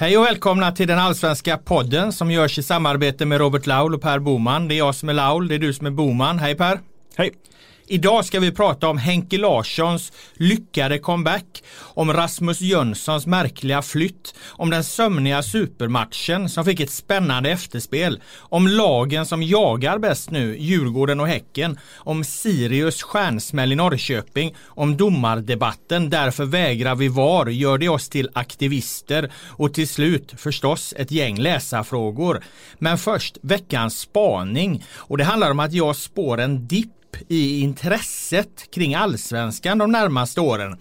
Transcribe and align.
Hej 0.00 0.18
och 0.18 0.24
välkomna 0.24 0.72
till 0.72 0.88
den 0.88 0.98
allsvenska 0.98 1.58
podden 1.58 2.12
som 2.12 2.30
görs 2.30 2.58
i 2.58 2.62
samarbete 2.62 3.26
med 3.26 3.38
Robert 3.38 3.66
Laul 3.66 3.94
och 3.94 4.02
Per 4.02 4.18
Boman. 4.18 4.68
Det 4.68 4.74
är 4.74 4.78
jag 4.78 4.94
som 4.94 5.08
är 5.08 5.12
Laul, 5.12 5.48
det 5.48 5.54
är 5.54 5.58
du 5.58 5.72
som 5.72 5.86
är 5.86 5.90
Boman. 5.90 6.38
Hej 6.38 6.54
Per! 6.54 6.80
Hej! 7.16 7.32
Idag 7.92 8.24
ska 8.24 8.40
vi 8.40 8.52
prata 8.52 8.88
om 8.88 8.98
Henke 8.98 9.38
Larssons 9.38 10.12
lyckade 10.34 10.98
comeback, 10.98 11.62
om 11.78 12.12
Rasmus 12.12 12.60
Jönssons 12.60 13.26
märkliga 13.26 13.82
flytt, 13.82 14.34
om 14.48 14.70
den 14.70 14.84
sömniga 14.84 15.42
supermatchen 15.42 16.48
som 16.48 16.64
fick 16.64 16.80
ett 16.80 16.90
spännande 16.90 17.50
efterspel, 17.50 18.20
om 18.38 18.68
lagen 18.68 19.26
som 19.26 19.42
jagar 19.42 19.98
bäst 19.98 20.30
nu, 20.30 20.56
Djurgården 20.58 21.20
och 21.20 21.28
Häcken, 21.28 21.78
om 21.96 22.24
Sirius 22.24 23.02
stjärnsmäll 23.02 23.72
i 23.72 23.76
Norrköping, 23.76 24.56
om 24.66 24.96
domardebatten, 24.96 26.10
därför 26.10 26.44
vägrar 26.44 26.94
vi 26.94 27.08
VAR, 27.08 27.46
gör 27.46 27.78
det 27.78 27.88
oss 27.88 28.08
till 28.08 28.30
aktivister 28.32 29.32
och 29.46 29.74
till 29.74 29.88
slut 29.88 30.34
förstås 30.36 30.94
ett 30.96 31.10
gäng 31.10 31.38
läsarfrågor. 31.38 32.44
Men 32.78 32.98
först 32.98 33.38
veckans 33.42 33.98
spaning 33.98 34.84
och 34.96 35.18
det 35.18 35.24
handlar 35.24 35.50
om 35.50 35.60
att 35.60 35.72
jag 35.72 35.96
spår 35.96 36.40
en 36.40 36.66
dipp 36.66 36.99
i 37.28 37.60
intresset 37.60 38.70
kring 38.74 38.94
allsvenskan 38.94 39.78
de 39.78 39.92
närmaste 39.92 40.40
åren. 40.40 40.76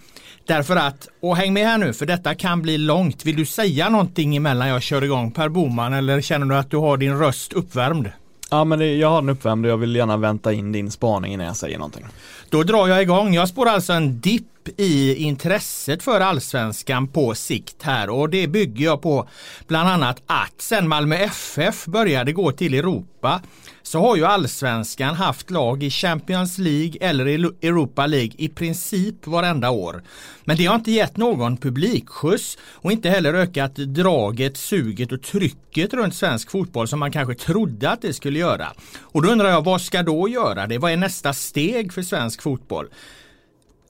Därför 0.47 0.75
att, 0.75 1.07
och 1.21 1.38
häng 1.38 1.53
med 1.53 1.67
här 1.67 1.77
nu 1.77 1.93
för 1.93 2.05
detta 2.05 2.35
kan 2.35 2.61
bli 2.61 2.77
långt. 2.77 3.25
Vill 3.25 3.35
du 3.35 3.45
säga 3.45 3.89
någonting 3.89 4.35
emellan 4.35 4.67
jag 4.67 4.81
kör 4.81 5.03
igång 5.03 5.31
Per 5.31 5.49
Boman 5.49 5.93
eller 5.93 6.21
känner 6.21 6.45
du 6.45 6.55
att 6.55 6.71
du 6.71 6.77
har 6.77 6.97
din 6.97 7.19
röst 7.19 7.53
uppvärmd? 7.53 8.11
Ja 8.52 8.63
men 8.63 8.79
det, 8.79 8.95
jag 8.95 9.09
har 9.09 9.21
den 9.21 9.29
uppvärmd 9.29 9.65
och 9.65 9.71
jag 9.71 9.77
vill 9.77 9.95
gärna 9.95 10.17
vänta 10.17 10.53
in 10.53 10.71
din 10.71 10.91
spaning 10.91 11.33
innan 11.33 11.45
jag 11.45 11.55
säger 11.55 11.77
någonting. 11.77 12.05
Då 12.49 12.63
drar 12.63 12.88
jag 12.88 13.02
igång. 13.02 13.33
Jag 13.33 13.49
spår 13.49 13.66
alltså 13.66 13.93
en 13.93 14.19
dipp 14.19 14.45
i 14.77 15.16
intresset 15.16 16.03
för 16.03 16.21
allsvenskan 16.21 17.08
på 17.08 17.36
sikt 17.36 17.83
här 17.83 18.09
och 18.09 18.30
det 18.30 18.47
bygger 18.47 18.86
jag 18.86 19.02
på 19.02 19.27
bland 19.67 19.89
annat 19.89 20.21
att 20.25 20.61
sen 20.61 20.88
Malmö 20.88 21.16
FF 21.16 21.86
började 21.86 22.31
gå 22.31 22.52
till 22.52 22.73
Europa 22.73 23.41
så 23.81 23.99
har 23.99 24.16
ju 24.16 24.25
allsvenskan 24.25 25.16
haft 25.16 25.52
lag 25.52 25.83
i 25.83 25.89
Champions 25.89 26.58
League 26.58 26.97
eller 27.02 27.27
i 27.27 27.33
Europa 27.67 28.05
League 28.08 28.31
i 28.38 28.49
princip 28.49 29.27
varenda 29.27 29.69
år. 29.69 30.03
Men 30.44 30.58
det 30.58 30.66
har 30.66 30.75
inte 30.75 30.91
gett 30.91 31.17
någon 31.17 31.58
publikskjuts 31.58 32.58
och 32.61 32.91
inte 32.91 33.09
heller 33.09 33.33
ökat 33.33 33.75
draget, 33.75 34.58
suget 34.58 35.11
och 35.11 35.21
trycket 35.21 35.94
runt 35.94 36.16
svensk 36.16 36.52
fotboll 36.52 36.88
som 36.88 36.99
man 36.99 37.11
kanske 37.11 37.36
trodde 37.36 37.89
att 37.89 38.02
det 38.02 38.13
skulle 38.13 38.39
göra. 38.39 38.67
Och 38.99 39.21
då 39.21 39.30
undrar 39.30 39.49
jag, 39.49 39.63
vad 39.63 39.81
ska 39.81 40.03
då 40.03 40.30
göra 40.30 40.67
det? 40.67 40.77
Vad 40.77 40.91
är 40.91 40.97
nästa 40.97 41.33
steg 41.33 41.93
för 41.93 42.02
svensk 42.02 42.41
fotboll? 42.41 42.88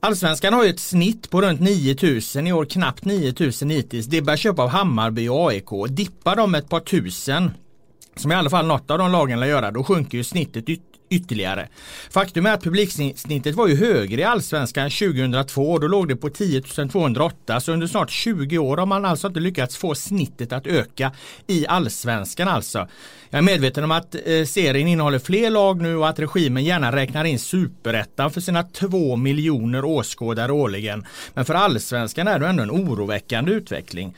Allsvenskan 0.02 0.54
har 0.54 0.64
ju 0.64 0.70
ett 0.70 0.80
snitt 0.80 1.30
på 1.30 1.42
runt 1.42 1.60
9000 1.60 2.46
i 2.46 2.52
år, 2.52 2.64
knappt 2.64 3.04
9000 3.04 3.70
hittills. 3.70 4.06
Det 4.06 4.22
bärs 4.22 4.46
upp 4.46 4.58
av 4.58 4.68
Hammarby 4.68 5.28
och 5.28 5.50
AIK. 5.50 5.68
Dippar 5.88 6.36
de 6.36 6.54
ett 6.54 6.68
par 6.68 6.80
tusen 6.80 7.50
som 8.20 8.32
i 8.32 8.34
alla 8.34 8.50
fall 8.50 8.66
något 8.66 8.90
av 8.90 8.98
de 8.98 9.12
lagen 9.12 9.40
lär 9.40 9.46
göra, 9.46 9.70
då 9.70 9.84
sjunker 9.84 10.18
ju 10.18 10.24
snittet 10.24 10.68
yt 10.68 10.82
ytterligare. 11.10 11.68
Faktum 12.10 12.46
är 12.46 12.52
att 12.52 12.62
publiksnittet 12.62 13.54
var 13.54 13.68
ju 13.68 13.76
högre 13.76 14.20
i 14.20 14.24
allsvenskan 14.24 14.90
2002 14.90 15.78
då 15.78 15.86
låg 15.86 16.08
det 16.08 16.16
på 16.16 16.30
10 16.30 16.62
208 16.62 17.60
så 17.60 17.72
under 17.72 17.86
snart 17.86 18.10
20 18.10 18.58
år 18.58 18.76
har 18.76 18.86
man 18.86 19.04
alltså 19.04 19.26
inte 19.26 19.40
lyckats 19.40 19.76
få 19.76 19.94
snittet 19.94 20.52
att 20.52 20.66
öka 20.66 21.12
i 21.46 21.66
allsvenskan 21.66 22.48
alltså. 22.48 22.88
Jag 23.30 23.38
är 23.38 23.42
medveten 23.42 23.84
om 23.84 23.90
att 23.90 24.14
eh, 24.14 24.44
serien 24.44 24.88
innehåller 24.88 25.18
fler 25.18 25.50
lag 25.50 25.80
nu 25.82 25.96
och 25.96 26.08
att 26.08 26.18
regimen 26.18 26.64
gärna 26.64 26.92
räknar 26.92 27.24
in 27.24 27.38
superettan 27.38 28.30
för 28.30 28.40
sina 28.40 28.62
2 28.62 29.16
miljoner 29.16 29.84
åskådare 29.84 30.52
årligen. 30.52 31.06
Men 31.34 31.44
för 31.44 31.54
allsvenskan 31.54 32.28
är 32.28 32.38
det 32.38 32.46
ändå 32.46 32.62
en 32.62 32.70
oroväckande 32.70 33.52
utveckling. 33.52 34.14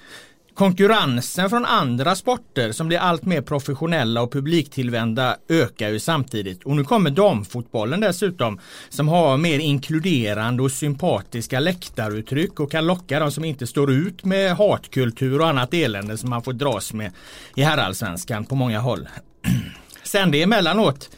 Konkurrensen 0.55 1.51
från 1.51 1.65
andra 1.65 2.15
sporter 2.15 2.73
som 2.73 2.89
blir 2.89 2.99
allt 2.99 3.25
mer 3.25 3.43
professionella 3.43 4.23
och 4.23 4.33
publiktillvända 4.33 5.37
ökar 5.49 5.89
ju 5.89 6.01
samtidigt. 6.01 6.65
Och 6.65 6.77
nu 6.77 6.85
kommer 6.85 7.11
damfotbollen 7.11 8.01
dessutom 8.01 8.61
som 8.89 9.09
har 9.09 9.37
mer 9.37 9.59
inkluderande 9.59 10.63
och 10.63 10.73
sympatiska 10.73 11.61
läktaruttryck 11.61 12.61
och 12.61 12.71
kan 12.71 12.87
locka 12.87 13.21
de 13.21 13.33
som 13.33 13.45
inte 13.45 13.67
står 13.67 13.93
ut 13.93 14.25
med 14.25 14.57
hatkultur 14.57 15.41
och 15.41 15.49
annat 15.49 15.75
elände 15.75 16.19
som 16.19 16.31
man 16.31 16.43
får 16.43 16.53
dras 16.53 16.93
med 16.93 17.13
i 17.57 17.63
herrallsvenskan 17.63 18.45
på 18.45 18.55
många 18.55 18.81
håll. 18.81 19.09
Sen 20.03 20.31
det 20.31 20.43
emellanåt 20.43 21.11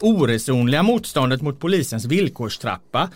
oresonliga 0.00 0.82
motståndet 0.82 1.42
mot 1.42 1.60
polisens 1.60 2.04
villkorstrappa 2.04 3.08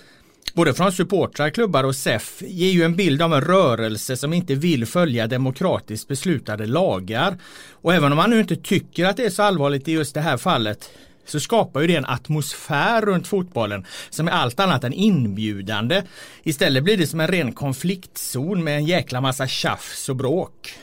både 0.53 0.75
från 0.75 0.93
supportrar, 0.93 1.51
klubbar 1.51 1.85
och 1.85 1.97
SEF 1.97 2.43
ger 2.43 2.71
ju 2.71 2.83
en 2.83 2.97
bild 2.97 3.23
av 3.23 3.35
en 3.35 3.41
rörelse 3.41 4.17
som 4.17 4.33
inte 4.33 4.55
vill 4.55 4.87
följa 4.87 5.27
demokratiskt 5.27 6.09
beslutade 6.09 6.67
lagar. 6.67 7.39
Och 7.73 7.95
även 7.95 8.13
om 8.13 8.17
man 8.17 8.31
nu 8.31 8.41
inte 8.41 8.57
tycker 8.57 9.05
att 9.05 9.17
det 9.17 9.25
är 9.25 9.31
så 9.31 9.43
allvarligt 9.43 9.89
i 9.89 9.93
just 9.93 10.15
det 10.15 10.21
här 10.21 10.37
fallet 10.37 10.91
så 11.27 11.41
skapar 11.41 11.81
ju 11.81 11.87
det 11.87 11.97
en 11.97 12.07
atmosfär 12.07 13.01
runt 13.01 13.27
fotbollen 13.27 13.87
som 14.11 14.29
är 14.29 14.33
allt 14.33 14.61
annat 14.61 14.85
än 14.85 14.93
inbjudande. 14.93 16.03
Istället 16.43 16.85
blir 16.85 16.97
det 16.97 17.07
som 17.07 17.21
en 17.21 17.29
ren 17.29 17.53
konfliktzon 17.53 18.65
med 18.65 18.77
en 18.77 18.85
jäkla 18.85 19.21
massa 19.21 19.47
tjafs 19.47 20.09
och 20.09 20.17
bråk. 20.17 20.75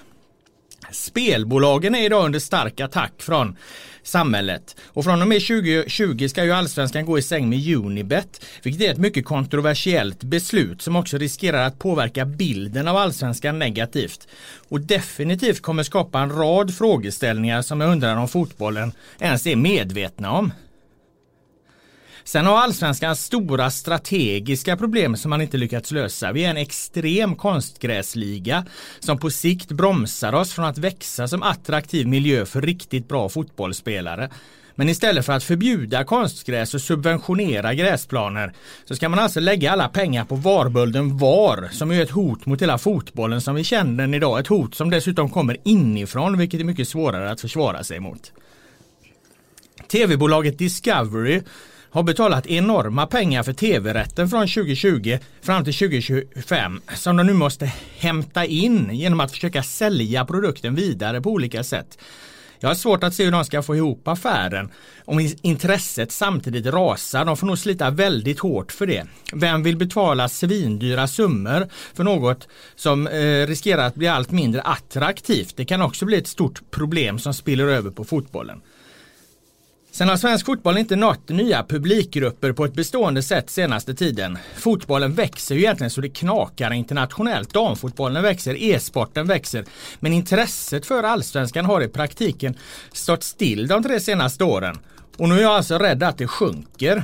Spelbolagen 0.91 1.95
är 1.95 2.05
idag 2.05 2.25
under 2.25 2.39
stark 2.39 2.79
attack 2.79 3.13
från 3.17 3.57
samhället. 4.03 4.75
Och 4.85 5.03
från 5.03 5.21
och 5.21 5.27
med 5.27 5.47
2020 5.47 6.27
ska 6.27 6.43
ju 6.43 6.51
allsvenskan 6.51 7.05
gå 7.05 7.19
i 7.19 7.21
säng 7.21 7.49
med 7.49 7.75
Unibet, 7.75 8.45
vilket 8.63 8.87
är 8.87 8.91
ett 8.91 8.97
mycket 8.97 9.25
kontroversiellt 9.25 10.23
beslut 10.23 10.81
som 10.81 10.95
också 10.95 11.17
riskerar 11.17 11.67
att 11.67 11.79
påverka 11.79 12.25
bilden 12.25 12.87
av 12.87 12.97
allsvenskan 12.97 13.59
negativt. 13.59 14.27
Och 14.69 14.81
definitivt 14.81 15.61
kommer 15.61 15.83
skapa 15.83 16.19
en 16.19 16.31
rad 16.31 16.75
frågeställningar 16.75 17.61
som 17.61 17.81
jag 17.81 17.91
undrar 17.91 18.15
om 18.15 18.27
fotbollen 18.27 18.91
ens 19.19 19.47
är 19.47 19.55
medvetna 19.55 20.31
om. 20.31 20.51
Sen 22.23 22.45
har 22.45 22.57
allsvenskan 22.57 23.15
stora 23.15 23.71
strategiska 23.71 24.77
problem 24.77 25.15
som 25.15 25.29
man 25.29 25.41
inte 25.41 25.57
lyckats 25.57 25.91
lösa. 25.91 26.31
Vi 26.31 26.45
är 26.45 26.49
en 26.49 26.57
extrem 26.57 27.35
konstgräsliga 27.35 28.65
som 28.99 29.17
på 29.17 29.29
sikt 29.29 29.71
bromsar 29.71 30.33
oss 30.33 30.53
från 30.53 30.65
att 30.65 30.77
växa 30.77 31.27
som 31.27 31.43
attraktiv 31.43 32.07
miljö 32.07 32.45
för 32.45 32.61
riktigt 32.61 33.07
bra 33.07 33.29
fotbollsspelare. 33.29 34.29
Men 34.75 34.89
istället 34.89 35.25
för 35.25 35.33
att 35.33 35.43
förbjuda 35.43 36.03
konstgräs 36.03 36.73
och 36.73 36.81
subventionera 36.81 37.73
gräsplaner 37.73 38.53
så 38.85 38.95
ska 38.95 39.09
man 39.09 39.19
alltså 39.19 39.39
lägga 39.39 39.71
alla 39.71 39.89
pengar 39.89 40.25
på 40.25 40.35
varbölden 40.35 41.17
VAR 41.17 41.69
som 41.71 41.91
är 41.91 42.01
ett 42.01 42.09
hot 42.09 42.45
mot 42.45 42.61
hela 42.61 42.77
fotbollen 42.77 43.41
som 43.41 43.55
vi 43.55 43.63
känner 43.63 44.03
den 44.03 44.13
idag. 44.13 44.39
Ett 44.39 44.47
hot 44.47 44.75
som 44.75 44.89
dessutom 44.89 45.29
kommer 45.29 45.57
inifrån 45.63 46.37
vilket 46.37 46.59
är 46.59 46.63
mycket 46.63 46.87
svårare 46.87 47.31
att 47.31 47.41
försvara 47.41 47.83
sig 47.83 47.99
mot. 47.99 48.31
TV-bolaget 49.91 50.57
Discovery 50.57 51.41
har 51.91 52.03
betalat 52.03 52.47
enorma 52.47 53.07
pengar 53.07 53.43
för 53.43 53.53
tv-rätten 53.53 54.29
från 54.29 54.47
2020 54.47 55.17
fram 55.41 55.63
till 55.63 55.73
2025 55.73 56.81
som 56.95 57.17
de 57.17 57.27
nu 57.27 57.33
måste 57.33 57.73
hämta 57.97 58.45
in 58.45 58.89
genom 58.91 59.19
att 59.19 59.31
försöka 59.31 59.63
sälja 59.63 60.25
produkten 60.25 60.75
vidare 60.75 61.21
på 61.21 61.29
olika 61.29 61.63
sätt. 61.63 61.97
Jag 62.59 62.69
har 62.69 62.75
svårt 62.75 63.03
att 63.03 63.13
se 63.13 63.25
hur 63.25 63.31
de 63.31 63.45
ska 63.45 63.61
få 63.61 63.75
ihop 63.75 64.07
affären 64.07 64.71
om 65.05 65.29
intresset 65.41 66.11
samtidigt 66.11 66.65
rasar. 66.65 67.25
De 67.25 67.37
får 67.37 67.47
nog 67.47 67.57
slita 67.57 67.89
väldigt 67.89 68.39
hårt 68.39 68.71
för 68.71 68.87
det. 68.87 69.05
Vem 69.33 69.63
vill 69.63 69.77
betala 69.77 70.29
svindyra 70.29 71.07
summor 71.07 71.67
för 71.93 72.03
något 72.03 72.47
som 72.75 73.07
eh, 73.07 73.47
riskerar 73.47 73.87
att 73.87 73.95
bli 73.95 74.07
allt 74.07 74.31
mindre 74.31 74.61
attraktivt? 74.61 75.57
Det 75.57 75.65
kan 75.65 75.81
också 75.81 76.05
bli 76.05 76.17
ett 76.17 76.27
stort 76.27 76.71
problem 76.71 77.19
som 77.19 77.33
spiller 77.33 77.67
över 77.67 77.91
på 77.91 78.03
fotbollen. 78.03 78.61
Sen 79.93 80.09
har 80.09 80.17
svensk 80.17 80.45
fotboll 80.45 80.77
inte 80.77 80.95
nått 80.95 81.29
nya 81.29 81.63
publikgrupper 81.63 82.51
på 82.51 82.65
ett 82.65 82.73
bestående 82.73 83.23
sätt 83.23 83.49
senaste 83.49 83.93
tiden. 83.93 84.37
Fotbollen 84.55 85.13
växer 85.13 85.55
ju 85.55 85.61
egentligen 85.61 85.91
så 85.91 86.01
det 86.01 86.09
knakar 86.09 86.73
internationellt. 86.73 87.53
Damfotbollen 87.53 88.23
växer, 88.23 88.63
e-sporten 88.63 89.27
växer. 89.27 89.65
Men 89.99 90.13
intresset 90.13 90.85
för 90.85 91.03
allsvenskan 91.03 91.65
har 91.65 91.81
i 91.81 91.87
praktiken 91.87 92.57
stått 92.93 93.23
still 93.23 93.67
de 93.67 93.83
tre 93.83 93.99
senaste 93.99 94.43
åren. 94.43 94.79
Och 95.17 95.29
nu 95.29 95.37
är 95.37 95.41
jag 95.41 95.51
alltså 95.51 95.77
rädd 95.77 96.03
att 96.03 96.17
det 96.17 96.27
sjunker. 96.27 97.03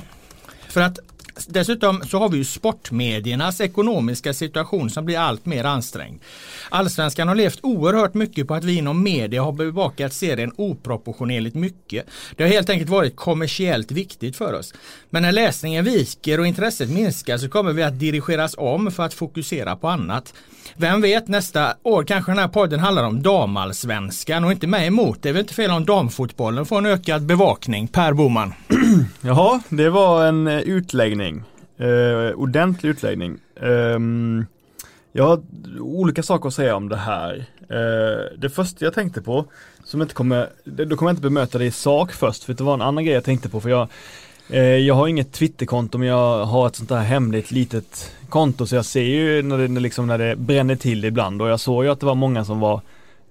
För 0.69 0.81
att 0.81 1.00
Dessutom 1.45 2.01
så 2.01 2.19
har 2.19 2.30
vi 2.30 2.38
ju 2.38 2.44
sportmediernas 2.44 3.62
ekonomiska 3.62 4.34
situation 4.34 4.89
som 4.89 5.06
blir 5.06 5.18
allt 5.18 5.45
mer 5.45 5.63
ansträngd. 5.63 6.22
Allsvenskan 6.69 7.28
har 7.28 7.36
levt 7.36 7.60
oerhört 7.63 8.13
mycket 8.13 8.48
på 8.48 8.54
att 8.54 8.63
vi 8.63 8.78
inom 8.78 9.04
media 9.04 9.44
har 9.44 9.51
bevakat 9.51 10.13
serien 10.13 10.51
oproportionerligt 10.57 11.56
mycket. 11.56 12.06
Det 12.36 12.44
har 12.44 12.50
helt 12.50 12.69
enkelt 12.69 12.89
varit 12.89 13.16
kommersiellt 13.16 13.92
viktigt 13.92 14.36
för 14.36 14.54
oss. 14.54 14.74
Men 15.10 15.22
när 15.22 15.31
läsningen 15.31 15.86
viker 15.86 16.39
och 16.39 16.48
intresset 16.48 16.89
minskar 16.89 17.38
så 17.38 17.50
kommer 17.50 17.74
vi 17.74 17.84
att 17.84 18.00
dirigeras 18.00 18.56
om 18.57 18.92
för 18.92 19.04
att 19.04 19.13
fokusera 19.13 19.75
på 19.75 19.88
annat. 19.88 20.34
Vem 20.75 21.01
vet 21.01 21.28
nästa 21.28 21.74
år 21.84 22.04
kanske 22.04 22.31
den 22.31 22.39
här 22.39 22.48
podden 22.48 22.80
handlar 22.80 23.04
om 23.04 23.22
damallsvenskan 23.22 24.44
och 24.44 24.51
inte 24.51 24.68
mig 24.68 24.88
emot. 24.88 25.24
Det 25.24 25.30
är 25.30 25.34
väl 25.34 25.39
inte 25.39 25.54
fel 25.54 25.72
om 25.72 25.86
damfotbollen 25.86 26.66
får 26.66 26.78
en 26.78 26.86
ökad 26.86 27.25
bevakning. 27.25 27.88
Per 27.88 28.13
Boman. 28.13 28.54
Jaha, 29.22 29.62
det 29.69 29.89
var 29.89 30.25
en 30.25 30.48
eh, 30.48 30.60
utläggning 30.60 31.26
utläggning. 31.27 31.44
Eh, 31.77 32.39
ordentlig 32.39 32.89
utläggning. 32.89 33.38
Eh, 33.56 34.00
Jag 35.12 35.27
har 35.27 35.41
olika 35.79 36.24
saker 36.24 36.47
att 36.47 36.53
säga 36.53 36.75
om 36.75 36.89
det 36.89 36.97
här. 36.97 37.45
Eh, 37.69 38.38
det 38.38 38.50
första 38.50 38.85
jag 38.85 38.94
tänkte 38.94 39.21
på, 39.21 39.45
som 39.83 40.01
inte 40.01 40.13
kommer, 40.13 40.50
då 40.63 40.95
kommer 40.95 41.09
jag 41.09 41.13
inte 41.13 41.21
bemöta 41.21 41.57
det 41.57 41.65
i 41.65 41.71
sak 41.71 42.12
först, 42.12 42.44
för 42.44 42.53
det 42.53 42.63
var 42.63 42.74
en 42.74 42.81
annan 42.81 43.06
grej 43.06 43.13
jag 43.13 43.24
tänkte 43.24 43.50
på, 43.50 43.62
för 43.62 43.69
jag 43.69 43.88
eh, 44.50 44.62
jag 44.62 44.95
har 44.95 45.07
inget 45.07 45.31
Twitterkonto 45.31 45.97
men 45.97 46.07
jag 46.07 46.45
har 46.45 46.68
ett 46.68 46.75
sånt 46.75 46.89
där 46.89 47.01
hemligt 47.01 47.51
litet 47.51 48.15
konto 48.29 48.65
så 48.65 48.75
jag 48.75 48.85
ser 48.85 49.03
ju 49.03 49.44
när 49.44 49.57
det, 49.57 49.79
liksom, 49.79 50.07
när 50.07 50.18
det 50.18 50.35
bränner 50.35 50.75
till 50.75 51.06
ibland 51.06 51.41
och 51.41 51.50
jag 51.50 51.59
såg 51.59 51.83
ju 51.83 51.91
att 51.91 52.00
det 52.00 52.06
var 52.06 52.15
många 52.15 52.45
som 52.45 52.59
var 52.59 52.81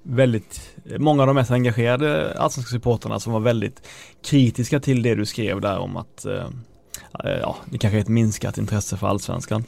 väldigt, 0.02 0.76
många 0.98 1.22
av 1.22 1.26
de 1.26 1.34
mest 1.34 1.50
engagerade 1.50 2.34
allsvenska 2.38 2.70
supporterna 2.70 3.20
som 3.20 3.32
var 3.32 3.40
väldigt 3.40 3.88
kritiska 4.24 4.80
till 4.80 5.02
det 5.02 5.14
du 5.14 5.26
skrev 5.26 5.60
där 5.60 5.78
om 5.78 5.96
att 5.96 6.24
eh, 6.24 6.48
Eh, 7.24 7.30
ja, 7.30 7.56
det 7.64 7.78
kanske 7.78 7.98
är 7.98 8.00
ett 8.00 8.08
minskat 8.08 8.58
intresse 8.58 8.96
för 8.96 9.06
allsvenskan. 9.06 9.64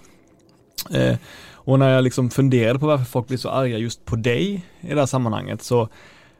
Eh, 0.90 1.16
och 1.52 1.78
när 1.78 1.94
jag 1.94 2.04
liksom 2.04 2.30
funderade 2.30 2.78
på 2.78 2.86
varför 2.86 3.04
folk 3.04 3.26
blir 3.28 3.38
så 3.38 3.48
arga 3.48 3.78
just 3.78 4.04
på 4.04 4.16
dig 4.16 4.64
i 4.80 4.88
det 4.94 5.00
här 5.00 5.06
sammanhanget 5.06 5.62
så, 5.62 5.88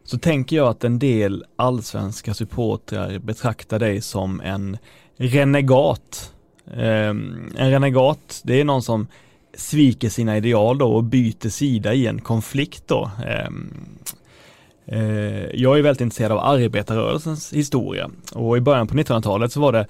så 0.05 0.19
tänker 0.19 0.57
jag 0.57 0.69
att 0.69 0.85
en 0.85 0.99
del 0.99 1.45
allsvenska 1.57 2.35
supportrar 2.35 3.19
betraktar 3.19 3.79
dig 3.79 4.01
som 4.01 4.41
en 4.41 4.79
renegat. 5.17 6.33
Eh, 6.71 7.09
en 7.09 7.71
renegat, 7.71 8.41
det 8.45 8.61
är 8.61 8.65
någon 8.65 8.83
som 8.83 9.07
sviker 9.55 10.09
sina 10.09 10.37
ideal 10.37 10.79
då 10.79 10.93
och 10.93 11.05
byter 11.05 11.49
sida 11.49 11.95
i 11.95 12.07
en 12.07 12.21
konflikt 12.21 12.83
då. 12.87 13.11
Ehm, 13.27 13.75
eh, 14.87 15.47
jag 15.55 15.79
är 15.79 15.83
väldigt 15.83 16.01
intresserad 16.01 16.33
av 16.33 16.39
arbetarrörelsens 16.39 17.53
historia 17.53 18.11
och 18.35 18.57
i 18.57 18.61
början 18.61 18.87
på 18.87 18.95
1900-talet 18.95 19.53
så 19.53 19.61
var 19.61 19.73
det 19.73 19.87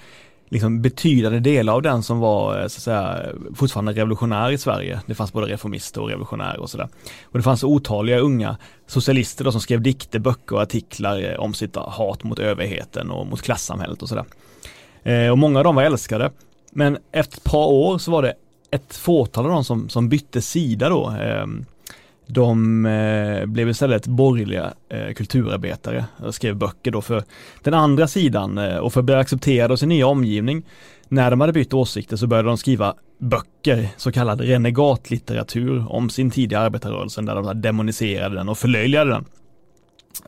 liksom 0.49 0.83
betydande 0.83 1.41
delar 1.41 1.73
av 1.73 1.83
den 1.83 2.03
som 2.03 2.19
var 2.19 2.61
eh, 2.61 2.61
så 2.61 2.65
att 2.65 2.83
säga 2.83 3.27
fortfarande 3.55 3.93
revolutionär 3.93 4.51
i 4.51 4.59
Sverige. 4.59 5.01
Det 5.07 5.15
fanns 5.15 5.33
både 5.33 5.47
reformister 5.47 6.01
och 6.01 6.09
revolutionärer 6.09 6.61
och 6.61 6.71
sådär. 6.71 6.89
Och 7.25 7.39
det 7.39 7.43
fanns 7.43 7.65
otaliga 7.65 8.19
unga 8.19 8.57
socialister 8.87 9.45
då 9.45 9.53
som 9.53 9.61
skrev 9.61 9.83
dikter, 9.83 10.19
böcker 10.19 10.57
och 10.57 10.63
artiklar 10.63 11.31
eh, 11.33 11.41
om 11.41 11.55
sitt 11.55 11.77
hat 11.77 12.25
mot 12.25 12.39
överheten 12.39 13.11
och 13.11 13.27
mot 13.27 13.43
klassamhället 13.43 14.03
och 14.03 14.09
sådär. 14.09 14.25
Eh, 15.03 15.31
och 15.31 15.39
många 15.39 15.59
av 15.59 15.65
dem 15.65 15.75
var 15.75 15.83
älskade. 15.83 16.31
Men 16.73 16.99
efter 17.13 17.37
ett 17.37 17.45
par 17.45 17.67
år 17.67 17.99
så 17.99 18.11
var 18.11 18.23
det 18.23 18.35
ett 18.71 18.97
fåtal 18.97 19.45
av 19.45 19.51
dem 19.51 19.65
som, 19.65 19.89
som 19.89 20.09
bytte 20.09 20.43
sida 20.43 20.89
då. 20.89 21.07
Ehm, 21.07 21.65
de 22.31 22.87
eh, 22.87 23.47
blev 23.47 23.69
istället 23.69 24.07
borgerliga 24.07 24.73
eh, 24.89 25.13
kulturarbetare 25.15 26.05
och 26.17 26.35
skrev 26.35 26.57
böcker 26.57 26.91
då 26.91 27.03
för 27.03 27.25
den 27.63 27.75
andra 27.75 28.09
sidan 28.09 28.59
eh, 28.59 28.77
och 28.77 28.93
för 28.93 29.01
att 29.01 29.05
bli 29.05 29.15
accepterade 29.15 29.73
av 29.73 29.77
sin 29.77 29.89
nya 29.89 30.07
omgivning. 30.07 30.63
När 31.09 31.31
de 31.31 31.41
hade 31.41 31.53
bytt 31.53 31.75
åsikter 31.75 32.17
så 32.17 32.27
började 32.27 32.49
de 32.49 32.59
skriva 32.59 32.95
böcker, 33.19 33.89
så 33.97 34.13
kallad 34.13 34.41
renegatlitteratur 34.41 35.93
om 35.93 36.11
sin 36.11 36.31
tidiga 36.31 36.59
arbetarrörelsen 36.59 37.25
där 37.25 37.35
de 37.35 37.61
demoniserade 37.61 38.35
den 38.35 38.49
och 38.49 38.59
förlöjligade 38.59 39.11
den. 39.11 39.25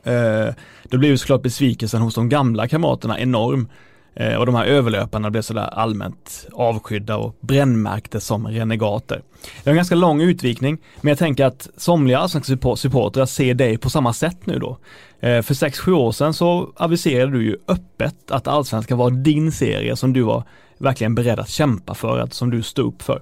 Eh, 0.03 0.53
då 0.83 0.97
blev 0.97 1.17
såklart 1.17 1.41
besvikelsen 1.41 2.01
hos 2.01 2.15
de 2.15 2.29
gamla 2.29 2.67
kamraterna 2.67 3.19
enorm 3.19 3.67
Eh, 3.67 3.90
Eh, 4.15 4.35
och 4.35 4.45
de 4.45 4.55
här 4.55 4.65
överlöparna 4.65 5.29
blev 5.29 5.41
sådär 5.41 5.69
allmänt 5.73 6.47
avskydda 6.53 7.17
och 7.17 7.35
brännmärktes 7.39 8.25
som 8.25 8.47
renegater. 8.47 9.21
Det 9.63 9.69
är 9.69 9.71
en 9.71 9.75
ganska 9.75 9.95
lång 9.95 10.21
utvikning, 10.21 10.77
men 11.01 11.09
jag 11.11 11.17
tänker 11.17 11.45
att 11.45 11.69
somliga 11.77 12.19
allsvenska 12.19 12.57
supportrar 12.75 13.25
ser 13.25 13.53
dig 13.53 13.77
på 13.77 13.89
samma 13.89 14.13
sätt 14.13 14.37
nu 14.45 14.59
då. 14.59 14.77
Eh, 15.19 15.41
för 15.41 15.53
6-7 15.53 15.91
år 15.91 16.11
sedan 16.11 16.33
så 16.33 16.71
aviserade 16.75 17.31
du 17.31 17.43
ju 17.43 17.57
öppet 17.67 18.31
att 18.31 18.47
allsvenskan 18.47 18.97
var 18.97 19.11
din 19.11 19.51
serie 19.51 19.95
som 19.95 20.13
du 20.13 20.21
var 20.21 20.43
verkligen 20.77 21.15
beredd 21.15 21.39
att 21.39 21.49
kämpa 21.49 21.93
för, 21.93 22.19
att, 22.19 22.33
som 22.33 22.49
du 22.49 22.63
stod 22.63 22.87
upp 22.87 23.01
för. 23.01 23.21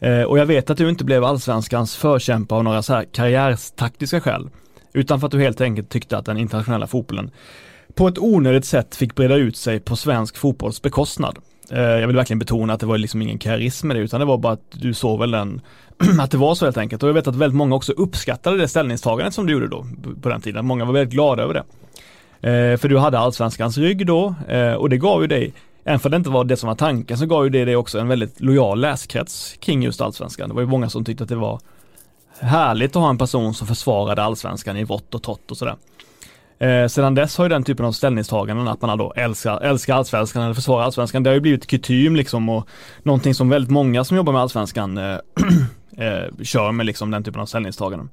Eh, 0.00 0.22
och 0.22 0.38
jag 0.38 0.46
vet 0.46 0.70
att 0.70 0.78
du 0.78 0.88
inte 0.88 1.04
blev 1.04 1.24
allsvenskans 1.24 1.96
förkämpa 1.96 2.54
av 2.54 2.64
några 2.64 2.82
så 2.82 2.94
här 2.94 3.04
karriärstaktiska 3.04 4.20
skäl, 4.20 4.50
utan 4.92 5.20
för 5.20 5.26
att 5.26 5.32
du 5.32 5.40
helt 5.40 5.60
enkelt 5.60 5.88
tyckte 5.88 6.18
att 6.18 6.26
den 6.26 6.38
internationella 6.38 6.86
fotbollen 6.86 7.30
på 7.94 8.08
ett 8.08 8.18
onödigt 8.18 8.64
sätt 8.64 8.96
fick 8.96 9.14
breda 9.14 9.36
ut 9.36 9.56
sig 9.56 9.80
på 9.80 9.96
svensk 9.96 10.36
fotbolls 10.36 10.82
bekostnad. 10.82 11.38
Eh, 11.70 11.80
jag 11.80 12.06
vill 12.06 12.16
verkligen 12.16 12.38
betona 12.38 12.72
att 12.72 12.80
det 12.80 12.86
var 12.86 12.98
liksom 12.98 13.22
ingen 13.22 13.38
karism 13.38 13.88
med 13.88 13.96
det 13.96 14.00
utan 14.00 14.20
det 14.20 14.26
var 14.26 14.38
bara 14.38 14.52
att 14.52 14.70
du 14.72 14.94
såg 14.94 15.20
väl 15.20 15.30
den, 15.30 15.60
att 16.20 16.30
det 16.30 16.36
var 16.36 16.54
så 16.54 16.64
helt 16.64 16.76
enkelt. 16.76 17.02
Och 17.02 17.08
jag 17.08 17.14
vet 17.14 17.26
att 17.26 17.36
väldigt 17.36 17.56
många 17.56 17.74
också 17.74 17.92
uppskattade 17.92 18.56
det 18.56 18.68
ställningstagandet 18.68 19.34
som 19.34 19.46
du 19.46 19.52
gjorde 19.52 19.68
då 19.68 19.86
på 20.22 20.28
den 20.28 20.40
tiden. 20.40 20.66
Många 20.66 20.84
var 20.84 20.92
väldigt 20.92 21.14
glada 21.14 21.42
över 21.42 21.54
det. 21.54 21.64
Eh, 22.50 22.76
för 22.76 22.88
du 22.88 22.98
hade 22.98 23.18
allsvenskans 23.18 23.78
rygg 23.78 24.06
då 24.06 24.34
eh, 24.48 24.72
och 24.72 24.90
det 24.90 24.96
gav 24.96 25.22
ju 25.22 25.26
dig 25.26 25.52
Även 25.84 26.00
för 26.00 26.08
det 26.08 26.16
inte 26.16 26.30
var 26.30 26.44
det 26.44 26.56
som 26.56 26.66
var 26.66 26.74
tanken 26.74 27.18
så 27.18 27.26
gav 27.26 27.44
ju 27.44 27.50
det 27.50 27.64
dig 27.64 27.76
också 27.76 27.98
en 27.98 28.08
väldigt 28.08 28.40
lojal 28.40 28.80
läskrets 28.80 29.56
kring 29.60 29.82
just 29.82 30.00
allsvenskan. 30.00 30.48
Det 30.48 30.54
var 30.54 30.62
ju 30.62 30.68
många 30.68 30.88
som 30.88 31.04
tyckte 31.04 31.24
att 31.24 31.28
det 31.28 31.36
var 31.36 31.60
härligt 32.40 32.96
att 32.96 33.02
ha 33.02 33.10
en 33.10 33.18
person 33.18 33.54
som 33.54 33.66
försvarade 33.66 34.22
allsvenskan 34.22 34.76
i 34.76 34.84
vått 34.84 35.14
och 35.14 35.22
torrt 35.22 35.50
och 35.50 35.56
sådär. 35.56 35.76
Eh, 36.58 36.86
sedan 36.86 37.14
dess 37.14 37.36
har 37.38 37.44
ju 37.44 37.48
den 37.48 37.64
typen 37.64 37.86
av 37.86 37.92
ställningstaganden 37.92 38.68
att 38.68 38.82
man 38.82 38.98
då 38.98 39.12
älskar, 39.16 39.60
älskar 39.60 39.94
allsvenskan 39.94 40.42
eller 40.42 40.54
försvarar 40.54 40.84
allsvenskan, 40.84 41.22
det 41.22 41.30
har 41.30 41.34
ju 41.34 41.40
blivit 41.40 41.66
kutym 41.66 42.16
liksom 42.16 42.48
och 42.48 42.68
någonting 43.02 43.34
som 43.34 43.48
väldigt 43.48 43.70
många 43.70 44.04
som 44.04 44.16
jobbar 44.16 44.32
med 44.32 44.42
allsvenskan 44.42 44.98
eh, 44.98 45.04
eh, 45.96 46.42
kör 46.42 46.72
med 46.72 46.86
liksom 46.86 47.10
den 47.10 47.24
typen 47.24 47.40
av 47.40 47.46
ställningstaganden. 47.46 48.08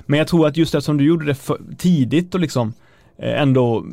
Men 0.00 0.18
jag 0.18 0.28
tror 0.28 0.46
att 0.46 0.56
just 0.56 0.74
eftersom 0.74 0.96
du 0.96 1.04
gjorde 1.04 1.24
det 1.24 1.34
för, 1.34 1.58
tidigt 1.78 2.34
och 2.34 2.40
liksom 2.40 2.72
eh, 3.18 3.40
ändå 3.40 3.86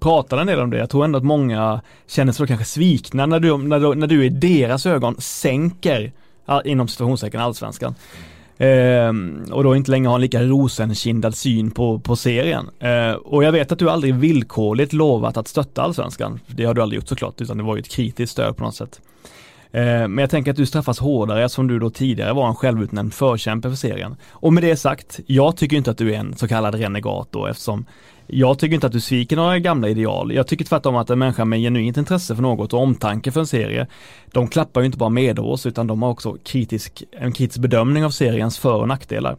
pratade 0.00 0.42
en 0.42 0.46
del 0.46 0.60
om 0.60 0.70
det. 0.70 0.78
Jag 0.78 0.90
tror 0.90 1.04
ändå 1.04 1.18
att 1.18 1.24
många 1.24 1.80
känner 2.06 2.32
sig 2.32 2.42
då 2.42 2.46
kanske 2.46 2.64
svikna 2.64 3.26
när 3.26 3.40
du, 3.40 3.58
när 3.58 3.80
du, 3.80 3.94
när 3.94 4.06
du 4.06 4.24
i 4.24 4.28
deras 4.28 4.86
ögon 4.86 5.16
sänker 5.18 6.12
inom 6.64 6.88
situationstecken 6.88 7.40
allsvenskan. 7.40 7.94
Eh, 8.58 9.12
och 9.52 9.64
då 9.64 9.76
inte 9.76 9.90
längre 9.90 10.08
har 10.08 10.14
en 10.14 10.20
lika 10.20 10.42
rosenkindad 10.42 11.34
syn 11.34 11.70
på, 11.70 11.98
på 11.98 12.16
serien. 12.16 12.70
Eh, 12.78 13.12
och 13.12 13.44
jag 13.44 13.52
vet 13.52 13.72
att 13.72 13.78
du 13.78 13.90
aldrig 13.90 14.14
villkorligt 14.14 14.92
lovat 14.92 15.36
att 15.36 15.48
stötta 15.48 15.82
allsvenskan. 15.82 16.40
Det 16.46 16.64
har 16.64 16.74
du 16.74 16.82
aldrig 16.82 17.00
gjort 17.00 17.08
såklart, 17.08 17.40
utan 17.40 17.56
det 17.56 17.62
var 17.62 17.76
ju 17.76 17.80
ett 17.80 17.90
kritiskt 17.90 18.32
stöd 18.32 18.56
på 18.56 18.64
något 18.64 18.74
sätt. 18.74 19.00
Ehm, 19.74 20.14
men 20.14 20.22
jag 20.22 20.30
tänker 20.30 20.50
att 20.50 20.56
du 20.56 20.66
straffas 20.66 20.98
hårdare 20.98 21.44
eftersom 21.44 21.66
du 21.66 21.78
då 21.78 21.90
tidigare 21.90 22.32
var 22.32 22.48
en 22.48 22.54
självutnämnd 22.54 23.14
förkämpe 23.14 23.68
för 23.68 23.76
serien. 23.76 24.16
Och 24.30 24.52
med 24.52 24.62
det 24.62 24.76
sagt, 24.76 25.20
jag 25.26 25.56
tycker 25.56 25.76
inte 25.76 25.90
att 25.90 25.98
du 25.98 26.14
är 26.14 26.18
en 26.18 26.36
så 26.36 26.48
kallad 26.48 26.74
renegat 26.74 27.28
då 27.30 27.46
eftersom 27.46 27.84
jag 28.26 28.58
tycker 28.58 28.74
inte 28.74 28.86
att 28.86 28.92
du 28.92 29.00
sviker 29.00 29.36
några 29.36 29.58
gamla 29.58 29.88
ideal. 29.88 30.34
Jag 30.34 30.46
tycker 30.46 30.64
tvärtom 30.64 30.96
att 30.96 31.10
en 31.10 31.18
människa 31.18 31.44
med 31.44 31.60
genuint 31.60 31.96
intresse 31.96 32.34
för 32.34 32.42
något 32.42 32.72
och 32.72 32.80
omtanke 32.80 33.30
för 33.30 33.40
en 33.40 33.46
serie, 33.46 33.86
de 34.32 34.48
klappar 34.48 34.80
ju 34.80 34.86
inte 34.86 34.98
bara 34.98 35.08
med 35.08 35.38
oss 35.38 35.66
utan 35.66 35.86
de 35.86 36.02
har 36.02 36.10
också 36.10 36.36
kritisk, 36.44 37.02
en 37.12 37.32
kritisk 37.32 37.60
bedömning 37.60 38.04
av 38.04 38.10
seriens 38.10 38.58
för 38.58 38.74
och 38.74 38.88
nackdelar. 38.88 39.36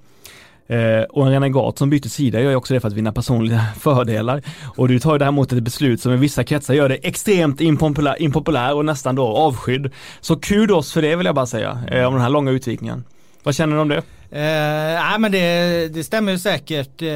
Eh, 0.67 1.01
och 1.09 1.25
en 1.25 1.31
renegat 1.31 1.77
som 1.77 1.89
byter 1.89 2.09
sida 2.09 2.41
gör 2.41 2.50
ju 2.50 2.55
också 2.55 2.74
det 2.74 2.79
för 2.79 2.88
att 2.88 2.93
vinna 2.93 3.12
personliga 3.12 3.62
fördelar. 3.79 4.41
Och 4.75 4.88
du 4.88 5.00
tar 5.00 5.13
ju 5.13 5.19
däremot 5.19 5.51
ett 5.51 5.63
beslut 5.63 6.01
som 6.01 6.13
i 6.13 6.17
vissa 6.17 6.43
kretsar 6.43 6.74
gör 6.74 6.89
det 6.89 6.95
extremt 6.95 7.62
impopulär, 7.62 8.21
impopulär 8.21 8.75
och 8.75 8.86
nästan 8.86 9.15
då 9.15 9.27
avskydd. 9.27 9.91
Så 10.21 10.36
kudos 10.36 10.93
för 10.93 11.01
det 11.01 11.15
vill 11.15 11.25
jag 11.25 11.36
bara 11.36 11.45
säga, 11.45 11.79
eh, 11.91 12.05
om 12.05 12.13
den 12.13 12.21
här 12.21 12.29
långa 12.29 12.51
utvikningen. 12.51 13.03
Vad 13.45 13.55
känner 13.55 13.75
du 13.75 13.81
om 13.81 13.87
det? 13.87 13.97
Eh, 14.31 15.03
nej 15.03 15.19
men 15.19 15.31
det, 15.31 15.87
det 15.93 16.03
stämmer 16.03 16.37
säkert. 16.37 17.01
Eh, 17.01 17.07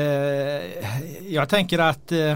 jag 1.33 1.49
tänker 1.49 1.79
att 1.79 2.11
eh, 2.11 2.35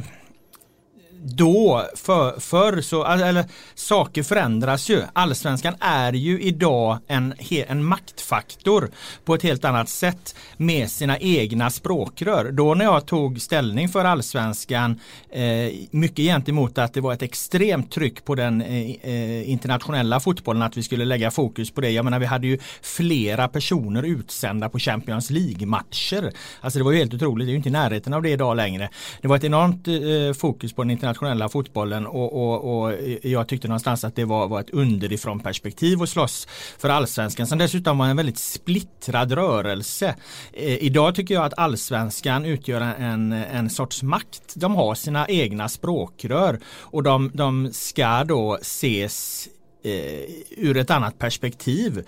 då, 1.26 1.86
för, 1.96 2.40
förr 2.40 2.82
så, 2.82 3.06
eller 3.06 3.46
saker 3.76 4.24
förändras 4.24 4.90
ju. 4.90 5.02
Allsvenskan 5.14 5.76
är 5.80 6.14
ju 6.14 6.42
idag 6.42 6.98
en, 7.08 7.34
en 7.50 7.84
maktfaktor 7.84 8.90
på 9.26 9.36
ett 9.36 9.44
helt 9.44 9.66
annat 9.66 9.90
sätt 9.90 10.36
med 10.58 10.90
sina 10.90 11.18
egna 11.18 11.70
språkrör. 11.70 12.52
Då 12.52 12.74
när 12.74 12.86
jag 12.86 13.06
tog 13.06 13.42
ställning 13.42 13.90
för 13.90 14.06
allsvenskan, 14.06 15.00
eh, 15.30 15.44
mycket 15.92 16.26
gentemot 16.26 16.78
att 16.78 16.94
det 16.94 17.02
var 17.02 17.14
ett 17.14 17.22
extremt 17.22 17.92
tryck 17.92 18.26
på 18.26 18.36
den 18.36 18.62
eh, 18.62 18.96
eh, 19.02 19.50
internationella 19.50 20.20
fotbollen, 20.20 20.62
att 20.62 20.78
vi 20.78 20.84
skulle 20.84 21.06
lägga 21.06 21.32
fokus 21.32 21.72
på 21.72 21.82
det. 21.82 21.90
Jag 21.90 22.06
menar 22.06 22.20
vi 22.20 22.26
hade 22.26 22.48
ju 22.48 22.58
flera 22.82 23.48
personer 23.48 24.04
utsända 24.04 24.70
på 24.70 24.80
Champions 24.80 25.30
League-matcher. 25.30 26.32
Alltså 26.62 26.80
det 26.80 26.86
var 26.86 26.92
ju 26.92 26.98
helt 26.98 27.14
otroligt, 27.14 27.48
det 27.48 27.50
är 27.50 27.54
ju 27.54 27.58
inte 27.58 27.70
i 27.70 27.72
närheten 27.72 28.14
av 28.14 28.22
det 28.22 28.30
idag 28.30 28.58
längre. 28.58 28.90
Det 29.22 29.28
var 29.28 29.36
ett 29.36 29.44
enormt 29.44 29.88
eh, 29.88 30.40
fokus 30.40 30.74
på 30.74 30.84
den 30.84 30.92
internationella 30.92 31.13
internationella 31.14 31.50
fotbollen 31.50 32.08
och, 32.08 32.34
och, 32.34 32.84
och 32.84 32.94
jag 33.22 33.48
tyckte 33.48 33.68
någonstans 33.68 34.04
att 34.04 34.16
det 34.16 34.26
var, 34.26 34.48
var 34.48 34.60
ett 34.60 34.70
underifrån 34.70 35.40
perspektiv 35.40 36.02
att 36.02 36.10
slåss 36.10 36.48
för 36.78 36.90
allsvenskan 36.90 37.48
som 37.48 37.58
dessutom 37.58 37.98
var 37.98 38.08
en 38.08 38.18
väldigt 38.18 38.38
splittrad 38.38 39.32
rörelse. 39.32 40.16
Eh, 40.54 40.84
idag 40.84 41.16
tycker 41.16 41.34
jag 41.34 41.46
att 41.46 41.60
allsvenskan 41.60 42.46
utgör 42.46 42.82
en, 42.82 43.32
en 43.32 43.70
sorts 43.70 44.04
makt. 44.04 44.54
De 44.56 44.76
har 44.76 44.96
sina 44.96 45.28
egna 45.28 45.70
språkrör 45.70 46.60
och 46.66 47.04
de, 47.04 47.32
de 47.34 47.70
ska 47.74 48.24
då 48.24 48.58
ses 48.62 49.48
eh, 49.84 50.30
ur 50.58 50.78
ett 50.78 50.92
annat 50.92 51.20
perspektiv 51.20 52.04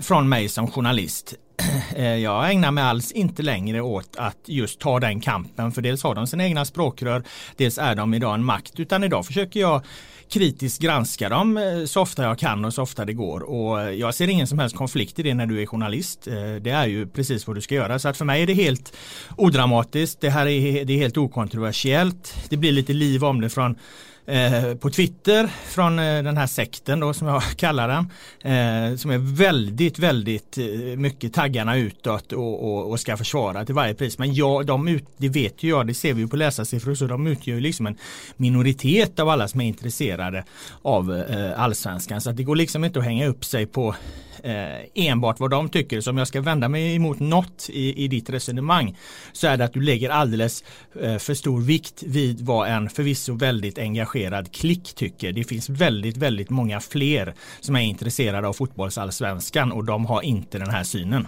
från 0.00 0.28
mig 0.28 0.48
som 0.48 0.70
journalist. 0.70 1.34
Eh, 1.96 2.16
jag 2.16 2.50
ägnar 2.50 2.70
mig 2.70 2.84
alls 2.84 3.12
inte 3.12 3.42
längre 3.42 3.80
åt 3.80 4.16
att 4.16 4.38
just 4.46 4.78
ta 4.80 5.00
den 5.00 5.20
kampen 5.20 5.72
för 5.72 5.82
dels 5.82 6.02
har 6.02 6.14
de 6.14 6.26
sina 6.26 6.44
egna 6.44 6.64
språkrör, 6.64 7.22
dels 7.56 7.78
är 7.78 7.94
de 7.94 8.14
idag 8.14 8.34
en 8.34 8.44
makt 8.44 8.80
utan 8.80 9.04
idag 9.04 9.26
försöker 9.26 9.60
jag 9.60 9.82
kritiskt 10.28 10.82
granska 10.82 11.28
dem 11.28 11.56
eh, 11.56 11.84
så 11.84 12.00
ofta 12.00 12.22
jag 12.22 12.38
kan 12.38 12.64
och 12.64 12.74
så 12.74 12.82
ofta 12.82 13.04
det 13.04 13.12
går. 13.12 13.40
Och 13.40 13.94
jag 13.94 14.14
ser 14.14 14.28
ingen 14.28 14.46
som 14.46 14.58
helst 14.58 14.76
konflikt 14.76 15.18
i 15.18 15.22
det 15.22 15.34
när 15.34 15.46
du 15.46 15.62
är 15.62 15.66
journalist. 15.66 16.26
Eh, 16.26 16.34
det 16.60 16.70
är 16.70 16.86
ju 16.86 17.06
precis 17.06 17.46
vad 17.46 17.56
du 17.56 17.60
ska 17.60 17.74
göra. 17.74 17.98
Så 17.98 18.08
att 18.08 18.16
för 18.16 18.24
mig 18.24 18.42
är 18.42 18.46
det 18.46 18.54
helt 18.54 18.96
odramatiskt. 19.36 20.20
Det 20.20 20.30
här 20.30 20.46
är, 20.46 20.84
det 20.84 20.92
är 20.92 20.98
helt 20.98 21.16
okontroversiellt. 21.16 22.34
Det 22.48 22.56
blir 22.56 22.72
lite 22.72 22.92
liv 22.92 23.24
om 23.24 23.40
det 23.40 23.50
från 23.50 23.76
Eh, 24.26 24.74
på 24.74 24.90
Twitter 24.90 25.50
från 25.66 25.98
eh, 25.98 26.22
den 26.22 26.36
här 26.36 26.46
sekten 26.46 27.00
då 27.00 27.14
som 27.14 27.28
jag 27.28 27.42
kallar 27.56 27.88
den. 27.88 28.10
Eh, 28.40 28.96
som 28.96 29.10
är 29.10 29.36
väldigt, 29.36 29.98
väldigt 29.98 30.58
eh, 30.58 30.64
mycket 30.96 31.32
taggarna 31.32 31.76
utåt 31.76 32.32
och, 32.32 32.64
och, 32.64 32.90
och, 32.90 33.00
ska 33.00 33.16
försvara 33.16 33.64
till 33.64 33.74
varje 33.74 33.94
pris. 33.94 34.18
Men 34.18 34.34
ja, 34.34 34.62
de 34.62 34.88
ut, 34.88 35.04
det 35.16 35.28
vet 35.28 35.62
ju 35.62 35.68
jag, 35.68 35.86
det 35.86 35.94
ser 35.94 36.14
vi 36.14 36.20
ju 36.20 36.28
på 36.28 36.36
läsarsiffror, 36.36 36.94
så 36.94 37.06
de 37.06 37.26
utgör 37.26 37.54
ju 37.54 37.60
liksom 37.60 37.86
en 37.86 37.96
minoritet 38.36 39.18
av 39.18 39.28
alla 39.28 39.48
som 39.48 39.60
är 39.60 39.64
intresserade 39.64 40.44
av 40.82 41.14
eh, 41.14 41.60
allsvenskan. 41.60 42.20
Så 42.20 42.30
att 42.30 42.36
det 42.36 42.44
går 42.44 42.56
liksom 42.56 42.84
inte 42.84 42.98
att 42.98 43.04
hänga 43.04 43.26
upp 43.26 43.44
sig 43.44 43.66
på 43.66 43.94
eh, 44.42 45.04
enbart 45.06 45.40
vad 45.40 45.50
de 45.50 45.68
tycker. 45.68 46.00
Så 46.00 46.10
om 46.10 46.18
jag 46.18 46.28
ska 46.28 46.40
vända 46.40 46.68
mig 46.68 46.94
emot 46.94 47.20
något 47.20 47.68
i, 47.72 48.04
i 48.04 48.08
ditt 48.08 48.30
resonemang 48.30 48.98
så 49.32 49.46
är 49.46 49.56
det 49.56 49.64
att 49.64 49.72
du 49.72 49.80
lägger 49.80 50.10
alldeles 50.10 50.64
för 50.94 51.34
stor 51.34 51.60
vikt 51.60 52.02
vid 52.02 52.40
vad 52.40 52.68
en 52.68 52.90
förvisso 52.90 53.34
väldigt 53.34 53.78
engagerad 53.78 54.13
klick 54.52 54.94
tycker. 54.94 55.32
Det 55.32 55.44
finns 55.44 55.68
väldigt, 55.68 56.16
väldigt 56.16 56.50
många 56.50 56.80
fler 56.80 57.34
som 57.60 57.76
är 57.76 57.80
intresserade 57.80 58.48
av 58.48 58.52
fotbollsallsvenskan 58.52 59.72
och 59.72 59.84
de 59.84 60.06
har 60.06 60.22
inte 60.22 60.58
den 60.58 60.70
här 60.70 60.84
synen. 60.84 61.26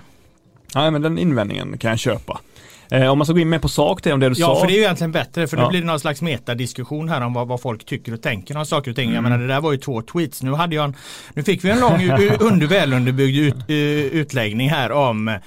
Nej, 0.74 0.90
men 0.90 1.02
den 1.02 1.18
invändningen 1.18 1.78
kan 1.78 1.90
jag 1.90 1.98
köpa. 1.98 2.40
Eh, 2.90 3.08
om 3.08 3.18
man 3.18 3.26
ska 3.26 3.32
gå 3.32 3.40
in 3.40 3.48
mer 3.48 3.58
på 3.58 3.68
sak 3.68 4.02
det 4.02 4.12
om 4.12 4.20
det 4.20 4.28
du 4.28 4.34
ja, 4.38 4.46
sa. 4.46 4.54
Ja, 4.54 4.60
för 4.60 4.66
det 4.66 4.72
är 4.72 4.76
ju 4.76 4.82
egentligen 4.82 5.12
bättre 5.12 5.46
för 5.46 5.56
ja. 5.56 5.62
då 5.62 5.68
blir 5.70 5.80
det 5.80 5.86
någon 5.86 6.00
slags 6.00 6.22
metadiskussion 6.22 7.08
här 7.08 7.20
om 7.20 7.32
vad, 7.32 7.48
vad 7.48 7.60
folk 7.60 7.86
tycker 7.86 8.12
och 8.12 8.22
tänker 8.22 8.56
om 8.56 8.66
saker 8.66 8.90
och 8.90 8.96
ting. 8.96 9.04
Mm. 9.04 9.14
Jag 9.14 9.22
menar 9.22 9.38
det 9.38 9.46
där 9.46 9.60
var 9.60 9.72
ju 9.72 9.78
två 9.78 10.02
tweets. 10.02 10.42
Nu, 10.42 10.52
hade 10.52 10.74
jag 10.74 10.84
en, 10.84 10.94
nu 11.34 11.42
fick 11.42 11.64
vi 11.64 11.70
en 11.70 11.80
lång, 11.80 12.10
under 12.40 12.66
välunderbyggd 12.66 13.38
ut, 13.38 13.70
utläggning 14.12 14.70
här 14.70 14.92
om 14.92 15.38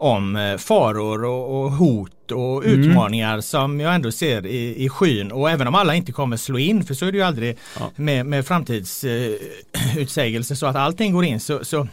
om 0.00 0.36
eh, 0.36 0.56
faror 0.56 1.24
och, 1.24 1.60
och 1.60 1.72
hot 1.72 2.32
och 2.32 2.64
mm. 2.64 2.80
utmaningar 2.80 3.40
som 3.40 3.80
jag 3.80 3.94
ändå 3.94 4.12
ser 4.12 4.46
i, 4.46 4.84
i 4.84 4.88
skyn 4.88 5.32
och 5.32 5.50
även 5.50 5.66
om 5.66 5.74
alla 5.74 5.94
inte 5.94 6.12
kommer 6.12 6.36
slå 6.36 6.58
in 6.58 6.84
för 6.84 6.94
så 6.94 7.06
är 7.06 7.12
det 7.12 7.18
ju 7.18 7.24
aldrig 7.24 7.58
ja. 7.78 7.90
med, 7.96 8.26
med 8.26 8.46
framtidsutsägelser 8.46 10.54
uh, 10.54 10.58
så 10.58 10.66
att 10.66 10.76
allting 10.76 11.12
går 11.12 11.24
in 11.24 11.40
så, 11.40 11.64
så 11.64 11.88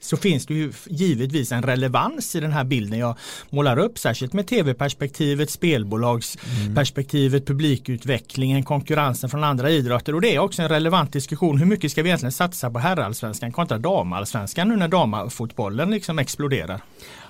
så 0.00 0.16
finns 0.16 0.46
det 0.46 0.54
ju 0.54 0.72
givetvis 0.86 1.52
en 1.52 1.62
relevans 1.62 2.36
i 2.36 2.40
den 2.40 2.52
här 2.52 2.64
bilden 2.64 2.98
jag 2.98 3.16
målar 3.50 3.78
upp, 3.78 3.98
särskilt 3.98 4.32
med 4.32 4.46
tv-perspektivet, 4.46 5.50
spelbolagsperspektivet, 5.50 7.40
mm. 7.40 7.46
publikutvecklingen, 7.46 8.62
konkurrensen 8.62 9.30
från 9.30 9.44
andra 9.44 9.70
idrotter 9.70 10.14
och 10.14 10.20
det 10.20 10.34
är 10.34 10.38
också 10.38 10.62
en 10.62 10.68
relevant 10.68 11.12
diskussion. 11.12 11.58
Hur 11.58 11.66
mycket 11.66 11.90
ska 11.90 12.02
vi 12.02 12.08
egentligen 12.08 12.32
satsa 12.32 12.70
på 12.70 12.78
herrallsvenskan 12.78 13.52
kontra 13.52 13.78
damallsvenskan 13.78 14.68
nu 14.68 14.76
när 14.76 14.88
damfotbollen 14.88 15.90
liksom 15.90 16.18
exploderar? 16.18 16.80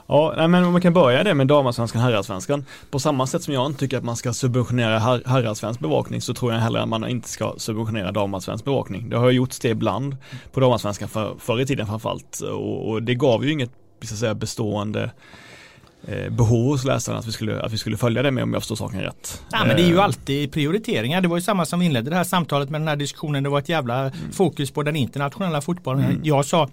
Ja, 0.07 0.47
men 0.49 0.73
man 0.73 0.81
kan 0.81 0.93
börja 0.93 1.25
det 1.25 1.35
med 1.35 1.47
damallsvenskan 1.47 2.03
och 2.03 2.07
herrallsvenskan. 2.09 2.65
På 2.91 2.99
samma 2.99 3.27
sätt 3.27 3.43
som 3.43 3.55
jag 3.55 3.67
inte 3.67 3.81
tycker 3.81 3.99
att 3.99 4.05
man 4.05 4.17
ska 4.17 4.33
subventionera 4.33 4.99
her 4.99 5.23
herrallsvensk 5.27 5.81
bevakning 5.81 6.21
så 6.21 6.35
tror 6.35 6.53
jag 6.53 6.61
heller 6.61 6.81
att 6.81 6.89
man 6.89 7.09
inte 7.09 7.29
ska 7.29 7.55
subventionera 7.57 8.13
damallsvensk 8.13 8.65
bevakning. 8.65 9.09
Det 9.09 9.17
har 9.17 9.31
gjorts 9.31 9.59
det 9.59 9.69
ibland 9.69 10.17
på 10.53 10.61
damallsvenskan 10.61 11.09
för, 11.09 11.35
förr 11.39 11.61
i 11.61 11.67
tiden 11.67 11.87
framförallt 11.87 12.41
och, 12.41 12.89
och 12.89 13.03
det 13.03 13.15
gav 13.15 13.45
ju 13.45 13.53
inget 13.53 13.71
så 14.03 14.17
säga, 14.17 14.35
bestående 14.35 15.11
eh, 16.07 16.31
behov 16.31 16.67
hos 16.67 16.85
läsarna 16.85 17.19
att 17.19 17.27
vi, 17.27 17.33
skulle, 17.33 17.63
att 17.63 17.73
vi 17.73 17.79
skulle 17.79 17.97
följa 17.97 18.23
det 18.23 18.31
med 18.31 18.43
om 18.45 18.53
jag 18.53 18.63
förstår 18.63 18.77
saken 18.77 19.01
rätt. 19.01 19.43
Ja, 19.53 19.65
men 19.67 19.77
det 19.77 19.83
är 19.83 19.89
ju 19.89 19.97
eh. 19.97 20.05
alltid 20.05 20.53
prioriteringar. 20.53 21.21
Det 21.21 21.29
var 21.29 21.37
ju 21.37 21.43
samma 21.43 21.65
som 21.65 21.83
inledde 21.83 22.11
det 22.11 22.17
här 22.17 22.25
samtalet 22.25 22.71
med 22.71 22.81
den 22.81 22.89
här 22.89 22.97
diskussionen. 22.97 23.43
Det 23.43 23.49
var 23.49 23.59
ett 23.59 23.69
jävla 23.69 24.01
mm. 24.01 24.33
fokus 24.33 24.71
på 24.71 24.83
den 24.83 24.97
internationella 24.97 25.61
fotbollen. 25.61 26.05
Mm. 26.05 26.21
Jag 26.23 26.45
sa 26.45 26.69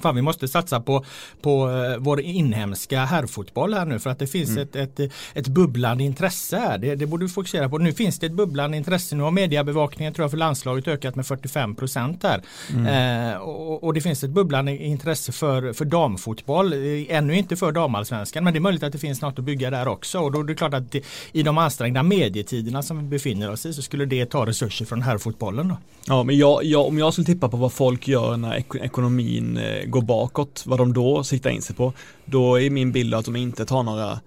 Fan, 0.00 0.14
vi 0.14 0.22
måste 0.22 0.48
satsa 0.48 0.80
på, 0.80 1.04
på 1.42 1.68
uh, 1.68 1.96
vår 1.98 2.20
inhemska 2.20 3.04
herrfotboll 3.04 3.74
här 3.74 3.84
nu 3.84 3.98
för 3.98 4.10
att 4.10 4.18
det 4.18 4.26
finns 4.26 4.50
mm. 4.50 4.62
ett, 4.62 4.76
ett, 4.76 5.12
ett 5.34 5.48
bubblande 5.48 6.04
intresse 6.04 6.56
här. 6.56 6.78
Det, 6.78 6.94
det 6.94 7.06
borde 7.06 7.24
vi 7.24 7.30
fokusera 7.30 7.68
på. 7.68 7.78
Nu 7.78 7.92
finns 7.92 8.18
det 8.18 8.26
ett 8.26 8.32
bubblande 8.32 8.76
intresse. 8.76 9.16
Nu 9.16 9.22
har 9.22 9.30
mediebevakningen 9.30 10.14
tror 10.14 10.24
jag 10.24 10.30
för 10.30 10.38
landslaget 10.38 10.88
ökat 10.88 11.16
med 11.16 11.26
45 11.26 11.74
procent 11.74 12.22
här. 12.22 12.42
Mm. 12.70 13.32
Uh, 13.32 13.36
och, 13.36 13.84
och, 13.84 13.94
det 13.94 14.00
finns 14.00 14.24
ett 14.24 14.30
bubblande 14.30 14.76
intresse 14.76 15.32
för, 15.32 15.72
för 15.72 15.84
damfotboll. 15.84 16.72
Ännu 17.08 17.36
inte 17.36 17.56
för 17.56 17.72
damallsvenskan 17.72 18.44
men 18.44 18.52
det 18.52 18.58
är 18.58 18.60
möjligt 18.60 18.82
att 18.82 18.92
det 18.92 18.98
finns 18.98 19.22
något 19.22 19.38
att 19.38 19.44
bygga 19.44 19.70
där 19.70 19.88
också. 19.88 20.18
Och 20.18 20.32
då 20.32 20.40
är 20.40 20.44
det 20.44 20.54
klart 20.54 20.74
att 20.74 20.92
det, 20.92 21.04
i 21.32 21.42
de 21.42 21.58
ansträngda 21.58 22.02
medietiderna 22.02 22.82
som 22.82 22.98
vi 22.98 23.04
befinner 23.04 23.50
oss 23.50 23.66
i 23.66 23.72
så 23.72 23.82
skulle 23.82 24.04
det 24.04 24.26
ta 24.26 24.46
resurser 24.46 24.84
från 24.84 25.02
herrfotbollen. 25.02 25.68
Då. 25.68 25.76
Ja 26.04 26.22
men 26.22 26.38
jag, 26.38 26.64
jag, 26.64 26.86
om 26.86 26.98
jag 26.98 27.12
skulle 27.12 27.26
tippa 27.26 27.48
på 27.48 27.56
vad 27.56 27.72
folk 27.72 28.08
gör 28.08 28.36
när 28.36 28.56
ek 28.56 28.74
ekonomin 28.74 29.56
eh, 29.56 29.81
går 29.86 30.02
bakåt, 30.02 30.62
vad 30.66 30.78
de 30.78 30.92
då 30.92 31.24
siktar 31.24 31.50
in 31.50 31.62
sig 31.62 31.76
på, 31.76 31.92
då 32.24 32.60
är 32.60 32.70
min 32.70 32.92
bild 32.92 33.14
att 33.14 33.24
de 33.24 33.36
inte 33.36 33.64
tar 33.64 33.82
några 33.82 34.20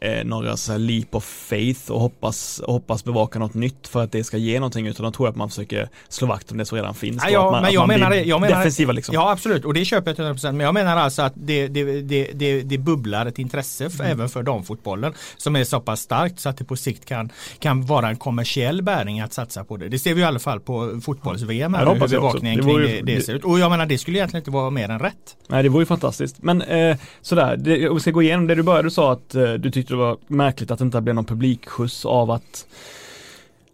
eh, 0.00 0.24
några 0.24 0.56
så 0.56 0.72
här 0.72 0.78
leap 0.78 1.14
of 1.14 1.24
faith 1.24 1.90
och 1.90 2.00
hoppas, 2.00 2.62
hoppas 2.66 3.04
bevaka 3.04 3.38
något 3.38 3.54
nytt 3.54 3.88
för 3.88 4.04
att 4.04 4.12
det 4.12 4.24
ska 4.24 4.36
ge 4.36 4.60
någonting 4.60 4.86
utan 4.86 5.04
de 5.04 5.12
tror 5.12 5.28
att 5.28 5.36
man 5.36 5.48
försöker 5.48 5.88
slå 6.08 6.28
vakt 6.28 6.52
om 6.52 6.58
det 6.58 6.64
som 6.64 6.76
redan 6.76 6.94
finns. 6.94 7.22
Ja, 7.24 7.30
ja, 7.30 7.50
man, 7.50 7.62
men 7.62 7.72
jag 7.72 7.88
menar, 7.88 8.12
jag 8.12 8.40
menar, 8.40 8.56
defensiva 8.56 8.92
liksom. 8.92 9.14
Ja 9.14 9.30
absolut 9.30 9.64
och 9.64 9.74
det 9.74 9.84
köper 9.84 10.10
jag 10.10 10.16
till 10.16 10.24
100% 10.24 10.52
men 10.52 10.60
jag 10.60 10.74
menar 10.74 10.96
alltså 10.96 11.22
att 11.22 11.32
det, 11.36 11.68
det, 11.68 12.00
det, 12.00 12.30
det, 12.34 12.62
det 12.62 12.78
bubblar 12.78 13.26
ett 13.26 13.38
intresse 13.38 13.90
för, 13.90 14.04
mm. 14.04 14.12
även 14.12 14.28
för 14.28 14.42
damfotbollen 14.42 15.14
som 15.36 15.56
är 15.56 15.64
så 15.64 15.80
pass 15.80 16.00
starkt 16.00 16.40
så 16.40 16.48
att 16.48 16.56
det 16.56 16.64
på 16.64 16.76
sikt 16.76 17.04
kan, 17.04 17.30
kan 17.58 17.86
vara 17.86 18.08
en 18.08 18.16
kommersiell 18.16 18.82
bäring 18.82 19.20
att 19.20 19.32
satsa 19.32 19.64
på 19.64 19.76
det. 19.76 19.88
Det 19.88 19.98
ser 19.98 20.14
vi 20.14 20.20
i 20.20 20.24
alla 20.24 20.38
fall 20.38 20.60
på 20.60 21.00
fotbolls-VM 21.04 21.74
här, 21.74 21.86
hur 21.86 22.08
bevakningen 22.08 22.62
kring 22.62 22.78
det, 22.78 23.00
det, 23.02 23.22
ser 23.22 23.34
ut. 23.34 23.44
Och 23.44 23.58
jag 23.58 23.70
menar 23.70 23.86
det 23.86 23.98
skulle 23.98 24.18
egentligen 24.18 24.40
inte 24.40 24.50
vara 24.50 24.70
mer 24.70 24.88
än 24.88 24.98
rätt. 24.98 25.36
Nej 25.48 25.62
det 25.62 25.68
vore 25.68 25.82
ju 25.82 25.86
fantastiskt. 25.86 26.42
Men 26.42 26.62
eh, 26.62 26.96
sådär, 27.22 27.56
det, 27.56 27.94
vi 27.94 28.00
ska 28.00 28.10
gå 28.10 28.22
igenom 28.22 28.46
det 28.46 28.54
du 28.54 28.62
började, 28.62 28.86
du 28.86 28.90
sa 28.90 29.12
att 29.12 29.34
eh, 29.34 29.52
du 29.52 29.70
tyckte 29.70 29.85
tyckte 29.86 29.94
det 29.94 29.98
var 29.98 30.18
märkligt 30.26 30.70
att 30.70 30.78
det 30.78 30.84
inte 30.84 31.00
blev 31.00 31.14
någon 31.14 31.24
publikskjuts 31.24 32.04
av 32.04 32.30
att 32.30 32.66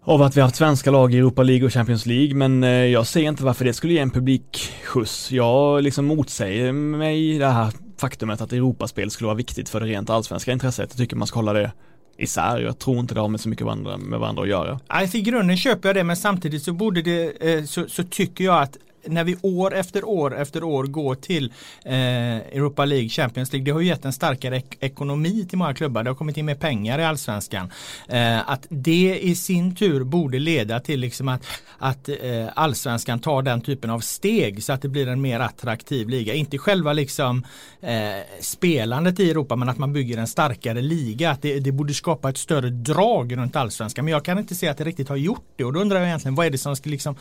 av 0.05 0.23
att 0.23 0.37
vi 0.37 0.41
haft 0.41 0.57
svenska 0.57 0.91
lag 0.91 1.15
i 1.15 1.19
Europa 1.19 1.43
League 1.43 1.67
och 1.67 1.73
Champions 1.73 2.07
League 2.07 2.35
men 2.35 2.65
eh, 2.65 2.71
jag 2.71 3.07
ser 3.07 3.21
inte 3.21 3.45
varför 3.45 3.65
det 3.65 3.73
skulle 3.73 3.93
ge 3.93 3.99
en 3.99 4.11
publikskjuts. 4.11 5.33
Jag 5.33 5.83
liksom 5.83 6.05
motsäger 6.05 6.73
mig 6.73 7.39
det 7.39 7.47
här 7.47 7.73
faktumet 7.99 8.41
att 8.41 8.53
Europaspel 8.53 9.11
skulle 9.11 9.27
vara 9.27 9.37
viktigt 9.37 9.69
för 9.69 9.81
det 9.81 9.87
rent 9.87 10.11
allsvenska 10.11 10.53
intresset. 10.53 10.89
Jag 10.91 10.99
tycker 10.99 11.17
man 11.17 11.27
ska 11.27 11.39
hålla 11.39 11.53
det 11.53 11.73
isär. 12.19 12.61
Jag 12.61 12.79
tror 12.79 12.99
inte 12.99 13.15
det 13.15 13.21
har 13.21 13.29
med 13.29 13.41
så 13.41 13.49
mycket 13.49 13.67
varandra, 13.67 13.97
med 13.97 14.21
varandra 14.21 14.43
att 14.43 14.49
göra. 14.49 14.81
Alltså, 14.87 15.17
I 15.17 15.21
grunden 15.21 15.57
köper 15.57 15.89
jag 15.89 15.97
det 15.97 16.05
men 16.05 16.17
samtidigt 16.17 16.63
så 16.63 16.73
borde 16.73 17.03
det 17.03 17.53
eh, 17.53 17.65
så, 17.65 17.89
så 17.89 18.03
tycker 18.03 18.45
jag 18.45 18.63
att 18.63 18.77
när 19.07 19.25
vi 19.25 19.37
år 19.43 19.75
efter 19.75 20.05
år 20.05 20.37
efter 20.37 20.65
år 20.65 20.85
går 20.85 21.15
till 21.15 21.53
eh, 21.85 22.37
Europa 22.37 22.85
League, 22.85 23.09
Champions 23.09 23.53
League, 23.53 23.65
det 23.65 23.71
har 23.71 23.81
ju 23.81 23.87
gett 23.87 24.05
en 24.05 24.13
starkare 24.13 24.57
ek 24.57 24.77
ekonomi 24.81 25.47
till 25.49 25.59
många 25.59 25.75
klubbar. 25.75 26.03
Det 26.03 26.11
har 26.11 26.15
kommit 26.15 26.37
in 26.37 26.47
mer 26.47 26.55
pengar 26.55 26.99
i 26.99 27.05
allsvenskan. 27.05 27.71
Eh, 28.09 28.51
att 28.51 28.67
det 28.69 29.19
i 29.23 29.35
sin 29.35 29.77
tur 29.77 30.05
borde 30.05 30.39
leda 30.39 30.81
till 30.81 31.01
liksom 31.01 31.29
att, 31.29 31.47
att 31.79 32.09
eh, 32.09 32.47
allsvenskan 32.55 33.21
tar 33.21 33.43
den 33.43 33.61
typen 33.61 33.91
av 33.91 34.01
steg 34.01 34.63
så 34.63 34.73
att 34.73 34.83
det 34.83 34.89
blir 34.89 35.09
en 35.09 35.21
mer 35.21 35.41
attraktiv 35.41 36.09
liga. 36.09 36.35
Inte 36.35 36.59
själva 36.59 36.93
liksom 36.93 37.45
eh, 37.81 37.93
spelandet 38.41 39.21
i 39.21 39.31
Europa 39.31 39.57
men 39.57 39.69
att 39.69 39.79
man 39.79 39.93
bygger 39.93 40.19
en 40.19 40.27
starkare 40.27 40.81
liga. 40.81 41.31
Att 41.31 41.43
det, 41.43 41.61
det 41.61 41.73
borde 41.73 41.95
skapa 41.95 42.31
ett 42.31 42.39
större 42.39 42.71
drag 42.71 43.37
runt 43.37 43.57
allsvenskan. 43.57 44.05
Men 44.05 44.13
jag 44.13 44.25
kan 44.25 44.39
inte 44.39 44.55
se 44.55 44.69
att 44.69 44.79
det 44.79 44.85
riktigt 44.85 45.09
har 45.09 45.17
gjort 45.17 45.45
det 45.57 45.65
och 45.65 45.73
då 45.73 45.81
undrar 45.81 45.99
jag 45.99 46.07
egentligen 46.07 46.35
vad 46.35 46.47
är 46.47 46.51
det 46.51 46.59
som 46.59 46.77
ska 46.77 46.91
liksom 46.91 47.17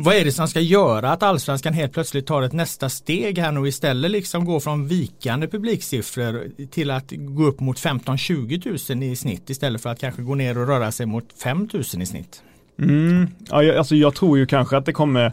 vad 0.00 0.14
är 0.14 0.24
det 0.24 0.32
som 0.32 0.48
ska 0.48 0.60
göra 0.60 1.12
att 1.12 1.22
allsvenskan 1.22 1.72
helt 1.72 1.92
plötsligt 1.92 2.26
tar 2.26 2.42
ett 2.42 2.52
nästa 2.52 2.88
steg 2.88 3.38
här 3.38 3.52
nu 3.52 3.60
och 3.60 3.68
istället 3.68 4.10
liksom 4.10 4.44
går 4.44 4.60
från 4.60 4.88
vikande 4.88 5.48
publiksiffror 5.48 6.50
till 6.70 6.90
att 6.90 7.10
gå 7.10 7.44
upp 7.44 7.60
mot 7.60 7.78
15-20 7.78 8.94
000 8.94 9.02
i 9.02 9.16
snitt 9.16 9.50
istället 9.50 9.82
för 9.82 9.90
att 9.90 10.00
kanske 10.00 10.22
gå 10.22 10.34
ner 10.34 10.58
och 10.58 10.66
röra 10.66 10.92
sig 10.92 11.06
mot 11.06 11.24
5 11.42 11.68
000 11.72 11.82
i 11.82 12.06
snitt? 12.06 12.42
Mm. 12.78 13.26
Ja, 13.48 13.78
alltså 13.78 13.94
jag 13.94 14.14
tror 14.14 14.38
ju 14.38 14.46
kanske 14.46 14.76
att 14.76 14.86
det 14.86 14.92
kommer 14.92 15.32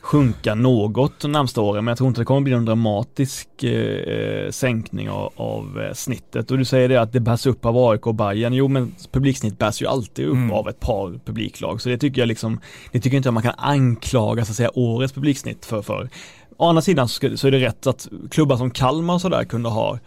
sjunka 0.00 0.54
något 0.54 1.20
de 1.20 1.32
närmsta 1.32 1.60
åren, 1.60 1.84
men 1.84 1.92
jag 1.92 1.98
tror 1.98 2.08
inte 2.08 2.20
det 2.20 2.24
kommer 2.24 2.40
bli 2.40 2.52
någon 2.52 2.64
dramatisk 2.64 3.62
eh, 3.62 4.50
sänkning 4.50 5.10
av, 5.10 5.32
av 5.36 5.80
eh, 5.80 5.92
snittet. 5.92 6.50
Och 6.50 6.58
du 6.58 6.64
säger 6.64 6.88
det 6.88 7.00
att 7.00 7.12
det 7.12 7.20
bärs 7.20 7.46
upp 7.46 7.64
av 7.64 7.76
AIK 7.78 8.06
och 8.06 8.14
Bayern. 8.14 8.52
Jo, 8.52 8.68
men 8.68 8.94
publiksnitt 9.12 9.58
bärs 9.58 9.82
ju 9.82 9.86
alltid 9.86 10.26
upp 10.26 10.34
mm. 10.34 10.52
av 10.52 10.68
ett 10.68 10.80
par 10.80 11.20
publiklag, 11.24 11.80
så 11.80 11.88
det 11.88 11.98
tycker 11.98 12.20
jag 12.20 12.28
liksom, 12.28 12.60
det 12.92 13.00
tycker 13.00 13.16
inte 13.16 13.26
jag 13.26 13.34
man 13.34 13.42
kan 13.42 13.54
anklaga 13.56 14.44
så 14.44 14.52
att 14.52 14.56
säga 14.56 14.70
årets 14.74 15.12
publiksnitt 15.12 15.64
för. 15.66 15.82
för. 15.82 16.08
Å 16.56 16.68
andra 16.68 16.82
sidan 16.82 17.08
så 17.08 17.46
är 17.46 17.50
det 17.50 17.58
rätt 17.58 17.86
att 17.86 18.08
klubbar 18.30 18.56
som 18.56 18.70
Kalmar 18.70 19.14
och 19.14 19.20
sådär 19.20 19.44
kunde 19.44 19.68
ha 19.68 19.98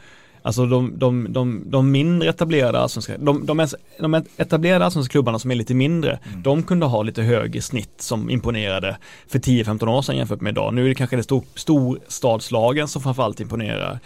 Alltså 0.46 0.66
de, 0.66 1.00
de, 1.00 1.34
de, 1.34 1.64
de 1.66 1.92
mindre 1.92 2.30
etablerade 2.30 2.80
allsvenska, 2.80 3.18
de, 3.18 3.46
de, 3.46 3.68
de 4.00 4.24
etablerade 4.38 4.86
allsvenska 4.86 5.12
klubbarna 5.12 5.40
som 5.40 5.52
är 5.52 5.56
lite 5.56 5.74
mindre, 5.74 6.20
mm. 6.24 6.44
de 6.44 6.64
kunde 6.64 6.86
ha 6.86 7.04
lite 7.04 7.22
högre 7.22 7.62
snitt 7.62 8.02
som 8.02 8.30
imponerade 8.30 8.98
för 9.28 9.40
10-15 9.40 9.88
år 9.88 10.02
sedan 10.02 10.18
jämfört 10.18 10.42
med 10.42 10.52
idag. 10.52 10.74
Nu 10.74 10.86
är 10.86 10.90
det 10.90 10.96
kanske 10.96 11.16
det 11.16 11.24
stor, 11.24 11.44
storstadslagen 11.56 12.88
som 12.88 13.02
framförallt 13.02 13.40
imponerar. 13.40 13.92
Eh, 13.92 14.00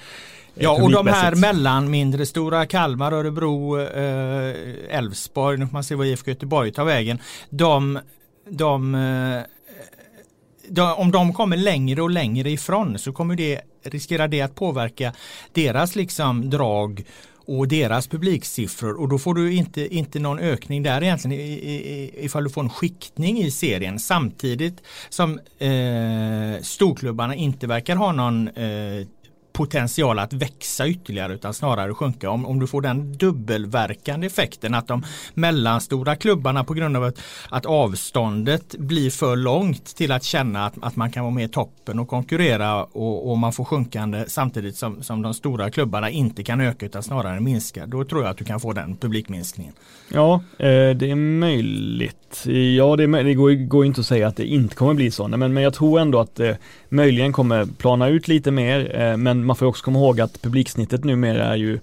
ja 0.64 0.84
och 0.84 0.92
de 0.92 1.08
här 1.08 1.36
mellan 1.36 1.90
mindre 1.90 2.26
stora 2.26 2.66
Kalmar, 2.66 3.12
Örebro, 3.12 3.80
eh, 3.80 4.98
Elfsborg, 4.98 5.58
nu 5.58 5.66
får 5.68 5.74
man 5.74 5.84
se 5.84 5.96
vad 5.96 6.08
IFK 6.08 6.32
Göteborg 6.32 6.72
tar 6.72 6.86
vägen. 6.86 7.20
De, 7.50 8.00
de 8.50 8.96
eh, 8.96 9.42
om 10.98 11.12
de 11.12 11.34
kommer 11.34 11.58
längre 11.58 12.02
och 12.02 12.10
längre 12.10 12.50
ifrån 12.50 13.00
så 13.00 13.14
kommer 13.14 13.36
det, 13.36 13.62
riskera 13.84 14.28
det 14.28 14.42
att 14.42 14.56
påverka 14.56 15.14
deras 15.54 15.96
liksom 15.96 16.50
drag 16.50 17.04
och 17.48 17.68
deras 17.68 18.08
publiksiffror. 18.08 19.02
Och 19.02 19.10
då 19.10 19.18
får 19.20 19.34
du 19.34 19.54
inte, 19.54 19.96
inte 19.96 20.20
någon 20.20 20.40
ökning 20.40 20.84
där 20.84 21.04
egentligen 21.04 21.40
ifall 22.24 22.44
du 22.44 22.50
får 22.50 22.64
en 22.64 22.70
skiktning 22.70 23.38
i 23.38 23.52
serien. 23.52 24.00
Samtidigt 24.00 24.84
som 25.10 25.40
eh, 25.60 26.62
storklubbarna 26.62 27.36
inte 27.36 27.68
verkar 27.68 27.96
ha 27.96 28.12
någon 28.12 28.48
eh, 28.48 29.08
potential 29.58 30.20
att 30.20 30.34
växa 30.34 30.88
ytterligare 30.88 31.34
utan 31.34 31.54
snarare 31.54 31.94
sjunka. 31.94 32.30
Om, 32.30 32.46
om 32.46 32.60
du 32.60 32.68
får 32.68 32.82
den 32.82 33.14
dubbelverkande 33.14 34.28
effekten 34.28 34.74
att 34.74 34.88
de 34.88 35.04
mellanstora 35.34 36.16
klubbarna 36.16 36.64
på 36.64 36.74
grund 36.74 36.98
av 36.98 37.04
att, 37.04 37.20
att 37.50 37.66
avståndet 37.66 38.76
blir 38.78 39.10
för 39.10 39.36
långt 39.36 39.96
till 39.96 40.12
att 40.12 40.24
känna 40.24 40.66
att, 40.66 40.74
att 40.82 40.96
man 40.96 41.12
kan 41.12 41.24
vara 41.24 41.34
med 41.34 41.46
i 41.46 41.48
toppen 41.48 42.00
och 42.00 42.08
konkurrera 42.08 42.84
och, 42.84 43.32
och 43.32 43.38
man 43.38 43.54
får 43.54 43.64
sjunkande 43.64 44.26
samtidigt 44.28 44.76
som, 44.76 45.04
som 45.04 45.22
de 45.22 45.34
stora 45.34 45.70
klubbarna 45.70 46.10
inte 46.10 46.44
kan 46.44 46.62
öka 46.62 46.86
utan 46.86 47.04
snarare 47.04 47.40
minska. 47.40 47.86
Då 47.86 48.04
tror 48.04 48.22
jag 48.22 48.32
att 48.32 48.38
du 48.38 48.46
kan 48.46 48.60
få 48.60 48.74
den 48.74 48.96
publikminskningen. 48.98 49.74
Ja, 50.14 50.34
eh, 50.60 50.90
det 50.96 51.12
är 51.12 51.16
möjligt. 51.16 52.44
Ja, 52.78 52.96
det, 52.96 53.04
är, 53.04 53.24
det 53.24 53.34
går, 53.34 53.68
går 53.68 53.86
inte 53.86 54.02
att 54.02 54.08
säga 54.08 54.28
att 54.28 54.36
det 54.36 54.46
inte 54.46 54.76
kommer 54.76 54.94
bli 54.94 55.12
så, 55.12 55.28
men, 55.28 55.54
men 55.54 55.64
jag 55.64 55.74
tror 55.74 56.00
ändå 56.00 56.20
att 56.20 56.40
eh, 56.40 56.56
möjligen 56.90 57.34
kommer 57.34 57.66
plana 57.66 58.08
ut 58.08 58.28
lite 58.28 58.52
mer, 58.52 59.02
eh, 59.02 59.18
men 59.18 59.46
man 59.46 59.56
får 59.56 59.66
också 59.66 59.84
komma 59.84 60.00
ihåg 60.00 60.22
att 60.22 60.42
publiksnittet 60.42 61.04
numera 61.04 61.44
är 61.44 61.56
ju 61.56 61.80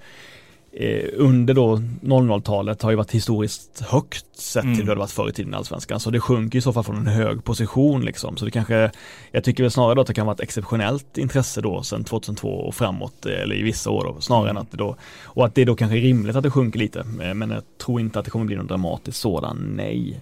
eh, 0.73 1.09
under 1.13 1.55
då 1.55 1.77
00-talet 2.03 2.83
har 2.83 2.91
ju 2.91 2.97
varit 2.97 3.11
historiskt 3.11 3.81
högt 3.81 4.37
sett 4.37 4.63
till 4.63 4.71
mm. 4.71 4.87
hur 4.87 4.95
det 4.95 4.99
varit 4.99 5.11
förr 5.11 5.29
i 5.29 5.33
tiden 5.33 5.55
i 5.55 5.57
Allsvenskan. 5.57 6.01
Så 6.01 6.11
det 6.11 6.21
sjunker 6.21 6.59
i 6.59 6.63
så 6.63 6.73
fall 6.73 6.85
från 6.85 6.97
en 6.97 7.07
hög 7.07 7.45
position 7.45 8.05
liksom. 8.05 8.37
Så 8.37 8.45
det 8.45 8.51
kanske, 8.51 8.91
jag 9.31 9.45
tycker 9.45 9.63
väl 9.63 9.71
snarare 9.71 9.95
då 9.95 10.01
att 10.01 10.07
det 10.07 10.15
kan 10.15 10.27
vara 10.27 10.35
ett 10.35 10.41
exceptionellt 10.41 11.19
intresse 11.19 11.61
då 11.61 11.83
sedan 11.83 12.05
2002 12.05 12.49
och 12.49 12.75
framåt, 12.75 13.27
eller 13.27 13.57
i 13.57 13.63
vissa 13.63 13.91
år 13.91 14.05
då, 14.05 14.21
snarare 14.21 14.51
mm. 14.51 14.57
än 14.57 14.63
att 14.63 14.71
det 14.71 14.77
då, 14.77 14.97
och 15.25 15.45
att 15.45 15.55
det 15.55 15.65
då 15.65 15.77
kanske 15.77 15.97
är 15.99 16.03
rimligt 16.03 16.37
att 16.37 16.43
det 16.43 16.51
sjunker 16.51 16.79
lite. 16.79 17.01
Eh, 17.01 17.35
men 17.35 17.51
jag 17.51 17.63
tror 17.85 18.01
inte 18.01 18.19
att 18.19 18.25
det 18.25 18.31
kommer 18.31 18.45
bli 18.45 18.57
någon 18.57 18.67
dramatisk 18.67 19.19
sådan, 19.19 19.57
nej. 19.77 20.21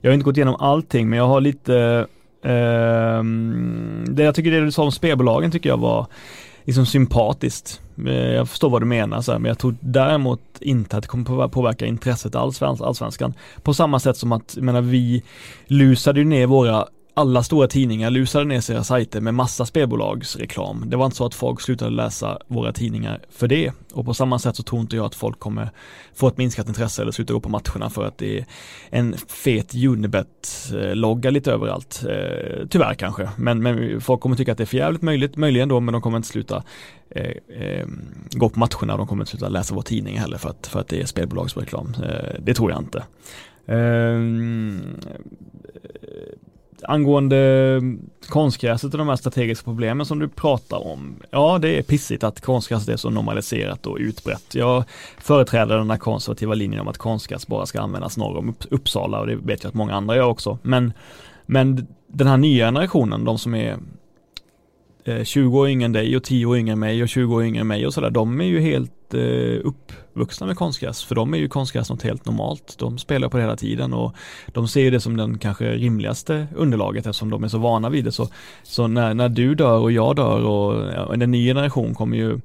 Jag 0.00 0.10
har 0.10 0.14
inte 0.14 0.24
gått 0.24 0.36
igenom 0.36 0.56
allting, 0.56 1.08
men 1.08 1.16
jag 1.16 1.26
har 1.26 1.40
lite 1.40 2.06
Ehm, 2.46 4.04
det 4.08 4.22
jag 4.22 4.34
tycker 4.34 4.50
det 4.50 4.60
du 4.60 4.72
sa 4.72 4.82
om 4.82 4.92
spelbolagen 4.92 5.50
tycker 5.50 5.68
jag 5.68 5.76
var 5.76 6.06
liksom 6.64 6.86
sympatiskt. 6.86 7.80
Eh, 8.06 8.12
jag 8.12 8.48
förstår 8.48 8.70
vad 8.70 8.82
du 8.82 8.86
menar 8.86 9.20
så 9.20 9.32
här, 9.32 9.38
men 9.38 9.48
jag 9.48 9.58
tror 9.58 9.76
däremot 9.80 10.40
inte 10.60 10.96
att 10.96 11.02
det 11.02 11.08
kommer 11.08 11.48
påverka 11.48 11.86
intresset 11.86 12.34
alls 12.34 12.58
för 12.58 12.66
allsvenskan. 12.66 13.34
På 13.62 13.74
samma 13.74 14.00
sätt 14.00 14.16
som 14.16 14.32
att, 14.32 14.52
jag 14.56 14.64
menar 14.64 14.80
vi 14.80 15.22
lusade 15.66 16.20
ju 16.20 16.24
ner 16.26 16.46
våra 16.46 16.86
alla 17.18 17.42
stora 17.42 17.68
tidningar 17.68 18.10
lusade 18.10 18.44
ner 18.44 18.60
sina 18.60 18.84
sajter 18.84 19.20
med 19.20 19.34
massa 19.34 19.66
spelbolagsreklam. 19.66 20.84
Det 20.86 20.96
var 20.96 21.04
inte 21.04 21.16
så 21.16 21.26
att 21.26 21.34
folk 21.34 21.60
slutade 21.60 21.90
läsa 21.90 22.38
våra 22.46 22.72
tidningar 22.72 23.20
för 23.30 23.48
det. 23.48 23.72
Och 23.92 24.04
på 24.04 24.14
samma 24.14 24.38
sätt 24.38 24.56
så 24.56 24.62
tror 24.62 24.80
inte 24.80 24.96
jag 24.96 25.06
att 25.06 25.14
folk 25.14 25.38
kommer 25.38 25.70
få 26.14 26.28
ett 26.28 26.36
minskat 26.36 26.68
intresse 26.68 27.02
eller 27.02 27.12
sluta 27.12 27.32
gå 27.32 27.40
på 27.40 27.48
matcherna 27.48 27.90
för 27.90 28.04
att 28.04 28.18
det 28.18 28.38
är 28.38 28.46
en 28.90 29.14
fet 29.28 29.74
Unibet-logga 29.74 31.30
lite 31.30 31.52
överallt. 31.52 32.04
Eh, 32.08 32.66
tyvärr 32.70 32.94
kanske, 32.94 33.28
men, 33.36 33.62
men, 33.62 34.00
folk 34.00 34.20
kommer 34.20 34.36
tycka 34.36 34.52
att 34.52 34.58
det 34.58 34.64
är 34.64 34.66
för 34.66 34.76
jävligt 34.76 35.02
möjligt, 35.02 35.36
möjligen 35.36 35.68
då, 35.68 35.80
men 35.80 35.92
de 35.92 36.02
kommer 36.02 36.16
inte 36.16 36.28
sluta 36.28 36.62
eh, 37.10 37.58
eh, 37.60 37.86
gå 38.30 38.48
på 38.48 38.58
matcherna, 38.58 38.92
och 38.92 38.98
de 38.98 39.06
kommer 39.06 39.22
inte 39.22 39.30
sluta 39.30 39.48
läsa 39.48 39.74
vår 39.74 39.82
tidning 39.82 40.18
heller 40.18 40.38
för 40.38 40.48
att, 40.48 40.66
för 40.66 40.80
att 40.80 40.88
det 40.88 41.00
är 41.00 41.06
spelbolagsreklam. 41.06 41.94
Eh, 42.04 42.40
det 42.40 42.54
tror 42.54 42.70
jag 42.70 42.80
inte. 42.80 43.04
Ehm, 43.66 44.80
angående 46.82 47.82
konstgräset 48.28 48.92
och 48.92 48.98
de 48.98 49.08
här 49.08 49.16
strategiska 49.16 49.64
problemen 49.64 50.06
som 50.06 50.18
du 50.18 50.28
pratar 50.28 50.86
om. 50.86 51.16
Ja, 51.30 51.58
det 51.58 51.78
är 51.78 51.82
pissigt 51.82 52.24
att 52.24 52.40
konstgräset 52.40 52.88
är 52.88 52.96
så 52.96 53.10
normaliserat 53.10 53.86
och 53.86 53.96
utbrett. 54.00 54.54
Jag 54.54 54.84
företräder 55.18 55.78
den 55.78 55.90
här 55.90 55.98
konservativa 55.98 56.54
linjen 56.54 56.80
om 56.80 56.88
att 56.88 56.98
konstgräs 56.98 57.46
bara 57.46 57.66
ska 57.66 57.80
användas 57.80 58.16
norr 58.16 58.36
om 58.36 58.54
Uppsala 58.70 59.20
och 59.20 59.26
det 59.26 59.36
vet 59.36 59.62
jag 59.62 59.68
att 59.68 59.74
många 59.74 59.94
andra 59.94 60.16
gör 60.16 60.26
också. 60.26 60.58
Men, 60.62 60.92
men 61.46 61.86
den 62.06 62.26
här 62.26 62.36
nya 62.36 62.66
generationen, 62.66 63.24
de 63.24 63.38
som 63.38 63.54
är 63.54 63.78
eh, 65.04 65.24
20 65.24 65.58
år 65.58 65.68
yngre 65.68 65.84
än 65.84 65.92
dig 65.92 66.16
och 66.16 66.24
10 66.24 66.46
år 66.46 66.58
yngre 66.58 66.72
än 66.72 66.78
mig 66.78 67.02
och 67.02 67.08
20 67.08 67.34
år 67.34 67.44
yngre 67.44 67.60
än 67.60 67.66
mig 67.66 67.86
och 67.86 67.94
sådär, 67.94 68.10
de 68.10 68.40
är 68.40 68.44
ju 68.44 68.60
helt 68.60 68.92
eh, 69.14 69.60
uppvuxna 69.64 70.46
med 70.46 70.56
konstgräs. 70.56 71.04
För 71.04 71.14
de 71.14 71.34
är 71.34 71.38
ju 71.38 71.48
konstgräs 71.48 71.90
något 71.90 72.02
helt 72.02 72.26
normalt. 72.26 72.76
De 72.78 72.98
spelar 72.98 73.28
på 73.28 73.36
det 73.36 73.42
hela 73.42 73.56
tiden 73.56 73.92
och 73.92 74.14
de 74.46 74.68
ser 74.68 74.90
det 74.90 75.00
som 75.00 75.16
den 75.16 75.38
kanske 75.38 75.70
rimligaste 75.70 76.46
underlaget 76.56 77.06
eftersom 77.06 77.30
de 77.30 77.44
är 77.44 77.48
så 77.48 77.58
vana 77.58 77.88
vid 77.88 78.04
det. 78.04 78.12
Så, 78.12 78.28
så 78.62 78.86
när, 78.86 79.14
när 79.14 79.28
du 79.28 79.54
dör 79.54 79.78
och 79.78 79.92
jag 79.92 80.16
dör 80.16 80.44
och 80.44 80.92
ja, 80.94 81.14
en 81.14 81.30
ny 81.30 81.46
generation 81.46 81.94
kommer 81.94 82.16
ju 82.16 82.40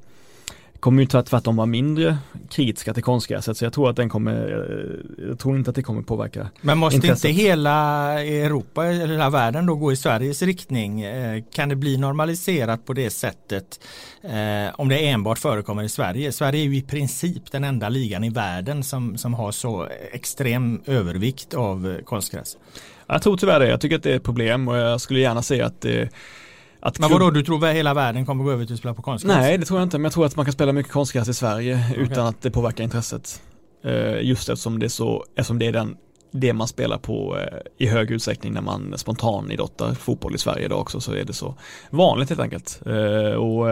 kommer 0.82 1.02
ju 1.02 1.08
tvärtom 1.08 1.56
vara 1.56 1.65
mindre 1.65 2.17
kritiska 2.50 2.94
till 2.94 3.04
konstgräset 3.04 3.58
så 3.58 3.65
jag 3.65 3.74
tror 3.74 3.89
att 3.89 3.96
den 3.96 4.10
kommer, 4.10 4.34
eh, 4.34 5.28
jag 5.28 5.39
tror 5.39 5.58
inte 5.58 5.70
att 5.70 5.76
det 5.76 5.84
kommer 5.84 6.02
påverka 6.02 6.50
Men 6.62 6.78
måste 6.78 6.96
intresset. 6.96 7.30
inte 7.30 7.41
hela 7.41 8.20
Europa 8.24 8.86
eller 8.86 9.08
hela 9.08 9.30
världen 9.30 9.65
då 9.65 9.76
gå 9.76 9.91
i 9.91 9.96
Sveriges 9.96 10.41
riktning? 10.41 11.02
Eh, 11.02 11.44
kan 11.54 11.70
det 11.70 11.76
bli 11.76 11.98
normaliserat 11.98 12.86
på 12.86 12.94
det 12.94 13.10
sättet 13.10 13.80
eh, 14.24 14.74
om 14.76 14.89
det 14.89 15.08
enbart 15.08 15.39
förekommer 15.39 15.84
i 15.84 15.89
Sverige? 15.89 16.32
Sverige 16.32 16.62
är 16.62 16.65
ju 16.65 16.78
i 16.78 16.82
princip 16.82 17.52
den 17.52 17.63
enda 17.63 17.89
ligan 17.89 18.24
i 18.24 18.30
världen 18.30 18.84
som, 18.84 19.17
som 19.17 19.34
har 19.34 19.52
så 19.52 19.88
extrem 20.12 20.82
övervikt 20.86 21.54
av 21.54 21.98
konstgräs. 22.06 22.58
Jag 23.08 23.22
tror 23.22 23.38
tyvärr 23.38 23.60
det, 23.60 23.67
jag 23.67 23.82
tycker 23.82 23.96
att 23.96 24.04
det 24.04 24.12
är 24.12 24.15
ett 24.15 24.24
problem 24.24 24.67
och 24.67 24.78
jag 24.78 25.02
skulle 25.02 25.20
gärna 25.20 25.41
se 25.41 25.62
att 25.62 25.82
det 25.82 26.10
att 26.82 27.00
men 27.00 27.10
vadå, 27.10 27.32
du 27.32 27.44
tror 27.44 27.67
att 27.67 27.76
hela 27.76 27.94
världen 27.94 28.26
kommer 28.26 28.44
gå 28.44 28.52
över 28.52 28.65
till 28.65 28.74
att 28.74 28.80
spela 28.80 28.94
på 28.94 29.02
konstgräs? 29.02 29.36
Nej, 29.36 29.58
det 29.58 29.65
tror 29.65 29.80
jag 29.80 29.86
inte, 29.86 29.98
men 29.98 30.04
jag 30.04 30.13
tror 30.13 30.26
att 30.26 30.36
man 30.36 30.46
kan 30.46 30.54
spela 30.54 30.72
mycket 30.72 30.91
konstgräs 30.91 31.28
i 31.28 31.34
Sverige 31.34 31.86
okay. 31.91 32.04
utan 32.04 32.28
att 32.28 32.41
det 32.41 32.52
påverkar 32.52 32.84
intresset. 32.84 33.41
Uh, 33.86 34.22
just 34.22 34.50
eftersom 34.50 34.80
det 34.80 34.86
är 34.86 34.89
så, 34.89 35.26
eftersom 35.36 35.60
det 35.60 35.65
är 35.65 35.72
den, 35.72 35.98
det 36.32 36.54
man 36.54 36.67
spelar 36.67 36.98
på 36.98 37.36
uh, 37.36 37.41
i 37.78 37.88
hög 37.88 38.12
utsträckning 38.12 38.54
när 38.54 38.62
man 38.62 38.94
spontanidrottar 38.98 39.94
fotboll 39.94 40.36
i 40.36 40.38
Sverige 40.38 40.65
idag 40.65 40.80
också 40.80 41.00
så 41.00 41.13
är 41.13 41.24
det 41.24 41.34
så 41.34 41.56
vanligt 41.89 42.30
helt 42.30 42.41
enkelt. 42.41 42.82
Uh, 42.88 43.34
och 43.34 43.67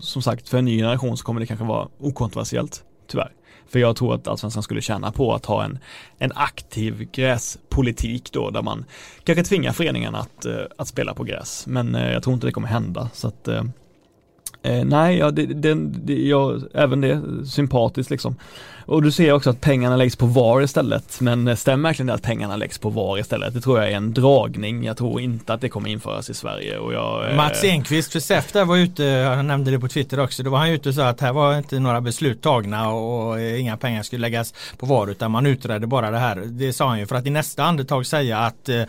som 0.00 0.22
sagt, 0.22 0.48
för 0.48 0.58
en 0.58 0.64
ny 0.64 0.76
generation 0.76 1.16
så 1.16 1.24
kommer 1.24 1.40
det 1.40 1.46
kanske 1.46 1.66
vara 1.66 1.88
okontroversiellt, 1.98 2.82
tyvärr. 3.06 3.32
För 3.68 3.78
jag 3.78 3.96
tror 3.96 4.14
att 4.14 4.28
allsvenskan 4.28 4.62
skulle 4.62 4.80
tjäna 4.80 5.12
på 5.12 5.34
att 5.34 5.46
ha 5.46 5.64
en, 5.64 5.78
en 6.18 6.32
aktiv 6.34 7.08
gräspolitik 7.12 8.32
då 8.32 8.50
där 8.50 8.62
man 8.62 8.84
kanske 9.24 9.44
tvingar 9.44 9.72
föreningarna 9.72 10.18
att, 10.18 10.44
eh, 10.44 10.62
att 10.76 10.88
spela 10.88 11.14
på 11.14 11.24
gräs. 11.24 11.66
Men 11.66 11.94
eh, 11.94 12.12
jag 12.12 12.22
tror 12.22 12.34
inte 12.34 12.46
det 12.46 12.52
kommer 12.52 12.68
hända. 12.68 13.10
Så 13.12 13.28
att, 13.28 13.48
eh, 13.48 13.64
eh 14.62 14.84
nej, 14.84 15.18
ja, 15.18 15.30
det, 15.30 15.46
det, 15.46 15.74
det, 15.74 16.26
jag, 16.26 16.62
även 16.74 17.00
det 17.00 17.46
sympatiskt 17.46 18.10
liksom. 18.10 18.36
Och 18.88 19.02
du 19.02 19.12
ser 19.12 19.32
också 19.32 19.50
att 19.50 19.60
pengarna 19.60 19.96
läggs 19.96 20.16
på 20.16 20.26
VAR 20.26 20.62
istället. 20.62 21.20
Men 21.20 21.48
eh, 21.48 21.56
stämmer 21.56 21.88
verkligen 21.88 22.06
det 22.06 22.14
att 22.14 22.22
pengarna 22.22 22.56
läggs 22.56 22.78
på 22.78 22.90
VAR 22.90 23.18
istället? 23.18 23.54
Det 23.54 23.60
tror 23.60 23.78
jag 23.78 23.92
är 23.92 23.96
en 23.96 24.14
dragning. 24.14 24.84
Jag 24.84 24.96
tror 24.96 25.20
inte 25.20 25.54
att 25.54 25.60
det 25.60 25.68
kommer 25.68 25.90
införas 25.90 26.30
i 26.30 26.34
Sverige. 26.34 26.78
Och 26.78 26.92
jag, 26.92 27.30
eh, 27.30 27.36
Mats 27.36 27.64
Enqvist 27.64 28.12
för 28.12 28.20
SEF 28.20 28.54
var 28.54 28.76
ute, 28.76 29.04
han 29.36 29.46
nämnde 29.46 29.70
det 29.70 29.78
på 29.78 29.88
Twitter 29.88 30.20
också, 30.20 30.42
då 30.42 30.50
var 30.50 30.58
han 30.58 30.68
ute 30.68 30.88
och 30.88 30.94
sa 30.94 31.08
att 31.08 31.20
här 31.20 31.32
var 31.32 31.58
inte 31.58 31.78
några 31.78 32.00
beslut 32.00 32.42
tagna 32.42 32.90
och 32.90 33.40
eh, 33.40 33.60
inga 33.60 33.76
pengar 33.76 34.02
skulle 34.02 34.20
läggas 34.20 34.54
på 34.78 34.86
VAR 34.86 35.10
utan 35.10 35.30
man 35.30 35.46
utredde 35.46 35.86
bara 35.86 36.10
det 36.10 36.18
här. 36.18 36.42
Det 36.46 36.72
sa 36.72 36.88
han 36.88 36.98
ju 36.98 37.06
för 37.06 37.16
att 37.16 37.26
i 37.26 37.30
nästa 37.30 37.64
andetag 37.64 38.06
säga 38.06 38.38
att 38.38 38.68
eh, 38.68 38.84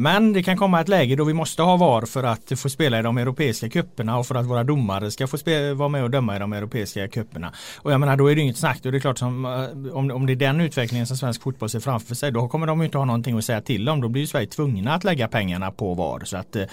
men 0.00 0.32
det 0.32 0.42
kan 0.42 0.56
komma 0.56 0.80
ett 0.80 0.88
läge 0.88 1.16
då 1.16 1.24
vi 1.24 1.32
måste 1.32 1.62
ha 1.62 1.76
VAR 1.76 2.06
för 2.06 2.24
att 2.24 2.52
få 2.56 2.68
spela 2.68 2.98
i 2.98 3.02
de 3.02 3.18
europeiska 3.18 3.68
kupperna 3.68 4.18
och 4.18 4.26
för 4.26 4.34
att 4.34 4.46
våra 4.46 4.64
domare 4.64 5.10
ska 5.10 5.26
få 5.26 5.36
vara 5.74 5.88
med 5.88 6.04
och 6.04 6.10
döma 6.10 6.36
i 6.36 6.38
de 6.38 6.52
europeiska 6.52 7.08
kupperna. 7.08 7.52
Och 7.76 7.92
jag 7.92 8.00
menar 8.00 8.16
då 8.16 8.30
är 8.30 8.34
det 8.34 8.40
inget 8.40 8.58
snack. 8.58 8.78
Då 8.82 8.88
är 8.88 8.92
det 8.92 9.05
klart 9.06 9.18
som, 9.18 9.44
eh, 9.44 9.96
om, 9.96 10.10
om 10.10 10.26
det 10.26 10.32
är 10.32 10.36
den 10.36 10.60
utvecklingen 10.60 11.06
som 11.06 11.16
svensk 11.16 11.42
fotboll 11.42 11.68
ser 11.68 11.80
framför 11.80 12.14
sig 12.14 12.32
då 12.32 12.48
kommer 12.48 12.66
de 12.66 12.82
inte 12.82 12.98
ha 12.98 13.04
någonting 13.04 13.38
att 13.38 13.44
säga 13.44 13.60
till 13.60 13.88
om. 13.88 14.00
Då 14.00 14.08
blir 14.08 14.26
Sverige 14.26 14.46
tvungna 14.46 14.94
att 14.94 15.04
lägga 15.04 15.28
pengarna 15.28 15.70
på 15.70 15.94
VAR. 15.94 16.24
Så 16.24 16.36
att, 16.36 16.56
eh, 16.56 16.66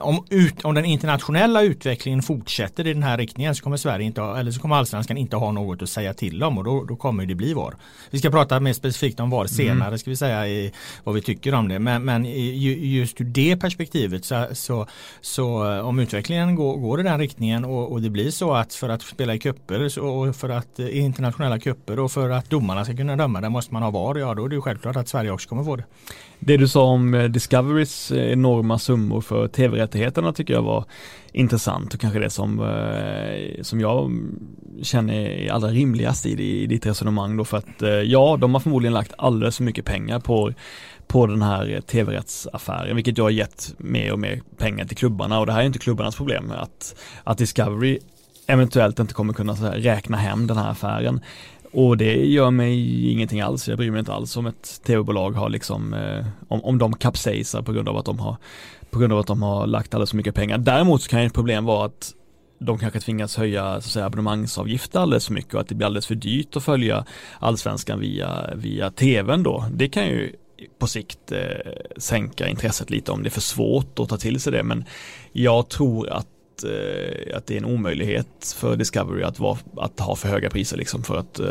om, 0.00 0.24
ut, 0.30 0.64
om 0.64 0.74
den 0.74 0.84
internationella 0.84 1.62
utvecklingen 1.62 2.22
fortsätter 2.22 2.86
i 2.86 2.92
den 2.92 3.02
här 3.02 3.18
riktningen 3.18 3.54
så 3.54 3.62
kommer 3.62 3.76
Sverige 3.76 4.06
inte 4.06 4.20
ha, 4.20 4.38
eller 4.38 4.50
så 4.50 4.60
kommer 4.60 4.76
allsvenskan 4.76 5.16
inte 5.16 5.36
ha 5.36 5.52
något 5.52 5.82
att 5.82 5.88
säga 5.88 6.14
till 6.14 6.42
om 6.42 6.58
och 6.58 6.64
då, 6.64 6.84
då 6.84 6.96
kommer 6.96 7.26
det 7.26 7.34
bli 7.34 7.54
VAR. 7.54 7.74
Vi 8.10 8.18
ska 8.18 8.30
prata 8.30 8.60
mer 8.60 8.72
specifikt 8.72 9.20
om 9.20 9.30
VAR 9.30 9.40
mm. 9.40 9.48
senare 9.48 9.88
mm. 9.88 9.98
ska 9.98 10.10
vi 10.10 10.16
säga 10.16 10.48
i, 10.48 10.72
vad 11.04 11.14
vi 11.14 11.22
tycker 11.22 11.54
om 11.54 11.68
det. 11.68 11.78
Men, 11.78 12.04
men 12.04 12.24
just 12.90 13.20
ur 13.20 13.24
det 13.24 13.56
perspektivet 13.56 14.24
så, 14.24 14.46
så, 14.52 14.86
så 15.20 15.72
eh, 15.72 15.88
om 15.88 15.98
utvecklingen 15.98 16.54
går, 16.54 16.76
går 16.76 17.00
i 17.00 17.02
den 17.02 17.18
riktningen 17.18 17.64
och, 17.64 17.92
och, 17.92 18.02
det 18.02 18.10
blir 18.10 18.30
så 18.30 18.52
att 18.52 18.74
för 18.74 18.88
att 18.88 19.02
spela 19.02 19.34
i 19.34 19.38
kupper 19.38 19.98
och 19.98 20.36
för 20.36 20.48
att 20.48 20.80
i 20.80 21.00
alla 21.56 21.74
kupper 21.74 21.98
och 21.98 22.12
för 22.12 22.30
att 22.30 22.50
domarna 22.50 22.84
ska 22.84 22.96
kunna 22.96 23.16
döma 23.16 23.40
det 23.40 23.48
måste 23.48 23.74
man 23.74 23.82
ha 23.82 23.90
VAR. 23.90 24.18
Ja 24.18 24.34
då 24.34 24.44
är 24.44 24.48
det 24.48 24.54
ju 24.54 24.60
självklart 24.60 24.96
att 24.96 25.08
Sverige 25.08 25.30
också 25.30 25.48
kommer 25.48 25.64
få 25.64 25.76
det. 25.76 25.84
Det 26.38 26.56
du 26.56 26.68
sa 26.68 26.84
om 26.84 27.14
eh, 27.14 27.24
Discoverys 27.24 28.10
eh, 28.10 28.32
enorma 28.32 28.78
summor 28.78 29.20
för 29.20 29.48
tv-rättigheterna 29.48 30.32
tycker 30.32 30.54
jag 30.54 30.62
var 30.62 30.84
intressant 31.32 31.94
och 31.94 32.00
kanske 32.00 32.18
det 32.18 32.30
som, 32.30 32.60
eh, 32.60 33.62
som 33.62 33.80
jag 33.80 34.12
känner 34.82 35.14
är 35.14 35.52
allra 35.52 35.68
rimligast 35.68 36.26
i, 36.26 36.62
i 36.62 36.66
ditt 36.66 36.86
resonemang 36.86 37.36
då 37.36 37.44
för 37.44 37.56
att 37.56 37.82
ja, 38.04 38.36
de 38.40 38.54
har 38.54 38.60
förmodligen 38.60 38.94
lagt 38.94 39.12
alldeles 39.18 39.56
för 39.56 39.64
mycket 39.64 39.84
pengar 39.84 40.20
på 40.20 40.52
på 41.08 41.26
den 41.26 41.42
här 41.42 41.80
tv-rättsaffären, 41.80 42.96
vilket 42.96 43.18
jag 43.18 43.24
har 43.24 43.30
gett 43.30 43.74
mer 43.78 44.12
och 44.12 44.18
mer 44.18 44.42
pengar 44.56 44.84
till 44.84 44.96
klubbarna 44.96 45.40
och 45.40 45.46
det 45.46 45.52
här 45.52 45.60
är 45.60 45.66
inte 45.66 45.78
klubbarnas 45.78 46.16
problem 46.16 46.50
att, 46.50 46.96
att 47.24 47.38
Discovery 47.38 47.98
eventuellt 48.46 48.98
inte 48.98 49.14
kommer 49.14 49.32
kunna 49.32 49.54
här, 49.54 49.72
räkna 49.72 50.16
hem 50.16 50.46
den 50.46 50.56
här 50.56 50.70
affären. 50.70 51.20
Och 51.72 51.96
det 51.96 52.26
gör 52.26 52.50
mig 52.50 53.10
ingenting 53.12 53.40
alls, 53.40 53.68
jag 53.68 53.78
bryr 53.78 53.90
mig 53.90 53.98
inte 53.98 54.12
alls 54.12 54.36
om 54.36 54.46
ett 54.46 54.80
tv-bolag 54.84 55.30
har 55.32 55.48
liksom, 55.48 55.94
eh, 55.94 56.26
om, 56.48 56.64
om 56.64 56.78
de 56.78 56.92
kapsejsar 56.96 57.62
på 57.62 57.72
grund 57.72 57.88
av 57.88 57.96
att 57.96 58.04
de 58.04 58.18
har, 58.18 58.36
på 58.90 58.98
grund 58.98 59.12
av 59.12 59.18
att 59.18 59.26
de 59.26 59.42
har 59.42 59.66
lagt 59.66 59.94
alldeles 59.94 60.10
för 60.10 60.16
mycket 60.16 60.34
pengar. 60.34 60.58
Däremot 60.58 61.02
så 61.02 61.08
kan 61.08 61.20
ett 61.20 61.34
problem 61.34 61.64
vara 61.64 61.86
att 61.86 62.14
de 62.58 62.78
kanske 62.78 63.00
tvingas 63.00 63.36
höja 63.36 63.62
så 63.62 63.76
att 63.76 63.84
säga, 63.84 64.06
abonnemangsavgifter 64.06 65.00
alldeles 65.00 65.26
för 65.26 65.34
mycket 65.34 65.54
och 65.54 65.60
att 65.60 65.68
det 65.68 65.74
blir 65.74 65.86
alldeles 65.86 66.06
för 66.06 66.14
dyrt 66.14 66.56
att 66.56 66.64
följa 66.64 67.04
allsvenskan 67.38 68.00
via, 68.00 68.50
via 68.54 68.90
tvn 68.90 69.42
då. 69.42 69.64
Det 69.72 69.88
kan 69.88 70.06
ju 70.06 70.32
på 70.78 70.86
sikt 70.86 71.32
eh, 71.32 71.40
sänka 71.96 72.48
intresset 72.48 72.90
lite 72.90 73.12
om 73.12 73.22
det 73.22 73.28
är 73.28 73.30
för 73.30 73.40
svårt 73.40 73.98
att 73.98 74.08
ta 74.08 74.16
till 74.16 74.40
sig 74.40 74.52
det 74.52 74.62
men 74.62 74.84
jag 75.32 75.68
tror 75.68 76.08
att 76.08 76.26
eh, 76.64 77.36
att 77.36 77.46
det 77.46 77.54
är 77.54 77.58
en 77.58 77.64
omöjlighet 77.64 78.54
för 78.56 78.76
Discovery 78.76 79.22
att, 79.22 79.38
vara, 79.38 79.58
att 79.76 80.00
ha 80.00 80.16
för 80.16 80.28
höga 80.28 80.50
priser 80.50 80.76
liksom 80.76 81.02
för 81.02 81.18
att 81.18 81.38
eh, 81.38 81.46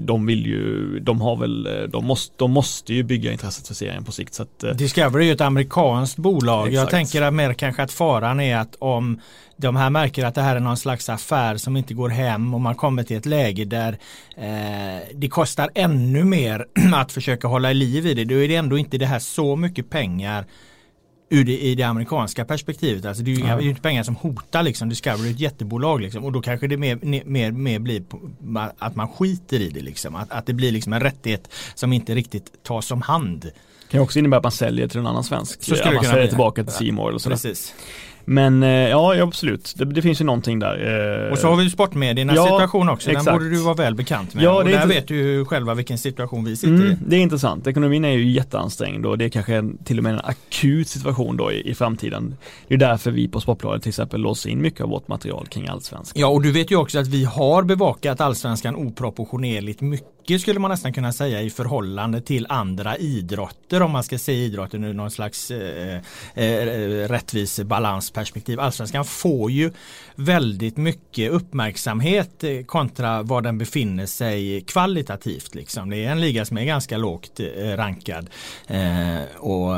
de 0.00 0.26
vill 0.26 0.46
ju, 0.46 0.98
de 1.00 1.20
har 1.20 1.36
väl, 1.36 1.88
de 1.88 2.06
måste, 2.06 2.34
de 2.38 2.50
måste 2.50 2.94
ju 2.94 3.02
bygga 3.02 3.32
intresset 3.32 3.66
för 3.66 3.74
serien 3.74 4.04
på 4.04 4.12
sikt. 4.12 4.34
Så 4.34 4.42
att, 4.42 4.62
eh. 4.62 4.70
Discovery 4.70 5.24
är 5.24 5.26
ju 5.26 5.32
ett 5.32 5.40
amerikanskt 5.40 6.16
bolag. 6.16 6.68
Exakt. 6.68 6.74
Jag 6.74 6.90
tänker 6.90 7.30
mer 7.30 7.54
kanske 7.54 7.82
att 7.82 7.92
faran 7.92 8.40
är 8.40 8.56
att 8.56 8.76
om 8.78 9.20
de 9.60 9.76
här 9.76 9.90
märker 9.90 10.24
att 10.24 10.34
det 10.34 10.42
här 10.42 10.56
är 10.56 10.60
någon 10.60 10.76
slags 10.76 11.08
affär 11.08 11.56
som 11.56 11.76
inte 11.76 11.94
går 11.94 12.08
hem 12.08 12.54
och 12.54 12.60
man 12.60 12.74
kommer 12.74 13.02
till 13.02 13.16
ett 13.16 13.26
läge 13.26 13.64
där 13.64 13.98
eh, 14.36 15.08
det 15.14 15.28
kostar 15.28 15.70
ännu 15.74 16.24
mer 16.24 16.66
att 16.94 17.12
försöka 17.12 17.48
hålla 17.48 17.72
liv 17.72 18.06
i 18.06 18.14
det. 18.14 18.24
Då 18.24 18.34
är 18.34 18.48
det 18.48 18.56
ändå 18.56 18.78
inte 18.78 18.98
det 18.98 19.06
här 19.06 19.18
så 19.18 19.56
mycket 19.56 19.90
pengar 19.90 20.44
ur 21.32 21.44
det, 21.44 21.58
i 21.58 21.74
det 21.74 21.82
amerikanska 21.82 22.44
perspektivet. 22.44 23.04
Alltså 23.04 23.22
det 23.22 23.30
är 23.30 23.36
ju 23.36 23.46
ja. 23.46 23.60
inte 23.60 23.80
pengar 23.80 24.02
som 24.02 24.16
hotar 24.16 24.62
liksom. 24.62 24.88
Discovery 24.88 25.28
är 25.28 25.34
ett 25.34 25.40
jättebolag 25.40 26.00
liksom. 26.00 26.24
Och 26.24 26.32
då 26.32 26.42
kanske 26.42 26.66
det 26.66 26.76
mer, 26.76 27.24
mer, 27.24 27.52
mer 27.52 27.78
blir 27.78 28.02
att 28.78 28.96
man 28.96 29.08
skiter 29.08 29.60
i 29.60 29.68
det 29.70 29.80
liksom. 29.80 30.14
Att, 30.14 30.30
att 30.30 30.46
det 30.46 30.52
blir 30.52 30.72
liksom 30.72 30.92
en 30.92 31.00
rättighet 31.00 31.48
som 31.74 31.92
inte 31.92 32.14
riktigt 32.14 32.62
tas 32.62 32.90
om 32.90 33.02
hand. 33.02 33.40
Det 33.42 33.92
kan 33.92 34.00
också 34.00 34.18
innebära 34.18 34.38
att 34.38 34.44
man 34.44 34.52
säljer 34.52 34.88
till 34.88 35.00
en 35.00 35.06
annan 35.06 35.24
svensk. 35.24 35.62
Så 35.62 35.76
skulle 35.76 35.94
man 35.94 36.04
säljer 36.04 36.28
tillbaka 36.28 36.64
till 36.64 36.72
Simor 36.72 37.08
eller 37.08 37.18
sådär. 37.18 37.36
Precis. 37.36 37.74
Men 38.24 38.62
eh, 38.62 38.68
ja, 38.70 39.22
absolut. 39.22 39.74
Det, 39.76 39.84
det, 39.84 40.02
finns 40.02 40.20
ju 40.20 40.24
någonting 40.24 40.58
där. 40.58 41.24
Eh. 41.26 41.32
Och 41.32 41.38
så 41.38 41.48
har 41.48 41.56
vi 41.56 41.70
sportmediernas 41.70 42.36
ja, 42.36 42.44
situation 42.44 42.88
också. 42.88 43.10
Den 43.10 43.24
borde 43.24 43.50
du 43.50 43.56
vara 43.56 43.74
väl 43.74 43.94
bekant 43.94 44.34
med. 44.34 44.44
Ja, 44.44 44.56
och 44.56 44.64
där 44.64 44.86
vet 44.86 45.08
du 45.08 45.16
ju 45.16 45.44
själva 45.44 45.74
vilken 45.74 45.98
situation 45.98 46.44
vi 46.44 46.56
sitter 46.56 46.74
mm, 46.74 46.92
i. 46.92 46.96
Det 47.06 47.16
är 47.16 47.20
intressant. 47.20 47.66
Ekonomin 47.66 48.04
är 48.04 48.10
ju 48.10 48.30
jätteansträngd 48.30 49.06
och 49.06 49.18
det 49.18 49.24
är 49.24 49.28
kanske 49.28 49.64
till 49.84 49.98
och 49.98 50.04
med 50.04 50.12
en 50.12 50.20
akut 50.20 50.88
situation 50.88 51.36
då 51.36 51.52
i, 51.52 51.70
i 51.70 51.74
framtiden. 51.74 52.36
Det 52.68 52.74
är 52.74 52.78
därför 52.78 53.10
vi 53.10 53.28
på 53.28 53.40
Sportbladet 53.40 53.82
till 53.82 53.90
exempel 53.90 54.20
låser 54.20 54.50
in 54.50 54.62
mycket 54.62 54.80
av 54.80 54.88
vårt 54.88 55.08
material 55.08 55.46
kring 55.46 55.68
allsvenskan. 55.68 56.20
Ja, 56.20 56.26
och 56.26 56.42
du 56.42 56.52
vet 56.52 56.70
ju 56.70 56.76
också 56.76 56.98
att 56.98 57.06
vi 57.06 57.24
har 57.24 57.62
bevakat 57.62 58.20
allsvenskan 58.20 58.76
oproportionerligt 58.76 59.80
mycket 59.80 60.19
mycket 60.30 60.42
skulle 60.42 60.60
man 60.60 60.70
nästan 60.70 60.92
kunna 60.92 61.12
säga 61.12 61.42
i 61.42 61.50
förhållande 61.50 62.20
till 62.20 62.46
andra 62.48 62.96
idrotter 62.96 63.82
om 63.82 63.90
man 63.90 64.04
ska 64.04 64.18
se 64.18 64.32
idrotten 64.32 64.84
ur 64.84 64.94
någon 64.94 65.10
slags 65.10 65.50
eh, 65.50 66.00
eh, 66.34 67.08
rättvis 67.08 67.60
balansperspektiv. 67.60 68.60
Allsvenskan 68.60 69.04
får 69.04 69.50
ju 69.50 69.70
väldigt 70.14 70.76
mycket 70.76 71.30
uppmärksamhet 71.30 72.44
eh, 72.44 72.62
kontra 72.66 73.22
var 73.22 73.42
den 73.42 73.58
befinner 73.58 74.06
sig 74.06 74.60
kvalitativt. 74.60 75.54
Liksom. 75.54 75.90
Det 75.90 76.04
är 76.04 76.10
en 76.10 76.20
liga 76.20 76.44
som 76.44 76.58
är 76.58 76.64
ganska 76.64 76.98
lågt 76.98 77.40
eh, 77.40 77.76
rankad. 77.76 78.30
Eh, 78.66 79.38
och, 79.38 79.74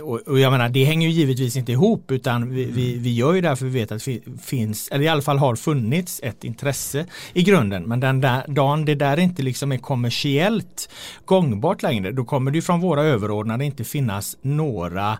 och, 0.00 0.20
och, 0.26 0.38
jag 0.38 0.52
menar 0.52 0.68
det 0.68 0.84
hänger 0.84 1.08
ju 1.08 1.14
givetvis 1.14 1.56
inte 1.56 1.72
ihop 1.72 2.10
utan 2.10 2.50
vi, 2.50 2.64
vi, 2.64 2.98
vi 2.98 3.14
gör 3.14 3.34
ju 3.34 3.40
därför 3.40 3.64
vi 3.66 3.80
vet 3.80 3.92
att 3.92 4.04
det 4.04 4.20
finns, 4.42 4.88
eller 4.88 5.04
i 5.04 5.08
alla 5.08 5.22
fall 5.22 5.38
har 5.38 5.56
funnits 5.56 6.20
ett 6.22 6.44
intresse 6.44 7.06
i 7.32 7.42
grunden. 7.42 7.82
Men 7.82 8.00
den 8.00 8.20
där 8.20 8.44
dagen 8.48 8.84
det 8.84 8.94
där 8.94 9.18
inte 9.18 9.42
liksom 9.42 9.72
är 9.72 9.75
kommersiellt 9.78 10.88
gångbart 11.24 11.82
längre 11.82 12.12
då 12.12 12.24
kommer 12.24 12.50
det 12.50 12.62
från 12.62 12.80
våra 12.80 13.02
överordnade 13.02 13.64
inte 13.64 13.84
finnas 13.84 14.36
några 14.42 15.18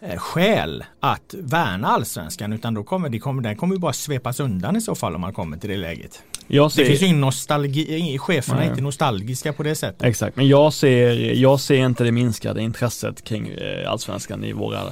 eh, 0.00 0.16
skäl 0.16 0.84
att 1.00 1.34
värna 1.38 1.88
allsvenskan 1.88 2.52
utan 2.52 2.74
då 2.74 2.84
kommer, 2.84 3.08
det 3.08 3.18
kommer, 3.18 3.42
den 3.42 3.56
kommer 3.56 3.74
ju 3.74 3.80
bara 3.80 3.92
svepas 3.92 4.40
undan 4.40 4.76
i 4.76 4.80
så 4.80 4.94
fall 4.94 5.14
om 5.14 5.20
man 5.20 5.32
kommer 5.32 5.56
till 5.56 5.70
det 5.70 5.76
läget. 5.76 6.22
Jag 6.46 6.72
ser, 6.72 6.82
det 6.82 6.88
finns 6.88 7.02
ju 7.02 7.06
ingen 7.06 7.20
nostalgi, 7.20 8.18
cheferna 8.18 8.64
är 8.64 8.70
inte 8.70 8.82
nostalgiska 8.82 9.52
på 9.52 9.62
det 9.62 9.74
sättet. 9.74 10.02
Exakt, 10.02 10.36
men 10.36 10.48
jag 10.48 10.72
ser, 10.72 11.34
jag 11.34 11.60
ser 11.60 11.86
inte 11.86 12.04
det 12.04 12.12
minskade 12.12 12.62
intresset 12.62 13.24
kring 13.24 13.48
eh, 13.48 13.90
allsvenskan 13.90 14.44
i 14.44 14.52
våra 14.52 14.82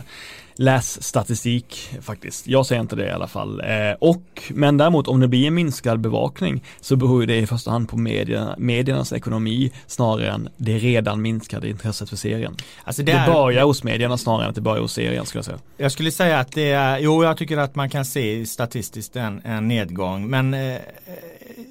lässtatistik 0.57 1.91
faktiskt. 2.01 2.47
Jag 2.47 2.67
säger 2.67 2.81
inte 2.81 2.97
det 2.97 3.07
i 3.07 3.11
alla 3.11 3.27
fall. 3.27 3.61
Eh, 3.61 3.93
och, 3.99 4.43
men 4.51 4.77
däremot 4.77 5.09
om 5.09 5.21
det 5.21 5.29
blir 5.29 5.47
en 5.47 5.55
minskad 5.55 6.01
bevakning 6.01 6.65
så 6.81 6.97
beror 6.97 7.27
det 7.27 7.37
i 7.37 7.47
första 7.47 7.71
hand 7.71 7.89
på 7.89 7.97
medierna, 7.97 8.55
mediernas 8.59 9.13
ekonomi 9.13 9.73
snarare 9.87 10.31
än 10.31 10.49
det 10.57 10.79
redan 10.79 11.23
minskade 11.23 11.69
intresset 11.69 12.09
för 12.09 12.17
serien. 12.17 12.57
Alltså 12.85 13.03
det, 13.03 13.13
är, 13.13 13.27
det 13.27 13.33
börjar 13.33 13.65
hos 13.65 13.85
medierna 13.85 14.19
snarare 14.19 14.45
än 14.45 14.49
att 14.49 14.55
det 14.55 14.61
börjar 14.61 14.83
hos 14.83 14.93
serien 14.93 15.27
skulle 15.27 15.39
jag 15.39 15.45
säga. 15.45 15.59
Jag 15.77 15.93
skulle 15.93 16.11
säga 16.11 16.39
att 16.39 16.53
det 16.53 16.73
är, 16.73 16.99
jo 16.99 17.25
jag 17.25 17.37
tycker 17.37 17.57
att 17.57 17.75
man 17.75 17.91
kan 17.91 18.05
se 18.05 18.47
statistiskt 18.47 19.17
en, 19.17 19.41
en 19.45 19.69
nedgång 19.69 20.31
men 20.31 20.55
eh, 20.55 20.77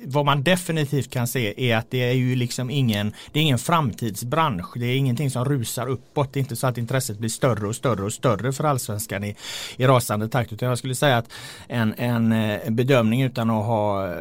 vad 0.06 0.26
man 0.26 0.44
definitivt 0.44 1.10
kan 1.10 1.28
se 1.28 1.72
är 1.72 1.78
att 1.78 1.92
det 1.92 2.04
är 2.04 2.14
ju 2.14 2.36
liksom 2.36 2.70
ingen, 2.70 3.14
det 3.32 3.40
är 3.40 3.44
ingen 3.44 3.60
framtidsbransch. 3.60 4.78
Det 4.78 4.86
är 4.86 4.96
ingenting 4.96 5.32
som 5.32 5.46
rusar 5.46 5.90
uppåt. 5.90 6.34
Det 6.34 6.40
är 6.40 6.42
inte 6.42 6.56
så 6.56 6.68
att 6.68 6.78
intresset 6.78 7.18
blir 7.18 7.30
större 7.30 7.68
och 7.68 7.76
större 7.76 8.04
och 8.04 8.14
större 8.14 8.54
för 8.54 8.64
allsvenskan 8.64 9.24
i, 9.24 9.36
i 9.78 9.88
rasande 9.88 10.30
takt. 10.30 10.54
Utan 10.54 10.70
jag 10.70 10.78
skulle 10.78 10.96
säga 10.96 11.18
att 11.18 11.30
en, 11.68 11.94
en, 11.98 12.32
eh, 12.32 12.70
bedömning 12.70 13.22
utan 13.22 13.50
att 13.50 13.66
ha 13.66 14.08
eh, 14.12 14.20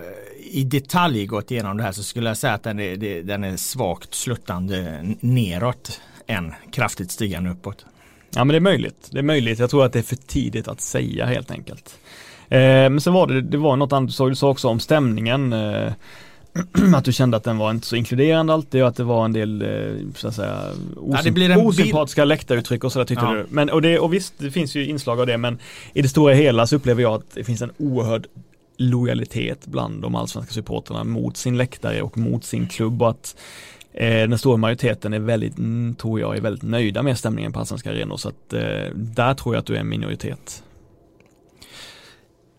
i 0.51 0.65
detalj 0.65 1.27
gått 1.27 1.51
igenom 1.51 1.77
det 1.77 1.83
här 1.83 1.93
så 1.93 2.03
skulle 2.03 2.31
jag 2.31 2.37
säga 2.37 2.53
att 2.53 2.63
den 2.63 2.81
är, 2.81 3.23
den 3.23 3.45
är 3.45 3.57
svagt 3.57 4.15
sluttande 4.15 5.03
neråt 5.21 6.01
än 6.27 6.55
kraftigt 6.73 7.11
stigande 7.11 7.51
uppåt. 7.51 7.87
Ja 8.35 8.45
men 8.45 8.49
det 8.49 8.59
är 8.59 8.61
möjligt. 8.61 9.09
Det 9.11 9.19
är 9.19 9.23
möjligt. 9.23 9.59
Jag 9.59 9.71
tror 9.71 9.85
att 9.85 9.93
det 9.93 9.99
är 9.99 10.03
för 10.03 10.17
tidigt 10.17 10.69
att 10.69 10.81
säga 10.81 11.27
helt 11.27 11.51
enkelt. 11.51 11.99
Eh, 12.53 12.91
men 12.91 13.01
sen 13.01 13.13
var 13.13 13.27
det, 13.27 13.41
det 13.41 13.57
var 13.57 13.77
något 13.77 13.93
annat 13.93 14.09
du 14.09 14.13
sa, 14.13 14.29
du 14.29 14.35
sa 14.35 14.49
också 14.49 14.69
om 14.69 14.81
stämningen. 14.81 15.53
Eh, 15.53 15.93
att 16.95 17.05
du 17.05 17.13
kände 17.13 17.37
att 17.37 17.45
den 17.45 17.59
var 17.59 17.71
inte 17.71 17.87
så 17.87 17.97
inkluderande 17.97 18.53
alltid 18.53 18.83
och 18.83 18.89
att 18.89 18.97
det 18.97 19.05
var 19.05 19.25
en 19.25 19.33
del 19.33 19.63
eh, 19.63 20.13
så 20.15 20.29
att 20.29 20.35
säga 20.35 20.59
osymp 20.97 21.39
ja, 21.39 21.59
osympatiska 21.59 22.25
läktaruttryck 22.25 22.85
och 22.85 22.93
sådär 22.93 23.07
tyckte 23.07 23.25
ja. 23.25 23.33
du. 23.33 23.47
Men 23.49 23.71
och, 23.71 23.83
det, 23.83 23.99
och 23.99 24.15
visst, 24.15 24.35
det 24.39 24.51
finns 24.51 24.75
ju 24.75 24.87
inslag 24.87 25.21
av 25.21 25.27
det 25.27 25.39
men 25.39 25.59
i 25.95 26.03
det 26.03 26.09
stora 26.09 26.35
hela 26.35 26.67
så 26.67 26.77
upplever 26.77 27.03
jag 27.03 27.15
att 27.15 27.35
det 27.35 27.45
finns 27.45 27.63
en 27.63 27.71
oerhörd 27.79 28.27
lojalitet 28.77 29.67
bland 29.67 30.03
de 30.03 30.15
allsvenska 30.15 30.53
supporterna 30.53 31.05
mot 31.05 31.37
sin 31.37 31.57
läktare 31.57 32.03
och 32.03 32.19
mot 32.19 32.45
sin 32.45 32.67
klubb 32.67 33.03
och 33.03 33.11
att 33.11 33.37
eh, 33.93 34.09
den 34.09 34.39
stora 34.39 34.57
majoriteten 34.57 35.13
är 35.13 35.19
väldigt, 35.19 35.57
tror 35.99 36.21
jag, 36.21 36.37
är 36.37 36.41
väldigt 36.41 36.63
nöjda 36.63 37.03
med 37.03 37.19
stämningen 37.19 37.53
på 37.53 37.61
allsvenska 37.61 37.91
arenor 37.91 38.17
så 38.17 38.29
att 38.29 38.53
eh, 38.53 38.95
där 38.95 39.35
tror 39.35 39.55
jag 39.55 39.61
att 39.61 39.67
du 39.67 39.75
är 39.75 39.81
en 39.81 39.89
minoritet. 39.89 40.63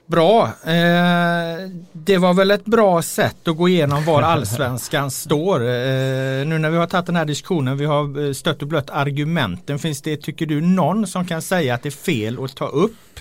Bra. 0.06 0.44
Eh, 0.64 1.70
det 1.94 2.18
var 2.18 2.34
väl 2.34 2.52
ett 2.52 2.66
bra 2.66 3.02
sätt 3.02 3.48
att 3.48 3.58
gå 3.58 3.70
igenom 3.70 4.06
var 4.06 4.22
allsvenskan 4.34 5.12
står. 5.12 5.60
Eh, 5.62 6.46
nu 6.46 6.58
när 6.58 6.70
vi 6.70 6.78
har 6.78 6.88
tagit 6.88 7.06
den 7.06 7.16
här 7.16 7.26
diskussionen, 7.26 7.78
vi 7.78 7.86
har 7.86 8.26
eh, 8.28 8.34
stött 8.34 8.62
och 8.62 8.68
blött 8.68 8.90
argumenten. 8.90 9.80
Finns 9.80 10.02
det, 10.02 10.18
tycker 10.18 10.46
du, 10.46 10.62
någon 10.62 11.08
som 11.08 11.26
kan 11.26 11.42
säga 11.42 11.76
att 11.76 11.84
det 11.84 11.90
är 11.90 11.92
fel 11.92 12.44
att 12.44 12.56
ta 12.56 12.68
upp 12.68 13.20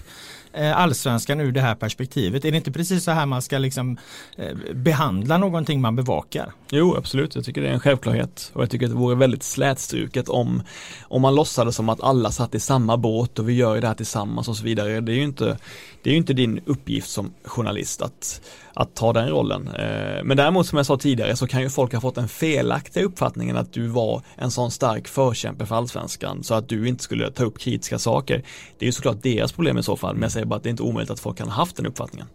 eh, 0.53 0.77
allsvenskan 0.77 1.41
ur 1.41 1.53
det 1.53 1.61
här 1.61 1.75
perspektivet? 1.75 2.45
Är 2.45 2.51
det 2.51 2.57
inte 2.57 2.73
precis 2.73 3.05
så 3.05 3.11
här 3.11 3.27
man 3.27 3.43
ska 3.43 3.59
liksom 3.59 3.97
eh, 4.37 4.75
behandla 4.75 5.39
någonting 5.39 5.81
man 5.81 5.97
bevakar? 5.97 6.53
Jo, 6.75 6.97
absolut. 6.97 7.35
Jag 7.35 7.45
tycker 7.45 7.61
det 7.61 7.69
är 7.69 7.73
en 7.73 7.81
självklarhet 7.81 8.51
och 8.55 8.63
jag 8.63 8.71
tycker 8.71 8.87
att 8.87 8.93
det 8.93 8.99
vore 8.99 9.15
väldigt 9.15 9.43
slätstruket 9.43 10.29
om, 10.29 10.63
om 11.03 11.23
man 11.23 11.35
låtsades 11.35 11.77
som 11.77 11.89
att 11.89 12.03
alla 12.03 12.31
satt 12.31 12.55
i 12.55 12.61
samma 12.61 12.97
båt 12.97 13.39
och 13.39 13.49
vi 13.49 13.53
gör 13.53 13.81
det 13.81 13.87
här 13.87 13.95
tillsammans 13.95 14.49
och 14.49 14.57
så 14.57 14.65
vidare. 14.65 15.01
Det 15.01 15.13
är 15.13 15.17
ju 15.17 15.23
inte, 15.23 15.59
det 16.03 16.11
är 16.11 16.15
inte 16.15 16.33
din 16.33 16.61
uppgift 16.67 17.11
som 17.11 17.33
journalist 17.45 18.03
att, 18.03 18.41
att 18.75 18.95
ta 18.95 19.13
den 19.13 19.29
rollen. 19.29 19.69
Eh, 19.69 20.25
men 20.25 20.37
däremot 20.37 20.67
som 20.67 20.77
jag 20.77 20.87
sa 20.87 20.97
tidigare 20.97 21.37
så 21.37 21.47
kan 21.47 21.63
ju 21.63 21.71
folk 21.71 21.93
ha 21.93 22.01
fått 22.01 22.15
den 22.15 22.29
felaktiga 22.29 23.05
uppfattningen 23.05 23.57
att 23.57 23.73
du 23.73 23.87
var 23.87 24.23
en 24.37 24.51
sån 24.51 24.71
stark 24.71 25.09
förkämpe 25.09 25.67
för 25.67 25.75
allsvenskan 25.75 26.43
så 26.43 26.55
att 26.55 26.69
du 26.69 26.89
inte 26.89 27.05
skulle 27.05 27.31
ta 27.31 27.45
upp 27.45 27.59
kritiska 27.59 27.99
saker. 27.99 28.43
Det 28.79 28.85
är 28.85 28.87
ju 28.87 28.93
såklart 28.93 29.23
deras 29.23 29.53
problem 29.53 29.79
i 29.79 29.83
så 29.83 29.97
fall, 29.97 30.15
men 30.15 30.23
jag 30.23 30.33
säger 30.33 30.47
bara 30.47 30.57
att 30.57 30.63
det 30.63 30.69
är 30.69 30.71
inte 30.71 30.83
omöjligt 30.83 31.11
att 31.11 31.21
folk 31.21 31.39
kan 31.39 31.49
ha 31.49 31.55
haft 31.55 31.77
den 31.77 31.87
uppfattningen. 31.87 32.27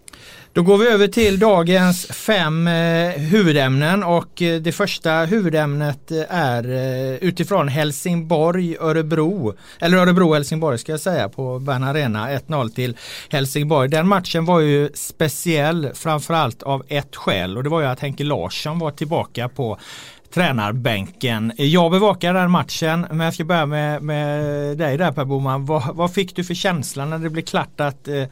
Då 0.57 0.63
går 0.63 0.77
vi 0.77 0.87
över 0.87 1.07
till 1.07 1.39
dagens 1.39 2.05
fem 2.05 2.67
eh, 2.67 3.09
huvudämnen 3.11 4.03
och 4.03 4.41
eh, 4.41 4.61
det 4.61 4.71
första 4.71 5.11
huvudämnet 5.11 6.11
eh, 6.11 6.23
är 6.29 6.69
eh, 6.69 7.15
utifrån 7.15 7.67
Helsingborg, 7.67 8.77
Örebro, 8.79 9.53
eller 9.79 9.97
Örebro, 9.97 10.33
Helsingborg 10.33 10.77
ska 10.77 10.91
jag 10.91 11.01
säga 11.01 11.29
på 11.29 11.59
Bern 11.59 11.83
Arena 11.83 12.29
1-0 12.29 12.69
till 12.69 12.97
Helsingborg. 13.29 13.89
Den 13.89 14.07
matchen 14.07 14.45
var 14.45 14.59
ju 14.59 14.89
speciell 14.93 15.89
framförallt 15.93 16.63
av 16.63 16.83
ett 16.87 17.15
skäl 17.15 17.57
och 17.57 17.63
det 17.63 17.69
var 17.69 17.81
ju 17.81 17.87
att 17.87 17.99
Henke 17.99 18.23
Larsson 18.23 18.79
var 18.79 18.91
tillbaka 18.91 19.49
på 19.49 19.77
tränarbänken. 20.33 21.51
Jag 21.57 21.91
bevakar 21.91 22.33
den 22.33 22.51
matchen 22.51 23.05
men 23.09 23.19
jag 23.19 23.33
ska 23.33 23.43
börja 23.43 23.65
med, 23.65 24.01
med 24.03 24.43
dig 24.77 24.97
där 24.97 25.11
Per 25.11 25.25
Boman. 25.25 25.65
Vad, 25.65 25.95
vad 25.95 26.13
fick 26.13 26.35
du 26.35 26.43
för 26.43 26.53
känsla 26.53 27.05
när 27.05 27.17
det 27.17 27.29
blev 27.29 27.43
klart 27.43 27.79
att 27.79 28.07
eh, 28.07 28.23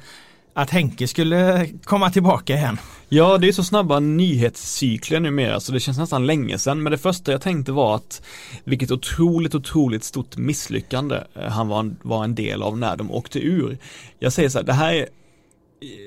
att 0.57 0.69
Henke 0.69 1.07
skulle 1.07 1.69
komma 1.83 2.09
tillbaka 2.09 2.55
igen. 2.55 2.77
Ja, 3.09 3.37
det 3.37 3.47
är 3.47 3.51
så 3.51 3.63
snabba 3.63 3.99
nyhetscykler 3.99 5.19
numera 5.19 5.59
så 5.59 5.71
det 5.71 5.79
känns 5.79 5.97
nästan 5.97 6.25
länge 6.25 6.57
sedan. 6.57 6.83
Men 6.83 6.91
det 6.91 6.97
första 6.97 7.31
jag 7.31 7.41
tänkte 7.41 7.71
var 7.71 7.95
att 7.95 8.21
vilket 8.63 8.91
otroligt, 8.91 9.55
otroligt 9.55 10.03
stort 10.03 10.37
misslyckande 10.37 11.23
eh, 11.33 11.49
han 11.49 11.67
var 11.67 11.79
en, 11.79 11.97
var 12.01 12.23
en 12.23 12.35
del 12.35 12.63
av 12.63 12.77
när 12.77 12.97
de 12.97 13.11
åkte 13.11 13.39
ur. 13.39 13.77
Jag 14.19 14.33
säger 14.33 14.49
så 14.49 14.57
här, 14.57 14.65
det 14.65 14.73
här 14.73 14.93
är 14.93 15.07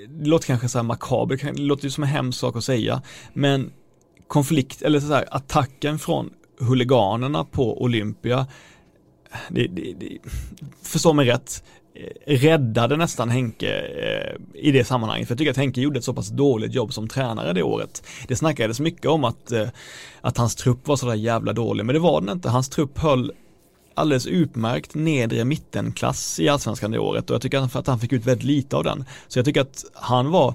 det 0.09 0.29
låter 0.29 0.47
kanske 0.47 0.69
så 0.69 0.79
här 0.79 0.83
makabert, 0.83 1.43
det 1.43 1.63
låter 1.63 1.85
ju 1.85 1.91
som 1.91 2.05
en 2.05 2.11
hemsk 2.11 2.39
sak 2.39 2.57
att 2.57 2.65
säga, 2.65 3.03
men 3.33 3.71
konflikt, 4.29 4.83
eller 4.83 5.01
så 5.01 5.15
här, 5.15 5.25
attacken 5.31 5.99
från 5.99 6.31
huliganerna 6.61 7.45
på 7.45 7.83
Olympia, 7.83 8.47
det, 9.49 9.67
det, 9.67 9.95
det, 10.01 10.19
förstå 10.83 11.13
mig 11.13 11.27
rätt, 11.27 11.65
räddade 12.27 12.97
nästan 12.97 13.31
Henke 13.31 13.79
eh, 13.79 14.37
i 14.55 14.73
det 14.73 14.85
sammanhanget. 14.85 15.29
För 15.29 15.33
jag 15.33 15.39
tycker 15.39 15.51
att 15.51 15.57
Henke 15.57 15.81
gjorde 15.81 15.99
ett 15.99 16.05
så 16.05 16.15
pass 16.15 16.29
dåligt 16.29 16.75
jobb 16.75 16.93
som 16.93 17.09
tränare 17.09 17.53
det 17.53 17.63
året. 17.63 18.03
Det 18.29 18.37
snackades 18.37 18.81
mycket 18.81 19.07
om 19.07 19.25
att, 19.25 19.53
eh, 19.53 19.69
att 20.21 20.37
hans 20.39 20.55
trupp 20.55 20.89
var 20.89 20.97
sådär 20.97 21.15
jävla 21.15 21.53
dålig, 21.53 21.87
men 21.87 21.95
det 21.95 22.01
var 22.01 22.21
den 22.21 22.31
inte. 22.31 22.49
Hans 22.49 22.69
trupp 22.69 22.99
höll 22.99 23.33
alldeles 23.95 24.27
utmärkt 24.27 24.95
nedre 24.95 25.45
mittenklass 25.45 26.41
i 26.41 26.49
allsvenskan 26.49 26.91
det 26.91 26.99
året 26.99 27.31
och 27.31 27.35
jag 27.35 27.43
tycker 27.43 27.79
att 27.79 27.87
han 27.87 28.01
fick 28.01 28.13
ut 28.13 28.27
väldigt 28.27 28.45
lite 28.45 28.77
av 28.77 28.85
den. 28.85 29.05
Så 29.29 29.39
jag 29.39 29.47
tycker 29.47 29.61
att 29.61 29.85
han 29.95 30.31
var 30.31 30.55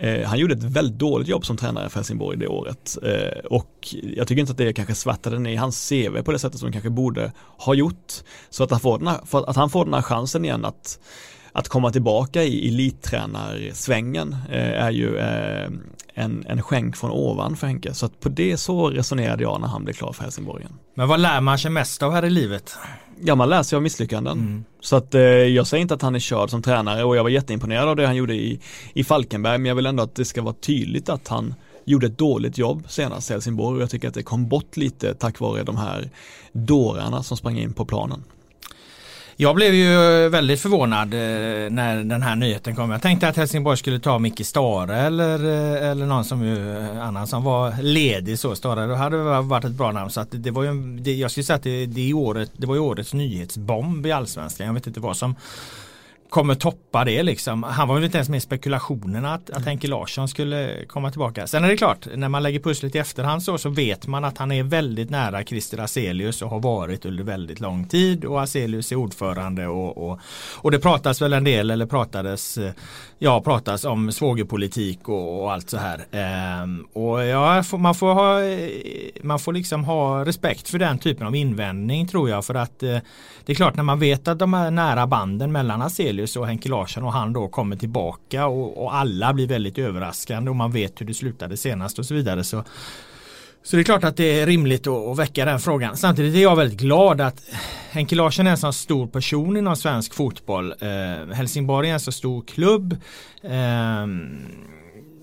Eh, 0.00 0.26
han 0.26 0.38
gjorde 0.38 0.54
ett 0.54 0.62
väldigt 0.62 0.98
dåligt 0.98 1.28
jobb 1.28 1.46
som 1.46 1.56
tränare 1.56 1.88
för 1.88 1.96
Helsingborg 1.98 2.38
det 2.38 2.46
året 2.46 2.98
eh, 3.02 3.38
och 3.50 3.94
jag 4.02 4.28
tycker 4.28 4.40
inte 4.40 4.52
att 4.52 4.58
det 4.58 4.72
kanske 4.72 4.94
svartade 4.94 5.38
ner 5.38 5.58
hans 5.58 5.88
CV 5.88 6.22
på 6.22 6.32
det 6.32 6.38
sättet 6.38 6.60
som 6.60 6.72
kanske 6.72 6.90
borde 6.90 7.32
ha 7.58 7.74
gjort. 7.74 8.12
Så 8.50 8.64
att 8.64 8.70
han 8.70 8.80
får 8.80 8.98
den 8.98 9.08
här, 9.08 9.20
att 9.48 9.56
han 9.56 9.70
får 9.70 9.84
den 9.84 9.94
här 9.94 10.02
chansen 10.02 10.44
igen 10.44 10.64
att, 10.64 10.98
att 11.52 11.68
komma 11.68 11.90
tillbaka 11.90 12.44
i 12.44 12.68
elittränarsvängen 12.68 14.36
eh, 14.50 14.84
är 14.84 14.90
ju 14.90 15.18
en, 16.18 16.44
en 16.48 16.62
skänk 16.62 16.96
från 16.96 17.10
ovan 17.10 17.56
för 17.56 17.66
Henke. 17.66 17.94
Så 17.94 18.06
att 18.06 18.20
på 18.20 18.28
det 18.28 18.56
så 18.56 18.90
resonerade 18.90 19.42
jag 19.42 19.60
när 19.60 19.68
han 19.68 19.84
blev 19.84 19.94
klar 19.94 20.12
för 20.12 20.22
Helsingborg. 20.22 20.66
Men 20.94 21.08
vad 21.08 21.20
lär 21.20 21.40
man 21.40 21.58
sig 21.58 21.70
mest 21.70 22.02
av 22.02 22.12
här 22.12 22.24
i 22.24 22.30
livet? 22.30 22.76
Ja, 23.20 23.34
man 23.34 23.48
lär 23.48 23.62
sig 23.62 23.76
av 23.76 23.82
misslyckanden. 23.82 24.38
Mm. 24.38 24.64
Så 24.80 24.96
att 24.96 25.14
eh, 25.14 25.20
jag 25.22 25.66
säger 25.66 25.82
inte 25.82 25.94
att 25.94 26.02
han 26.02 26.14
är 26.14 26.18
körd 26.18 26.50
som 26.50 26.62
tränare 26.62 27.04
och 27.04 27.16
jag 27.16 27.22
var 27.22 27.30
jätteimponerad 27.30 27.88
av 27.88 27.96
det 27.96 28.06
han 28.06 28.16
gjorde 28.16 28.34
i, 28.34 28.60
i 28.92 29.04
Falkenberg, 29.04 29.58
men 29.58 29.66
jag 29.66 29.74
vill 29.74 29.86
ändå 29.86 30.02
att 30.02 30.14
det 30.14 30.24
ska 30.24 30.42
vara 30.42 30.54
tydligt 30.54 31.08
att 31.08 31.28
han 31.28 31.54
gjorde 31.84 32.06
ett 32.06 32.18
dåligt 32.18 32.58
jobb 32.58 32.84
senast 32.88 33.30
i 33.30 33.32
Helsingborg 33.32 33.76
och 33.76 33.82
jag 33.82 33.90
tycker 33.90 34.08
att 34.08 34.14
det 34.14 34.22
kom 34.22 34.48
bort 34.48 34.76
lite 34.76 35.14
tack 35.14 35.40
vare 35.40 35.62
de 35.62 35.76
här 35.76 36.10
dårarna 36.52 37.22
som 37.22 37.36
sprang 37.36 37.58
in 37.58 37.72
på 37.72 37.84
planen. 37.84 38.24
Jag 39.40 39.54
blev 39.54 39.74
ju 39.74 39.88
väldigt 40.28 40.60
förvånad 40.60 41.14
eh, 41.14 41.70
när 41.70 42.04
den 42.04 42.22
här 42.22 42.36
nyheten 42.36 42.76
kom. 42.76 42.90
Jag 42.90 43.02
tänkte 43.02 43.28
att 43.28 43.36
Helsingborg 43.36 43.76
skulle 43.76 43.98
ta 44.00 44.18
Micke 44.18 44.46
Stare 44.46 44.96
eller, 44.96 45.44
eh, 45.44 45.90
eller 45.90 46.06
någon 46.06 46.24
som 46.24 46.44
ju, 46.44 46.78
eh, 46.78 47.06
annan 47.06 47.26
som 47.26 47.44
var 47.44 47.82
ledig 47.82 48.38
så. 48.38 48.54
Stare 48.54 48.86
det 48.86 48.96
hade 48.96 49.16
varit 49.40 49.64
ett 49.64 49.72
bra 49.72 49.92
namn. 49.92 50.10
Så 50.10 50.20
att 50.20 50.28
det 50.30 50.50
var 50.50 50.62
ju, 50.62 50.98
det, 50.98 51.14
jag 51.14 51.30
skulle 51.30 51.44
säga 51.44 51.56
att 51.56 51.62
det, 51.62 51.86
det, 51.86 52.14
året, 52.14 52.50
det 52.56 52.66
var 52.66 52.74
ju 52.74 52.80
årets 52.80 53.14
nyhetsbomb 53.14 54.06
i 54.06 54.12
Allsvenskan. 54.12 54.66
Jag 54.66 54.74
vet 54.74 54.86
inte 54.86 55.00
vad 55.00 55.16
som 55.16 55.34
kommer 56.30 56.54
toppa 56.54 57.04
det 57.04 57.22
liksom. 57.22 57.62
Han 57.62 57.88
var 57.88 57.94
väl 57.94 58.04
inte 58.04 58.18
ens 58.18 58.28
med 58.28 58.38
i 58.38 58.40
spekulationerna 58.40 59.34
att, 59.34 59.50
att 59.50 59.64
Henke 59.64 59.88
Larsson 59.88 60.28
skulle 60.28 60.84
komma 60.86 61.10
tillbaka. 61.10 61.46
Sen 61.46 61.64
är 61.64 61.68
det 61.68 61.76
klart, 61.76 62.06
när 62.14 62.28
man 62.28 62.42
lägger 62.42 62.60
pusslet 62.60 62.94
i 62.94 62.98
efterhand 62.98 63.42
så, 63.42 63.58
så 63.58 63.68
vet 63.68 64.06
man 64.06 64.24
att 64.24 64.38
han 64.38 64.52
är 64.52 64.62
väldigt 64.62 65.10
nära 65.10 65.44
Christer 65.44 65.78
Aselius 65.78 66.42
och 66.42 66.50
har 66.50 66.60
varit 66.60 67.04
under 67.04 67.24
väldigt 67.24 67.60
lång 67.60 67.86
tid 67.86 68.24
och 68.24 68.42
Aselius 68.42 68.92
är 68.92 68.96
ordförande 68.96 69.66
och, 69.66 70.10
och, 70.10 70.18
och 70.56 70.70
det 70.70 70.78
pratas 70.78 71.22
väl 71.22 71.32
en 71.32 71.44
del 71.44 71.70
eller 71.70 71.86
pratades 71.86 72.58
ja, 73.18 73.40
pratas 73.40 73.84
om 73.84 74.12
svågerpolitik 74.12 75.08
och, 75.08 75.42
och 75.42 75.52
allt 75.52 75.70
så 75.70 75.76
här. 75.76 76.06
Ehm, 76.10 76.86
och 76.92 77.24
ja, 77.24 77.64
man 77.78 77.94
får 77.94 78.14
ha 78.14 78.42
eh, 78.42 78.70
man 79.22 79.38
får 79.38 79.52
liksom 79.52 79.84
ha 79.84 80.24
respekt 80.24 80.68
för 80.68 80.78
den 80.78 80.98
typen 80.98 81.26
av 81.26 81.36
invändning 81.36 82.08
tror 82.08 82.30
jag 82.30 82.44
för 82.44 82.54
att 82.54 82.82
eh, 82.82 82.98
det 83.44 83.52
är 83.52 83.54
klart 83.54 83.76
när 83.76 83.82
man 83.82 83.98
vet 83.98 84.28
att 84.28 84.38
de 84.38 84.54
här 84.54 84.70
nära 84.70 85.06
banden 85.06 85.52
mellan 85.52 85.82
Aselius 85.82 86.36
och 86.36 86.46
Henke 86.46 86.68
Larsson 86.68 87.04
och 87.04 87.12
han 87.12 87.32
då 87.32 87.48
kommer 87.48 87.76
tillbaka 87.76 88.46
och, 88.46 88.84
och 88.84 88.94
alla 88.94 89.32
blir 89.32 89.46
väldigt 89.46 89.78
överraskande 89.78 90.50
och 90.50 90.56
man 90.56 90.72
vet 90.72 91.00
hur 91.00 91.06
det 91.06 91.14
slutade 91.14 91.56
senast 91.56 91.98
och 91.98 92.06
så 92.06 92.14
vidare 92.14 92.44
så 92.44 92.64
så 93.68 93.76
det 93.76 93.82
är 93.82 93.84
klart 93.84 94.04
att 94.04 94.16
det 94.16 94.40
är 94.40 94.46
rimligt 94.46 94.86
att, 94.86 95.18
väcka 95.18 95.44
den 95.44 95.60
frågan. 95.60 95.96
Samtidigt 95.96 96.34
är 96.34 96.42
jag 96.42 96.56
väldigt 96.56 96.80
glad 96.80 97.20
att 97.20 97.42
Henke 97.90 98.16
Larsson 98.16 98.46
är 98.46 98.50
en 98.50 98.56
så 98.56 98.72
stor 98.72 99.06
person 99.06 99.56
inom 99.56 99.76
svensk 99.76 100.14
fotboll. 100.14 100.74
Eh, 100.80 101.34
Helsingborg 101.34 101.88
är 101.88 101.92
en 101.92 102.00
så 102.00 102.12
stor 102.12 102.42
klubb. 102.42 102.96
Eh, 103.42 104.06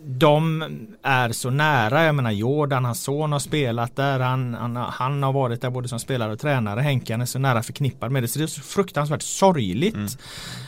de 0.07 0.63
är 1.03 1.31
så 1.31 1.49
nära, 1.49 2.03
jag 2.03 2.15
menar 2.15 2.31
Jordan, 2.31 2.85
hans 2.85 3.03
son 3.03 3.31
har 3.31 3.39
spelat 3.39 3.95
där, 3.95 4.19
han, 4.19 4.53
han, 4.53 4.75
han 4.75 5.23
har 5.23 5.33
varit 5.33 5.61
där 5.61 5.69
både 5.69 5.87
som 5.87 5.99
spelare 5.99 6.33
och 6.33 6.39
tränare, 6.39 6.81
Henke 6.81 7.13
är 7.13 7.25
så 7.25 7.39
nära 7.39 7.63
förknippad 7.63 8.11
med 8.11 8.23
det, 8.23 8.27
så 8.27 8.39
det 8.39 8.45
är 8.45 8.47
så 8.47 8.61
fruktansvärt 8.61 9.21
sorgligt 9.21 9.95
mm. 9.95 10.07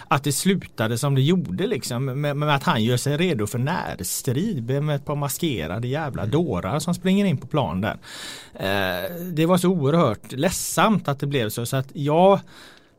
att 0.07 0.23
det 0.23 0.31
slutade 0.31 0.97
som 0.97 1.15
det 1.15 1.21
gjorde 1.21 1.67
liksom, 1.67 2.05
med, 2.05 2.37
med, 2.37 2.55
att 2.55 2.63
han 2.63 2.83
gör 2.83 2.97
sig 2.97 3.17
redo 3.17 3.47
för 3.47 3.59
närstrid 3.59 4.83
med 4.83 4.95
ett 4.95 5.05
par 5.05 5.15
maskerade 5.15 5.87
jävla 5.87 6.21
mm. 6.21 6.31
dårar 6.31 6.79
som 6.79 6.93
springer 6.93 7.25
in 7.25 7.37
på 7.37 7.47
plan 7.47 7.81
där. 7.81 7.97
Eh, 8.53 9.15
det 9.33 9.45
var 9.45 9.57
så 9.57 9.69
oerhört 9.69 10.31
ledsamt 10.31 11.07
att 11.07 11.19
det 11.19 11.27
blev 11.27 11.49
så, 11.49 11.65
så 11.65 11.77
att 11.77 11.87
jag 11.93 12.39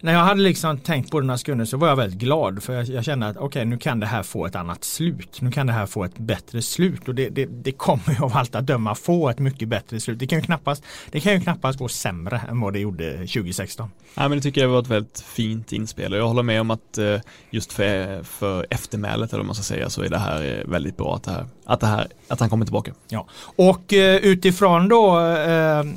när 0.00 0.12
jag 0.12 0.20
hade 0.20 0.40
liksom 0.40 0.78
tänkt 0.78 1.10
på 1.10 1.20
det 1.20 1.26
några 1.26 1.38
sekunder 1.38 1.64
så 1.64 1.76
var 1.76 1.88
jag 1.88 1.96
väldigt 1.96 2.18
glad 2.20 2.62
för 2.62 2.72
jag, 2.72 2.86
jag 2.86 3.04
kände 3.04 3.26
att 3.28 3.36
okej 3.36 3.46
okay, 3.46 3.64
nu 3.64 3.78
kan 3.78 4.00
det 4.00 4.06
här 4.06 4.22
få 4.22 4.46
ett 4.46 4.56
annat 4.56 4.84
slut. 4.84 5.40
Nu 5.40 5.50
kan 5.50 5.66
det 5.66 5.72
här 5.72 5.86
få 5.86 6.04
ett 6.04 6.18
bättre 6.18 6.62
slut 6.62 7.08
och 7.08 7.14
det, 7.14 7.28
det, 7.28 7.46
det 7.46 7.72
kommer 7.72 8.14
ju 8.18 8.24
av 8.24 8.36
allt 8.36 8.54
att 8.54 8.66
döma 8.66 8.94
få 8.94 9.28
ett 9.28 9.38
mycket 9.38 9.68
bättre 9.68 10.00
slut. 10.00 10.18
Det 10.18 10.26
kan 10.26 10.38
ju 10.38 10.44
knappast, 10.44 10.82
det 11.10 11.20
kan 11.20 11.32
ju 11.32 11.40
knappast 11.40 11.78
gå 11.78 11.88
sämre 11.88 12.40
än 12.48 12.60
vad 12.60 12.72
det 12.72 12.78
gjorde 12.78 13.12
2016. 13.12 13.90
Ja, 14.14 14.28
men 14.28 14.38
det 14.38 14.42
tycker 14.42 14.60
jag 14.60 14.68
var 14.68 14.80
ett 14.80 14.88
väldigt 14.88 15.20
fint 15.20 15.72
inspel 15.72 16.12
och 16.12 16.18
jag 16.18 16.28
håller 16.28 16.42
med 16.42 16.60
om 16.60 16.70
att 16.70 16.98
eh, 16.98 17.20
just 17.50 17.72
för, 17.72 18.22
för 18.22 18.66
eftermälet 18.70 19.32
eller 19.32 19.38
vad 19.38 19.46
man 19.46 19.54
ska 19.54 19.64
säga 19.64 19.90
så 19.90 20.02
är 20.02 20.08
det 20.08 20.18
här 20.18 20.58
eh, 20.58 20.70
väldigt 20.70 20.96
bra 20.96 21.16
att 21.16 21.22
det 21.22 21.30
här, 21.30 21.46
att 21.64 21.80
det 21.80 21.86
här, 21.86 22.06
att 22.28 22.40
han 22.40 22.50
kommer 22.50 22.64
tillbaka. 22.64 22.92
Ja, 23.08 23.26
och 23.56 23.92
eh, 23.92 24.16
utifrån 24.16 24.88
då 24.88 25.18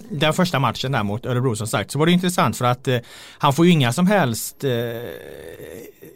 den 0.10 0.34
första 0.34 0.60
matchen 0.60 0.92
där 0.92 1.04
mot 1.04 1.26
Örebro 1.26 1.56
som 1.56 1.68
sagt 1.68 1.92
så 1.92 2.00
var 2.00 2.06
det 2.06 2.12
intressant 2.12 2.58
för 2.58 2.66
att 2.66 2.88
han 3.38 3.54
får 3.54 3.66
ju 3.66 3.72
inga 3.72 3.91
som 3.94 4.08
helst 4.08 4.64
eh, 4.64 4.72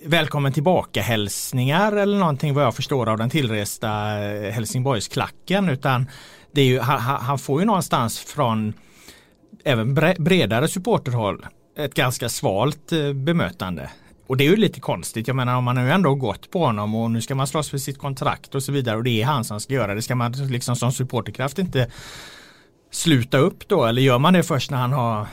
välkommen 0.05 0.53
tillbaka 0.53 1.01
hälsningar 1.01 1.91
eller 1.91 2.17
någonting 2.17 2.53
vad 2.53 2.63
jag 2.63 2.75
förstår 2.75 3.09
av 3.09 3.17
den 3.17 3.29
tillresta 3.29 4.23
eh, 4.23 4.51
Helsingborgsklacken 4.51 5.69
utan 5.69 6.09
det 6.51 6.61
är 6.61 6.65
ju, 6.65 6.79
han, 6.79 6.99
han 6.99 7.39
får 7.39 7.59
ju 7.61 7.65
någonstans 7.65 8.19
från 8.19 8.73
även 9.63 9.93
bredare 10.17 10.67
supporterhåll 10.67 11.45
ett 11.77 11.93
ganska 11.93 12.29
svalt 12.29 12.91
eh, 12.91 13.13
bemötande. 13.13 13.89
Och 14.27 14.37
det 14.37 14.45
är 14.45 14.49
ju 14.49 14.55
lite 14.55 14.79
konstigt. 14.79 15.27
Jag 15.27 15.35
menar 15.35 15.55
om 15.55 15.63
man 15.63 15.75
nu 15.75 15.91
ändå 15.91 16.15
gått 16.15 16.51
på 16.51 16.65
honom 16.65 16.95
och 16.95 17.11
nu 17.11 17.21
ska 17.21 17.35
man 17.35 17.47
slåss 17.47 17.69
för 17.69 17.77
sitt 17.77 17.97
kontrakt 17.97 18.55
och 18.55 18.63
så 18.63 18.71
vidare 18.71 18.97
och 18.97 19.03
det 19.03 19.21
är 19.21 19.25
han 19.25 19.43
som 19.43 19.59
ska 19.59 19.73
göra 19.73 19.95
det. 19.95 20.01
Ska 20.01 20.15
man 20.15 20.31
liksom 20.31 20.75
som 20.75 20.91
supporterkraft 20.91 21.59
inte 21.59 21.91
sluta 22.91 23.37
upp 23.37 23.67
då 23.67 23.85
eller 23.85 24.01
gör 24.01 24.19
man 24.19 24.33
det 24.33 24.43
först 24.43 24.71
när 24.71 24.77
han 24.77 24.93
har 24.93 25.27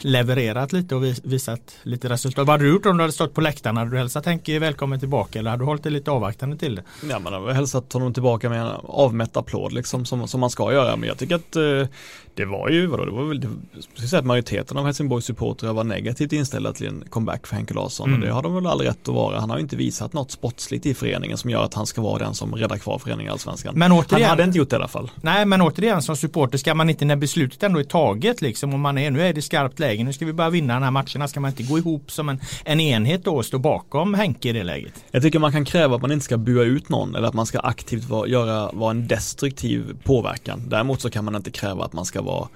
levererat 0.00 0.72
lite 0.72 0.94
och 0.94 1.04
visat 1.22 1.76
lite 1.82 2.08
resultat. 2.08 2.46
Vad 2.46 2.54
hade 2.54 2.64
du 2.64 2.70
gjort 2.70 2.86
om 2.86 2.96
du 2.96 3.02
hade 3.02 3.12
stått 3.12 3.34
på 3.34 3.40
läktaren? 3.40 3.76
Hade 3.76 3.90
du 3.90 3.98
hälsat 3.98 4.26
Henke 4.26 4.58
välkommen 4.58 5.00
tillbaka 5.00 5.38
eller 5.38 5.50
hade 5.50 5.62
du 5.62 5.66
hållit 5.66 5.82
dig 5.82 5.92
lite 5.92 6.10
avvaktande 6.10 6.56
till 6.56 6.74
det? 6.74 6.82
Ja 7.10 7.18
man 7.18 7.32
hade 7.32 7.54
hälsat 7.54 7.92
honom 7.92 8.14
tillbaka 8.14 8.48
med 8.48 8.60
en 8.60 8.72
avmätt 8.84 9.36
applåd 9.36 9.72
liksom 9.72 10.04
som, 10.04 10.28
som 10.28 10.40
man 10.40 10.50
ska 10.50 10.72
göra. 10.72 10.96
Men 10.96 11.08
jag 11.08 11.18
tycker 11.18 11.34
att 11.34 11.56
eh, 11.56 11.88
det 12.38 12.44
var 12.44 12.68
ju, 12.68 12.86
vadå, 12.86 13.04
det 13.04 13.10
var 13.10 13.24
väl, 13.24 13.46
jag 13.94 14.08
säga 14.08 14.20
att 14.20 14.26
majoriteten 14.26 14.76
av 14.76 14.84
Helsingborgs 14.84 15.24
supportrar 15.24 15.72
var 15.72 15.84
negativt 15.84 16.32
inställda 16.32 16.72
till 16.72 16.86
en 16.86 17.04
comeback 17.10 17.46
för 17.46 17.56
Henke 17.56 17.74
Larsson. 17.74 18.08
Mm. 18.08 18.20
Och 18.20 18.26
det 18.26 18.32
har 18.32 18.42
de 18.42 18.54
väl 18.54 18.66
all 18.66 18.80
rätt 18.80 19.08
att 19.08 19.14
vara. 19.14 19.40
Han 19.40 19.50
har 19.50 19.56
ju 19.56 19.62
inte 19.62 19.76
visat 19.76 20.12
något 20.12 20.30
sportsligt 20.30 20.86
i 20.86 20.94
föreningen 20.94 21.38
som 21.38 21.50
gör 21.50 21.64
att 21.64 21.74
han 21.74 21.86
ska 21.86 22.02
vara 22.02 22.18
den 22.18 22.34
som 22.34 22.54
räddar 22.54 22.78
kvar 22.78 22.98
föreningen 22.98 23.30
i 23.30 23.32
Allsvenskan. 23.32 23.74
Men 23.76 23.92
återigen, 23.92 24.22
han 24.22 24.30
hade 24.30 24.44
inte 24.44 24.58
gjort 24.58 24.70
det 24.70 24.74
i 24.74 24.76
alla 24.76 24.88
fall. 24.88 25.10
Nej 25.22 25.46
men 25.46 25.62
återigen 25.62 26.02
som 26.02 26.16
supporter 26.16 26.58
ska 26.58 26.74
man 26.74 26.90
inte 26.90 27.04
när 27.04 27.16
beslutet 27.16 27.62
ändå 27.62 27.80
är 27.80 27.84
taget 27.84 28.42
liksom 28.42 28.74
om 28.74 28.80
man 28.80 28.98
är, 28.98 29.10
nu 29.10 29.22
är 29.22 29.32
det 29.32 29.42
skarpt 29.42 29.78
läge, 29.78 30.04
nu 30.04 30.12
ska 30.12 30.26
vi 30.26 30.32
bara 30.32 30.50
vinna 30.50 30.74
den 30.74 30.82
här 30.82 30.90
matcherna, 30.90 31.28
ska 31.28 31.40
man 31.40 31.50
inte 31.50 31.62
gå 31.62 31.78
ihop 31.78 32.10
som 32.10 32.28
en, 32.28 32.40
en 32.64 32.80
enhet 32.80 33.24
då 33.24 33.36
och 33.36 33.44
stå 33.44 33.58
bakom 33.58 34.14
Henke 34.14 34.48
i 34.48 34.52
det 34.52 34.64
läget? 34.64 35.04
Jag 35.10 35.22
tycker 35.22 35.38
man 35.38 35.52
kan 35.52 35.64
kräva 35.64 35.96
att 35.96 36.02
man 36.02 36.12
inte 36.12 36.24
ska 36.24 36.36
bua 36.36 36.62
ut 36.62 36.88
någon 36.88 37.14
eller 37.14 37.28
att 37.28 37.34
man 37.34 37.46
ska 37.46 37.60
aktivt 37.60 38.04
vara, 38.04 38.28
göra, 38.28 38.72
vara 38.72 38.90
en 38.90 39.06
destruktiv 39.08 39.96
påverkan. 40.04 40.62
Däremot 40.68 41.00
så 41.00 41.10
kan 41.10 41.24
man 41.24 41.36
inte 41.36 41.50
kräva 41.50 41.84
att 41.84 41.92
man 41.92 42.04
ska 42.04 42.22
vara 42.28 42.48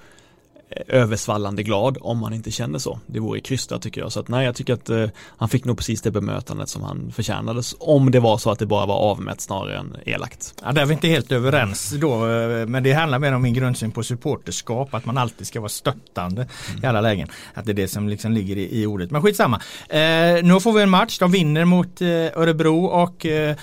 översvallande 0.87 1.63
glad 1.63 1.97
om 2.01 2.17
man 2.17 2.33
inte 2.33 2.51
känner 2.51 2.79
så. 2.79 2.99
Det 3.07 3.19
vore 3.19 3.39
krystat 3.39 3.81
tycker 3.81 4.01
jag. 4.01 4.11
Så 4.11 4.19
att 4.19 4.27
nej, 4.27 4.45
jag 4.45 4.55
tycker 4.55 4.73
att 4.73 4.89
eh, 4.89 5.05
han 5.37 5.49
fick 5.49 5.65
nog 5.65 5.77
precis 5.77 6.01
det 6.01 6.11
bemötandet 6.11 6.69
som 6.69 6.83
han 6.83 7.11
förtjänade. 7.11 7.61
Om 7.79 8.11
det 8.11 8.19
var 8.19 8.37
så 8.37 8.51
att 8.51 8.59
det 8.59 8.65
bara 8.65 8.85
var 8.85 8.95
avmätt 8.95 9.41
snarare 9.41 9.77
än 9.77 9.97
elakt. 10.05 10.53
Ja, 10.63 10.71
där 10.71 10.81
är 10.81 10.85
vi 10.85 10.93
inte 10.93 11.07
helt 11.07 11.31
överens 11.31 11.89
då. 11.89 12.29
Eh, 12.29 12.67
men 12.67 12.83
det 12.83 12.93
handlar 12.93 13.19
mer 13.19 13.33
om 13.33 13.41
min 13.41 13.53
grundsyn 13.53 13.91
på 13.91 14.03
supporterskap. 14.03 14.93
Att 14.93 15.05
man 15.05 15.17
alltid 15.17 15.47
ska 15.47 15.59
vara 15.59 15.69
stöttande 15.69 16.47
mm. 16.69 16.83
i 16.83 16.87
alla 16.87 17.01
lägen. 17.01 17.27
Att 17.53 17.65
det 17.65 17.71
är 17.71 17.73
det 17.73 17.87
som 17.87 18.09
liksom 18.09 18.31
ligger 18.31 18.57
i, 18.57 18.81
i 18.81 18.85
ordet. 18.85 19.11
Men 19.11 19.21
skitsamma. 19.21 19.61
Eh, 19.89 19.99
nu 20.43 20.59
får 20.59 20.73
vi 20.73 20.81
en 20.81 20.89
match. 20.89 21.19
De 21.19 21.31
vinner 21.31 21.65
mot 21.65 22.01
eh, 22.01 22.07
Örebro 22.07 22.85
och 22.85 23.25
eh, 23.25 23.55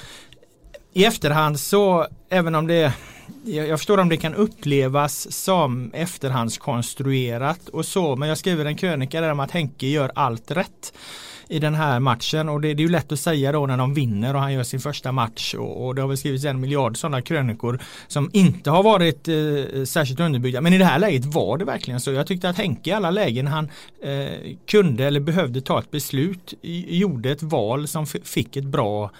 i 0.92 1.04
efterhand 1.04 1.60
så 1.60 2.06
även 2.30 2.54
om 2.54 2.66
det 2.66 2.92
jag 3.44 3.78
förstår 3.78 3.98
om 3.98 4.08
det 4.08 4.16
kan 4.16 4.34
upplevas 4.34 5.32
som 5.32 5.90
efterhandskonstruerat 5.92 7.68
och 7.68 7.86
så 7.86 8.16
men 8.16 8.28
jag 8.28 8.38
skriver 8.38 8.64
en 8.64 8.76
krönika 8.76 9.20
där 9.20 9.30
om 9.30 9.40
att 9.40 9.50
Henke 9.50 9.86
gör 9.86 10.10
allt 10.14 10.50
rätt 10.50 10.92
i 11.50 11.58
den 11.58 11.74
här 11.74 12.00
matchen. 12.00 12.48
Och 12.48 12.60
det, 12.60 12.74
det, 12.74 12.82
är 12.82 12.84
ju 12.84 12.90
lätt 12.90 13.12
att 13.12 13.20
säga 13.20 13.52
då 13.52 13.66
när 13.66 13.76
de 13.76 13.94
vinner 13.94 14.34
och 14.34 14.40
han 14.40 14.52
gör 14.52 14.62
sin 14.62 14.80
första 14.80 15.12
match. 15.12 15.54
Och, 15.54 15.86
och 15.86 15.94
det 15.94 16.00
har 16.00 16.08
väl 16.08 16.16
skrivits 16.16 16.44
en 16.44 16.60
miljard 16.60 16.96
sådana 16.96 17.22
krönikor 17.22 17.80
som 18.08 18.30
inte 18.32 18.70
har 18.70 18.82
varit 18.82 19.28
eh, 19.28 19.84
särskilt 19.84 20.20
underbyggda. 20.20 20.60
Men 20.60 20.72
i 20.72 20.78
det 20.78 20.84
här 20.84 20.98
läget 20.98 21.24
var 21.24 21.58
det 21.58 21.64
verkligen 21.64 22.00
så. 22.00 22.12
Jag 22.12 22.26
tyckte 22.26 22.48
att 22.48 22.56
Henke 22.56 22.90
i 22.90 22.92
alla 22.92 23.10
lägen 23.10 23.46
han 23.46 23.68
eh, 24.02 24.56
kunde 24.66 25.04
eller 25.04 25.20
behövde 25.20 25.60
ta 25.60 25.78
ett 25.78 25.90
beslut 25.90 26.54
gjorde 26.62 27.30
ett 27.30 27.42
val 27.42 27.88
som 27.88 28.06
fick 28.06 28.56
ett 28.56 28.64
bra 28.64 29.10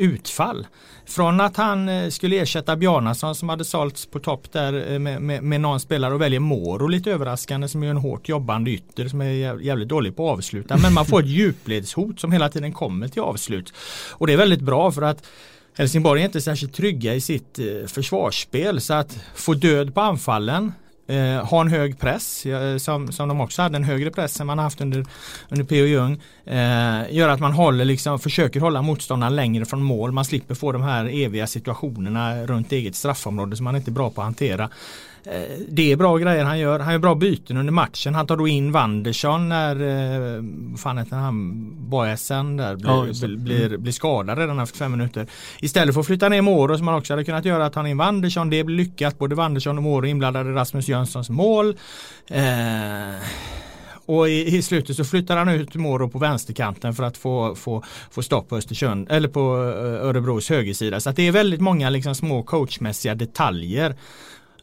utfall. 0.00 0.66
Från 1.06 1.40
att 1.40 1.56
han 1.56 1.88
eh, 1.88 2.08
skulle 2.08 2.36
ersätta 2.36 2.76
Bjarnason 2.76 3.34
som 3.34 3.48
hade 3.48 3.64
sålts 3.64 4.06
på 4.06 4.18
topp 4.18 4.52
där 4.52 4.92
eh, 4.92 4.98
med, 4.98 5.22
med, 5.22 5.42
med 5.42 5.60
någon 5.60 5.80
spelare 5.80 6.14
och 6.14 6.20
väljer 6.20 6.40
Moro 6.40 6.88
lite 6.88 7.10
överraskande 7.12 7.68
som 7.68 7.82
är 7.82 7.88
en 7.88 7.96
hårt 7.96 8.28
jobbande 8.28 8.70
ytter 8.70 9.08
som 9.08 9.20
är 9.20 9.60
jävligt 9.60 9.88
dålig 9.88 10.16
på 10.16 10.30
att 10.30 10.38
avsluta. 10.38 10.76
Men 10.76 10.94
man 10.94 11.06
får 11.06 11.20
ett 11.20 11.26
djupledshot 11.26 12.20
som 12.20 12.32
hela 12.32 12.48
tiden 12.48 12.72
kommer 12.72 13.08
till 13.08 13.22
avslut. 13.22 13.72
Och 14.10 14.26
det 14.26 14.32
är 14.32 14.36
väldigt 14.36 14.60
bra 14.60 14.92
för 14.92 15.02
att 15.02 15.26
Helsingborg 15.74 16.20
är 16.20 16.26
inte 16.26 16.40
särskilt 16.40 16.74
trygga 16.74 17.14
i 17.14 17.20
sitt 17.20 17.58
eh, 17.58 17.86
försvarsspel 17.86 18.80
så 18.80 18.94
att 18.94 19.18
få 19.34 19.54
död 19.54 19.94
på 19.94 20.00
anfallen 20.00 20.72
eh, 21.10 21.44
ha 21.44 21.60
en 21.60 21.68
hög 21.68 21.98
press 21.98 22.46
eh, 22.46 22.76
som, 22.76 23.12
som 23.12 23.28
de 23.28 23.40
också 23.40 23.62
hade 23.62 23.76
en 23.76 23.84
högre 23.84 24.10
press 24.10 24.40
än 24.40 24.46
man 24.46 24.58
haft 24.58 24.80
under, 24.80 25.06
under 25.48 25.64
P.O. 25.64 25.86
Jung. 25.86 26.22
Eh, 26.44 27.14
gör 27.14 27.28
att 27.28 27.40
man 27.40 27.52
håller 27.52 27.84
liksom, 27.84 28.18
försöker 28.18 28.60
hålla 28.60 28.82
motståndaren 28.82 29.36
längre 29.36 29.64
från 29.64 29.82
mål. 29.82 30.12
Man 30.12 30.24
slipper 30.24 30.54
få 30.54 30.72
de 30.72 30.82
här 30.82 31.04
eviga 31.04 31.46
situationerna 31.46 32.46
runt 32.46 32.72
eget 32.72 32.94
straffområde 32.94 33.56
som 33.56 33.64
man 33.64 33.76
inte 33.76 33.90
är 33.90 33.92
bra 33.92 34.10
på 34.10 34.20
att 34.20 34.24
hantera. 34.24 34.70
Eh, 35.24 35.58
det 35.68 35.92
är 35.92 35.96
bra 35.96 36.16
grejer 36.18 36.44
han 36.44 36.58
gör. 36.58 36.78
Han 36.78 36.92
gör 36.92 36.98
bra 36.98 37.14
byten 37.14 37.56
under 37.56 37.72
matchen. 37.72 38.14
Han 38.14 38.26
tar 38.26 38.36
då 38.36 38.48
in 38.48 38.72
Wandersson 38.72 39.48
när, 39.48 39.76
eh, 39.76 40.42
fan 40.76 40.98
heter 40.98 41.16
han, 41.16 41.66
Boesen 41.90 42.56
där 42.56 42.76
blir, 42.76 42.90
ja, 42.90 43.36
blir, 43.36 43.66
mm. 43.66 43.82
blir 43.82 43.92
skadad 43.92 44.38
redan 44.38 44.58
efter 44.58 44.78
fem 44.78 44.90
minuter. 44.92 45.26
Istället 45.60 45.94
för 45.94 46.00
att 46.00 46.06
flytta 46.06 46.28
ner 46.28 46.42
Moro 46.42 46.76
som 46.76 46.86
man 46.86 46.94
också 46.94 47.12
hade 47.12 47.24
kunnat 47.24 47.44
göra, 47.44 47.66
att 47.66 47.72
ta 47.72 47.88
in 47.88 47.96
Wandersson. 47.96 48.50
Det 48.50 48.64
blir 48.64 48.76
lyckat. 48.76 49.18
Både 49.18 49.34
Wandersson 49.34 49.76
och 49.76 49.82
Moro 49.82 50.06
inblandade 50.06 50.50
i 50.50 50.52
Rasmus 50.52 50.88
Jönssons 50.88 51.30
mål. 51.30 51.76
Eh, 52.26 53.24
och 54.06 54.28
i, 54.28 54.56
i, 54.56 54.62
slutet 54.62 54.96
så 54.96 55.04
flyttar 55.04 55.36
han 55.36 55.48
ut 55.48 55.74
Moro 55.74 56.08
på 56.08 56.18
vänsterkanten 56.18 56.94
för 56.94 57.02
att 57.02 57.16
få, 57.16 57.54
få, 57.54 57.82
få 58.10 58.22
stopp 58.22 58.48
på 58.48 58.56
Östersund 58.56 59.06
eller 59.10 59.28
på 59.28 59.40
Örebros 60.02 60.50
högersida. 60.50 61.00
Så 61.00 61.10
det 61.10 61.28
är 61.28 61.32
väldigt 61.32 61.60
många 61.60 61.90
liksom 61.90 62.14
små 62.14 62.42
coachmässiga 62.42 63.14
detaljer 63.14 63.96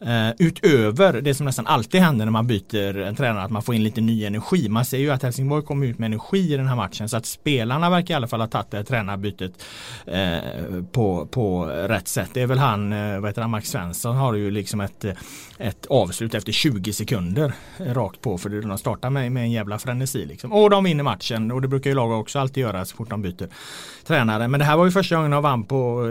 Uh, 0.02 0.30
utöver 0.38 1.20
det 1.20 1.34
som 1.34 1.46
nästan 1.46 1.66
alltid 1.66 2.00
händer 2.00 2.24
när 2.24 2.32
man 2.32 2.46
byter 2.46 2.98
en 2.98 3.16
tränare, 3.16 3.44
att 3.44 3.50
man 3.50 3.62
får 3.62 3.74
in 3.74 3.82
lite 3.82 4.00
ny 4.00 4.24
energi. 4.24 4.68
Man 4.68 4.84
ser 4.84 4.98
ju 4.98 5.10
att 5.10 5.22
Helsingborg 5.22 5.64
kommer 5.64 5.86
ut 5.86 5.98
med 5.98 6.06
energi 6.06 6.54
i 6.54 6.56
den 6.56 6.66
här 6.66 6.76
matchen 6.76 7.08
så 7.08 7.16
att 7.16 7.26
spelarna 7.26 7.90
verkar 7.90 8.14
i 8.14 8.16
alla 8.16 8.26
fall 8.26 8.40
ha 8.40 8.46
tagit 8.46 8.70
det 8.70 8.84
tränarbytet 8.84 9.52
uh, 10.08 10.84
på, 10.92 11.26
på 11.26 11.64
rätt 11.66 12.08
sätt. 12.08 12.30
Det 12.32 12.42
är 12.42 12.46
väl 12.46 12.58
han, 12.58 12.92
uh, 12.92 13.20
vad 13.20 13.30
heter 13.30 13.42
han, 13.42 13.50
Max 13.50 13.70
Svensson 13.70 14.16
har 14.16 14.34
ju 14.34 14.50
liksom 14.50 14.80
ett, 14.80 15.04
ett 15.58 15.86
avslut 15.86 16.34
efter 16.34 16.52
20 16.52 16.92
sekunder 16.92 17.52
rakt 17.78 18.20
på 18.20 18.38
för 18.38 18.48
de 18.48 18.78
startar 18.78 19.10
med, 19.10 19.32
med 19.32 19.42
en 19.42 19.50
jävla 19.50 19.78
frenesi 19.78 20.24
liksom. 20.26 20.52
Och 20.52 20.70
de 20.70 20.84
vinner 20.84 21.04
matchen 21.04 21.52
och 21.52 21.62
det 21.62 21.68
brukar 21.68 21.90
ju 21.90 21.96
lag 21.96 22.20
också 22.20 22.38
alltid 22.38 22.60
göra 22.60 22.84
så 22.84 22.96
fort 22.96 23.10
de 23.10 23.22
byter 23.22 23.48
tränare. 24.06 24.48
Men 24.48 24.60
det 24.60 24.66
här 24.66 24.76
var 24.76 24.84
ju 24.84 24.90
första 24.90 25.16
gången 25.16 25.30
de 25.30 25.42
vann 25.42 25.64
på 25.64 26.08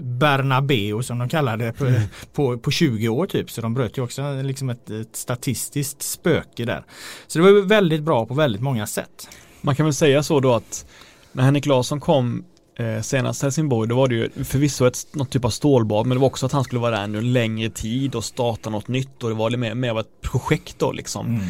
Bernabeu 0.00 1.02
som 1.02 1.18
de 1.18 1.28
kallade 1.28 1.64
det 1.64 1.72
på, 1.72 1.84
mm. 1.84 2.02
på, 2.32 2.58
på 2.58 2.70
20 2.70 3.08
år 3.08 3.26
typ. 3.26 3.50
Så 3.50 3.60
de 3.60 3.74
bröt 3.74 3.98
ju 3.98 4.02
också 4.02 4.42
liksom 4.42 4.70
ett, 4.70 4.90
ett 4.90 5.16
statistiskt 5.16 6.02
spöke 6.02 6.64
där. 6.64 6.84
Så 7.26 7.38
det 7.38 7.52
var 7.52 7.60
väldigt 7.60 8.02
bra 8.02 8.26
på 8.26 8.34
väldigt 8.34 8.62
många 8.62 8.86
sätt. 8.86 9.28
Man 9.60 9.76
kan 9.76 9.86
väl 9.86 9.94
säga 9.94 10.22
så 10.22 10.40
då 10.40 10.54
att 10.54 10.86
när 11.32 11.42
Henrik 11.42 11.66
Larsson 11.66 12.00
kom 12.00 12.44
eh, 12.78 13.00
senast 13.00 13.42
Helsingborg, 13.42 13.88
då 13.88 13.96
var 13.96 14.08
det 14.08 14.14
ju 14.14 14.44
förvisso 14.44 14.86
ett, 14.86 15.14
något 15.14 15.30
typ 15.30 15.44
av 15.44 15.50
stålbad, 15.50 16.06
men 16.06 16.16
det 16.16 16.20
var 16.20 16.26
också 16.26 16.46
att 16.46 16.52
han 16.52 16.64
skulle 16.64 16.80
vara 16.80 17.00
där 17.00 17.06
nu 17.06 17.20
längre 17.20 17.70
tid 17.70 18.14
och 18.14 18.24
starta 18.24 18.70
något 18.70 18.88
nytt 18.88 19.22
och 19.22 19.28
det 19.28 19.34
var 19.34 19.50
mer, 19.50 19.74
mer 19.74 19.90
av 19.90 19.98
ett 19.98 20.20
projekt 20.20 20.78
då 20.78 20.92
liksom. 20.92 21.26
Mm. 21.26 21.46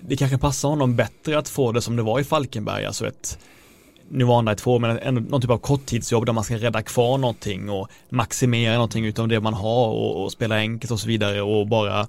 Det 0.00 0.16
kanske 0.16 0.38
passar 0.38 0.68
honom 0.68 0.96
bättre 0.96 1.38
att 1.38 1.48
få 1.48 1.72
det 1.72 1.82
som 1.82 1.96
det 1.96 2.02
var 2.02 2.20
i 2.20 2.24
Falkenberg, 2.24 2.84
alltså 2.84 3.06
ett 3.06 3.38
nu 4.12 4.24
var 4.24 4.52
i 4.52 4.56
två, 4.56 4.78
men 4.78 4.98
ändå 4.98 5.20
någon 5.20 5.40
typ 5.40 5.50
av 5.50 5.58
korttidsjobb 5.58 6.26
där 6.26 6.32
man 6.32 6.44
ska 6.44 6.56
rädda 6.56 6.82
kvar 6.82 7.18
någonting 7.18 7.70
och 7.70 7.88
maximera 8.08 8.74
någonting 8.74 9.06
utav 9.06 9.28
det 9.28 9.40
man 9.40 9.54
har 9.54 9.88
och, 9.88 10.22
och 10.22 10.32
spela 10.32 10.56
enkelt 10.56 10.90
och 10.90 11.00
så 11.00 11.08
vidare 11.08 11.42
och 11.42 11.66
bara 11.66 12.06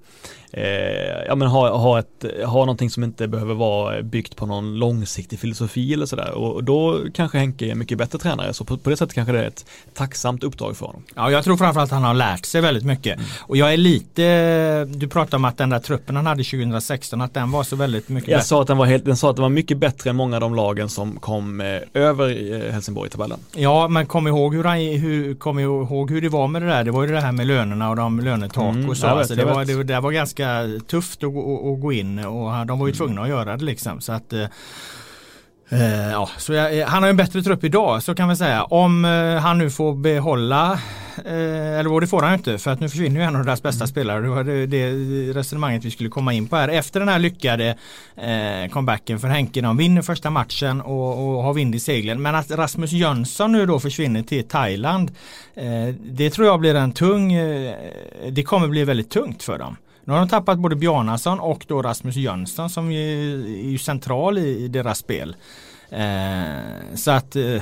eh, 0.54 1.24
ja 1.28 1.36
men 1.36 1.48
ha, 1.48 1.78
ha, 1.78 2.00
ett, 2.00 2.26
ha 2.46 2.60
någonting 2.60 2.90
som 2.90 3.04
inte 3.04 3.28
behöver 3.28 3.54
vara 3.54 4.02
byggt 4.02 4.36
på 4.36 4.46
någon 4.46 4.76
långsiktig 4.76 5.40
filosofi 5.40 5.94
eller 5.94 6.06
sådär 6.06 6.32
och, 6.32 6.54
och 6.54 6.64
då 6.64 7.02
kanske 7.14 7.38
Henke 7.38 7.66
är 7.66 7.72
en 7.72 7.80
mycket 7.80 7.98
bättre 7.98 8.20
tränare 8.20 8.54
så 8.54 8.66
på, 8.66 8.78
på, 8.78 8.90
det 8.90 8.98
sättet 8.98 9.16
kanske 9.16 9.34
det 9.34 9.40
är 9.40 9.48
ett 9.48 9.66
tacksamt 9.94 10.44
uppdrag 10.44 10.78
för 10.78 10.86
honom. 10.86 11.04
Ja 11.16 11.32
jag 11.32 11.44
tror 11.44 11.58
framförallt 11.58 11.92
att 11.92 11.96
han 11.96 12.04
har 12.04 12.14
lärt 12.14 12.46
sig 12.46 12.62
väldigt 12.62 12.84
mycket 12.84 13.16
mm. 13.18 13.30
och 13.40 13.58
jag 13.58 13.74
är 13.74 13.78
lite, 13.78 14.86
du 14.86 15.08
pratade 15.08 15.36
om 15.36 15.46
att 15.46 15.58
den 15.58 15.70
där 15.70 15.80
truppen 15.80 16.16
han 16.16 16.26
hade 16.26 16.44
2016 16.44 17.22
att 17.22 17.34
den 17.34 17.52
var 17.52 17.64
så 17.64 17.76
väldigt 17.76 18.10
mycket 18.10 18.30
jag 18.30 18.38
bättre. 18.38 18.48
Sa 18.48 18.62
att 18.62 18.68
den, 18.68 18.78
var 18.78 18.86
helt, 18.86 19.06
den 19.06 19.18
sa 19.18 19.30
att 19.30 19.36
den 19.36 19.44
var 19.44 19.50
mycket 19.50 19.78
bättre 19.78 20.10
än 20.10 20.16
många 20.16 20.36
av 20.36 20.42
de 20.42 20.56
lagen 20.56 20.90
som 20.90 21.20
kom 21.20 21.62
eh, 21.62 21.68
över 21.94 22.54
eh, 22.54 22.72
Helsingborg 22.72 23.08
i 23.08 23.12
tabellen. 23.12 23.40
Ja 23.56 23.88
men 23.88 24.06
kom 24.06 24.28
ihåg 24.28 24.56
hur, 24.56 24.64
han, 24.64 24.78
hur, 24.78 25.36
kom 25.36 25.60
ihåg 25.60 26.12
hur 26.12 26.22
det 26.22 26.30
var 26.30 26.48
med 26.48 26.62
det 26.62 26.68
där, 26.68 26.84
det 26.84 26.92
var 26.92 27.04
ju 27.04 27.14
det 27.14 27.22
här 27.22 27.32
med 27.32 27.48
lönerna 27.48 27.90
och 27.90 27.96
de 27.96 28.20
lönetak 28.20 28.76
mm, 28.76 28.90
och 28.90 28.98
så. 28.98 29.08
Alltså, 29.08 29.36
det, 29.36 29.46
var, 29.46 29.66
det, 29.66 29.84
det 29.84 30.00
var 30.00 30.12
ganska 30.12 30.43
ganska 30.44 30.86
tufft 30.86 31.24
att, 31.24 31.30
att, 31.30 31.66
att 31.66 31.82
gå 31.82 31.94
in 31.94 32.20
och 32.20 32.66
de 32.66 32.80
var 32.80 32.88
ju 32.88 32.92
mm. 32.92 32.98
tvungna 32.98 33.22
att 33.22 33.30
göra 33.30 33.58
det 33.58 33.66
liksom. 33.66 34.02
Så 34.02 34.12
att 34.12 34.34
eh 34.34 34.48
ja, 36.12 36.30
så 36.38 36.54
jag, 36.54 36.80
eh, 36.80 36.88
han 36.88 37.04
har 37.04 37.10
en 37.10 37.18
bättre 37.18 37.42
trupp 37.42 37.64
idag 37.64 38.04
så 38.04 38.16
kan 38.16 38.30
vi 38.30 38.36
säga. 38.36 38.64
Om 38.64 39.06
eh, 39.06 39.36
han 39.36 39.58
nu 39.58 39.70
får 39.70 39.96
behålla, 39.96 40.72
eh, 41.26 41.80
eller 41.80 42.02
det 42.02 42.08
får 42.08 42.22
han 42.22 42.34
inte 42.34 42.58
för 42.58 42.72
att 42.72 42.80
nu 42.80 42.90
försvinner 42.90 43.22
ju 43.22 43.26
en 43.26 43.36
av 43.36 43.46
deras 43.46 43.64
bästa 43.64 43.84
mm. 43.84 43.88
spelare. 43.88 44.22
Det 44.22 44.28
var 44.28 44.44
det, 44.44 44.66
det, 44.66 44.92
resonemanget 45.34 45.86
vi 45.86 45.92
skulle 45.92 46.10
komma 46.10 46.34
in 46.34 46.48
på 46.48 46.56
här. 46.56 46.70
Efter 46.70 47.00
den 47.00 47.10
här 47.10 47.20
lyckade 47.20 47.78
comebacken 48.72 49.20
för 49.20 49.28
Henke. 49.28 49.62
De 49.62 49.78
vinner 49.78 50.02
första 50.02 50.30
matchen 50.30 50.82
och, 50.82 51.36
och 51.38 51.44
har 51.44 51.54
vind 51.54 51.76
i 51.76 51.80
seglen. 51.80 52.22
Men 52.22 52.36
att 52.36 52.52
Rasmus 52.52 52.92
Jönsson 52.92 53.52
nu 53.52 53.66
då 53.66 53.80
försvinner 53.80 54.24
till 54.24 54.48
Thailand. 54.48 55.12
Det 56.00 56.30
tror 56.30 56.48
jag 56.48 56.60
blir 56.60 56.76
en 56.76 56.92
tung, 56.92 57.34
det 58.30 58.44
kommer 58.46 58.68
bli 58.68 58.84
väldigt 58.84 59.10
tungt 59.10 59.44
för 59.44 59.58
dem. 59.58 59.78
Nu 60.06 60.14
har 60.14 60.20
de 60.20 60.30
tappat 60.30 60.60
både 60.60 60.76
Bjarnason 60.76 61.40
och 61.40 61.66
då 61.68 61.82
Rasmus 61.82 62.16
Jönsson 62.16 62.70
som 62.70 62.92
är, 62.92 63.46
är 63.66 63.70
ju 63.70 63.78
central 63.78 64.38
i, 64.38 64.64
i 64.64 64.68
deras 64.68 64.98
spel. 64.98 65.36
Eh, 65.90 66.96
så 66.96 67.12
att 67.12 67.36
eh, 67.36 67.62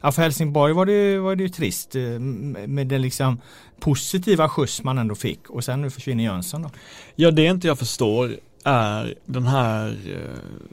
ja, 0.00 0.12
för 0.12 0.22
Helsingborg 0.22 0.72
var 0.72 0.86
det, 0.86 1.18
var 1.18 1.36
det 1.36 1.42
ju 1.42 1.48
trist 1.48 1.96
eh, 1.96 2.02
med 2.02 2.86
den 2.86 3.02
liksom 3.02 3.40
positiva 3.80 4.48
skjuts 4.48 4.82
man 4.82 4.98
ändå 4.98 5.14
fick 5.14 5.50
och 5.50 5.64
sen 5.64 5.82
nu 5.82 5.90
försvinner 5.90 6.24
Jönsson 6.24 6.62
då. 6.62 6.70
Ja 7.14 7.30
det 7.30 7.44
inte 7.44 7.66
jag 7.66 7.78
förstår 7.78 8.36
är 8.64 9.14
den 9.26 9.46
här 9.46 9.88
eh, 9.88 10.68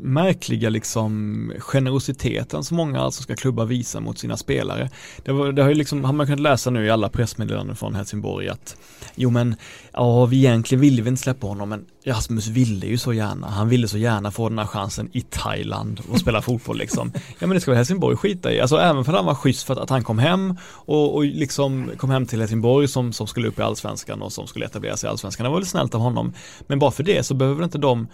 märkliga 0.00 0.70
liksom 0.70 1.52
generositeten 1.58 2.64
som 2.64 2.76
många 2.76 3.00
alltså 3.00 3.22
ska 3.22 3.36
klubbar 3.36 3.64
visa 3.64 4.00
mot 4.00 4.18
sina 4.18 4.36
spelare. 4.36 4.90
Det, 5.24 5.32
var, 5.32 5.52
det 5.52 5.62
har 5.62 5.68
ju 5.68 5.74
liksom, 5.74 6.04
har 6.04 6.12
man 6.12 6.26
kunnat 6.26 6.40
läsa 6.40 6.70
nu 6.70 6.86
i 6.86 6.90
alla 6.90 7.08
pressmeddelanden 7.08 7.76
från 7.76 7.94
Helsingborg 7.94 8.48
att 8.48 8.76
jo 9.14 9.30
men, 9.30 9.54
ja 9.92 10.26
vi 10.26 10.36
egentligen 10.36 10.80
ville 10.80 11.02
vi 11.02 11.08
inte 11.08 11.22
släppa 11.22 11.46
honom 11.46 11.68
men 11.68 11.84
Rasmus 12.04 12.46
ville 12.46 12.86
ju 12.86 12.98
så 12.98 13.12
gärna, 13.12 13.46
han 13.46 13.68
ville 13.68 13.88
så 13.88 13.98
gärna 13.98 14.30
få 14.30 14.48
den 14.48 14.58
här 14.58 14.66
chansen 14.66 15.08
i 15.12 15.20
Thailand 15.20 16.00
och 16.10 16.18
spela 16.18 16.42
fotboll 16.50 16.78
liksom. 16.78 17.12
Ja 17.14 17.46
men 17.46 17.50
det 17.50 17.60
ska 17.60 17.70
väl 17.70 17.76
Helsingborg 17.76 18.16
skita 18.16 18.52
i, 18.52 18.60
alltså 18.60 18.76
även 18.76 19.04
för 19.04 19.12
att 19.12 19.18
han 19.18 19.26
var 19.26 19.34
schysst 19.34 19.66
för 19.66 19.74
att, 19.74 19.80
att 19.80 19.90
han 19.90 20.04
kom 20.04 20.18
hem 20.18 20.56
och, 20.62 21.14
och 21.14 21.24
liksom 21.24 21.90
kom 21.96 22.10
hem 22.10 22.26
till 22.26 22.40
Helsingborg 22.40 22.88
som, 22.88 23.12
som 23.12 23.26
skulle 23.26 23.48
upp 23.48 23.58
i 23.58 23.62
allsvenskan 23.62 24.22
och 24.22 24.32
som 24.32 24.46
skulle 24.46 24.66
etablera 24.66 24.96
sig 24.96 25.06
i 25.06 25.10
allsvenskan. 25.10 25.44
Det 25.44 25.50
var 25.50 25.56
väl 25.56 25.66
snällt 25.66 25.94
av 25.94 26.00
honom. 26.00 26.32
Men 26.66 26.78
bara 26.78 26.90
för 26.90 27.02
det 27.02 27.22
så 27.22 27.34
behöver 27.34 27.64
inte 27.64 27.78
de 27.78 28.06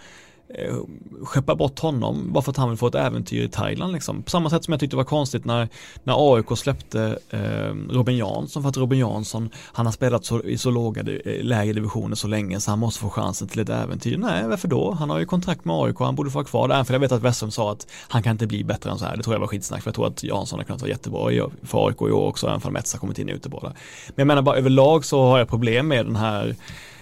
eh, 0.49 0.75
skeppa 1.23 1.55
bort 1.55 1.79
honom 1.79 2.33
bara 2.33 2.41
för 2.41 2.51
att 2.51 2.57
han 2.57 2.69
vill 2.69 2.77
få 2.77 2.87
ett 2.87 2.95
äventyr 2.95 3.43
i 3.43 3.49
Thailand 3.49 3.93
liksom. 3.93 4.23
På 4.23 4.29
samma 4.29 4.49
sätt 4.49 4.63
som 4.63 4.71
jag 4.71 4.79
tyckte 4.79 4.93
det 4.93 4.97
var 4.97 5.03
konstigt 5.03 5.45
när, 5.45 5.69
när 6.03 6.35
AIK 6.35 6.57
släppte 6.57 7.19
eh, 7.29 7.73
Robin 7.89 8.17
Jansson 8.17 8.63
för 8.63 8.69
att 8.69 8.77
Robin 8.77 8.99
Jansson 8.99 9.49
han 9.55 9.85
har 9.85 9.93
spelat 9.93 10.25
så, 10.25 10.43
i 10.43 10.57
så 10.57 10.71
låga, 10.71 11.01
eh, 11.01 11.43
lägre 11.43 11.73
divisioner 11.73 12.15
så 12.15 12.27
länge 12.27 12.59
så 12.59 12.71
han 12.71 12.79
måste 12.79 13.01
få 13.01 13.09
chansen 13.09 13.47
till 13.47 13.59
ett 13.59 13.69
äventyr. 13.69 14.17
Nej, 14.17 14.47
varför 14.47 14.67
då? 14.67 14.91
Han 14.91 15.09
har 15.09 15.19
ju 15.19 15.25
kontrakt 15.25 15.65
med 15.65 15.75
AIK, 15.75 15.99
han 15.99 16.15
borde 16.15 16.29
få 16.29 16.37
vara 16.37 16.45
kvar 16.45 16.67
där. 16.67 16.83
För 16.83 16.93
jag 16.93 16.99
vet 16.99 17.11
att 17.11 17.21
Westholm 17.21 17.51
sa 17.51 17.71
att 17.71 17.87
han 18.07 18.23
kan 18.23 18.31
inte 18.31 18.47
bli 18.47 18.63
bättre 18.63 18.91
än 18.91 18.97
så 18.97 19.05
här. 19.05 19.17
Det 19.17 19.23
tror 19.23 19.35
jag 19.35 19.39
var 19.39 19.47
skitsnack 19.47 19.81
för 19.81 19.89
jag 19.89 19.95
tror 19.95 20.07
att 20.07 20.23
Jansson 20.23 20.59
har 20.59 20.63
kunnat 20.63 20.81
vara 20.81 20.91
jättebra 20.91 21.49
för 21.63 21.87
AIK 21.87 22.01
i 22.01 22.11
år 22.11 22.27
också, 22.27 22.47
även 22.47 22.61
om 22.63 22.73
Mets 22.73 22.93
har 22.93 22.99
kommit 22.99 23.19
in 23.19 23.29
ute 23.29 23.37
Uteborg. 23.37 23.63
Men 24.07 24.15
jag 24.15 24.27
menar 24.27 24.41
bara 24.41 24.55
överlag 24.57 25.05
så 25.05 25.21
har 25.21 25.37
jag 25.37 25.47
problem 25.47 25.87
med 25.87 26.05
den 26.05 26.15
här 26.15 26.55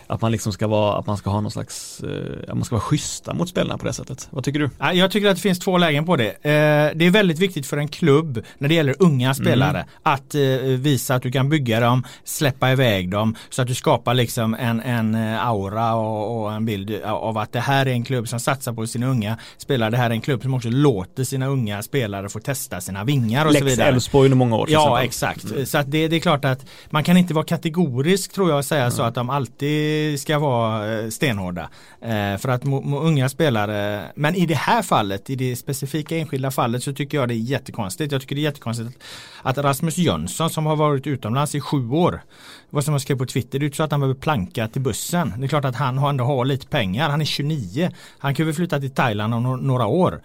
att 0.07 0.21
man 0.21 0.31
liksom 0.31 0.53
ska 0.53 0.67
vara, 0.67 0.97
att 0.97 1.07
man 1.07 1.17
ska 1.17 1.29
ha 1.29 1.41
någon 1.41 1.51
slags, 1.51 2.03
eh, 2.03 2.49
att 2.49 2.57
man 2.57 2.65
ska 2.65 2.75
vara 2.75 2.83
schyssta 2.83 3.33
mot 3.33 3.49
spelarna 3.49 3.77
på 3.77 3.85
det 3.85 3.93
sättet. 3.93 4.27
Vad 4.31 4.43
tycker 4.43 4.59
du? 4.59 4.69
Jag 4.93 5.11
tycker 5.11 5.27
att 5.27 5.35
det 5.35 5.41
finns 5.41 5.59
två 5.59 5.77
lägen 5.77 6.05
på 6.05 6.15
det. 6.15 6.29
Eh, 6.29 6.97
det 6.97 7.05
är 7.05 7.09
väldigt 7.09 7.39
viktigt 7.39 7.65
för 7.65 7.77
en 7.77 7.87
klubb 7.87 8.43
när 8.57 8.69
det 8.69 8.75
gäller 8.75 8.95
unga 8.99 9.27
mm. 9.27 9.35
spelare 9.35 9.77
mm. 9.77 9.87
att 10.03 10.35
eh, 10.35 10.41
visa 10.61 11.15
att 11.15 11.21
du 11.21 11.31
kan 11.31 11.49
bygga 11.49 11.79
dem, 11.79 12.03
släppa 12.23 12.71
iväg 12.71 13.09
dem 13.09 13.35
så 13.49 13.61
att 13.61 13.67
du 13.67 13.75
skapar 13.75 14.13
liksom 14.13 14.53
en, 14.53 14.81
en 14.81 15.15
aura 15.15 15.95
och, 15.95 16.41
och 16.41 16.53
en 16.53 16.65
bild 16.65 17.01
av 17.03 17.37
att 17.37 17.51
det 17.51 17.59
här 17.59 17.85
är 17.85 17.91
en 17.91 18.03
klubb 18.03 18.27
som 18.27 18.39
satsar 18.39 18.73
på 18.73 18.87
sina 18.87 19.07
unga 19.07 19.37
spelare. 19.57 19.89
Det 19.89 19.97
här 19.97 20.09
är 20.09 20.13
en 20.13 20.21
klubb 20.21 20.41
som 20.41 20.53
också 20.53 20.69
låter 20.69 21.23
sina 21.23 21.47
unga 21.47 21.81
spelare 21.81 22.29
få 22.29 22.39
testa 22.39 22.81
sina 22.81 23.03
vingar 23.03 23.45
och 23.45 23.51
Lex 23.51 23.59
så 23.59 23.65
vidare. 23.65 23.87
Elfsborg 23.87 24.25
under 24.25 24.37
många 24.37 24.55
år. 24.55 24.67
Ja 24.71 25.03
exakt. 25.03 25.43
Mm. 25.43 25.65
Så 25.65 25.77
att 25.77 25.91
det, 25.91 26.07
det, 26.07 26.15
är 26.15 26.19
klart 26.19 26.45
att 26.45 26.65
man 26.89 27.03
kan 27.03 27.17
inte 27.17 27.33
vara 27.33 27.45
kategorisk 27.45 28.33
tror 28.33 28.49
jag 28.49 28.57
och 28.57 28.65
säga 28.65 28.81
mm. 28.81 28.91
så 28.91 29.03
att 29.03 29.15
de 29.15 29.29
alltid 29.29 29.94
ska 30.17 30.39
vara 30.39 30.99
eh, 30.99 31.09
stenhårda. 31.09 31.69
Eh, 32.01 32.37
för 32.37 32.49
att 32.49 32.63
unga 32.85 33.29
spelare, 33.29 34.01
men 34.15 34.35
i 34.35 34.45
det 34.45 34.55
här 34.55 34.81
fallet, 34.81 35.29
i 35.29 35.35
det 35.35 35.55
specifika 35.55 36.17
enskilda 36.17 36.51
fallet 36.51 36.83
så 36.83 36.93
tycker 36.93 37.17
jag 37.17 37.27
det 37.27 37.33
är 37.33 37.37
jättekonstigt. 37.37 38.11
Jag 38.11 38.21
tycker 38.21 38.35
det 38.35 38.41
är 38.41 38.43
jättekonstigt 38.43 39.03
att 39.41 39.57
Rasmus 39.57 39.97
Jönsson 39.97 40.49
som 40.49 40.65
har 40.65 40.75
varit 40.75 41.07
utomlands 41.07 41.55
i 41.55 41.61
sju 41.61 41.89
år, 41.89 42.21
vad 42.69 42.83
som 42.83 42.93
jag 42.93 43.01
skrev 43.01 43.17
på 43.17 43.25
Twitter, 43.25 43.59
det 43.59 43.63
är 43.63 43.65
inte 43.65 43.77
så 43.77 43.83
att 43.83 43.91
han 43.91 43.99
behöver 43.99 44.19
planka 44.19 44.67
till 44.67 44.81
bussen. 44.81 45.33
Det 45.37 45.45
är 45.45 45.47
klart 45.47 45.65
att 45.65 45.75
han 45.75 45.97
ändå 45.97 46.23
har 46.23 46.45
lite 46.45 46.67
pengar, 46.67 47.09
han 47.09 47.21
är 47.21 47.25
29. 47.25 47.91
Han 48.17 48.35
kan 48.35 48.45
väl 48.45 48.55
flytta 48.55 48.79
till 48.79 48.91
Thailand 48.91 49.33
om 49.33 49.67
några 49.67 49.85
år. 49.85 50.21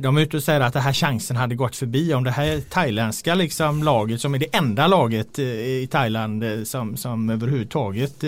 De 0.00 0.16
är 0.16 0.20
ute 0.20 0.36
och 0.36 0.42
säger 0.42 0.60
att 0.60 0.72
den 0.72 0.82
här 0.82 0.92
chansen 0.92 1.36
hade 1.36 1.54
gått 1.54 1.76
förbi 1.76 2.14
om 2.14 2.24
det 2.24 2.30
här 2.30 2.60
thailändska 2.60 3.34
liksom 3.34 3.82
laget 3.82 4.20
som 4.20 4.34
är 4.34 4.38
det 4.38 4.56
enda 4.56 4.86
laget 4.86 5.38
eh, 5.38 5.44
i 5.46 5.88
Thailand 5.90 6.44
som, 6.64 6.96
som 6.96 7.30
överhuvudtaget 7.30 8.24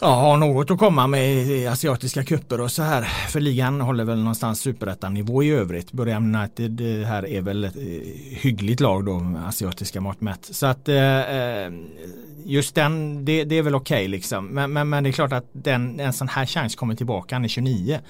ja, 0.00 0.14
har 0.14 0.36
något 0.36 0.70
att 0.70 0.78
komma 0.78 1.06
med 1.06 1.32
i 1.32 1.66
asiatiska 1.66 2.24
kupper 2.24 2.60
och 2.60 2.70
så 2.70 2.82
här. 2.82 3.02
För 3.02 3.40
ligan 3.40 3.80
håller 3.80 4.04
väl 4.04 4.18
någonstans 4.18 4.60
superettanivå 4.60 5.42
i 5.42 5.50
övrigt. 5.50 5.92
Början 5.92 6.34
United 6.34 6.80
eh, 6.80 7.06
här 7.06 7.26
är 7.26 7.40
väl 7.40 7.64
ett 7.64 7.76
eh, 7.76 7.82
hyggligt 8.40 8.80
lag 8.80 9.04
då 9.04 9.18
med 9.18 9.48
asiatiska 9.48 10.00
mått 10.00 10.20
mätt. 10.20 10.48
Så 10.50 10.66
att 10.66 10.88
eh, 10.88 11.36
eh, 11.36 11.72
just 12.44 12.74
den, 12.74 13.24
det, 13.24 13.44
det 13.44 13.58
är 13.58 13.62
väl 13.62 13.74
okej 13.74 13.96
okay 13.96 14.08
liksom. 14.08 14.46
Men, 14.46 14.72
men, 14.72 14.88
men, 14.88 15.04
det 15.04 15.10
är 15.10 15.12
klart 15.12 15.32
att 15.32 15.46
den, 15.52 16.00
en 16.00 16.12
sån 16.12 16.28
här 16.28 16.46
chans 16.46 16.76
kommer 16.76 16.94
tillbaka, 16.94 17.34
han 17.34 17.44
är 17.44 17.48
29. 17.48 18.00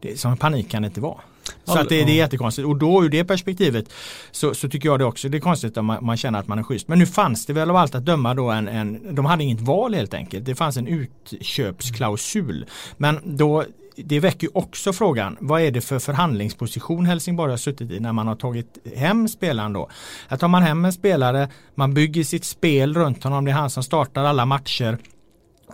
Det, 0.00 0.20
som 0.20 0.36
panik 0.36 0.70
kan 0.70 0.82
det 0.82 0.86
inte 0.86 1.00
vara. 1.00 1.20
Så 1.64 1.78
att 1.78 1.88
det, 1.88 2.04
det 2.04 2.12
är 2.12 2.16
jättekonstigt 2.16 2.66
och 2.66 2.76
då 2.76 3.04
ur 3.04 3.08
det 3.08 3.24
perspektivet 3.24 3.92
så, 4.30 4.54
så 4.54 4.68
tycker 4.68 4.88
jag 4.88 4.98
det 4.98 5.04
också 5.04 5.28
det 5.28 5.38
är 5.38 5.40
konstigt 5.40 5.76
om 5.76 5.86
man, 5.86 6.04
man, 6.04 6.16
känner 6.16 6.38
att 6.38 6.48
man 6.48 6.58
är 6.58 6.62
schysst. 6.62 6.88
Men 6.88 6.98
nu 6.98 7.06
fanns 7.06 7.46
det 7.46 7.52
väl 7.52 7.70
av 7.70 7.76
allt 7.76 7.94
att 7.94 8.04
döma 8.04 8.34
då 8.34 8.50
en, 8.50 8.68
en 8.68 9.14
de 9.14 9.24
hade 9.24 9.44
inget 9.44 9.60
val 9.60 9.94
helt 9.94 10.14
enkelt. 10.14 10.44
Det 10.44 10.54
fanns 10.54 10.76
en 10.76 10.86
utköpsklausul. 10.86 12.66
Men 12.96 13.20
då 13.24 13.64
det 13.96 14.20
väcker 14.20 14.56
också 14.56 14.92
frågan, 14.92 15.36
vad 15.40 15.62
är 15.62 15.70
det 15.70 15.80
för 15.80 15.98
förhandlingsposition 15.98 17.06
Helsingborg 17.06 17.50
har 17.50 17.56
suttit 17.56 17.90
i 17.90 18.00
när 18.00 18.12
man 18.12 18.26
har 18.26 18.36
tagit 18.36 18.78
hem 18.96 19.28
spelaren 19.28 19.72
då? 19.72 19.88
Att 20.28 20.40
tar 20.40 20.48
man 20.48 20.62
hem 20.62 20.84
en 20.84 20.92
spelare, 20.92 21.48
man 21.74 21.94
bygger 21.94 22.24
sitt 22.24 22.44
spel 22.44 22.94
runt 22.94 23.24
honom, 23.24 23.44
det 23.44 23.50
är 23.50 23.54
han 23.54 23.70
som 23.70 23.82
startar 23.82 24.24
alla 24.24 24.46
matcher 24.46 24.98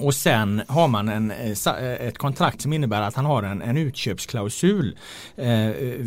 och 0.01 0.15
sen 0.15 0.63
har 0.69 0.89
man 0.89 1.09
en, 1.09 1.31
eh, 1.31 1.67
eh, 1.67 2.07
ett 2.07 2.19
kontrakt 2.19 2.61
som 2.61 2.73
innebär 2.73 3.03
att 3.03 3.15
han 3.15 3.25
har 3.25 3.43
en, 3.43 3.63
en 3.63 3.77
utköpsklausul 3.77 4.97
eh, 5.37 5.69
eh, 5.69 6.07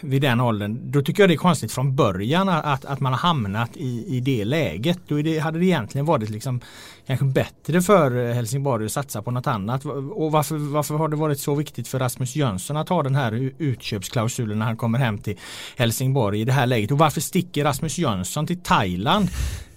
vid 0.00 0.22
den 0.22 0.40
åldern. 0.40 0.78
Då 0.82 1.02
tycker 1.02 1.22
jag 1.22 1.30
det 1.30 1.34
är 1.34 1.36
konstigt 1.36 1.72
från 1.72 1.96
början 1.96 2.48
att, 2.48 2.84
att 2.84 3.00
man 3.00 3.12
har 3.12 3.20
hamnat 3.20 3.76
i, 3.76 4.16
i 4.16 4.20
det 4.20 4.44
läget. 4.44 4.98
Då 5.06 5.22
det, 5.22 5.38
hade 5.38 5.58
det 5.58 5.64
egentligen 5.64 6.06
varit 6.06 6.30
liksom 6.30 6.60
kanske 7.06 7.26
bättre 7.26 7.82
för 7.82 8.32
Helsingborg 8.32 8.86
att 8.86 8.92
satsa 8.92 9.22
på 9.22 9.30
något 9.30 9.46
annat. 9.46 9.84
Och 9.84 10.32
varför, 10.32 10.56
varför 10.56 10.94
har 10.94 11.08
det 11.08 11.16
varit 11.16 11.40
så 11.40 11.54
viktigt 11.54 11.88
för 11.88 11.98
Rasmus 11.98 12.36
Jönsson 12.36 12.76
att 12.76 12.88
ha 12.88 13.02
den 13.02 13.14
här 13.14 13.52
utköpsklausulen 13.58 14.58
när 14.58 14.66
han 14.66 14.76
kommer 14.76 14.98
hem 14.98 15.18
till 15.18 15.38
Helsingborg 15.76 16.40
i 16.40 16.44
det 16.44 16.52
här 16.52 16.66
läget? 16.66 16.90
Och 16.90 16.98
varför 16.98 17.20
sticker 17.20 17.64
Rasmus 17.64 17.98
Jönsson 17.98 18.46
till 18.46 18.62
Thailand? 18.62 19.28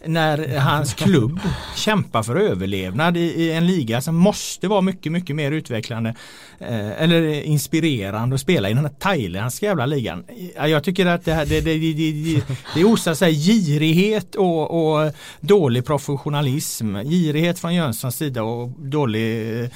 när 0.07 0.59
hans 0.59 0.93
klubb 0.93 1.39
kämpar 1.76 2.23
för 2.23 2.36
överlevnad 2.36 3.17
i, 3.17 3.51
en 3.51 3.67
liga 3.67 4.01
som 4.01 4.15
måste 4.15 4.67
vara 4.67 4.82
mycket, 4.82 5.11
mycket 5.11 5.36
mer 5.36 5.51
utvecklande 5.51 6.15
eh, 6.59 7.01
eller 7.01 7.43
inspirerande 7.43 8.36
att 8.36 8.41
spela 8.41 8.69
i 8.69 8.73
den 8.73 8.86
här 8.86 8.93
thailändska 8.99 9.65
jävla 9.65 9.86
ligan. 9.86 10.23
Jag 10.55 10.84
tycker 10.84 11.05
att 11.05 11.26
det, 11.26 11.34
här, 11.34 11.45
det, 11.45 11.61
det, 11.61 11.78
det, 11.78 12.41
det 12.76 12.84
osar 12.84 13.13
sig 13.13 13.34
girighet 13.34 14.36
och, 14.36 14.95
och 14.95 15.11
dålig 15.39 15.86
professionalism. 15.86 16.95
Girighet 17.16 17.59
från 17.59 17.76
Jönssons 17.76 18.16
sida 18.16 18.43
och 18.43 18.70
dålig 18.70 19.70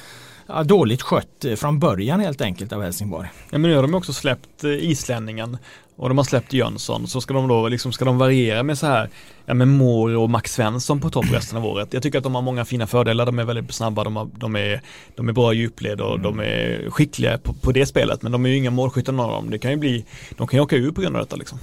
ja, 0.46 0.64
dåligt 0.64 1.02
skött 1.02 1.44
från 1.56 1.78
början 1.78 2.20
helt 2.20 2.40
enkelt 2.40 2.72
av 2.72 2.82
Helsingborg. 2.82 3.28
Ja 3.50 3.58
men 3.58 3.70
nu 3.70 3.76
har 3.76 3.82
de 3.82 3.94
också 3.94 4.12
släppt 4.12 4.64
eh, 4.64 4.70
islänningen 4.70 5.58
och 5.96 6.08
de 6.08 6.18
har 6.18 6.24
släppt 6.24 6.52
Jönsson 6.52 7.06
så 7.08 7.20
ska 7.20 7.34
de 7.34 7.48
då 7.48 7.68
liksom, 7.68 7.92
ska 7.92 8.04
de 8.04 8.18
variera 8.18 8.62
med 8.62 8.78
så 8.78 8.86
här, 8.86 9.08
ja 9.46 9.54
med 9.54 9.68
Mår 9.68 10.16
och 10.16 10.30
Max 10.30 10.52
Svensson 10.52 11.00
på 11.00 11.10
topp 11.10 11.26
resten 11.32 11.58
av 11.58 11.66
året. 11.66 11.92
Jag 11.92 12.02
tycker 12.02 12.18
att 12.18 12.24
de 12.24 12.34
har 12.34 12.42
många 12.42 12.64
fina 12.64 12.86
fördelar, 12.86 13.26
de 13.26 13.38
är 13.38 13.44
väldigt 13.44 13.74
snabba, 13.74 14.04
de, 14.04 14.16
har, 14.16 14.28
de, 14.38 14.56
är, 14.56 14.82
de 15.14 15.28
är 15.28 15.32
bra 15.32 15.52
djupled 15.52 16.00
och 16.00 16.18
mm. 16.18 16.22
de 16.22 16.40
är 16.40 16.90
skickliga 16.90 17.38
på, 17.38 17.52
på 17.52 17.72
det 17.72 17.86
spelet 17.86 18.22
men 18.22 18.32
de 18.32 18.46
är 18.46 18.50
ju 18.50 18.56
inga 18.56 18.70
målskyttar 18.70 19.12
någon 19.12 19.26
av 19.26 19.32
dem. 19.32 19.50
Det 19.50 19.58
kan 19.58 19.70
ju 19.70 19.76
bli, 19.76 20.04
de 20.36 20.46
kan 20.46 20.58
ju 20.58 20.62
åka 20.62 20.76
ur 20.76 20.92
på 20.92 21.00
grund 21.00 21.16
av 21.16 21.22
detta 21.22 21.36
liksom. 21.36 21.58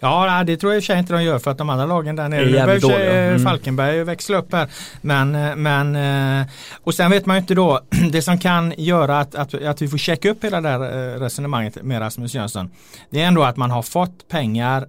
Ja, 0.00 0.44
det 0.44 0.56
tror 0.56 0.72
jag 0.72 0.76
i 0.76 0.80
och 0.80 0.84
för 0.84 0.92
sig 0.92 0.98
inte 0.98 1.12
de 1.12 1.22
gör 1.22 1.38
för 1.38 1.50
att 1.50 1.58
de 1.58 1.70
andra 1.70 1.86
lagen 1.86 2.16
där 2.16 2.28
nere, 2.28 2.44
nu 2.44 2.80
börjar 2.80 3.28
mm. 3.28 3.44
Falkenberg 3.44 4.04
växla 4.04 4.38
upp 4.38 4.52
här. 4.52 4.68
Men, 5.00 5.34
eh, 5.34 5.56
men, 5.56 5.96
eh, 6.40 6.46
och 6.82 6.94
sen 6.94 7.10
vet 7.10 7.26
man 7.26 7.36
ju 7.36 7.40
inte 7.40 7.54
då, 7.54 7.80
det 8.10 8.22
som 8.22 8.38
kan 8.38 8.74
göra 8.76 9.20
att, 9.20 9.34
att, 9.34 9.54
att 9.54 9.82
vi 9.82 9.88
får 9.88 9.98
checka 9.98 10.30
upp 10.30 10.44
hela 10.44 10.60
det 10.60 10.68
här 10.68 10.80
eh, 10.80 11.20
resonemanget 11.20 11.82
med 11.82 12.00
Rasmus 12.00 12.34
Jönsson. 12.34 12.70
Det 13.10 13.22
är 13.22 13.26
ändå 13.26 13.42
att 13.42 13.56
man 13.56 13.70
har 13.70 13.82
fått 13.82 14.28
pengar 14.28 14.86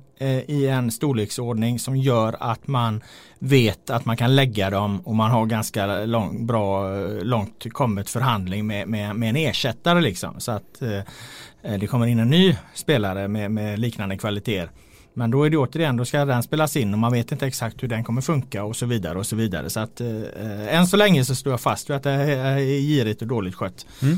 i 0.47 0.67
en 0.67 0.91
storleksordning 0.91 1.79
som 1.79 1.97
gör 1.97 2.35
att 2.39 2.67
man 2.67 3.03
vet 3.39 3.89
att 3.89 4.05
man 4.05 4.17
kan 4.17 4.35
lägga 4.35 4.69
dem 4.69 4.99
och 4.99 5.15
man 5.15 5.31
har 5.31 5.45
ganska 5.45 6.05
lång, 6.05 6.45
bra, 6.45 6.89
långt 7.21 7.73
kommet 7.73 8.09
förhandling 8.09 8.67
med, 8.67 8.87
med, 8.87 9.15
med 9.15 9.29
en 9.29 9.35
ersättare 9.35 10.01
liksom. 10.01 10.39
Så 10.39 10.51
att 10.51 10.81
eh, 10.81 11.73
det 11.79 11.87
kommer 11.87 12.07
in 12.07 12.19
en 12.19 12.29
ny 12.29 12.55
spelare 12.73 13.27
med, 13.27 13.51
med 13.51 13.79
liknande 13.79 14.17
kvaliteter. 14.17 14.69
Men 15.17 15.31
då 15.31 15.43
är 15.43 15.49
det 15.49 15.57
återigen, 15.57 15.97
då 15.97 16.05
ska 16.05 16.25
den 16.25 16.43
spelas 16.43 16.75
in 16.75 16.93
och 16.93 16.99
man 16.99 17.11
vet 17.11 17.31
inte 17.31 17.47
exakt 17.47 17.83
hur 17.83 17.87
den 17.87 18.03
kommer 18.03 18.21
funka 18.21 18.63
och 18.63 18.75
så 18.75 18.85
vidare 18.85 19.17
och 19.17 19.25
så 19.25 19.35
vidare. 19.35 19.69
Så 19.69 19.79
att 19.79 20.01
eh, 20.01 20.07
eh 20.07 20.77
än 20.77 20.87
så 20.87 20.97
länge 20.97 21.25
så 21.25 21.35
står 21.35 21.53
jag 21.53 21.61
fast 21.61 21.89
vid 21.89 21.97
att 21.97 22.03
det 22.03 22.11
är 22.11 22.59
girigt 22.59 23.21
och 23.21 23.27
dåligt 23.27 23.55
skött. 23.55 23.85
Mm. 24.01 24.17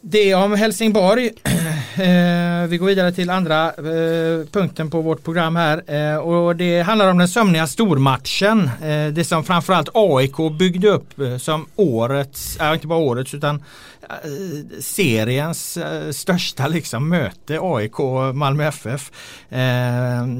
Det 0.00 0.34
om 0.34 0.54
Helsingborg. 0.54 1.30
Eh, 1.98 2.66
vi 2.66 2.76
går 2.78 2.86
vidare 2.86 3.12
till 3.12 3.30
andra 3.30 3.66
eh, 3.66 4.46
punkten 4.52 4.90
på 4.90 5.00
vårt 5.00 5.24
program 5.24 5.56
här 5.56 5.82
eh, 5.86 6.16
och 6.16 6.56
det 6.56 6.82
handlar 6.82 7.10
om 7.10 7.18
den 7.18 7.28
sömniga 7.28 7.66
stormatchen. 7.66 8.70
Det 9.12 9.26
som 9.26 9.44
framförallt 9.44 9.88
AIK 9.94 10.36
byggde 10.58 10.88
upp 10.88 11.14
som 11.38 11.66
årets, 11.76 12.58
inte 12.74 12.86
bara 12.86 12.98
årets 12.98 13.34
utan 13.34 13.62
seriens 14.80 15.78
största 16.12 16.66
liksom 16.66 17.08
möte 17.08 17.58
AIK 17.62 17.98
Malmö 18.34 18.68
FF. 18.68 19.10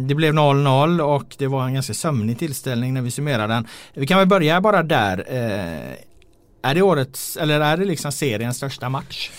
Det 0.08 0.14
blev 0.14 0.34
0-0 0.34 1.00
och 1.00 1.34
det 1.38 1.46
var 1.46 1.64
en 1.64 1.74
ganska 1.74 1.94
sömnig 1.94 2.38
tillställning 2.38 2.94
när 2.94 3.02
vi 3.02 3.10
summerar 3.10 3.48
den. 3.48 3.66
Vi 3.94 4.06
kan 4.06 4.18
väl 4.18 4.28
börja 4.28 4.60
bara 4.60 4.82
där. 4.82 5.24
Är 6.62 6.74
det 6.74 6.82
årets 6.82 7.36
eller 7.36 7.60
är 7.60 7.76
det 7.76 7.84
liksom 7.84 8.12
seriens 8.12 8.56
största 8.56 8.88
match? 8.88 9.30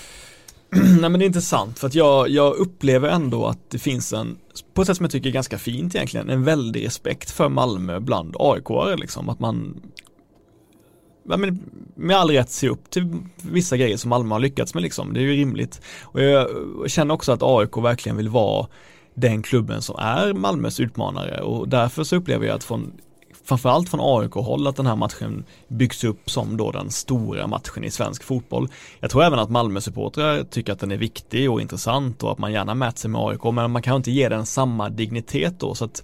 Nej 0.99 1.09
men 1.09 1.19
det 1.19 1.23
är 1.23 1.27
intressant 1.27 1.79
för 1.79 1.87
att 1.87 1.95
jag, 1.95 2.29
jag 2.29 2.55
upplever 2.55 3.09
ändå 3.09 3.45
att 3.45 3.69
det 3.69 3.79
finns 3.79 4.13
en, 4.13 4.37
på 4.73 4.81
ett 4.81 4.87
sätt 4.87 4.97
som 4.97 5.03
jag 5.03 5.11
tycker 5.11 5.29
är 5.29 5.33
ganska 5.33 5.57
fint 5.57 5.95
egentligen, 5.95 6.29
en 6.29 6.43
väldig 6.43 6.85
respekt 6.85 7.31
för 7.31 7.49
Malmö 7.49 7.99
bland 7.99 8.35
AIK-are 8.35 8.97
liksom. 8.97 9.29
Att 9.29 9.39
man 9.39 9.81
men 11.37 11.59
med 11.95 12.17
all 12.17 12.31
rätt 12.31 12.49
ser 12.49 12.69
upp 12.69 12.89
till 12.89 13.15
vissa 13.35 13.77
grejer 13.77 13.97
som 13.97 14.09
Malmö 14.09 14.35
har 14.35 14.39
lyckats 14.39 14.73
med 14.73 14.83
liksom. 14.83 15.13
Det 15.13 15.19
är 15.19 15.21
ju 15.21 15.35
rimligt. 15.35 15.81
Och 16.01 16.21
jag 16.21 16.47
känner 16.87 17.13
också 17.13 17.31
att 17.31 17.43
AIK 17.43 17.77
verkligen 17.77 18.17
vill 18.17 18.29
vara 18.29 18.67
den 19.13 19.41
klubben 19.41 19.81
som 19.81 19.95
är 19.99 20.33
Malmös 20.33 20.79
utmanare 20.79 21.41
och 21.41 21.69
därför 21.69 22.03
så 22.03 22.15
upplever 22.15 22.45
jag 22.45 22.55
att 22.55 22.63
från 22.63 22.91
framförallt 23.49 23.89
från 23.89 23.99
AIK-håll 24.03 24.67
att 24.67 24.75
den 24.75 24.85
här 24.85 24.95
matchen 24.95 25.45
byggs 25.67 26.03
upp 26.03 26.29
som 26.29 26.57
då 26.57 26.71
den 26.71 26.91
stora 26.91 27.47
matchen 27.47 27.83
i 27.83 27.91
svensk 27.91 28.23
fotboll. 28.23 28.69
Jag 28.99 29.11
tror 29.11 29.23
även 29.23 29.39
att 29.39 29.49
Malmö-supportrar 29.49 30.43
tycker 30.43 30.73
att 30.73 30.79
den 30.79 30.91
är 30.91 30.97
viktig 30.97 31.51
och 31.51 31.61
intressant 31.61 32.23
och 32.23 32.31
att 32.31 32.37
man 32.37 32.51
gärna 32.51 32.75
mäter 32.75 32.99
sig 32.99 33.09
med 33.09 33.21
AIK 33.21 33.43
men 33.43 33.71
man 33.71 33.81
kan 33.81 33.95
inte 33.95 34.11
ge 34.11 34.29
den 34.29 34.45
samma 34.45 34.89
dignitet 34.89 35.59
då 35.59 35.75
så 35.75 35.85
att 35.85 36.03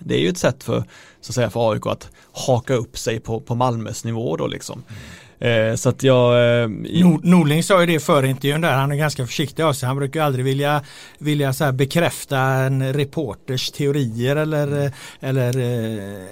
det 0.00 0.14
är 0.14 0.18
ju 0.18 0.28
ett 0.28 0.38
sätt 0.38 0.64
för, 0.64 0.84
så 1.20 1.30
att 1.30 1.34
säga, 1.34 1.50
för 1.50 1.72
AIK 1.72 1.86
att 1.86 2.10
haka 2.32 2.74
upp 2.74 2.98
sig 2.98 3.20
på, 3.20 3.40
på 3.40 3.54
Malmös 3.54 4.04
nivå 4.04 4.36
då 4.36 4.46
liksom. 4.46 4.82
Mm. 4.88 5.00
Eh, 5.42 5.74
så 5.74 5.88
att 5.88 6.02
jag... 6.02 6.62
Eh, 6.62 6.68
Nord 6.68 7.24
Norling 7.24 7.62
sa 7.62 7.80
ju 7.80 7.86
det 7.86 8.00
före 8.00 8.28
intervjun 8.28 8.60
där, 8.60 8.72
han 8.72 8.92
är 8.92 8.96
ganska 8.96 9.26
försiktig 9.26 9.62
av 9.62 9.72
sig. 9.72 9.86
Han 9.86 9.96
brukar 9.96 10.22
aldrig 10.22 10.44
vilja, 10.44 10.82
vilja 11.18 11.52
så 11.52 11.72
bekräfta 11.72 12.38
en 12.38 12.92
reporters 12.92 13.70
teorier 13.70 14.36
eller, 14.36 14.92
eller 15.20 15.58
eh, 15.58 16.26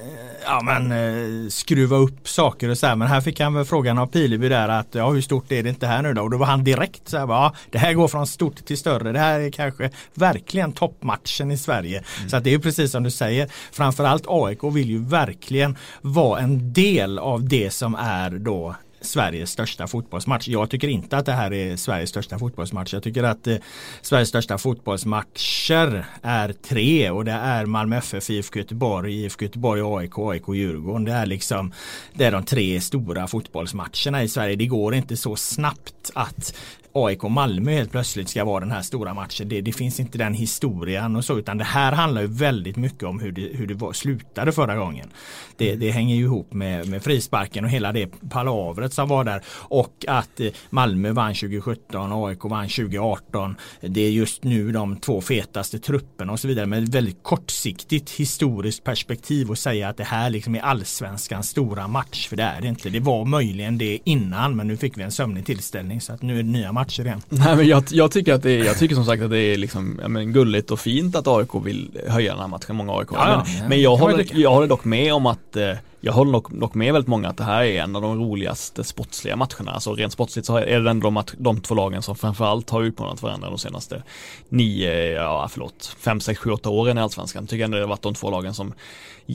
ja, 0.45 0.61
men, 0.65 0.93
eh, 0.93 1.49
skruva 1.49 1.97
upp 1.97 2.29
saker 2.29 2.69
och 2.69 2.79
så 2.79 2.87
här. 2.87 2.97
Men 2.97 3.09
här 3.09 3.21
fick 3.21 3.41
han 3.41 3.55
väl 3.55 3.65
frågan 3.65 3.99
av 3.99 4.07
Pileby 4.07 4.49
där 4.49 4.69
att 4.69 4.95
ja, 4.95 5.11
hur 5.11 5.21
stort 5.21 5.53
är 5.53 5.63
det 5.63 5.69
inte 5.69 5.87
här 5.87 6.03
nu 6.03 6.15
då? 6.15 6.23
Och 6.23 6.31
då 6.31 6.37
var 6.37 6.47
han 6.47 6.65
direkt 6.65 7.09
så 7.09 7.19
här, 7.19 7.27
ja, 7.27 7.55
det 7.71 7.79
här 7.79 7.93
går 7.93 8.09
från 8.09 8.27
stort 8.27 8.65
till 8.67 8.79
större. 8.79 9.13
Det 9.13 9.19
här 9.19 9.41
är 9.41 9.51
kanske 9.51 9.91
verkligen 10.15 10.73
toppmatchen 10.73 11.51
i 11.51 11.57
Sverige. 11.57 12.05
Mm. 12.19 12.31
Så 12.31 12.37
att 12.37 12.45
det 12.45 12.55
är 12.55 12.59
precis 12.59 12.91
som 12.91 13.03
du 13.03 13.11
säger, 13.11 13.49
framförallt 13.73 14.25
AIK 14.27 14.65
vill 14.65 14.91
ju 14.91 15.05
verkligen 15.05 15.77
vara 16.01 16.41
en 16.41 16.73
del 16.73 17.19
av 17.19 17.49
det 17.49 17.71
som 17.71 17.95
är 17.95 18.31
då 18.31 18.75
Sveriges 19.01 19.51
största 19.51 19.87
fotbollsmatch. 19.87 20.49
Jag 20.49 20.71
tycker 20.71 20.89
inte 20.89 21.17
att 21.17 21.27
det 21.27 21.33
här 21.33 21.53
är 21.53 21.77
Sveriges 21.77 22.11
största 22.11 22.39
fotbollsmatch. 22.39 22.93
Jag 22.93 23.03
tycker 23.03 23.23
att 23.23 23.47
eh, 23.47 23.57
Sveriges 24.03 24.29
största 24.29 24.59
fotbollsmatcher 24.59 26.07
är 26.23 26.53
tre 26.53 27.11
och 27.11 27.25
det 27.25 27.33
är 27.33 27.67
Malmö 27.67 27.97
FF, 27.97 28.31
IFK 28.31 28.59
Göteborg, 28.59 29.25
IFK 29.25 29.45
Göteborg, 29.45 29.83
AIK, 29.83 30.19
AIK, 30.19 30.49
Djurgården. 30.49 31.05
Det 31.05 31.13
är 31.13 31.27
liksom 31.27 31.73
det 32.15 32.25
är 32.25 32.33
de 32.33 32.45
tre 32.45 32.81
stora 32.81 33.27
fotbollsmatcherna 33.27 34.23
i 34.23 34.29
Sverige. 34.29 34.57
Det 34.57 34.67
går 34.67 34.95
inte 34.95 35.17
så 35.17 35.37
snabbt 35.37 36.11
att 36.15 36.55
AIK 36.93 37.22
Malmö 37.22 37.72
helt 37.72 37.91
plötsligt 37.91 38.28
ska 38.28 38.45
vara 38.45 38.61
den 38.61 38.70
här 38.70 38.82
stora 38.82 39.14
matchen. 39.14 39.49
Det, 39.49 39.61
det, 39.61 39.72
finns 39.72 40.01
inte 40.01 40.18
den 40.18 40.34
historien 40.34 41.16
och 41.16 41.24
så 41.24 41.38
utan 41.38 41.59
det 41.59 41.64
här 41.64 41.93
handlar 41.93 42.20
ju 42.20 42.26
väldigt 42.26 42.76
mycket 42.76 43.03
om 43.03 43.20
hur 43.20 43.32
det, 43.32 43.43
hur 43.43 43.66
det 43.66 43.74
var, 43.74 43.93
slutade 43.93 44.53
förra 44.53 44.76
gången. 44.76 45.09
Det, 45.57 45.74
det 45.74 45.91
hänger 45.91 46.16
ju 46.16 46.22
ihop 46.22 46.53
med, 46.53 46.88
med 46.88 47.03
frisparken 47.03 47.64
och 47.64 47.70
hela 47.70 47.93
det 47.93 48.30
palavret 48.30 48.93
som 48.93 49.09
var 49.09 49.24
där 49.24 49.43
och 49.51 50.05
att 50.09 50.41
eh, 50.41 50.49
Malmö 50.70 51.12
vann 51.12 51.34
2017 51.34 52.12
och 52.12 52.28
AIK 52.28 52.45
vann 52.45 52.68
2018. 52.68 53.57
Det 53.80 54.01
är 54.01 54.11
just 54.11 54.45
nu 54.45 54.72
de 54.72 54.97
två 54.97 55.20
fetaste 55.20 55.78
trupperna 55.78 56.32
och 56.32 56.41
så 56.41 56.49
vidare 56.49 56.66
med 56.66 56.82
ett 56.82 56.95
väldigt 56.95 57.22
kortsiktigt 57.22 58.11
historiskt 58.11 58.84
perspektiv 58.84 59.51
och 59.51 59.59
säga 59.59 59.88
att 59.88 59.97
det 59.97 60.05
här 60.05 60.30
liksom 60.30 60.55
är 60.55 60.61
allsvenskans 60.61 61.49
stora 61.49 61.88
match 61.88 62.28
för 62.28 62.36
det 62.36 62.43
är 62.43 62.61
det 62.61 62.68
inte. 62.68 62.91
Det 62.91 63.01
var 63.01 63.24
möjligen 63.24 63.78
det 63.78 63.99
innan 64.05 64.57
men 64.57 64.66
nu 64.66 64.76
fick 64.76 64.99
vi 64.99 65.03
en 65.03 65.12
sömnig 65.12 65.47
tillställning 65.47 66.01
så 66.01 66.12
att 66.12 66.22
nu 66.22 66.38
är 66.38 66.43
det 66.43 66.49
nya 66.49 66.72
matcher 66.72 66.80
matcher 66.81 67.07
igen. 67.07 67.22
Nej 67.28 67.57
men 67.57 67.66
jag, 67.66 67.85
jag, 67.91 68.11
tycker 68.11 68.35
att 68.35 68.43
det 68.43 68.51
är, 68.51 68.64
jag 68.64 68.78
tycker 68.78 68.95
som 68.95 69.05
sagt 69.05 69.22
att 69.22 69.31
det 69.31 69.39
är 69.39 69.57
liksom, 69.57 70.01
men 70.09 70.33
gulligt 70.33 70.70
och 70.70 70.81
fint 70.81 71.16
att 71.16 71.26
AIK 71.26 71.49
vill 71.64 71.91
höja 72.09 72.33
den 72.33 72.41
här 72.41 72.49
matchen, 72.49 72.76
många 72.76 72.93
AIK. 72.93 73.09
Ja, 73.12 73.45
men, 73.47 73.57
ja, 73.59 73.68
men 73.68 73.81
jag, 73.81 73.97
håller, 73.97 74.26
jag 74.41 74.51
håller 74.51 74.66
dock 74.66 74.85
med 74.85 75.14
om 75.14 75.26
att 75.26 75.57
eh, 75.57 75.72
jag 76.01 76.13
håller 76.13 76.33
nog, 76.33 76.61
dock 76.61 76.75
med 76.75 76.93
väldigt 76.93 77.09
många 77.09 77.29
att 77.29 77.37
det 77.37 77.45
här 77.45 77.63
är 77.63 77.83
en 77.83 77.97
av 77.97 78.03
de 78.03 78.19
roligaste 78.19 78.85
sportsliga 78.85 79.37
matcherna. 79.37 79.73
Alltså 79.73 79.95
rent 79.95 80.13
sportsligt 80.13 80.47
så 80.47 80.57
är 80.57 80.81
det 80.81 80.91
ändå 80.91 81.11
de, 81.11 81.25
de 81.39 81.61
två 81.61 81.75
lagen 81.75 82.03
som 82.03 82.17
framförallt 82.17 82.71
har 82.71 82.83
utmanat 82.83 83.23
varandra 83.23 83.49
de 83.49 83.59
senaste 83.59 84.03
nio, 84.49 85.13
ja 85.13 85.49
förlåt, 85.51 85.97
fem, 85.99 86.21
sex, 86.21 86.41
sju, 86.41 86.51
åtta 86.51 86.69
åren 86.69 86.99
i 86.99 87.01
Allsvenskan. 87.01 87.47
Tycker 87.47 87.65
ändå 87.65 87.77
det 87.77 87.83
har 87.83 87.89
varit 87.89 88.03
de 88.03 88.15
två 88.15 88.31
lagen 88.31 88.55
som 88.55 88.73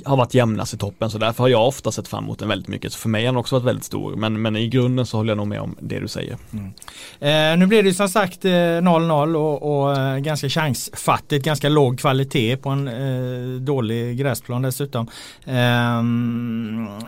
har 0.05 0.17
varit 0.17 0.33
jämnast 0.33 0.73
i 0.73 0.77
toppen 0.77 1.09
så 1.09 1.17
därför 1.17 1.43
har 1.43 1.49
jag 1.49 1.67
ofta 1.67 1.91
sett 1.91 2.07
fram 2.07 2.23
emot 2.23 2.39
den 2.39 2.47
väldigt 2.47 2.67
mycket. 2.67 2.93
Så 2.93 2.99
för 2.99 3.09
mig 3.09 3.25
har 3.25 3.33
den 3.33 3.39
också 3.39 3.55
varit 3.55 3.65
väldigt 3.65 3.85
stor 3.85 4.15
men, 4.15 4.41
men 4.41 4.55
i 4.55 4.67
grunden 4.67 5.05
så 5.05 5.17
håller 5.17 5.31
jag 5.31 5.37
nog 5.37 5.47
med 5.47 5.61
om 5.61 5.75
det 5.79 5.99
du 5.99 6.07
säger. 6.07 6.37
Mm. 6.53 6.73
Eh, 7.19 7.59
nu 7.59 7.65
blir 7.65 7.83
det 7.83 7.93
som 7.93 8.09
sagt 8.09 8.43
0-0 8.43 9.29
eh, 9.29 9.41
och, 9.41 9.81
och 9.81 9.97
eh, 9.97 10.17
ganska 10.17 10.49
chansfattigt, 10.49 11.45
ganska 11.45 11.69
låg 11.69 11.99
kvalitet 11.99 12.57
på 12.57 12.69
en 12.69 12.87
eh, 12.87 13.61
dålig 13.61 14.17
gräsplan 14.17 14.61
dessutom. 14.61 15.07
Eh, 15.45 16.01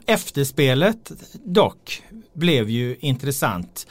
efterspelet 0.06 1.12
dock 1.34 2.04
blev 2.34 2.70
ju 2.70 2.98
intressant. 3.00 3.88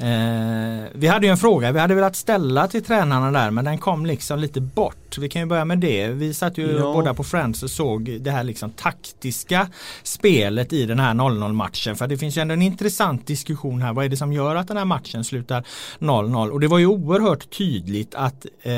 Eh, 0.00 0.84
vi 0.92 1.06
hade 1.06 1.26
ju 1.26 1.30
en 1.30 1.36
fråga 1.36 1.72
vi 1.72 1.78
hade 1.78 1.94
velat 1.94 2.16
ställa 2.16 2.68
till 2.68 2.84
tränarna 2.84 3.30
där 3.30 3.50
men 3.50 3.64
den 3.64 3.78
kom 3.78 4.06
liksom 4.06 4.38
lite 4.38 4.60
bort. 4.60 5.18
Vi 5.18 5.28
kan 5.28 5.42
ju 5.42 5.46
börja 5.46 5.64
med 5.64 5.78
det. 5.78 6.08
Vi 6.08 6.34
satt 6.34 6.58
ju 6.58 6.72
ja. 6.72 6.82
båda 6.82 7.14
på 7.14 7.24
Friends 7.24 7.62
och 7.62 7.70
såg 7.70 8.20
det 8.20 8.30
här 8.30 8.44
liksom 8.44 8.70
taktiska 8.70 9.68
spelet 10.02 10.72
i 10.72 10.86
den 10.86 10.98
här 10.98 11.14
0-0 11.14 11.52
matchen. 11.52 11.96
För 11.96 12.06
det 12.06 12.18
finns 12.18 12.36
ju 12.36 12.42
ändå 12.42 12.52
en 12.52 12.62
intressant 12.62 13.26
diskussion 13.26 13.82
här. 13.82 13.92
Vad 13.92 14.04
är 14.04 14.08
det 14.08 14.16
som 14.16 14.32
gör 14.32 14.56
att 14.56 14.68
den 14.68 14.76
här 14.76 14.84
matchen 14.84 15.24
slutar 15.24 15.64
0-0? 15.98 16.50
Och 16.50 16.60
det 16.60 16.68
var 16.68 16.78
ju 16.78 16.86
oerhört 16.86 17.50
tydligt 17.50 18.14
att 18.14 18.46
eh, 18.62 18.72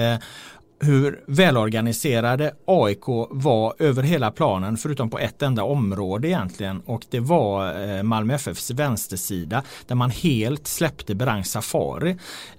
hur 0.81 1.21
välorganiserade 1.27 2.55
AIK 2.67 3.07
var 3.31 3.75
över 3.79 4.03
hela 4.03 4.31
planen 4.31 4.77
förutom 4.77 5.11
på 5.11 5.19
ett 5.19 5.43
enda 5.43 5.63
område 5.63 6.29
egentligen 6.29 6.81
och 6.87 7.07
det 7.11 7.21
var 7.21 7.89
eh, 7.89 8.03
Malmö 8.03 8.35
FFs 8.35 8.71
vänstersida 8.71 9.63
där 9.87 9.95
man 9.95 10.11
helt 10.11 10.67
släppte 10.67 11.15
Berang 11.15 11.45
Safari. 11.45 12.17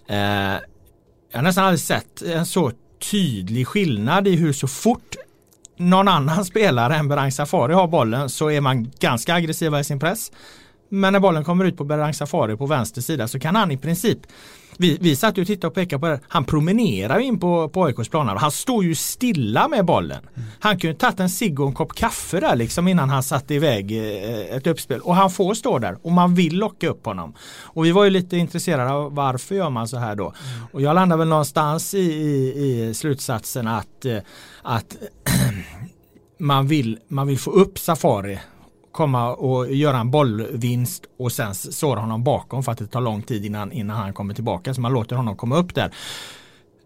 Eh, 0.07 0.17
jag 1.31 1.37
har 1.37 1.41
nästan 1.41 1.65
aldrig 1.65 1.79
sett 1.79 2.21
en 2.21 2.45
så 2.45 2.71
tydlig 3.11 3.67
skillnad 3.67 4.27
i 4.27 4.35
hur 4.35 4.53
så 4.53 4.67
fort 4.67 5.15
någon 5.77 6.07
annan 6.07 6.45
spelare 6.51 6.95
än 6.95 7.07
Berang 7.07 7.31
Safari 7.31 7.73
har 7.73 7.87
bollen 7.87 8.29
så 8.29 8.51
är 8.51 8.61
man 8.61 8.91
ganska 8.99 9.33
aggressiva 9.33 9.79
i 9.79 9.83
sin 9.83 9.99
press. 9.99 10.31
Men 10.89 11.13
när 11.13 11.19
bollen 11.19 11.43
kommer 11.43 11.65
ut 11.65 11.77
på 11.77 11.83
Berang 11.83 12.13
Safari 12.13 12.57
på 12.57 12.65
vänster 12.65 13.01
sida 13.01 13.27
så 13.27 13.39
kan 13.39 13.55
han 13.55 13.71
i 13.71 13.77
princip 13.77 14.19
vi, 14.77 14.97
vi 15.01 15.15
satt 15.15 15.37
och 15.37 15.47
tittade 15.47 15.67
och 15.67 15.73
pekade 15.73 15.99
på 15.99 16.07
det. 16.07 16.19
Han 16.27 16.45
promenerar 16.45 17.19
in 17.19 17.39
på, 17.39 17.69
på 17.69 17.85
AIKs 17.85 18.09
planer. 18.09 18.35
Han 18.35 18.51
står 18.51 18.83
ju 18.83 18.95
stilla 18.95 19.67
med 19.67 19.85
bollen. 19.85 20.19
Mm. 20.35 20.49
Han 20.59 20.79
kunde 20.79 20.97
tagit 20.97 21.19
en 21.19 21.29
cigg 21.29 21.59
och 21.59 21.67
en 21.67 21.73
kopp 21.73 21.93
kaffe 21.93 22.39
där 22.39 22.55
liksom 22.55 22.87
innan 22.87 23.09
han 23.09 23.23
satte 23.23 23.53
iväg 23.53 23.91
eh, 23.91 24.55
ett 24.55 24.67
uppspel. 24.67 25.01
Och 25.01 25.15
han 25.15 25.31
får 25.31 25.53
stå 25.53 25.79
där 25.79 25.97
och 26.01 26.11
man 26.11 26.35
vill 26.35 26.57
locka 26.57 26.89
upp 26.89 27.05
honom. 27.05 27.33
Och 27.61 27.85
vi 27.85 27.91
var 27.91 28.03
ju 28.03 28.09
lite 28.09 28.37
intresserade 28.37 28.91
av 28.91 29.15
varför 29.15 29.55
gör 29.55 29.69
man 29.69 29.87
så 29.87 29.97
här 29.97 30.15
då. 30.15 30.23
Mm. 30.23 30.67
Och 30.71 30.81
jag 30.81 30.95
landar 30.95 31.17
väl 31.17 31.27
någonstans 31.27 31.93
i, 31.93 31.97
i, 31.97 32.83
i 32.89 32.93
slutsatsen 32.93 33.67
att, 33.67 34.05
eh, 34.05 34.17
att 34.61 34.97
man, 36.37 36.67
vill, 36.67 36.99
man 37.07 37.27
vill 37.27 37.39
få 37.39 37.51
upp 37.51 37.79
Safari 37.79 38.39
komma 38.91 39.33
och 39.33 39.73
göra 39.73 39.97
en 39.97 40.11
bollvinst 40.11 41.03
och 41.17 41.31
sen 41.31 41.55
såra 41.55 41.99
honom 41.99 42.23
bakom 42.23 42.63
för 42.63 42.71
att 42.71 42.77
det 42.77 42.87
tar 42.87 43.01
lång 43.01 43.21
tid 43.21 43.45
innan, 43.45 43.71
innan 43.71 43.97
han 43.97 44.13
kommer 44.13 44.33
tillbaka. 44.33 44.73
Så 44.73 44.81
man 44.81 44.93
låter 44.93 45.15
honom 45.15 45.35
komma 45.37 45.57
upp 45.57 45.75
där. 45.75 45.91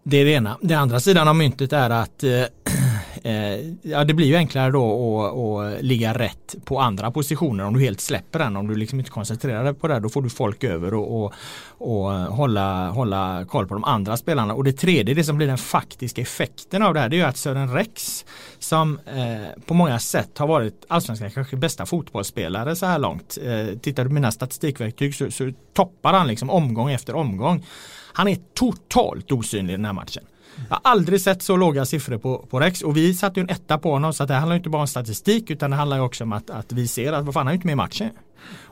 Det 0.04 0.18
är 0.18 0.26
det 0.26 0.32
ena. 0.32 0.58
Den 0.62 0.80
andra 0.80 1.00
sidan 1.00 1.28
av 1.28 1.36
myntet 1.36 1.74
är 1.74 1.90
att 1.90 2.24
eh, 2.24 2.32
eh, 2.32 2.46
Eh, 3.26 3.60
ja, 3.82 4.04
det 4.04 4.14
blir 4.14 4.28
ju 4.28 4.36
enklare 4.36 4.72
då 4.72 5.26
att, 5.26 5.76
att 5.78 5.84
ligga 5.84 6.14
rätt 6.14 6.56
på 6.66 6.80
andra 6.80 7.12
positioner 7.12 7.64
om 7.64 7.74
du 7.74 7.80
helt 7.80 8.02
släpper 8.02 8.40
den. 8.40 8.56
Om 8.56 8.68
du 8.68 8.76
liksom 8.76 9.00
inte 9.00 9.12
koncentrerar 9.12 9.64
dig 9.64 9.74
på 9.74 9.88
det 9.88 10.00
då 10.00 10.10
får 10.10 10.22
du 10.22 10.30
folk 10.30 10.64
över 10.64 10.94
och, 10.94 11.24
och, 11.24 11.34
och 11.78 12.12
hålla, 12.12 12.90
hålla 12.90 13.46
koll 13.46 13.68
på 13.68 13.74
de 13.74 13.84
andra 13.84 14.18
spelarna. 14.18 14.54
Och 14.54 14.64
det 14.64 14.74
tredje, 14.74 15.16
det 15.16 15.24
som 15.24 15.38
blir 15.38 15.48
den 15.48 15.58
faktiska 15.58 16.22
effekten 16.22 16.84
av 16.84 16.94
det 16.94 17.00
här, 17.00 17.10
det 17.10 17.16
är 17.16 17.18
ju 17.18 17.24
att 17.24 17.38
Sören 17.38 17.74
Rex 17.74 18.26
som 18.60 19.00
eh, 19.06 19.64
på 19.66 19.74
många 19.74 20.00
sätt 20.00 20.38
har 20.38 20.48
varit 20.48 20.86
allsvenskans 20.88 21.34
kanske 21.34 21.56
bästa 21.56 21.86
fotbollsspelare 21.86 22.76
så 22.76 22.86
här 22.86 23.00
långt. 23.00 23.38
Eh, 23.44 23.78
tittar 23.78 24.04
du 24.04 24.10
på 24.10 24.14
mina 24.14 24.32
statistikverktyg 24.32 25.16
så, 25.16 25.32
så 25.32 25.52
toppar 25.74 26.14
han 26.14 26.28
liksom 26.28 26.50
omgång 26.50 26.92
efter 26.92 27.16
omgång. 27.16 27.66
Han 28.14 28.28
är 28.28 28.38
totalt 28.54 29.32
osynlig 29.32 29.74
i 29.74 29.78
den 29.78 29.86
här 29.86 29.94
matchen. 29.94 30.24
Jag 30.70 30.76
har 30.76 30.92
aldrig 30.92 31.22
sett 31.22 31.42
så 31.42 31.58
låga 31.58 31.86
siffror 31.86 32.18
på, 32.18 32.38
på 32.50 32.60
Rex 32.60 32.82
och 32.82 32.98
vi 32.98 33.14
satte 33.14 33.40
ju 33.40 33.42
en 33.42 33.50
etta 33.50 33.78
på 33.78 33.92
honom 33.92 34.14
så 34.14 34.24
att 34.24 34.28
det 34.30 34.36
handlar 34.36 34.56
inte 34.56 34.70
bara 34.70 34.82
om 34.82 34.88
statistik 34.88 35.50
utan 35.50 35.70
det 35.70 35.76
handlar 35.76 36.00
också 36.00 36.24
om 36.24 36.34
att, 36.34 36.50
att 36.50 36.72
vi 36.72 36.88
ser 36.88 37.14
att 37.14 37.26
vad 37.26 37.34
fan 37.34 37.48
han 37.48 37.52
är 37.52 37.56
inte 37.56 37.68
med 37.68 37.74
i 37.74 37.76
matchen. 37.76 38.10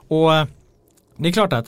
Och 0.08 0.36
eh, 0.36 0.48
det 1.18 1.30
är 1.30 1.34
klart 1.34 1.54
att 1.54 1.66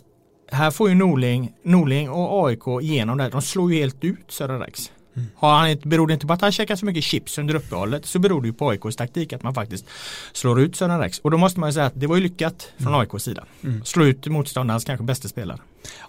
här 0.51 0.71
får 0.71 0.89
ju 0.89 0.95
Norling, 0.95 1.53
Norling 1.63 2.09
och 2.09 2.47
AIK 2.47 2.67
igenom 2.81 3.17
det. 3.17 3.29
De 3.29 3.41
slår 3.41 3.73
ju 3.73 3.79
helt 3.79 4.03
ut 4.03 4.31
Södra 4.31 4.59
Rex. 4.59 4.91
Mm. 5.15 5.27
Har 5.35 5.53
han, 5.53 5.77
beror 5.83 6.07
det 6.07 6.13
inte 6.13 6.27
på 6.27 6.33
att 6.33 6.41
han 6.41 6.51
käkar 6.51 6.75
så 6.75 6.85
mycket 6.85 7.03
chips 7.03 7.37
under 7.37 7.55
uppehållet 7.55 8.05
så 8.05 8.19
beror 8.19 8.41
det 8.41 8.47
ju 8.47 8.53
på 8.53 8.69
AIKs 8.69 8.95
taktik 8.95 9.33
att 9.33 9.43
man 9.43 9.53
faktiskt 9.53 9.85
slår 10.33 10.61
ut 10.61 10.75
Södra 10.75 11.01
Rex. 11.01 11.19
Och 11.19 11.31
då 11.31 11.37
måste 11.37 11.59
man 11.59 11.69
ju 11.69 11.73
säga 11.73 11.85
att 11.85 11.99
det 11.99 12.07
var 12.07 12.15
ju 12.15 12.23
lyckat 12.23 12.71
från 12.77 12.87
mm. 12.87 12.99
AIKs 12.99 13.23
sida. 13.23 13.43
Mm. 13.63 13.85
Slå 13.85 14.05
ut 14.05 14.27
motståndarens 14.27 14.85
kanske 14.85 15.03
bästa 15.03 15.27
spelare. 15.27 15.59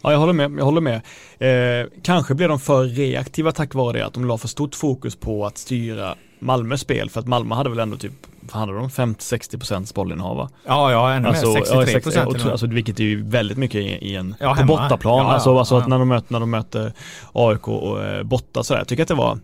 Ja, 0.03 0.13
jag 0.13 0.19
håller 0.19 0.33
med. 0.33 0.53
Jag 0.59 0.65
håller 0.65 0.81
med. 0.81 1.01
Eh, 1.39 1.89
kanske 2.03 2.35
blev 2.35 2.49
de 2.49 2.61
för 2.61 2.85
reaktiva 2.85 3.53
tack 3.53 3.75
vare 3.75 3.99
det 3.99 4.07
att 4.07 4.15
de 4.15 4.25
la 4.25 4.39
för 4.39 4.49
stort 4.49 4.75
fokus 4.75 5.17
på 5.17 5.47
att 5.47 5.59
styra 5.59 6.15
Malmös 6.39 6.81
spel 6.81 7.11
för 7.11 7.21
att 7.21 7.27
Malmö 7.27 7.55
hade 7.55 7.71
väl 7.71 7.79
ändå 7.79 7.97
typ 7.97 8.13
vad 8.53 8.61
hade 8.61 8.73
de 8.73 8.89
50-60 8.89 9.59
procents 9.59 9.95
bollinnehav 9.95 10.51
Ja, 10.67 10.93
ja, 10.93 11.13
ännu 11.13 11.29
alltså, 11.29 11.47
mer, 11.47 11.65
63 11.65 12.01
procent. 12.01 12.37
Ja, 12.45 12.51
alltså, 12.51 12.67
vilket 12.67 13.01
är 13.01 13.05
ju 13.05 13.23
väldigt 13.23 13.59
mycket 13.59 13.81
i, 13.81 14.15
en 14.15 14.35
ja, 14.41 14.55
på 14.55 14.65
bortaplan. 14.65 15.19
Ja, 15.19 15.25
ja, 15.25 15.33
alltså, 15.35 15.59
alltså 15.59 15.77
att 15.77 15.89
när 15.89 15.99
de 15.99 16.09
möter, 16.09 16.33
när 16.33 16.41
de 16.41 16.51
möter 16.51 16.93
AIK 17.33 17.69
och 17.69 18.05
eh, 18.05 18.23
borta 18.23 18.63
sådär. 18.63 18.81
Jag 18.81 18.89
tycker 18.89 19.03
att 19.03 19.09
det 19.09 19.15
var 19.15 19.39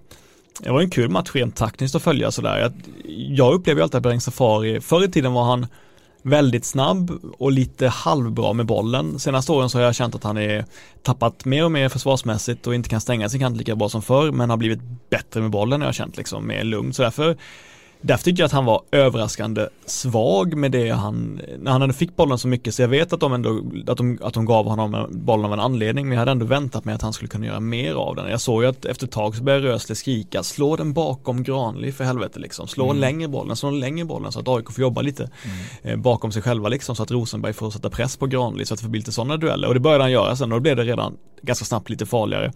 det 0.61 0.71
var 0.71 0.81
en 0.81 0.91
kul 0.91 1.11
match 1.11 1.31
rent 1.33 1.57
taktiskt 1.57 1.95
att 1.95 2.03
följa 2.03 2.31
sådär. 2.31 2.59
Jag, 2.59 2.73
jag 3.39 3.55
upplever 3.55 3.81
ju 3.81 3.83
alltid 3.83 3.97
att 3.97 4.03
Bereng 4.03 4.21
Safari, 4.21 4.81
förr 4.81 5.05
i 5.05 5.09
tiden 5.09 5.33
var 5.33 5.45
han 5.45 5.67
väldigt 6.23 6.65
snabb 6.65 7.11
och 7.39 7.53
lite 7.53 7.89
halvbra 7.89 8.53
med 8.53 8.67
bollen. 8.67 9.19
Senaste 9.19 9.53
åren 9.53 9.71
så 9.71 9.79
har 9.79 9.85
jag 9.85 9.95
känt 9.95 10.15
att 10.15 10.25
han 10.25 10.39
är 10.39 10.65
tappat 11.03 11.45
mer 11.45 11.65
och 11.65 11.73
mer 11.73 11.89
försvarsmässigt 11.89 12.67
och 12.67 12.75
inte 12.75 12.89
kan 12.89 13.01
stänga 13.01 13.29
sin 13.29 13.41
kant 13.41 13.57
lika 13.57 13.77
bra 13.77 13.89
som 13.89 14.03
förr 14.03 14.31
men 14.33 14.51
har 14.51 14.57
blivit 14.57 14.81
bättre 15.11 15.41
med 15.41 15.51
bollen 15.51 15.81
har 15.81 15.89
jag 15.89 15.95
känt 15.95 16.17
liksom 16.17 16.47
mer 16.47 16.65
lugn. 16.65 16.93
Så 16.93 17.03
därför 17.03 17.37
Därför 18.05 18.25
tycker 18.25 18.43
jag 18.43 18.47
att 18.47 18.53
han 18.53 18.65
var 18.65 18.83
överraskande 18.91 19.69
svag 19.87 20.57
med 20.57 20.73
det 20.73 20.91
han, 20.91 21.41
när 21.59 21.73
han 21.73 21.83
ändå 21.83 21.93
fick 21.93 22.17
bollen 22.17 22.39
så 22.39 22.49
mycket 22.49 22.75
så 22.75 22.83
jag 22.83 22.89
vet 22.89 23.13
att 23.13 23.21
de 23.21 23.33
ändå, 23.33 23.63
att 23.87 23.97
de, 23.97 24.19
att 24.23 24.35
de 24.35 24.45
gav 24.45 24.67
honom 24.67 25.07
bollen 25.11 25.47
av 25.47 25.53
en 25.53 25.61
anledning 25.61 26.09
men 26.09 26.13
jag 26.13 26.19
hade 26.19 26.31
ändå 26.31 26.47
väntat 26.47 26.85
mig 26.85 26.95
att 26.95 27.03
han 27.03 27.13
skulle 27.13 27.29
kunna 27.29 27.47
göra 27.47 27.61
mer 27.61 27.95
av 27.95 28.17
den. 28.17 28.31
Jag 28.31 28.41
såg 28.41 28.63
ju 28.63 28.69
att 28.69 28.85
efter 28.85 29.07
ett 29.07 29.13
tag 29.13 29.37
så 29.37 29.43
började 29.43 29.69
Rösle 29.69 29.95
skrika, 29.95 30.43
slå 30.43 30.77
den 30.77 30.93
bakom 30.93 31.43
Granli 31.43 31.93
för 31.93 32.05
helvete 32.05 32.39
liksom, 32.39 32.69
slå 32.69 32.85
mm. 32.85 33.01
längre 33.01 33.29
bollen, 33.29 33.57
slå 33.57 33.71
längre 33.71 34.05
bollen 34.05 34.33
så 34.33 34.41
att 34.41 34.49
AIK 34.49 34.71
får 34.71 34.83
jobba 34.83 35.03
lite 35.03 35.31
mm. 35.45 35.59
eh, 35.83 36.03
bakom 36.03 36.33
sig 36.33 36.43
själva 36.43 36.69
liksom 36.69 36.97
så 36.97 37.03
att 37.03 37.11
Rosenberg 37.11 37.53
får 37.53 37.71
sätta 37.71 37.91
press 37.91 38.17
på 38.17 38.27
Granli 38.27 38.67
så 38.67 38.75
att 38.75 38.81
det 38.81 38.85
får 38.85 38.91
bli 38.91 39.01
lite 39.01 39.13
sådana 39.13 39.37
dueller 39.37 39.69
och 39.69 39.75
det 39.75 39.81
började 39.81 40.05
han 40.05 40.13
göra 40.13 40.37
sen 40.37 40.53
och 40.53 40.59
då 40.59 40.63
blev 40.63 40.77
det 40.77 40.85
redan 40.85 41.17
ganska 41.43 41.65
snabbt 41.65 41.91
lite 41.91 42.07
farligare. 42.07 42.53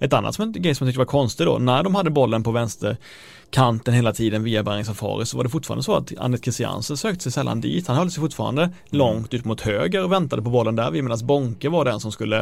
Ett 0.00 0.12
annat 0.12 0.34
som, 0.34 0.52
grej 0.52 0.74
som 0.74 0.86
jag 0.86 0.92
tyckte 0.92 0.98
var 0.98 1.06
konstigt 1.06 1.46
då, 1.46 1.58
när 1.58 1.82
de 1.82 1.94
hade 1.94 2.10
bollen 2.10 2.42
på 2.42 2.50
vänster 2.50 2.96
kanten 3.50 3.94
hela 3.94 4.12
tiden 4.12 4.44
via 4.44 4.62
Berring 4.62 4.84
Safari 4.90 5.26
så 5.26 5.36
var 5.36 5.44
det 5.44 5.50
fortfarande 5.50 5.82
så 5.82 5.94
att 5.94 6.12
Anders 6.18 6.40
Christiansen 6.40 6.96
sökte 6.96 7.22
sig 7.22 7.32
sällan 7.32 7.60
dit. 7.60 7.86
Han 7.86 7.96
höll 7.96 8.10
sig 8.10 8.20
fortfarande 8.20 8.70
långt 8.86 9.34
ut 9.34 9.44
mot 9.44 9.60
höger 9.60 10.04
och 10.04 10.12
väntade 10.12 10.42
på 10.42 10.50
bollen 10.50 10.76
där 10.76 10.90
medan 10.90 11.26
Bonke 11.26 11.68
var 11.68 11.84
den 11.84 12.00
som 12.00 12.12
skulle 12.12 12.38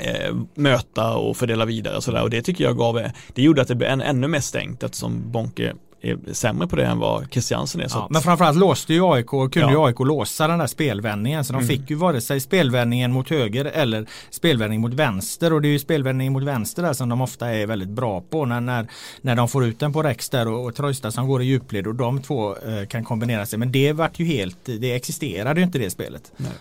eh, 0.00 0.34
möta 0.54 1.14
och 1.14 1.36
fördela 1.36 1.64
vidare 1.64 1.96
och 1.96 2.04
sådär 2.04 2.22
och 2.22 2.30
det 2.30 2.42
tycker 2.42 2.64
jag 2.64 2.76
gav, 2.76 3.00
det 3.34 3.42
gjorde 3.42 3.62
att 3.62 3.68
det 3.68 3.74
blev 3.74 4.00
ännu 4.00 4.28
mer 4.28 4.40
stängt 4.40 4.82
eftersom 4.82 5.32
Bonke 5.32 5.74
är 6.04 6.32
sämre 6.32 6.68
på 6.68 6.76
det 6.76 6.84
än 6.84 6.98
vad 6.98 7.26
Christiansen 7.30 7.80
är. 7.80 7.86
Ja, 7.90 8.08
men 8.10 8.22
framförallt 8.22 8.58
låste 8.58 8.94
ju 8.94 9.12
AIK 9.12 9.32
och 9.32 9.52
kunde 9.52 9.72
ja. 9.72 9.80
ju 9.80 9.86
AIK 9.86 10.00
låsa 10.00 10.48
den 10.48 10.58
där 10.58 10.66
spelvändningen. 10.66 11.44
Så 11.44 11.52
de 11.52 11.62
mm. 11.62 11.68
fick 11.68 11.90
ju 11.90 11.96
vare 11.96 12.20
sig 12.20 12.40
spelvändningen 12.40 13.12
mot 13.12 13.30
höger 13.30 13.64
eller 13.64 14.06
spelvändning 14.30 14.80
mot 14.80 14.94
vänster. 14.94 15.52
Och 15.52 15.62
det 15.62 15.68
är 15.68 15.72
ju 15.72 15.78
spelvändning 15.78 16.32
mot 16.32 16.42
vänster 16.42 16.82
där 16.82 16.92
som 16.92 17.08
de 17.08 17.20
ofta 17.20 17.48
är 17.50 17.66
väldigt 17.66 17.88
bra 17.88 18.20
på. 18.20 18.44
När, 18.44 18.60
när, 18.60 18.86
när 19.20 19.36
de 19.36 19.48
får 19.48 19.64
ut 19.64 19.80
den 19.80 19.92
på 19.92 20.02
Rex 20.02 20.30
där 20.30 20.48
och, 20.48 20.64
och 20.64 20.74
Trojstad 20.74 21.10
som 21.10 21.28
går 21.28 21.42
i 21.42 21.44
djupled 21.44 21.86
och 21.86 21.94
de 21.94 22.22
två 22.22 22.56
eh, 22.56 22.86
kan 22.86 23.04
kombinera 23.04 23.46
sig. 23.46 23.58
Men 23.58 23.72
det 23.72 23.92
vart 23.92 24.18
ju 24.18 24.24
helt, 24.24 24.58
det 24.64 24.92
existerade 24.92 25.60
ju 25.60 25.66
inte 25.66 25.78
det 25.78 25.90
spelet. 25.90 26.32
Nej. 26.36 26.52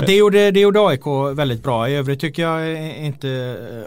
Så 0.00 0.06
det, 0.06 0.16
gjorde, 0.16 0.50
det 0.50 0.60
gjorde 0.60 0.80
AIK 0.80 1.06
väldigt 1.36 1.62
bra. 1.62 1.88
I 1.88 1.94
övrigt 1.94 2.20
tycker 2.20 2.42
jag 2.42 2.82
inte 2.96 3.28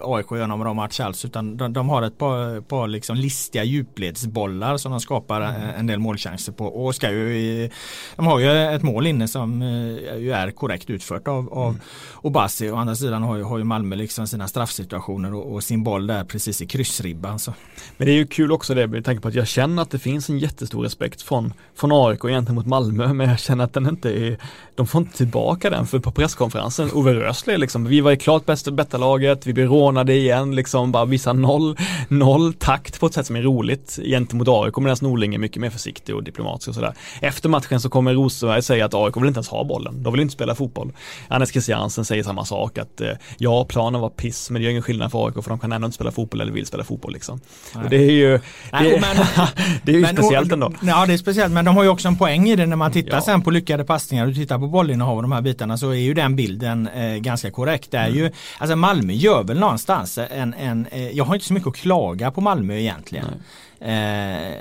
eh, 0.01 0.09
AIK 0.09 0.31
gör 0.31 0.47
någon 0.47 0.59
bra 0.59 0.73
match 0.73 0.99
alls. 0.99 1.25
Utan 1.25 1.57
de, 1.57 1.73
de 1.73 1.89
har 1.89 2.01
ett 2.01 2.17
par, 2.17 2.61
par 2.61 2.87
liksom 2.87 3.15
listiga 3.15 3.63
djupledsbollar 3.63 4.77
som 4.77 4.91
de 4.91 4.99
skapar 4.99 5.41
en 5.77 5.87
del 5.87 5.99
målchanser 5.99 6.51
på. 6.51 6.65
Och 6.65 6.95
ska 6.95 7.11
ju, 7.11 7.69
de 8.15 8.27
har 8.27 8.39
ju 8.39 8.75
ett 8.75 8.81
mål 8.81 9.07
inne 9.07 9.27
som 9.27 9.61
eh, 9.61 10.17
ju 10.17 10.31
är 10.31 10.51
korrekt 10.51 10.89
utfört 10.89 11.27
av, 11.27 11.53
av 11.53 11.69
mm. 11.69 11.81
Obasi. 12.21 12.69
Å 12.69 12.75
andra 12.75 12.95
sidan 12.95 13.23
har 13.23 13.37
ju, 13.37 13.43
har 13.43 13.57
ju 13.57 13.63
Malmö 13.63 13.95
liksom 13.95 14.27
sina 14.27 14.47
straffsituationer 14.47 15.33
och, 15.33 15.53
och, 15.53 15.63
sin 15.63 15.83
boll 15.83 16.07
där 16.07 16.23
precis 16.23 16.61
i 16.61 16.67
kryssribban. 16.67 17.39
Så. 17.39 17.53
Men 17.97 18.05
det 18.05 18.11
är 18.11 18.15
ju 18.15 18.27
kul 18.27 18.51
också 18.51 18.73
det 18.73 18.87
med 18.87 19.05
tanke 19.05 19.21
på 19.21 19.27
att 19.27 19.35
jag 19.35 19.47
känner 19.47 19.81
att 19.81 19.91
det 19.91 19.99
finns 19.99 20.29
en 20.29 20.39
jättestor 20.39 20.83
respekt 20.83 21.21
från, 21.21 21.53
från 21.75 21.91
AIK 21.91 22.21
gentemot 22.21 22.65
Malmö. 22.65 23.13
Men 23.13 23.29
jag 23.29 23.39
känner 23.39 23.63
att 23.63 23.73
den 23.73 23.87
inte 23.87 24.09
är, 24.09 24.37
de 24.75 24.87
får 24.87 25.01
inte 25.01 25.17
tillbaka 25.17 25.69
den 25.69 25.87
för 25.87 25.98
på 26.01 26.11
presskonferensen, 26.11 26.91
Ove 26.93 27.13
Rösler 27.13 27.57
liksom, 27.57 27.85
vi 27.85 28.01
var 28.01 28.11
i 28.11 28.17
klart 28.17 28.45
bästa, 28.45 28.71
bästa 28.71 28.97
laget, 28.97 29.47
vi 29.47 29.53
blev 29.53 29.67
rånade 29.67 30.13
igen, 30.13 30.55
liksom 30.55 30.91
bara 30.91 31.05
visa 31.05 31.33
noll, 31.33 31.77
noll 32.07 32.53
takt 32.53 32.99
på 32.99 33.05
ett 33.05 33.13
sätt 33.13 33.25
som 33.25 33.35
är 33.35 33.41
roligt 33.41 33.99
gentemot 34.03 34.47
AIK 34.47 34.77
medan 34.77 34.97
Norling 35.01 35.35
är 35.35 35.39
mycket 35.39 35.61
mer 35.61 35.69
försiktig 35.69 36.15
och 36.15 36.23
diplomatisk 36.23 36.67
och 36.67 36.75
sådär. 36.75 36.93
Efter 37.21 37.49
matchen 37.49 37.81
så 37.81 37.89
kommer 37.89 38.13
Rosenberg 38.13 38.61
säga 38.61 38.85
att 38.85 38.93
AIK 38.93 39.17
vill 39.17 39.27
inte 39.27 39.37
ens 39.37 39.49
ha 39.49 39.63
bollen, 39.63 40.03
de 40.03 40.13
vill 40.13 40.21
inte 40.21 40.33
spela 40.33 40.55
fotboll. 40.55 40.91
Anders 41.27 41.49
Christiansen 41.49 42.05
säger 42.05 42.23
samma 42.23 42.45
sak, 42.45 42.77
att 42.77 43.01
eh, 43.01 43.11
ja, 43.37 43.65
planen 43.65 44.01
var 44.01 44.09
piss, 44.09 44.49
men 44.49 44.61
det 44.61 44.63
gör 44.63 44.71
ingen 44.71 44.83
skillnad 44.83 45.11
för 45.11 45.25
AIK 45.25 45.33
för 45.43 45.49
de 45.49 45.59
kan 45.59 45.71
ändå 45.71 45.85
inte 45.85 45.95
spela 45.95 46.11
fotboll 46.11 46.41
eller 46.41 46.51
vill 46.51 46.65
spela 46.65 46.83
fotboll 46.83 47.13
liksom. 47.13 47.39
Och 47.75 47.89
det 47.89 47.97
är 47.97 48.11
ju, 48.11 48.31
det, 48.31 48.41
Nej, 48.71 49.01
men, 49.01 49.25
det 49.83 49.91
är 49.91 49.95
ju 49.95 50.01
men, 50.01 50.15
speciellt 50.15 50.51
ändå. 50.51 50.73
Ja, 50.81 51.05
det 51.05 51.13
är 51.13 51.17
speciellt, 51.17 51.53
men 51.53 51.65
de 51.65 51.75
har 51.75 51.83
ju 51.83 51.89
också 51.89 52.07
en 52.07 52.17
poäng 52.17 52.49
i 52.49 52.55
det 52.55 52.65
när 52.65 52.75
man 52.75 52.91
tittar 52.91 53.17
ja. 53.17 53.21
sen 53.21 53.41
på 53.41 53.51
lyckade 53.51 53.83
passningar 53.83 54.27
och 54.27 54.35
tittar 54.35 54.59
på 54.59 54.67
bollinnehav 54.67 55.15
och 55.15 55.21
de 55.21 55.31
här 55.31 55.41
bitarna 55.41 55.77
så 55.79 55.89
är 55.89 55.95
ju 55.95 56.13
den 56.13 56.35
bilden 56.35 56.87
eh, 56.87 57.15
ganska 57.17 57.51
korrekt. 57.51 57.91
Det 57.91 57.97
är 57.97 58.07
mm. 58.07 58.17
ju, 58.17 58.31
alltså 58.57 58.75
Malmö 58.75 59.13
gör 59.13 59.43
väl 59.43 59.59
någonstans 59.59 60.17
en, 60.17 60.53
en 60.53 60.85
eh, 60.91 61.09
jag 61.09 61.23
har 61.23 61.35
inte 61.35 61.47
så 61.47 61.53
mycket 61.53 61.67
att 61.67 61.75
klaga 61.75 62.31
på 62.31 62.41
Malmö 62.41 62.79
egentligen. 62.79 63.25
Eh, 63.81 64.57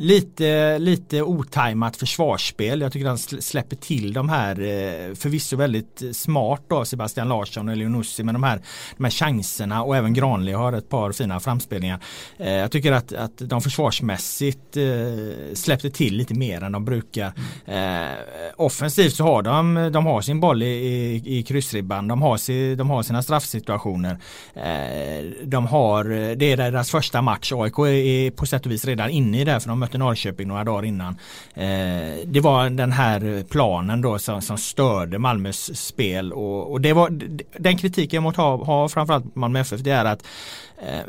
lite, 0.00 0.78
lite 0.78 1.22
otajmat 1.22 1.96
försvarsspel. 1.96 2.80
Jag 2.80 2.92
tycker 2.92 3.06
han 3.06 3.18
släpper 3.18 3.76
till 3.76 4.12
de 4.12 4.28
här 4.28 4.60
eh, 4.60 5.14
förvisso 5.14 5.56
väldigt 5.56 6.02
smart 6.12 6.62
då 6.68 6.84
Sebastian 6.84 7.28
Larsson 7.28 7.68
och 7.68 7.76
Leonussi 7.76 8.22
med 8.22 8.34
de 8.34 8.42
här, 8.42 8.60
de 8.96 9.04
här 9.04 9.10
chanserna 9.10 9.82
och 9.82 9.96
även 9.96 10.14
Granli 10.14 10.52
har 10.52 10.72
ett 10.72 10.88
par 10.88 11.12
fina 11.12 11.40
framspelningar. 11.40 12.00
Eh, 12.38 12.52
jag 12.52 12.70
tycker 12.70 12.92
att, 12.92 13.12
att 13.12 13.38
de 13.38 13.60
försvarsmässigt 13.60 14.76
eh, 14.76 15.54
släppte 15.54 15.90
till 15.90 16.16
lite 16.16 16.34
mer 16.34 16.62
än 16.62 16.72
de 16.72 16.84
brukar. 16.84 17.32
Eh, 17.66 18.08
offensivt 18.56 19.14
så 19.14 19.24
har 19.24 19.42
de, 19.42 19.90
de 19.92 20.06
har 20.06 20.20
sin 20.20 20.40
boll 20.40 20.62
i, 20.62 20.66
i, 20.66 21.38
i 21.38 21.42
kryssribban. 21.42 22.08
De 22.08 22.22
har, 22.22 22.36
si, 22.36 22.74
de 22.74 22.90
har 22.90 23.02
sina 23.02 23.22
straffsituationer. 23.22 24.18
Eh, 24.54 25.24
de 25.44 25.66
har, 25.66 26.04
det 26.34 26.52
är 26.52 26.56
deras 26.56 26.90
första 26.90 27.22
match. 27.22 27.52
AIK 27.52 27.78
är 27.78 28.27
på 28.30 28.46
sätt 28.46 28.66
och 28.66 28.72
vis 28.72 28.84
redan 28.84 29.10
inne 29.10 29.40
i 29.40 29.44
det 29.44 29.52
här 29.52 29.60
för 29.60 29.68
de 29.68 29.78
mötte 29.78 29.98
Norrköping 29.98 30.48
några 30.48 30.64
dagar 30.64 30.84
innan. 30.84 31.16
Eh, 31.54 32.26
det 32.26 32.40
var 32.40 32.70
den 32.70 32.92
här 32.92 33.44
planen 33.50 34.02
då 34.02 34.18
som, 34.18 34.42
som 34.42 34.58
störde 34.58 35.18
Malmös 35.18 35.78
spel 35.78 36.32
och, 36.32 36.72
och 36.72 36.80
det 36.80 36.92
var 36.92 37.10
den 37.58 37.78
kritiken 37.78 38.22
mot 38.22 38.36
ha, 38.36 38.64
ha 38.64 38.88
framförallt 38.88 39.34
Malmö 39.34 39.60
FF 39.60 39.80
det 39.80 39.90
är 39.90 40.04
att 40.04 40.24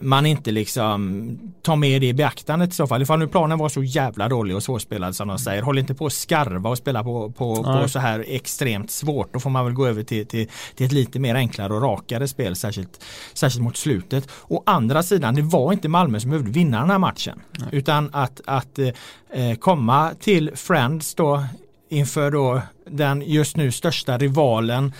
man 0.01 0.25
inte 0.25 0.51
liksom 0.51 1.39
tar 1.61 1.75
med 1.75 2.01
det 2.01 2.07
i 2.07 2.13
beaktandet 2.13 2.69
i 2.69 2.75
så 2.75 2.87
fall. 2.87 3.01
Ifall 3.01 3.19
nu 3.19 3.27
planen 3.27 3.57
var 3.57 3.69
så 3.69 3.83
jävla 3.83 4.29
dålig 4.29 4.55
och 4.55 4.63
svårspelad 4.63 5.15
som 5.15 5.27
de 5.27 5.39
säger. 5.39 5.61
Håll 5.61 5.77
inte 5.77 5.93
på 5.93 6.05
att 6.05 6.13
skarva 6.13 6.69
och 6.69 6.77
spela 6.77 7.03
på, 7.03 7.31
på, 7.31 7.63
på 7.63 7.87
så 7.87 7.99
här 7.99 8.25
extremt 8.27 8.91
svårt. 8.91 9.33
Då 9.33 9.39
får 9.39 9.49
man 9.49 9.65
väl 9.65 9.73
gå 9.73 9.87
över 9.87 10.03
till, 10.03 10.27
till, 10.27 10.47
till 10.75 10.85
ett 10.85 10.91
lite 10.91 11.19
mer 11.19 11.35
enklare 11.35 11.73
och 11.73 11.81
rakare 11.81 12.27
spel. 12.27 12.55
Särskilt, 12.55 13.05
särskilt 13.33 13.63
mot 13.63 13.77
slutet. 13.77 14.29
Å 14.47 14.63
andra 14.65 15.03
sidan, 15.03 15.35
det 15.35 15.41
var 15.41 15.73
inte 15.73 15.89
Malmö 15.89 16.19
som 16.19 16.29
behövde 16.29 16.51
vinna 16.51 16.79
den 16.79 16.89
här 16.89 16.99
matchen. 16.99 17.41
Nej. 17.59 17.69
Utan 17.71 18.09
att, 18.13 18.41
att 18.45 18.79
eh, 18.79 19.55
komma 19.59 20.11
till 20.19 20.51
Friends 20.55 21.15
då 21.15 21.43
inför 21.89 22.31
då 22.31 22.61
den 22.91 23.23
just 23.25 23.57
nu 23.57 23.71
största 23.71 24.17
rivalen 24.17 24.93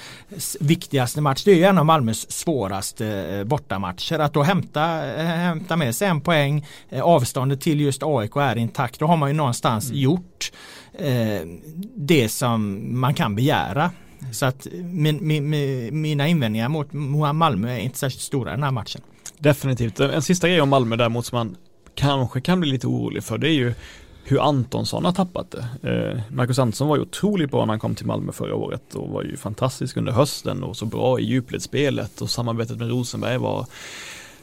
viktigaste 0.60 1.22
match. 1.22 1.44
Det 1.44 1.52
är 1.52 1.56
ju 1.56 1.64
en 1.64 1.78
av 1.78 1.86
Malmös 1.86 2.32
svåraste 2.32 3.08
eh, 3.08 3.44
bortamatcher. 3.44 4.20
Att 4.20 4.34
då 4.34 4.44
hämta, 4.44 5.14
eh, 5.16 5.26
hämta 5.26 5.76
med 5.76 5.96
sig 5.96 6.08
en 6.08 6.22
poäng, 6.22 6.66
eh, 6.90 7.02
avståndet 7.02 7.62
till 7.62 7.82
just 7.82 8.04
AIK 8.04 8.36
är 8.36 8.58
intakt. 8.58 9.00
Då 9.00 9.08
har 9.08 9.18
man 9.18 9.30
ju 9.30 9.36
någonstans 9.36 9.90
mm. 9.90 10.02
gjort 10.02 10.52
eh, 10.94 11.42
det 11.96 12.30
som 12.30 12.82
man 13.00 13.14
kan 13.14 13.36
begära. 13.36 13.92
Så 14.32 14.46
att 14.46 14.68
min, 14.84 15.28
min, 15.28 15.50
mina 16.02 16.28
invändningar 16.28 16.70
mot 16.70 16.94
Malmö 17.34 17.72
är 17.72 17.80
inte 17.80 17.98
särskilt 17.98 18.22
stora 18.22 18.52
i 18.52 18.54
den 18.54 18.64
här 18.64 18.72
matchen. 18.72 19.02
Definitivt. 19.38 20.00
En 20.00 20.22
sista 20.22 20.48
grej 20.48 20.62
om 20.62 20.70
Malmö 20.70 20.96
däremot 20.96 21.26
som 21.26 21.38
man 21.38 21.56
kanske 21.96 22.42
kan 22.42 22.60
bli 22.60 22.70
lite 22.70 22.88
orolig 22.88 23.24
för 23.24 23.38
det 23.38 23.50
är 23.50 23.54
ju 23.54 23.74
hur 24.30 24.42
Antonsson 24.42 25.06
har 25.06 25.12
tappat 25.12 25.52
det. 25.52 25.90
Eh, 25.90 26.22
Marcus 26.36 26.60
Antonsson 26.60 26.88
var 26.88 26.96
ju 26.96 27.02
otroligt 27.02 27.52
bra 27.52 27.66
när 27.66 27.74
han 27.74 27.80
kom 27.80 27.96
till 27.96 28.06
Malmö 28.06 28.32
förra 28.32 28.56
året 28.56 28.96
och 28.96 29.10
var 29.10 29.24
ju 29.24 29.38
fantastisk 29.38 29.98
under 29.98 30.12
hösten 30.12 30.64
och 30.64 30.78
så 30.78 30.86
bra 30.86 31.20
i 31.20 31.24
djupledsspelet 31.24 32.22
och 32.22 32.30
samarbetet 32.30 32.78
med 32.78 32.90
Rosenberg 32.90 33.38
var 33.38 33.66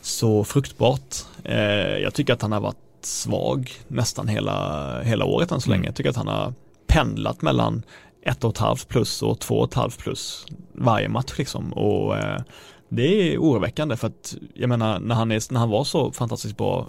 så 0.01 0.45
fruktbart. 0.45 1.17
Eh, 1.45 1.57
jag 1.99 2.15
tycker 2.15 2.33
att 2.33 2.43
han 2.43 2.53
har 2.53 2.61
varit 2.61 2.77
svag 3.01 3.71
nästan 3.89 4.29
hela, 4.29 5.01
hela 5.03 5.25
året 5.25 5.53
än 5.53 5.61
så 5.61 5.71
länge. 5.71 5.81
Mm. 5.81 5.87
Jag 5.89 5.95
tycker 5.95 6.11
att 6.11 6.17
han 6.17 6.29
har 6.29 6.53
pendlat 6.87 7.43
mellan 7.43 7.83
ett 8.23 8.45
och 8.45 8.51
ett 8.51 8.59
halvt 8.59 8.89
plus 8.89 9.23
och 9.23 9.39
två 9.39 9.55
och 9.55 9.69
ett 9.69 9.75
halvt 9.75 9.99
plus 9.99 10.47
varje 10.73 11.09
match 11.09 11.35
liksom. 11.39 11.73
Och 11.73 12.17
eh, 12.17 12.41
det 12.89 13.35
är 13.35 13.39
oroväckande 13.39 13.97
för 13.97 14.07
att 14.07 14.37
jag 14.55 14.69
menar 14.69 15.01
när 15.01 15.15
han, 15.15 15.33
är, 15.33 15.53
när 15.53 15.61
han 15.61 15.71
var 15.71 15.85
så 15.85 16.13
fantastiskt 16.13 16.57
bra 16.57 16.89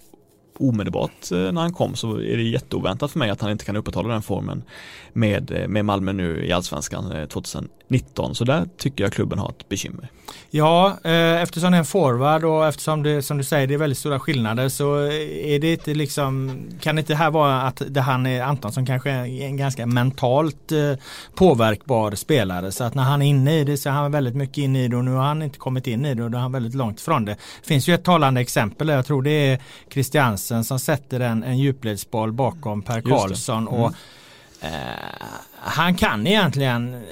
omedelbart 0.60 1.32
eh, 1.32 1.52
när 1.52 1.62
han 1.62 1.74
kom 1.74 1.96
så 1.96 2.16
är 2.16 2.38
det 2.38 2.44
jätteoväntat 2.44 3.12
för 3.12 3.20
mig 3.20 3.30
att 3.30 3.42
han 3.42 3.52
inte 3.52 3.66
kan 3.66 3.76
upprätthålla 3.76 4.14
den 4.14 4.22
formen 4.22 4.64
med, 5.14 5.52
eh, 5.52 5.68
med 5.68 5.86
Malmö 5.86 6.14
nu 6.14 6.46
i 6.46 6.52
allsvenskan 6.52 7.12
eh, 7.12 7.26
2019. 7.26 8.36
Så 8.36 8.44
där 8.44 8.70
tycker 8.78 9.04
jag 9.04 9.14
klubben 9.14 9.40
har 9.40 9.50
ett 9.50 9.70
bekymmer. 9.70 10.10
Ja, 10.50 10.98
eh, 11.04 11.42
eftersom 11.42 11.72
det 11.72 11.78
är 11.78 11.80
en 11.80 11.86
forward 11.86 12.46
och 12.46 12.68
eftersom 12.68 13.04
det 13.04 13.22
som 13.22 13.38
du 13.38 13.44
säger 13.44 13.68
det 13.68 13.74
är 13.74 13.78
väldigt 13.78 13.98
stora 13.98 14.20
skillnader 14.20 14.70
så 14.70 14.96
är 14.96 15.60
det 15.60 15.72
inte 15.72 15.94
liksom 15.94 16.60
kan 16.82 16.96
det 16.96 17.00
inte 17.00 17.16
här 17.16 17.32
vara 17.32 17.62
att 17.62 17.82
det 17.88 18.02
han 18.02 18.26
är 18.26 18.42
Antonsson 18.42 18.86
kanske 18.86 19.10
är 19.10 19.42
en 19.42 19.58
ganska 19.58 19.86
mentalt 19.86 20.72
eh, 20.72 20.94
påverkbar 21.36 22.12
spelare 22.12 22.72
så 22.72 22.84
att 22.84 22.94
när 22.94 23.04
han 23.04 23.22
är 23.22 23.26
inne 23.26 23.60
i 23.60 23.64
det 23.64 23.78
så 23.78 23.90
är 23.90 23.94
han 23.94 24.12
väldigt 24.12 24.36
mycket 24.36 24.58
inne 24.58 24.84
i 24.84 24.88
det 24.88 24.96
och 24.96 25.06
nu 25.06 25.12
har 25.12 25.24
han 25.24 25.42
inte 25.42 25.58
kommit 25.58 25.88
in 25.88 26.06
i 26.06 26.16
det 26.16 26.24
och 26.24 26.32
då 26.32 26.38
är 26.38 26.42
han 26.42 26.52
väldigt 26.52 26.76
långt 26.76 27.02
från 27.02 27.26
det. 27.26 27.32
Det 27.62 27.68
finns 27.68 27.90
ju 27.90 27.94
ett 27.94 28.04
talande 28.04 28.42
exempel, 28.42 28.88
jag 28.88 29.06
tror 29.06 29.22
det 29.22 29.52
är 29.52 29.60
Christiansen 29.90 30.64
som 30.64 30.80
sätter 30.80 31.20
en, 31.20 31.44
en 31.44 31.58
djupledsboll 31.58 32.32
bakom 32.32 32.82
Per 32.82 33.02
Karlsson 33.02 33.68
och 33.68 33.94
mm. 34.62 34.74
eh, 34.74 35.18
han 35.60 35.96
kan 35.96 36.28
egentligen 36.28 37.04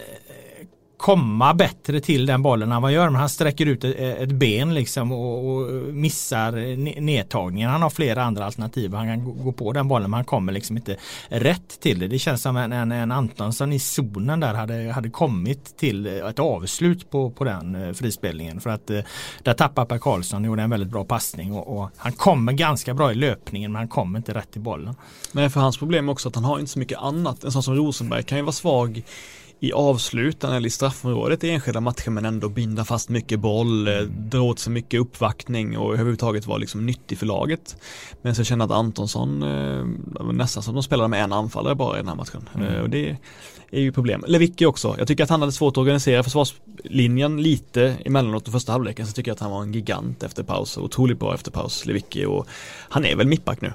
komma 1.05 1.53
bättre 1.53 1.99
till 1.99 2.25
den 2.25 2.41
bollen 2.41 2.71
än 2.71 2.81
vad 2.81 2.83
han 2.83 2.93
gör. 2.93 3.09
Men 3.09 3.19
han 3.19 3.29
sträcker 3.29 3.65
ut 3.65 3.83
ett, 3.83 4.31
ben 4.31 4.73
liksom 4.73 5.11
och, 5.11 5.49
och, 5.49 5.71
missar 5.93 6.51
nedtagningen. 7.01 7.69
Han 7.69 7.81
har 7.81 7.89
flera 7.89 8.23
andra 8.23 8.45
alternativ. 8.45 8.93
Han 8.93 9.07
kan 9.07 9.43
gå 9.43 9.51
på 9.51 9.71
den 9.73 9.87
bollen 9.87 10.09
men 10.09 10.17
han 10.17 10.25
kommer 10.25 10.53
liksom 10.53 10.77
inte 10.77 10.97
rätt 11.29 11.79
till 11.79 11.99
det. 11.99 12.07
Det 12.07 12.19
känns 12.19 12.41
som 12.41 12.57
en, 12.57 12.71
en, 12.71 12.91
en 12.91 13.11
Antonsson 13.11 13.73
i 13.73 13.79
zonen 13.79 14.39
där 14.39 14.53
hade, 14.53 14.91
hade 14.91 15.09
kommit 15.09 15.77
till 15.77 16.07
ett 16.07 16.39
avslut 16.39 17.11
på, 17.11 17.29
på 17.29 17.43
den 17.43 17.75
eh, 17.75 17.93
frispelningen. 17.93 18.61
För 18.61 18.69
att 18.69 18.89
eh, 18.89 18.99
där 19.43 19.53
tappar 19.53 19.85
Per 19.85 19.97
Karlsson 19.97 20.43
gjorde 20.43 20.61
en 20.61 20.69
väldigt 20.69 20.89
bra 20.89 21.03
passning 21.03 21.53
och, 21.53 21.77
och, 21.77 21.89
han 21.97 22.11
kommer 22.11 22.53
ganska 22.53 22.93
bra 22.93 23.11
i 23.11 23.15
löpningen 23.15 23.71
men 23.71 23.79
han 23.79 23.87
kommer 23.87 24.19
inte 24.19 24.33
rätt 24.33 24.51
till 24.51 24.61
bollen. 24.61 24.95
Men 25.31 25.51
för 25.51 25.59
hans 25.59 25.77
problem 25.77 26.09
är 26.09 26.11
också 26.11 26.29
att 26.29 26.35
han 26.35 26.45
har 26.45 26.59
inte 26.59 26.71
så 26.71 26.79
mycket 26.79 26.99
annat. 26.99 27.43
En 27.43 27.51
sån 27.51 27.63
som 27.63 27.75
Rosenberg 27.75 28.23
kan 28.23 28.37
ju 28.37 28.43
vara 28.43 28.51
svag 28.51 29.03
i 29.59 29.71
avsluten 29.73 30.53
eller 30.53 30.67
i 30.67 30.69
straffområdet 30.69 31.43
i 31.43 31.49
enskilda 31.49 31.79
matcher 31.79 32.09
men 32.09 32.25
ändå 32.25 32.49
binda 32.49 32.85
fast 32.85 33.09
mycket 33.09 33.39
boll, 33.39 33.87
eh, 33.87 34.01
dra 34.01 34.41
åt 34.41 34.59
sig 34.59 34.73
mycket 34.73 34.99
uppvaktning 34.99 35.77
och 35.77 35.93
överhuvudtaget 35.93 36.47
vara 36.47 36.57
liksom 36.57 36.85
nyttig 36.85 37.17
för 37.17 37.25
laget. 37.25 37.77
Men 38.21 38.35
så 38.35 38.43
känner 38.43 38.65
att 38.65 38.71
Antonsson 38.71 39.43
eh, 39.43 39.85
nästan 40.33 40.63
som 40.63 40.73
de 40.73 40.83
spelade 40.83 41.09
med 41.09 41.23
en 41.23 41.33
anfallare 41.33 41.75
bara 41.75 41.95
i 41.95 41.99
den 41.99 42.07
här 42.07 42.15
matchen. 42.15 42.49
Mm. 42.55 42.67
Eh, 42.67 42.81
och 42.81 42.89
det 42.89 43.17
är 43.71 43.81
ju 43.81 43.91
problem. 43.91 44.23
Lewicki 44.27 44.65
också. 44.65 44.95
Jag 44.97 45.07
tycker 45.07 45.23
att 45.23 45.29
han 45.29 45.41
hade 45.41 45.51
svårt 45.51 45.73
att 45.73 45.77
organisera 45.77 46.23
försvarslinjen 46.23 47.41
lite 47.41 47.95
emellanåt 48.05 48.47
i 48.47 48.51
första 48.51 48.71
halvleken 48.71 49.07
så 49.07 49.13
tycker 49.13 49.31
jag 49.31 49.35
att 49.35 49.41
han 49.41 49.51
var 49.51 49.61
en 49.61 49.73
gigant 49.73 50.23
efter 50.23 50.43
paus. 50.43 50.77
Otroligt 50.77 51.19
bra 51.19 51.33
efter 51.33 51.51
paus, 51.51 51.85
Lewicki 51.85 52.25
och 52.25 52.47
han 52.89 53.05
är 53.05 53.15
väl 53.15 53.27
mittback 53.27 53.61
nu. 53.61 53.71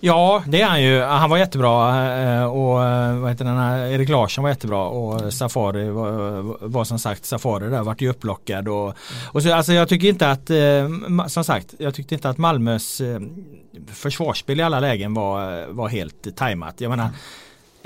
Ja, 0.00 0.42
det 0.46 0.60
är 0.62 0.66
han 0.66 0.82
ju. 0.82 1.00
Han 1.00 1.30
var 1.30 1.38
jättebra 1.38 2.06
eh, 2.20 2.44
och 2.44 2.84
eh, 2.84 3.18
vad 3.18 3.30
heter 3.30 3.44
den 3.44 3.56
här, 3.56 3.86
Erik 3.86 4.08
Larsson 4.08 4.42
var 4.42 4.50
jättebra 4.50 4.84
och 4.84 5.32
Safari 5.32 5.90
var, 5.90 6.42
var 6.68 6.84
som 6.84 6.98
sagt 6.98 7.24
Safari 7.24 7.70
där 7.70 7.82
vart 7.82 8.00
ju 8.00 8.08
upplockad 8.08 8.68
och, 8.68 8.94
och 9.32 9.42
så, 9.42 9.52
alltså 9.54 9.72
jag 9.72 9.88
tycker 9.88 10.08
inte 10.08 10.30
att 10.30 10.50
eh, 10.50 11.26
som 11.26 11.44
sagt 11.44 11.74
jag 11.78 11.94
tyckte 11.94 12.14
inte 12.14 12.28
att 12.28 12.38
Malmös 12.38 13.02
försvarsspel 13.92 14.60
i 14.60 14.62
alla 14.62 14.80
lägen 14.80 15.14
var, 15.14 15.66
var 15.66 15.88
helt 15.88 16.36
tajmat. 16.36 16.80
Jag 16.80 16.90
menar 16.90 17.08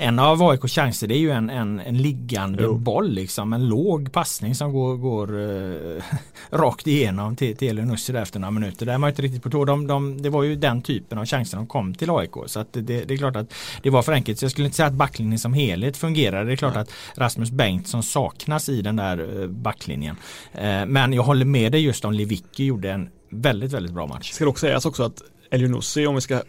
en 0.03 0.19
av 0.19 0.43
AIKs 0.43 0.75
chanser 0.75 1.07
det 1.07 1.15
är 1.15 1.19
ju 1.19 1.31
en, 1.31 1.49
en, 1.49 1.79
en 1.79 1.97
liggande 1.97 2.63
jo. 2.63 2.77
boll 2.77 3.11
liksom. 3.11 3.53
En 3.53 3.67
låg 3.67 4.11
passning 4.11 4.55
som 4.55 4.73
går, 4.73 4.97
går 4.97 5.35
uh, 5.35 6.03
rakt 6.49 6.87
igenom 6.87 7.35
till, 7.35 7.57
till 7.57 7.69
Elinussi 7.69 8.17
efter 8.17 8.39
några 8.39 8.51
minuter. 8.51 8.85
Där 8.85 8.93
är 8.93 8.97
man 8.97 9.09
inte 9.09 9.21
riktigt 9.21 9.43
på 9.43 9.49
tå. 9.49 9.65
De, 9.65 9.87
de, 9.87 10.21
det 10.21 10.29
var 10.29 10.43
ju 10.43 10.55
den 10.55 10.81
typen 10.81 11.17
av 11.17 11.25
chanser 11.25 11.57
de 11.57 11.67
kom 11.67 11.95
till 11.95 12.09
AIK. 12.09 12.31
Så 12.45 12.59
att 12.59 12.73
det, 12.73 12.81
det, 12.81 13.13
är 13.13 13.17
klart 13.17 13.35
att 13.35 13.53
det 13.81 13.89
var 13.89 14.01
för 14.01 14.11
enkelt. 14.11 14.39
Så 14.39 14.45
jag 14.45 14.51
skulle 14.51 14.65
inte 14.65 14.77
säga 14.77 14.87
att 14.87 14.93
backlinjen 14.93 15.39
som 15.39 15.53
helhet 15.53 15.97
fungerar. 15.97 16.45
Det 16.45 16.51
är 16.51 16.55
klart 16.55 16.73
Nej. 16.73 16.81
att 16.81 16.93
Rasmus 17.15 17.51
Bengtsson 17.51 18.03
saknas 18.03 18.69
i 18.69 18.81
den 18.81 18.95
där 18.95 19.21
uh, 19.21 19.47
backlinjen. 19.47 20.15
Uh, 20.55 20.85
men 20.85 21.13
jag 21.13 21.23
håller 21.23 21.45
med 21.45 21.71
dig 21.71 21.81
just 21.81 22.05
om 22.05 22.13
Lewicki 22.13 22.65
gjorde 22.65 22.91
en 22.91 23.09
väldigt, 23.29 23.71
väldigt 23.71 23.93
bra 23.93 24.07
match. 24.07 24.31
Ska 24.31 24.47
också 24.47 24.65
sägas 24.65 24.85
också 24.85 25.03
att 25.03 25.21
Elionussi, 25.51 26.07
om 26.07 26.15
vi 26.15 26.21
ska 26.21 26.41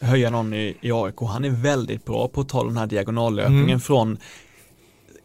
höja 0.00 0.30
någon 0.30 0.54
i, 0.54 0.76
i 0.80 0.92
AIK. 0.92 1.20
Han 1.20 1.44
är 1.44 1.50
väldigt 1.50 2.04
bra 2.04 2.28
på 2.28 2.40
att 2.40 2.48
ta 2.48 2.64
den 2.64 2.76
här 2.76 2.86
diagonallöpningen 2.86 3.64
mm. 3.64 3.80
från 3.80 4.18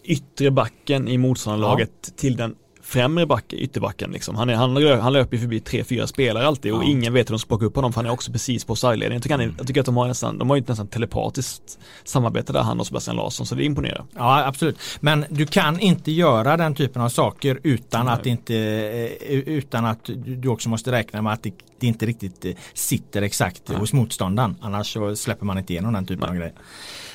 yttre 0.04 0.52
backen 0.52 1.08
i 1.08 1.18
motståndarlaget 1.18 1.92
ja. 2.02 2.14
till 2.16 2.36
den 2.36 2.56
främre 2.92 3.26
back, 3.26 3.54
ytterbacken 3.54 4.12
liksom. 4.12 4.36
Han, 4.36 4.50
är, 4.50 4.56
han, 4.56 5.00
han 5.02 5.14
löper 5.14 5.38
förbi 5.38 5.60
tre, 5.60 5.84
fyra 5.84 6.08
spelare 6.08 6.48
alltid 6.48 6.74
och 6.74 6.84
ja. 6.84 6.88
ingen 6.88 7.14
vet 7.14 7.30
hur 7.30 7.34
de 7.34 7.40
ska 7.40 7.48
plocka 7.48 7.66
upp 7.66 7.76
honom 7.76 7.94
för 7.94 8.00
han 8.00 8.06
är 8.06 8.12
också 8.14 8.32
precis 8.32 8.66
på 8.66 8.76
sideledningen. 8.76 9.14
Jag 9.14 9.24
tycker, 9.24 9.54
jag 9.58 9.68
tycker 9.68 9.80
att 9.80 9.86
de 9.86 9.98
har 9.98 10.08
nästan, 10.08 10.38
de 10.38 10.50
har 10.50 10.58
ju 10.58 10.64
nästan 10.68 10.88
telepatiskt 10.88 11.80
samarbete 12.04 12.54
där 12.54 12.62
han 12.62 12.80
och 12.80 12.88
Sebastian 12.88 13.16
Larsson 13.16 13.46
så 13.46 13.56
det 13.56 13.64
imponerar. 13.64 14.06
Ja 14.16 14.46
absolut. 14.46 14.80
Men 15.00 15.26
du 15.30 15.46
kan 15.46 15.80
inte 15.80 16.12
göra 16.12 16.58
den 16.58 16.76
typen 16.76 17.02
av 17.02 17.10
saker 17.10 17.60
utan 17.64 18.06
Nej. 18.06 18.14
att 18.14 18.26
inte 18.26 18.56
eh, 18.56 19.40
utan 19.40 19.86
att 19.86 20.10
du 20.26 20.50
också 20.50 20.70
måste 20.70 20.92
räkna 20.92 21.22
med 21.22 21.34
att 21.34 21.44
det, 21.44 21.54
det 21.80 21.88
inte 21.88 22.06
riktigt 22.06 22.46
eh, 22.46 22.52
sitter 22.74 23.22
exakt 23.22 23.62
Nej. 23.66 23.78
hos 23.78 23.94
motståndaren. 23.94 24.56
Annars 24.62 24.94
så 24.94 25.16
släpper 25.16 25.46
man 25.46 25.58
inte 25.58 25.74
igenom 25.74 25.94
den 25.94 26.06
typen 26.06 26.20
Nej. 26.20 26.30
av 26.30 26.36
grejer. 26.36 26.54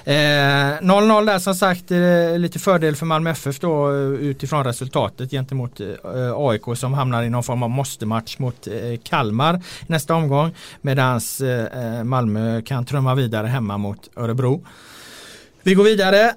Eh, 0.08 0.12
0-0 0.12 1.26
där 1.26 1.38
som 1.38 1.54
sagt 1.54 1.90
eh, 1.90 2.38
lite 2.38 2.58
fördel 2.58 2.96
för 2.96 3.06
Malmö 3.06 3.30
FF 3.30 3.60
då 3.60 3.90
eh, 3.90 3.96
utifrån 3.98 4.64
resultatet 4.64 5.30
gentemot 5.30 5.80
eh, 5.80 5.86
AIK 6.36 6.62
som 6.74 6.94
hamnar 6.94 7.22
i 7.22 7.30
någon 7.30 7.42
form 7.42 7.62
av 7.62 7.70
måste-match 7.70 8.38
mot 8.38 8.68
Kalmar 9.02 9.60
nästa 9.86 10.14
omgång. 10.14 10.54
Medan 10.80 11.20
Malmö 12.04 12.62
kan 12.62 12.84
trumma 12.84 13.14
vidare 13.14 13.46
hemma 13.46 13.78
mot 13.78 14.10
Örebro. 14.16 14.64
Vi 15.62 15.74
går 15.74 15.84
vidare 15.84 16.34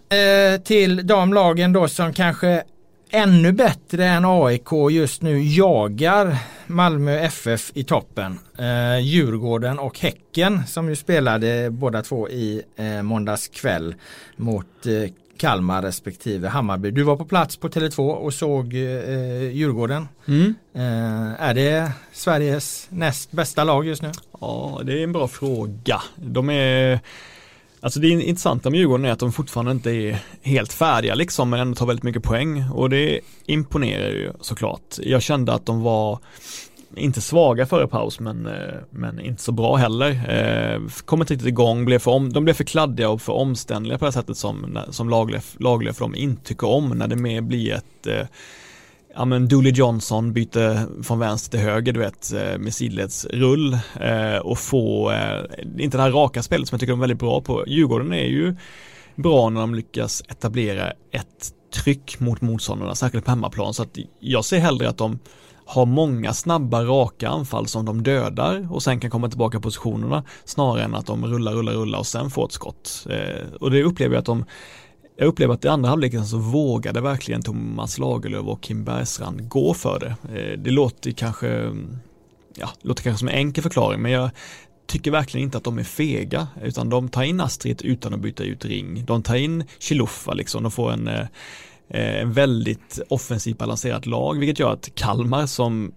till 0.64 1.08
de 1.08 1.34
lagen 1.34 1.74
då 1.74 1.88
som 1.88 2.14
kanske 2.14 2.64
ännu 3.12 3.52
bättre 3.52 4.06
än 4.06 4.26
AIK 4.26 4.70
just 4.92 5.22
nu 5.22 5.44
jagar 5.44 6.38
Malmö 6.68 7.20
FF 7.20 7.72
i 7.74 7.84
toppen. 7.84 8.40
Eh, 8.58 9.00
Djurgården 9.00 9.80
och 9.80 10.00
Häcken 10.00 10.68
som 10.68 10.90
ju 10.90 10.96
spelade 10.96 11.70
båda 11.70 12.02
två 12.02 12.30
i 12.30 12.62
eh, 12.76 13.02
måndags 13.02 13.48
kväll 13.48 13.96
mot 14.36 14.86
eh, 14.86 15.12
Kalmar 15.38 15.82
respektive 15.82 16.48
Hammarby. 16.48 16.92
Du 16.92 17.04
var 17.04 17.16
på 17.16 17.26
plats 17.26 17.58
på 17.58 17.70
Tele2 17.70 18.10
och 18.10 18.34
såg 18.34 18.74
eh, 18.74 19.52
Djurgården. 19.52 20.08
Mm. 20.28 20.56
Eh, 20.74 21.42
är 21.42 21.54
det 21.54 21.92
Sveriges 22.12 22.88
näst 22.90 23.32
bästa 23.32 23.64
lag 23.64 23.88
just 23.88 24.02
nu? 24.02 24.12
Ja, 24.42 24.82
det 24.84 25.00
är 25.00 25.04
en 25.04 25.12
bra 25.12 25.28
fråga. 25.28 26.02
De 26.16 26.50
är 26.50 27.00
Alltså 27.82 28.00
det 28.00 28.10
intressanta 28.10 28.70
med 28.70 28.80
Djurgården 28.80 29.06
är 29.06 29.12
att 29.12 29.20
de 29.20 29.32
fortfarande 29.32 29.72
inte 29.72 29.92
är 29.92 30.20
helt 30.42 30.74
färdiga 30.74 31.16
liksom 31.16 31.50
men 31.50 31.60
ändå 31.60 31.76
tar 31.76 31.86
väldigt 31.86 32.04
mycket 32.04 32.24
poäng 32.24 32.64
och 32.74 32.90
det 32.90 33.20
imponerar 33.46 34.10
ju 34.10 34.32
såklart. 34.42 34.96
Jag 35.02 35.22
kände 35.22 35.54
att 35.54 35.66
de 35.66 35.82
var 35.82 36.20
inte 36.96 37.22
svaga 37.22 37.66
före 37.66 37.88
paus 37.88 38.20
men, 38.20 38.46
eh, 38.46 38.76
men 38.90 39.20
inte 39.20 39.44
så 39.44 39.52
bra 39.52 39.76
heller. 39.76 40.10
Eh, 40.10 40.82
kom 41.06 41.22
inte 41.22 41.34
riktigt 41.34 41.48
igång, 41.48 41.86
blev 41.86 42.00
för 42.00 42.12
om, 42.12 42.34
de 42.34 42.44
blev 42.44 42.54
för 42.54 42.64
kladdiga 42.64 43.10
och 43.10 43.22
för 43.22 43.34
omständliga 43.34 43.98
på 43.98 44.06
det 44.06 44.12
sättet 44.12 44.38
som, 44.38 44.80
som 44.90 45.10
laglöf, 45.10 45.56
laglöf 45.60 45.96
för 45.96 46.06
dem 46.06 46.16
inte 46.16 46.44
tycker 46.44 46.68
om 46.68 46.90
när 46.90 47.08
det 47.08 47.16
mer 47.16 47.42
blir 47.42 47.74
ett 47.74 48.08
eh, 48.08 48.28
ja 49.16 49.26
men 49.26 49.48
Dooley 49.48 49.72
Johnson 49.72 50.34
byter 50.34 51.04
från 51.04 51.20
vänster 51.20 51.52
till 51.52 51.68
höger, 51.68 51.94
du 51.94 52.00
vet, 52.00 52.34
eh, 52.34 52.58
med 52.58 52.74
sidledsrull 52.74 53.74
eh, 54.00 54.38
och 54.38 54.60
få, 54.60 55.12
eh, 55.12 55.44
inte 55.78 55.98
det 55.98 56.04
här 56.04 56.12
raka 56.12 56.44
spelet 56.44 56.68
som 56.68 56.76
jag 56.76 56.80
tycker 56.80 56.94
de 56.94 57.00
är 57.00 57.02
väldigt 57.02 57.20
bra 57.20 57.42
på. 57.42 57.64
Djurgården 57.68 58.14
är 58.14 58.28
ju 58.28 58.56
bra 59.16 59.50
när 59.50 59.62
de 59.62 59.76
lyckas 59.76 60.24
etablera 60.28 60.92
ett 61.12 61.54
tryck 61.84 62.20
mot 62.20 62.42
motståndarna, 62.42 62.96
särskilt 62.96 63.26
på 63.26 63.32
hemmaplan. 63.32 63.74
Så 63.74 63.84
att 63.84 63.98
jag 64.20 64.46
ser 64.46 64.60
hellre 64.60 64.90
att 64.90 64.98
de 64.98 65.20
har 65.66 65.86
många 65.86 66.34
snabba 66.34 66.84
raka 66.84 67.30
anfall 67.30 67.68
som 67.68 67.86
de 67.86 68.04
dödar 68.04 68.68
och 68.74 68.84
sen 68.84 69.00
kan 69.00 69.10
komma 69.10 69.30
tillbaka 69.30 69.60
positionerna 69.60 70.24
snarare 70.46 70.84
än 70.84 70.96
att 70.96 71.06
de 71.06 71.26
rullar, 71.26 71.52
rullar, 71.52 71.74
rullar 71.74 72.00
och 72.00 72.08
sen 72.08 72.30
får 72.30 72.46
ett 72.46 72.52
skott. 72.52 73.08
Och 73.60 73.72
det 73.72 73.84
upplever 73.84 74.16
jag 74.16 74.20
att 74.20 74.26
de 74.26 74.46
jag 75.20 75.28
upplever 75.28 75.54
att 75.54 75.66
i 75.66 75.68
andra 75.68 75.90
halvleken 75.90 76.26
så 76.26 76.38
vågade 76.38 77.02
verkligen 77.02 77.42
Thomas 77.42 77.98
Lagerlöf 77.98 78.46
och 78.46 78.62
Kim 78.62 78.84
Bergstrand 78.84 79.50
gå 79.50 79.74
för 79.74 80.00
det. 80.00 80.40
Eh, 80.40 80.60
det 80.60 80.72
låter 80.72 81.12
kanske, 81.12 81.76
ja, 82.56 82.70
låter 82.82 83.04
kanske 83.04 83.20
som 83.20 83.28
en 83.28 83.34
enkel 83.34 83.64
förklaring 83.64 84.02
men 84.02 84.12
jag 84.12 84.30
tycker 84.88 85.12
verkligen 85.12 85.44
inte 85.44 85.58
att 85.58 85.64
de 85.64 85.80
är 85.80 85.84
fega 85.84 86.48
utan 86.64 86.90
de 86.90 87.10
tar 87.10 87.24
in 87.24 87.42
Astrid 87.42 87.82
utan 87.84 88.14
att 88.14 88.20
byta 88.20 88.44
ut 88.44 88.66
ring. 88.66 89.06
De 89.06 89.24
tar 89.24 89.36
in 89.36 89.64
Chiluffa 89.80 90.34
liksom, 90.34 90.64
de 90.64 90.72
får 90.72 90.92
en 90.92 91.08
eh, 91.08 91.26
en 91.92 92.34
väldigt 92.34 93.00
offensivt 93.10 93.58
balanserat 93.58 94.06
lag, 94.06 94.40
vilket 94.40 94.60
gör 94.60 94.74
att 94.74 94.96
Kalmar 94.96 95.46
som 95.46 95.92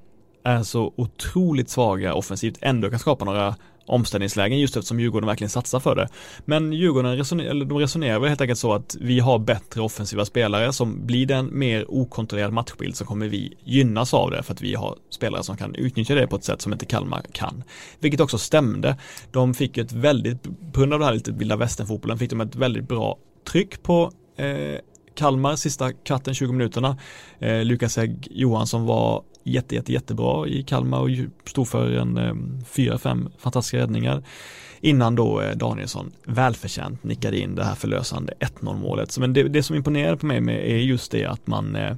är 0.45 0.63
så 0.63 0.93
otroligt 0.97 1.71
svaga 1.71 2.15
offensivt 2.15 2.59
ändå 2.61 2.91
kan 2.91 2.99
skapa 2.99 3.25
några 3.25 3.55
omställningslägen 3.87 4.59
just 4.59 4.77
eftersom 4.77 5.01
Djurgården 5.01 5.27
verkligen 5.27 5.51
satsar 5.51 5.81
för 5.81 5.97
det. 5.97 6.09
Men 6.45 6.73
Djurgården 6.73 7.17
resonerar, 7.17 7.51
eller 7.51 7.65
de 7.65 7.79
resonerar 7.79 8.19
väl 8.19 8.29
helt 8.29 8.41
enkelt 8.41 8.59
så 8.59 8.73
att 8.73 8.97
vi 9.01 9.21
har 9.21 9.39
bättre 9.39 9.81
offensiva 9.81 10.25
spelare 10.25 10.73
som 10.73 11.07
blir 11.07 11.27
det 11.27 11.35
en 11.35 11.59
mer 11.59 11.85
okontrollerad 11.89 12.53
matchbild 12.53 12.97
så 12.97 13.05
kommer 13.05 13.29
vi 13.29 13.57
gynnas 13.65 14.15
av 14.15 14.31
det 14.31 14.43
för 14.43 14.53
att 14.53 14.63
vi 14.63 14.75
har 14.75 14.97
spelare 15.11 15.43
som 15.43 15.57
kan 15.57 15.75
utnyttja 15.75 16.15
det 16.15 16.27
på 16.27 16.37
ett 16.37 16.45
sätt 16.45 16.63
som 16.63 16.73
inte 16.73 16.87
Kalmar 16.87 17.23
kan. 17.33 17.65
Vilket 18.01 18.21
också 18.21 18.39
stämde. 18.39 18.97
De 19.31 19.55
fick 19.55 19.79
ett 19.79 19.93
väldigt, 19.93 20.43
på 20.73 20.81
grund 20.81 20.93
av 20.93 20.99
det 20.99 21.05
här 21.05 21.13
lite 21.13 21.33
vilda 21.33 21.57
västern-fotbollen 21.57 22.19
fick 22.19 22.31
de 22.31 22.41
ett 22.41 22.57
väldigt 22.57 22.89
bra 22.89 23.19
tryck 23.45 23.83
på 23.83 24.13
eh, 24.37 24.79
Kalmar 25.15 25.57
sista 25.57 25.93
kvarten, 25.93 26.35
20 26.35 26.53
minuterna. 26.53 26.97
Eh, 27.39 27.65
Lukas 27.65 27.97
Hägg 27.97 28.29
Johansson 28.31 28.87
var 28.87 29.23
jätte, 29.43 29.75
jätte, 29.75 29.93
jättebra 29.93 30.47
i 30.47 30.63
Kalmar 30.63 31.01
och 31.01 31.09
stod 31.45 31.69
för 31.69 31.93
en 31.93 32.19
eh, 32.19 32.35
fyra, 32.67 32.99
fem 32.99 33.29
fantastiska 33.39 33.79
räddningar. 33.79 34.23
Innan 34.81 35.15
då 35.15 35.41
eh, 35.41 35.57
Danielsson 35.57 36.13
välförtjänt 36.27 37.05
nickade 37.05 37.39
in 37.39 37.55
det 37.55 37.65
här 37.65 37.75
förlösande 37.75 38.33
1-0 38.41 38.79
målet. 38.79 39.19
Men 39.19 39.33
det, 39.33 39.43
det 39.43 39.63
som 39.63 39.77
imponerade 39.77 40.17
på 40.17 40.27
mig 40.27 40.41
med 40.41 40.71
är 40.71 40.77
just 40.77 41.13
det 41.13 41.25
att 41.25 41.47
man, 41.47 41.77
eh, 41.77 41.97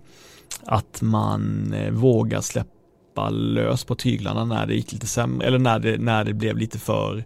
att 0.67 1.03
man 1.03 1.75
vågar 1.91 2.41
släppa 2.41 3.31
lös 3.31 3.85
på 3.85 3.95
tyglarna 3.95 4.45
när 4.45 4.67
det 4.67 4.75
gick 4.75 4.93
lite 4.93 5.07
sämre, 5.07 5.47
eller 5.47 5.59
när 5.59 5.79
det, 5.79 5.99
när 5.99 6.25
det 6.25 6.35
blev 6.35 6.57
lite 6.57 6.79
för 6.79 7.25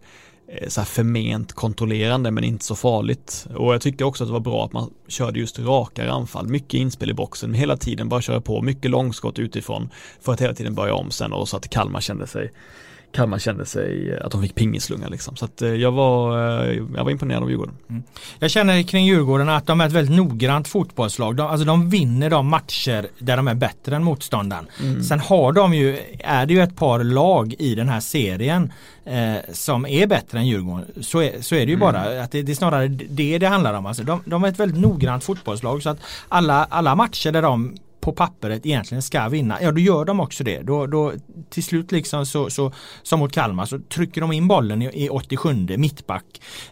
Eh, 0.49 0.69
så 0.69 0.81
här 0.81 0.87
förment 0.87 1.53
kontrollerande 1.53 2.31
men 2.31 2.45
inte 2.45 2.65
så 2.65 2.75
farligt. 2.75 3.47
Och 3.55 3.75
jag 3.75 3.81
tyckte 3.81 4.05
också 4.05 4.25
att 4.25 4.29
det 4.29 4.33
var 4.33 4.41
bra 4.41 4.65
att 4.65 4.73
man 4.73 4.91
körde 5.09 5.39
just 5.41 5.59
rakare 5.59 6.13
anfall, 6.13 6.49
mycket 6.49 6.75
inspel 6.75 7.11
i 7.11 7.15
boxen, 7.15 7.55
hela 7.55 7.77
tiden 7.77 8.09
bara 8.09 8.23
köra 8.23 8.41
på, 8.41 8.63
mycket 8.63 8.91
långskott 8.91 9.39
utifrån 9.39 9.91
för 10.21 10.33
att 10.33 10.41
hela 10.41 10.55
tiden 10.55 10.75
börja 10.75 10.95
om 10.95 11.11
sen 11.11 11.33
och 11.33 11.49
så 11.49 11.57
att 11.57 11.69
Kalmar 11.69 12.01
kände 12.01 12.27
sig 12.27 12.53
Kalmar 13.13 13.39
kände 13.39 13.67
sig 13.67 14.19
att 14.21 14.33
de 14.33 14.43
fick 14.43 14.55
pingislunga 14.55 15.09
liksom. 15.09 15.37
Så 15.37 15.45
att 15.45 15.63
eh, 15.63 15.69
jag 15.69 15.93
var, 15.93 16.39
eh, 16.39 16.83
jag 16.97 17.05
var 17.05 17.11
imponerad 17.11 17.43
av 17.43 17.51
Djurgården. 17.51 17.75
Mm. 17.91 18.03
Jag 18.39 18.51
känner 18.51 18.83
kring 18.83 19.07
Djurgården 19.07 19.49
att 19.49 19.67
de 19.67 19.81
är 19.81 19.87
ett 19.87 19.93
väldigt 19.93 20.17
noggrant 20.17 20.69
fotbollslag. 20.69 21.37
De, 21.37 21.47
alltså 21.47 21.67
de 21.67 21.91
vinner 21.91 22.31
de 22.31 22.47
matcher 22.49 23.07
där 23.19 23.37
de 23.37 23.49
är 23.49 23.55
bättre 23.55 23.97
än 23.97 24.05
motståndaren. 24.05 24.67
Mm. 24.81 25.03
Sen 25.03 25.21
har 25.21 25.53
de 25.53 25.75
ju, 25.75 25.99
är 26.19 26.47
det 26.47 26.55
ju 26.55 26.63
ett 26.63 26.77
par 26.77 27.05
lag 27.05 27.55
i 27.59 27.75
den 27.75 27.89
här 27.89 28.01
serien 28.01 28.73
eh, 29.05 29.37
som 29.53 29.87
är 29.87 30.07
bättre 30.07 30.39
än 30.39 30.47
Djurgården. 30.47 30.87
Så 31.01 31.23
är, 31.23 31.41
så 31.41 31.55
är 31.55 31.67
det 31.67 31.73
ju 31.73 31.77
mm. 31.77 31.81
bara. 31.81 32.23
Att 32.23 32.33
det, 32.33 32.43
det, 32.43 32.53
är 32.53 32.57
snarare 32.57 32.89
det 32.89 33.39
det 33.39 33.47
handlar 33.47 33.75
om. 33.75 33.87
Alltså 33.87 34.03
de, 34.03 34.23
de 34.25 34.45
är 34.45 34.49
ett 34.49 34.61
väldigt 34.61 34.81
noggrant 34.81 35.25
fotbollslag 35.25 35.83
så 35.83 35.91
att 35.91 35.99
alla, 36.29 36.65
alla 36.65 36.95
matcher 36.95 37.33
där 37.33 37.43
de 37.43 37.77
på 38.09 38.15
pappret 38.15 38.67
egentligen 38.67 39.03
ska 39.03 39.29
vinna, 39.29 39.63
ja 39.63 39.73
då 39.73 39.79
gör 39.79 40.05
de 40.05 40.21
också 40.21 40.45
det. 40.45 40.63
Då, 40.63 40.87
då, 40.87 41.13
till 41.51 41.65
slut 41.65 41.93
liksom 41.93 42.27
så, 42.27 42.51
så 42.51 42.73
som 43.03 43.21
mot 43.21 43.33
Kalmar 43.33 43.65
så 43.65 43.79
trycker 43.79 44.21
de 44.21 44.33
in 44.33 44.49
bollen 44.49 44.83
i, 44.83 45.05
i 45.05 45.09
87 45.09 45.55
mittback 45.77 46.25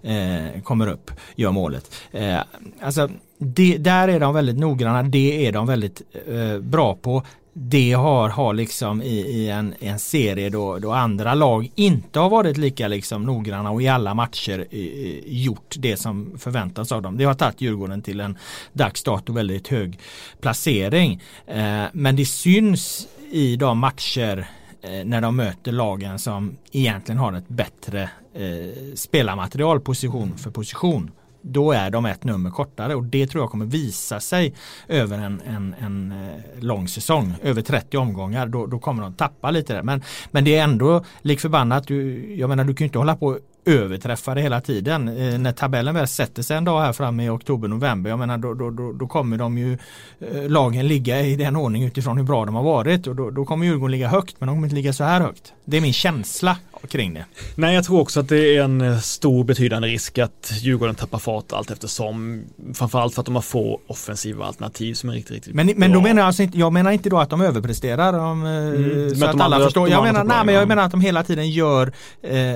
eh, 0.03 0.63
kommer 0.63 0.87
upp, 0.87 1.11
gör 1.37 1.51
målet. 1.51 1.95
Eh, 2.13 2.39
alltså 2.81 3.09
det, 3.39 3.77
där 3.77 4.09
är 4.09 4.21
de 4.21 4.35
väldigt 4.35 4.59
noggranna, 4.59 5.03
det 5.03 5.47
är 5.47 5.53
de 5.53 5.67
väldigt 5.67 6.03
eh, 6.27 6.59
bra 6.59 6.95
på 6.95 7.23
det 7.59 7.93
har, 7.93 8.29
har 8.29 8.55
liksom 8.55 9.03
i, 9.03 9.19
i 9.19 9.51
en, 9.51 9.75
en 9.81 9.99
serie 9.99 10.51
då, 10.51 10.79
då 10.79 10.93
andra 10.93 11.35
lag 11.35 11.71
inte 11.75 12.19
har 12.19 12.31
varit 12.31 12.57
lika 12.57 12.89
liksom 12.89 13.23
noggranna 13.23 13.71
och 13.71 13.83
i 13.83 13.89
alla 13.89 14.15
matcher 14.15 14.67
i, 14.71 15.23
gjort 15.27 15.75
det 15.79 15.97
som 15.97 16.39
förväntas 16.39 16.93
av 16.93 17.03
dem. 17.03 17.17
Det 17.17 17.25
har 17.25 17.35
tagit 17.35 17.61
Djurgården 17.61 18.03
till 18.03 18.21
en 18.21 18.39
dags 18.73 19.03
dato 19.03 19.33
väldigt 19.33 19.69
hög 19.69 19.99
placering. 20.41 21.23
Eh, 21.47 21.85
men 21.93 22.17
det 22.17 22.27
syns 22.27 23.09
i 23.31 23.57
de 23.57 23.79
matcher 23.79 24.49
eh, 24.83 25.05
när 25.05 25.21
de 25.21 25.37
möter 25.37 25.73
lagen 25.73 26.19
som 26.19 26.57
egentligen 26.73 27.19
har 27.19 27.33
ett 27.33 27.49
bättre 27.49 28.03
eh, 28.35 28.95
spelarmaterial 28.95 29.81
position 29.81 30.39
för 30.39 30.51
position 30.51 31.11
då 31.47 31.73
är 31.73 31.91
de 31.91 32.07
ett 32.07 32.25
nummer 32.25 32.51
kortare 32.51 32.95
och 32.95 33.05
det 33.05 33.27
tror 33.27 33.43
jag 33.43 33.51
kommer 33.51 33.67
visa 33.67 34.21
sig 34.21 34.55
över 34.89 35.19
en, 35.19 35.41
en, 35.47 35.75
en 35.81 36.13
eh, 36.13 36.63
lång 36.63 36.89
säsong, 36.89 37.35
över 37.43 37.63
30 37.63 37.97
omgångar. 37.97 38.47
Då, 38.47 38.67
då 38.67 38.79
kommer 38.79 39.03
de 39.03 39.15
tappa 39.15 39.51
lite 39.51 39.75
där. 39.75 39.83
Men, 39.83 40.03
men 40.31 40.45
det 40.45 40.57
är 40.57 40.65
ändå 40.65 41.05
lik 41.23 41.41
förbannat, 41.41 41.87
du, 41.87 42.35
jag 42.35 42.49
menar 42.49 42.65
du 42.65 42.75
kan 42.75 42.85
ju 42.85 42.89
inte 42.89 42.99
hålla 42.99 43.17
på 43.17 43.39
överträffa 43.67 44.35
det 44.35 44.41
hela 44.41 44.61
tiden. 44.61 45.09
Eh, 45.09 45.39
när 45.39 45.53
tabellen 45.53 45.95
väl 45.95 46.09
sätter 46.09 46.43
sig 46.43 46.57
en 46.57 46.65
dag 46.65 46.81
här 46.81 46.93
framme 46.93 47.25
i 47.25 47.29
oktober, 47.29 47.69
november, 47.69 48.11
jag 48.11 48.19
menar 48.19 48.39
då, 48.39 48.55
då, 48.55 48.71
då, 48.71 48.93
då 48.93 49.07
kommer 49.07 49.37
de 49.37 49.59
ju 49.59 49.79
eh, 50.21 50.49
lagen 50.49 50.89
ligga 50.89 51.23
i 51.23 51.37
den 51.37 51.57
ordning 51.57 51.85
utifrån 51.85 52.17
hur 52.17 52.25
bra 52.25 52.45
de 52.45 52.55
har 52.55 52.63
varit 52.63 53.07
och 53.07 53.17
då, 53.17 53.31
då 53.31 53.45
kommer 53.45 53.67
Djurgården 53.67 53.91
ligga 53.91 54.09
högt 54.09 54.37
men 54.39 54.47
de 54.47 54.57
kommer 54.57 54.67
inte 54.67 54.77
ligga 54.77 54.93
så 54.93 55.05
här 55.05 55.21
högt. 55.21 55.53
Det 55.65 55.77
är 55.77 55.81
min 55.81 55.93
känsla 55.93 56.57
kring 56.89 57.15
det. 57.15 57.25
Nej, 57.55 57.75
jag 57.75 57.85
tror 57.85 58.01
också 58.01 58.21
att 58.21 58.29
det 58.29 58.57
är 58.57 58.63
en 58.63 58.81
eh, 58.81 58.99
stor 58.99 59.45
betydande 59.45 59.89
risk 59.89 60.19
att 60.19 60.53
Djurgården 60.61 60.95
tappar 60.95 61.19
fart 61.19 61.53
allt 61.53 61.71
eftersom. 61.71 62.43
Framförallt 62.75 63.15
för 63.15 63.21
att 63.21 63.27
de 63.27 63.35
har 63.35 63.43
få 63.43 63.81
offensiva 63.87 64.45
alternativ 64.45 64.95
som 64.95 65.11
är 65.11 65.15
riktigt, 65.15 65.35
riktigt 65.35 65.55
Men, 65.55 65.73
men 65.77 65.93
då 65.93 66.01
menar 66.01 66.21
jag 66.21 66.27
alltså 66.27 66.43
inte, 66.43 66.59
jag 66.59 66.73
menar 66.73 66.91
inte 66.91 67.09
då 67.09 67.19
att 67.19 67.31
de 67.31 67.41
överpresterar. 67.41 68.19
Om, 68.19 68.45
mm, 68.45 69.17
så 69.17 69.27
att 69.27 69.41
alla 69.41 69.59
förstår. 69.59 69.89
Jag 69.89 70.05
menar, 70.05 70.25
nej, 70.25 70.45
men 70.45 70.55
jag 70.55 70.69
menar 70.69 70.83
att 70.83 70.91
de 70.91 71.01
hela 71.01 71.23
tiden 71.23 71.51
gör 71.51 71.93
eh, 72.23 72.55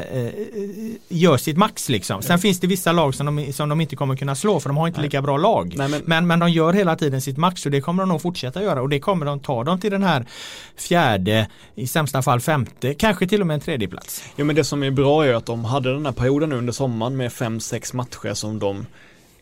gör 1.08 1.36
sitt 1.36 1.56
max 1.56 1.88
liksom. 1.88 2.22
Sen 2.22 2.32
ja. 2.32 2.38
finns 2.38 2.60
det 2.60 2.66
vissa 2.66 2.92
lag 2.92 3.14
som 3.14 3.36
de, 3.36 3.52
som 3.52 3.68
de 3.68 3.80
inte 3.80 3.96
kommer 3.96 4.16
kunna 4.16 4.34
slå 4.34 4.60
för 4.60 4.68
de 4.68 4.76
har 4.76 4.86
inte 4.86 5.00
Nej. 5.00 5.06
lika 5.06 5.22
bra 5.22 5.36
lag. 5.36 5.74
Nej, 5.76 5.88
men... 5.88 6.02
men, 6.04 6.26
men 6.26 6.38
de 6.38 6.50
gör 6.50 6.72
hela 6.72 6.96
tiden 6.96 7.20
sitt 7.20 7.36
max 7.36 7.66
och 7.66 7.72
det 7.72 7.80
kommer 7.80 8.02
de 8.02 8.08
nog 8.08 8.22
fortsätta 8.22 8.62
göra 8.62 8.82
och 8.82 8.88
det 8.88 9.00
kommer 9.00 9.26
de 9.26 9.40
ta 9.40 9.64
dem 9.64 9.80
till 9.80 9.90
den 9.90 10.02
här 10.02 10.26
fjärde, 10.76 11.48
i 11.74 11.86
sämsta 11.86 12.22
fall 12.22 12.40
femte, 12.40 12.94
kanske 12.94 13.26
till 13.26 13.40
och 13.40 13.46
med 13.46 13.54
en 13.54 13.60
tredje 13.60 13.88
plats. 13.88 14.24
Ja 14.36 14.44
men 14.44 14.56
det 14.56 14.64
som 14.64 14.82
är 14.82 14.90
bra 14.90 15.26
är 15.26 15.34
att 15.34 15.46
de 15.46 15.64
hade 15.64 15.92
den 15.92 16.06
här 16.06 16.12
perioden 16.12 16.52
under 16.52 16.72
sommaren 16.72 17.16
med 17.16 17.32
fem, 17.32 17.60
sex 17.60 17.92
matcher 17.92 18.34
som 18.34 18.58
de 18.58 18.86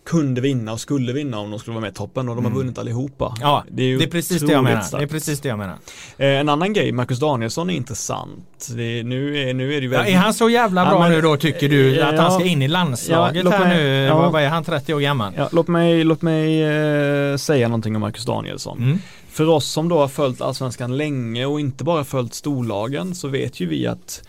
kunde 0.09 0.41
vinna 0.41 0.73
och 0.73 0.81
skulle 0.81 1.13
vinna 1.13 1.39
om 1.39 1.51
de 1.51 1.61
skulle 1.61 1.75
vara 1.75 1.81
med 1.81 1.91
i 1.91 1.95
toppen 1.95 2.29
och 2.29 2.37
de 2.37 2.45
har 2.45 2.51
mm. 2.51 2.59
vunnit 2.59 2.79
allihopa. 2.79 3.35
Ja, 3.41 3.65
det 3.71 3.83
är, 3.83 3.99
det 3.99 4.05
är 4.05 4.11
precis 4.11 4.43
det 4.43 4.53
jag 4.53 4.65
menar. 4.65 4.99
Det 4.99 5.03
är 5.03 5.07
precis 5.07 5.41
det 5.41 5.49
jag 5.49 5.59
menar. 5.59 5.77
Eh, 6.19 6.27
en 6.29 6.49
annan 6.49 6.73
grej, 6.73 6.93
Marcus 6.93 7.19
Danielsson 7.19 7.71
är 7.71 7.75
intressant. 7.75 8.69
Det 8.77 8.83
är, 8.83 9.05
nu, 9.05 9.49
är, 9.49 9.55
nu 9.55 9.75
är 9.75 9.81
det 9.81 9.89
väldigt... 9.89 10.13
Ja, 10.13 10.19
är 10.19 10.23
han 10.23 10.35
så 10.35 10.51
jävla 10.51 10.85
bra 10.85 10.95
ja, 10.95 11.01
men, 11.01 11.11
nu 11.13 11.21
då 11.21 11.37
tycker 11.37 11.69
du? 11.69 11.95
Ja, 11.95 12.07
att 12.07 12.19
han 12.19 12.33
ska 12.33 12.45
in 12.45 12.63
i 12.63 12.69
landslaget 12.69 13.45
ja, 13.45 13.51
här 13.51 13.77
nu? 13.77 13.89
Ja. 13.89 14.31
Vad 14.31 14.43
är 14.43 14.49
han, 14.49 14.65
30 14.65 14.95
år 14.95 15.01
gammal? 15.01 15.33
Ja, 15.37 15.49
låt 15.53 15.69
mig, 15.69 16.05
låt 16.05 16.23
mig 16.23 16.63
eh, 16.63 17.37
säga 17.37 17.69
någonting 17.69 17.95
om 17.95 18.01
Marcus 18.01 18.25
Danielsson. 18.25 18.79
Mm. 18.79 18.99
För 19.31 19.49
oss 19.49 19.67
som 19.67 19.89
då 19.89 19.99
har 19.99 20.09
följt 20.09 20.41
Allsvenskan 20.41 20.97
länge 20.97 21.47
och 21.47 21.61
inte 21.61 21.85
bara 21.85 22.05
följt 22.05 22.35
storlagen 22.35 23.15
så 23.15 23.29
vet 23.29 23.61
ju 23.61 23.67
vi 23.67 23.87
att 23.87 24.23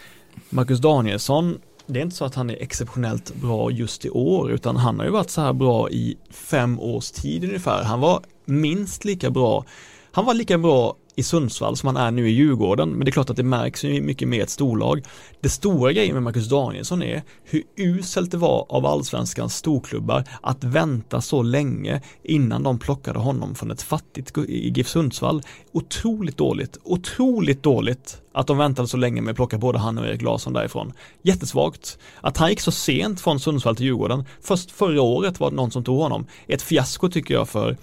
Marcus 0.49 0.79
Danielsson 0.79 1.57
det 1.93 1.99
är 1.99 2.03
inte 2.03 2.15
så 2.15 2.25
att 2.25 2.35
han 2.35 2.49
är 2.49 2.61
exceptionellt 2.61 3.35
bra 3.35 3.71
just 3.71 4.05
i 4.05 4.09
år 4.09 4.51
utan 4.51 4.75
han 4.75 4.99
har 4.99 5.05
ju 5.05 5.11
varit 5.11 5.29
så 5.29 5.41
här 5.41 5.53
bra 5.53 5.89
i 5.89 6.17
fem 6.29 6.79
års 6.79 7.11
tid 7.11 7.43
ungefär. 7.43 7.83
Han 7.83 7.99
var 7.99 8.23
minst 8.45 9.05
lika 9.05 9.29
bra. 9.29 9.65
Han 10.11 10.25
var 10.25 10.33
lika 10.33 10.57
bra 10.57 10.95
i 11.19 11.23
Sundsvall 11.23 11.77
som 11.77 11.87
han 11.87 11.97
är 11.97 12.11
nu 12.11 12.29
i 12.29 12.31
Djurgården. 12.31 12.89
Men 12.89 12.99
det 12.99 13.09
är 13.09 13.11
klart 13.11 13.29
att 13.29 13.35
det 13.35 13.43
märks 13.43 13.83
mycket 13.83 14.27
mer 14.27 14.43
ett 14.43 14.49
storlag. 14.49 15.03
Det 15.41 15.49
stora 15.49 15.93
grejen 15.93 16.13
med 16.13 16.23
Marcus 16.23 16.49
Danielsson 16.49 17.03
är 17.03 17.23
hur 17.43 17.63
uselt 17.77 18.31
det 18.31 18.37
var 18.37 18.65
av 18.69 18.85
allsvenskans 18.85 19.55
storklubbar 19.55 20.23
att 20.41 20.63
vänta 20.63 21.21
så 21.21 21.41
länge 21.41 22.01
innan 22.23 22.63
de 22.63 22.79
plockade 22.79 23.19
honom 23.19 23.55
från 23.55 23.71
ett 23.71 23.81
fattigt 23.81 24.37
GIF 24.47 24.87
Sundsvall. 24.87 25.41
Otroligt 25.71 26.37
dåligt, 26.37 26.77
otroligt 26.83 27.63
dåligt 27.63 28.21
att 28.33 28.47
de 28.47 28.57
väntade 28.57 28.87
så 28.87 28.97
länge 28.97 29.21
med 29.21 29.31
att 29.31 29.35
plocka 29.35 29.57
både 29.57 29.79
han 29.79 29.97
och 29.97 30.05
Erik 30.05 30.21
Larsson 30.21 30.53
därifrån. 30.53 30.93
Jättesvagt. 31.21 31.97
Att 32.21 32.37
han 32.37 32.49
gick 32.49 32.61
så 32.61 32.71
sent 32.71 33.21
från 33.21 33.39
Sundsvall 33.39 33.75
till 33.75 33.85
Djurgården, 33.85 34.25
först 34.41 34.71
förra 34.71 35.01
året 35.01 35.39
var 35.39 35.49
det 35.49 35.55
någon 35.55 35.71
som 35.71 35.83
tog 35.83 35.97
honom. 35.97 36.25
Ett 36.47 36.61
fiasko 36.61 37.09
tycker 37.09 37.33
jag 37.33 37.49
för 37.49 37.77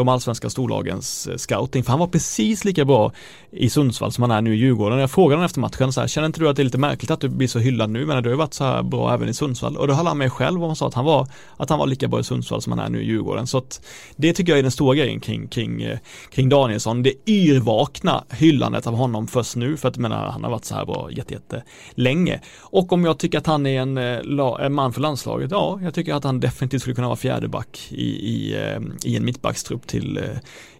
de 0.00 0.08
allsvenska 0.08 0.50
storlagens 0.50 1.26
eh, 1.26 1.36
scouting. 1.36 1.84
För 1.84 1.90
han 1.90 2.00
var 2.00 2.06
precis 2.06 2.64
lika 2.64 2.84
bra 2.84 3.12
i 3.52 3.70
Sundsvall 3.70 4.12
som 4.12 4.22
han 4.22 4.30
är 4.30 4.40
nu 4.40 4.54
i 4.54 4.58
Djurgården. 4.58 4.98
Jag 4.98 5.10
frågade 5.10 5.36
honom 5.36 5.44
efter 5.44 5.60
matchen 5.60 5.92
så 5.92 6.00
här, 6.00 6.08
känner 6.08 6.26
inte 6.26 6.40
du 6.40 6.48
att 6.48 6.56
det 6.56 6.62
är 6.62 6.64
lite 6.64 6.78
märkligt 6.78 7.10
att 7.10 7.20
du 7.20 7.28
blir 7.28 7.48
så 7.48 7.58
hyllad 7.58 7.90
nu? 7.90 8.06
Men 8.06 8.22
du 8.22 8.28
har 8.28 8.34
ju 8.34 8.38
varit 8.38 8.54
så 8.54 8.64
här 8.64 8.82
bra 8.82 9.14
även 9.14 9.28
i 9.28 9.34
Sundsvall. 9.34 9.76
Och 9.76 9.88
då 9.88 9.94
höll 9.94 10.06
han 10.06 10.18
med 10.18 10.32
själv 10.32 10.62
och 10.62 10.66
han 10.66 10.76
sa 10.76 10.88
att 10.88 10.94
han 10.94 11.04
var, 11.04 11.28
att 11.56 11.70
han 11.70 11.78
var 11.78 11.86
lika 11.86 12.08
bra 12.08 12.20
i 12.20 12.24
Sundsvall 12.24 12.62
som 12.62 12.72
han 12.72 12.86
är 12.86 12.88
nu 12.88 13.02
i 13.02 13.06
Djurgården. 13.06 13.46
Så 13.46 13.58
att 13.58 13.86
det 14.16 14.32
tycker 14.32 14.52
jag 14.52 14.58
är 14.58 14.62
den 14.62 14.72
stora 14.72 14.94
grejen 14.94 15.20
kring, 15.20 15.48
kring, 15.48 15.82
eh, 15.82 15.98
kring 16.30 16.48
Danielsson. 16.48 17.02
Det 17.02 17.12
yrvakna 17.26 18.24
hyllandet 18.30 18.86
av 18.86 18.94
honom 18.94 19.26
först 19.26 19.56
nu. 19.56 19.76
För 19.76 19.88
att 19.88 19.96
menar, 19.96 20.30
han 20.30 20.44
har 20.44 20.50
varit 20.50 20.64
så 20.64 20.74
här 20.74 20.86
bra 20.86 21.08
jätte, 21.10 21.34
jätte 21.34 21.62
länge. 21.94 22.40
Och 22.58 22.92
om 22.92 23.04
jag 23.04 23.18
tycker 23.18 23.38
att 23.38 23.46
han 23.46 23.66
är 23.66 23.80
en, 23.80 23.98
eh, 23.98 24.64
en 24.66 24.72
man 24.72 24.92
för 24.92 25.00
landslaget, 25.00 25.50
ja, 25.50 25.78
jag 25.82 25.94
tycker 25.94 26.14
att 26.14 26.24
han 26.24 26.40
definitivt 26.40 26.80
skulle 26.80 26.94
kunna 26.94 27.08
vara 27.08 27.16
fjärdeback 27.16 27.88
i, 27.90 28.06
i, 28.06 28.56
i 29.04 29.16
en 29.16 29.24
mittbackstrupp 29.24 29.86
till 29.90 30.20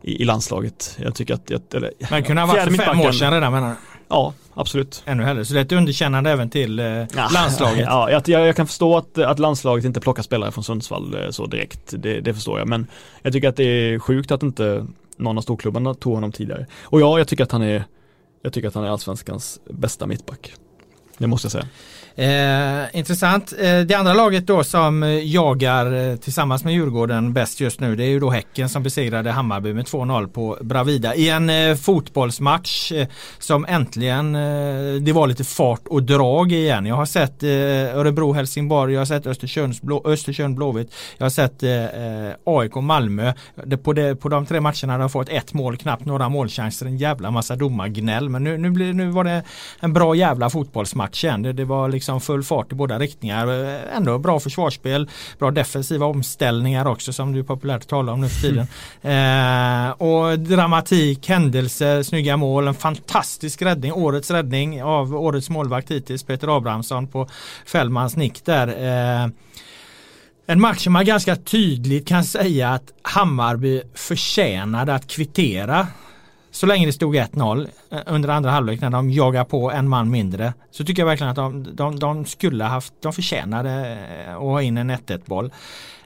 i, 0.02 0.22
i 0.22 0.24
landslaget. 0.24 0.98
Jag 1.02 1.14
tycker 1.14 1.34
att, 1.34 1.50
jag, 1.50 1.60
eller, 1.74 1.92
Men 2.10 2.22
kunde 2.22 2.42
ha 2.42 2.46
varit 2.46 2.62
för 2.62 2.84
fem 2.84 3.00
år 3.00 3.12
sedan 3.12 3.32
redan 3.32 3.52
menar 3.52 3.68
du? 3.68 3.74
Ja, 4.08 4.34
absolut. 4.54 5.02
Ännu 5.06 5.22
hellre, 5.22 5.44
så 5.44 5.54
det 5.54 5.60
är 5.60 5.64
ett 5.64 5.72
underkännande 5.72 6.30
även 6.30 6.50
till 6.50 6.78
eh, 6.78 6.86
ja, 6.86 7.28
landslaget. 7.34 7.86
Ja, 7.86 8.10
jag, 8.10 8.28
jag, 8.28 8.56
kan 8.56 8.66
förstå 8.66 8.96
att, 8.96 9.18
att 9.18 9.38
landslaget 9.38 9.84
inte 9.84 10.00
plockar 10.00 10.22
spelare 10.22 10.52
från 10.52 10.64
Sundsvall 10.64 11.14
eh, 11.14 11.30
så 11.30 11.46
direkt. 11.46 11.80
Det, 11.92 12.20
det, 12.20 12.34
förstår 12.34 12.58
jag, 12.58 12.68
men 12.68 12.86
jag 13.22 13.32
tycker 13.32 13.48
att 13.48 13.56
det 13.56 13.64
är 13.64 13.98
sjukt 13.98 14.30
att 14.30 14.42
inte 14.42 14.86
någon 15.16 15.38
av 15.38 15.42
storklubbarna 15.42 15.94
tog 15.94 16.14
honom 16.14 16.32
tidigare. 16.32 16.66
Och 16.82 17.00
ja, 17.00 17.18
jag 17.18 17.28
tycker 17.28 17.44
att 17.44 17.52
han 17.52 17.62
är 17.62 17.84
jag 18.42 18.52
tycker 18.52 18.68
att 18.68 18.74
han 18.74 18.84
är 18.84 18.88
allsvenskans 18.88 19.60
bästa 19.70 20.06
mittback. 20.06 20.52
Det 21.18 21.26
måste 21.26 21.46
jag 21.46 21.52
säga. 21.52 21.66
Eh, 22.16 22.98
intressant. 22.98 23.52
Eh, 23.58 23.80
det 23.80 23.94
andra 23.94 24.12
laget 24.12 24.46
då 24.46 24.64
som 24.64 25.20
jagar 25.24 26.10
eh, 26.10 26.16
tillsammans 26.16 26.64
med 26.64 26.74
Djurgården 26.74 27.32
bäst 27.32 27.60
just 27.60 27.80
nu 27.80 27.96
det 27.96 28.04
är 28.04 28.08
ju 28.08 28.20
då 28.20 28.30
Häcken 28.30 28.68
som 28.68 28.82
besegrade 28.82 29.30
Hammarby 29.30 29.72
med 29.74 29.84
2-0 29.84 30.28
på 30.28 30.58
Bravida 30.60 31.14
i 31.14 31.28
en 31.28 31.50
eh, 31.50 31.76
fotbollsmatch 31.76 32.92
eh, 32.92 33.08
som 33.38 33.66
äntligen 33.68 34.34
eh, 34.34 35.02
det 35.02 35.12
var 35.12 35.26
lite 35.26 35.44
fart 35.44 35.88
och 35.88 36.02
drag 36.02 36.52
igen. 36.52 36.86
Jag 36.86 36.96
har 36.96 37.06
sett 37.06 37.42
eh, 37.42 37.48
Örebro-Helsingborg, 37.48 38.92
jag 38.92 39.00
har 39.00 39.06
sett 39.06 39.26
Östersund, 39.26 39.74
Östersund 40.04 40.56
Blåvitt, 40.56 40.94
jag 41.18 41.24
har 41.24 41.30
sett 41.30 41.62
eh, 41.62 41.84
eh, 41.84 42.34
AIK 42.44 42.74
Malmö. 42.74 43.32
På, 43.82 43.92
det, 43.92 44.16
på 44.16 44.28
de 44.28 44.46
tre 44.46 44.60
matcherna 44.60 44.92
har 44.92 44.98
de 44.98 45.10
fått 45.10 45.28
ett 45.28 45.54
mål, 45.54 45.76
knappt 45.76 46.04
några 46.04 46.28
målchanser, 46.28 46.86
en 46.86 46.96
jävla 46.96 47.30
massa 47.30 47.56
domargnäll. 47.56 48.28
Men 48.28 48.44
nu, 48.44 48.58
nu, 48.58 48.70
blir, 48.70 48.92
nu 48.92 49.10
var 49.10 49.24
det 49.24 49.42
en 49.80 49.92
bra 49.92 50.14
jävla 50.14 50.50
fotbollsmatch 50.50 51.24
igen. 51.24 51.42
Det, 51.42 51.52
det 51.52 51.64
var 51.64 51.88
liksom 51.88 52.09
liksom 52.10 52.34
full 52.34 52.42
fart 52.42 52.72
i 52.72 52.74
båda 52.74 52.98
riktningar. 52.98 53.46
Ändå 53.96 54.18
bra 54.18 54.40
försvarsspel, 54.40 55.08
bra 55.38 55.50
defensiva 55.50 56.06
omställningar 56.06 56.86
också 56.86 57.12
som 57.12 57.32
du 57.32 57.44
populärt 57.44 57.88
talar 57.88 58.12
om 58.12 58.20
nu 58.20 58.28
för 58.28 58.40
tiden. 58.40 58.66
Mm. 59.02 59.86
Eh, 59.86 59.90
och 59.90 60.38
dramatik, 60.38 61.28
händelser, 61.28 62.02
snygga 62.02 62.36
mål, 62.36 62.68
en 62.68 62.74
fantastisk 62.74 63.62
räddning, 63.62 63.92
årets 63.92 64.30
räddning 64.30 64.82
av 64.82 65.14
årets 65.14 65.50
målvakt 65.50 65.90
hittills, 65.90 66.22
Peter 66.22 66.56
Abrahamsson 66.56 67.06
på 67.06 67.28
Fällmans 67.66 68.16
nick 68.16 68.44
där. 68.44 68.68
Eh, 68.68 69.28
en 70.46 70.60
match 70.60 70.84
som 70.84 70.92
man 70.92 71.04
ganska 71.04 71.36
tydligt 71.36 72.08
kan 72.08 72.24
säga 72.24 72.70
att 72.70 72.92
Hammarby 73.02 73.82
förtjänade 73.94 74.94
att 74.94 75.06
kvittera 75.06 75.86
så 76.50 76.66
länge 76.66 76.86
det 76.86 76.92
stod 76.92 77.16
1-0 77.16 77.68
eh, 77.90 77.98
under 78.06 78.28
andra 78.28 78.50
halvlek 78.50 78.80
när 78.80 78.90
de 78.90 79.10
jagar 79.10 79.44
på 79.44 79.70
en 79.70 79.88
man 79.88 80.10
mindre 80.10 80.54
så 80.70 80.84
tycker 80.84 81.02
jag 81.02 81.06
verkligen 81.06 81.30
att 81.30 81.36
de, 81.36 81.76
de, 81.76 81.98
de 81.98 82.24
skulle 82.24 82.64
haft, 82.64 82.94
de 83.02 83.12
förtjänade 83.12 83.98
eh, 84.26 84.34
att 84.34 84.40
ha 84.40 84.62
in 84.62 84.78
en 84.78 84.90
1-1 84.90 85.20
boll. 85.24 85.52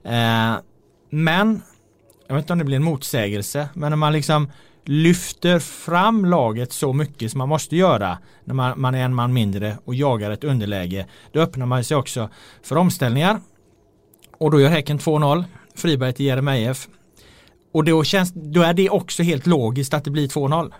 Eh, 0.04 0.54
men, 1.10 1.62
jag 2.26 2.34
vet 2.34 2.42
inte 2.42 2.52
om 2.52 2.58
det 2.58 2.64
blir 2.64 2.76
en 2.76 2.84
motsägelse, 2.84 3.68
men 3.74 3.92
om 3.92 3.98
man 3.98 4.12
liksom 4.12 4.50
lyfter 4.84 5.58
fram 5.58 6.24
laget 6.24 6.72
så 6.72 6.92
mycket 6.92 7.30
som 7.30 7.38
man 7.38 7.48
måste 7.48 7.76
göra 7.76 8.18
när 8.44 8.54
man, 8.54 8.80
man 8.80 8.94
är 8.94 9.04
en 9.04 9.14
man 9.14 9.32
mindre 9.32 9.78
och 9.84 9.94
jagar 9.94 10.30
ett 10.30 10.44
underläge, 10.44 11.06
då 11.32 11.40
öppnar 11.40 11.66
man 11.66 11.84
sig 11.84 11.96
också 11.96 12.28
för 12.62 12.76
omställningar. 12.76 13.40
Och 14.38 14.50
då 14.50 14.60
gör 14.60 14.68
Häcken 14.68 14.98
2-0, 14.98 15.44
Friberg 15.74 16.12
till 16.12 16.26
Jeremejeff 16.26 16.88
och 17.74 17.84
då, 17.84 18.04
känns, 18.04 18.32
då 18.34 18.62
är 18.62 18.74
det 18.74 18.90
också 18.90 19.22
helt 19.22 19.46
logiskt 19.46 19.94
att 19.94 20.04
det 20.04 20.10
blir 20.10 20.28
2-0. 20.28 20.72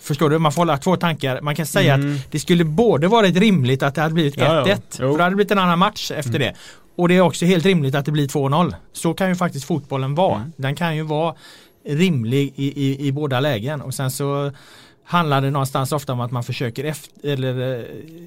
Förstår 0.00 0.30
du? 0.30 0.38
Man 0.38 0.52
får 0.52 0.60
hålla 0.60 0.76
två 0.76 0.96
tankar. 0.96 1.40
Man 1.40 1.54
kan 1.54 1.66
säga 1.66 1.94
mm. 1.94 2.14
att 2.14 2.32
det 2.32 2.38
skulle 2.38 2.64
både 2.64 3.08
varit 3.08 3.36
rimligt 3.36 3.82
att 3.82 3.94
det 3.94 4.00
hade 4.00 4.14
blivit 4.14 4.36
1-1. 4.36 4.40
Ja, 4.40 4.68
ja. 4.68 4.76
För 4.90 5.16
det 5.16 5.22
hade 5.22 5.36
blivit 5.36 5.50
en 5.50 5.58
annan 5.58 5.78
match 5.78 6.10
efter 6.10 6.30
mm. 6.30 6.40
det. 6.40 6.54
Och 6.96 7.08
det 7.08 7.16
är 7.16 7.20
också 7.20 7.44
helt 7.44 7.64
rimligt 7.64 7.94
att 7.94 8.04
det 8.04 8.12
blir 8.12 8.28
2-0. 8.28 8.74
Så 8.92 9.14
kan 9.14 9.28
ju 9.28 9.34
faktiskt 9.34 9.66
fotbollen 9.66 10.14
vara. 10.14 10.36
Mm. 10.36 10.52
Den 10.56 10.74
kan 10.74 10.96
ju 10.96 11.02
vara 11.02 11.34
rimlig 11.86 12.52
i, 12.56 12.86
i, 12.86 13.06
i 13.06 13.12
båda 13.12 13.40
lägen. 13.40 13.80
Och 13.80 13.94
sen 13.94 14.10
så 14.10 14.52
handlar 15.04 15.40
det 15.40 15.50
någonstans 15.50 15.92
ofta 15.92 16.12
om 16.12 16.20
att 16.20 16.30
man 16.30 16.44
försöker 16.44 16.84
efter, 16.84 17.28
eller 17.28 17.78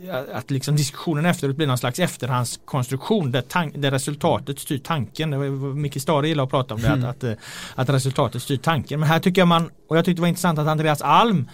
eh, 0.09 0.37
att 0.37 0.51
liksom 0.51 0.75
diskussionen 0.75 1.25
efteråt 1.25 1.55
blir 1.55 1.67
någon 1.67 1.77
slags 1.77 1.99
efterhandskonstruktion 1.99 3.31
där, 3.31 3.41
tank, 3.41 3.73
där 3.77 3.91
resultatet 3.91 4.59
styr 4.59 4.77
tanken. 4.77 5.31
Det 5.31 5.37
var 5.37 5.73
Micke 5.73 6.01
Stare 6.01 6.27
gillar 6.27 6.43
att 6.43 6.49
prata 6.49 6.73
om 6.73 6.81
det, 6.81 6.87
mm. 6.87 7.03
att, 7.03 7.15
att, 7.15 7.23
eh, 7.23 7.33
att 7.75 7.89
resultatet 7.89 8.41
styr 8.41 8.57
tanken. 8.57 8.99
Men 8.99 9.09
här 9.09 9.19
tycker 9.19 9.41
jag 9.41 9.47
man, 9.47 9.69
och 9.87 9.97
jag 9.97 10.05
tyckte 10.05 10.19
det 10.19 10.21
var 10.21 10.27
intressant 10.29 10.59
att 10.59 10.67
Andreas 10.67 11.01
Alm 11.01 11.49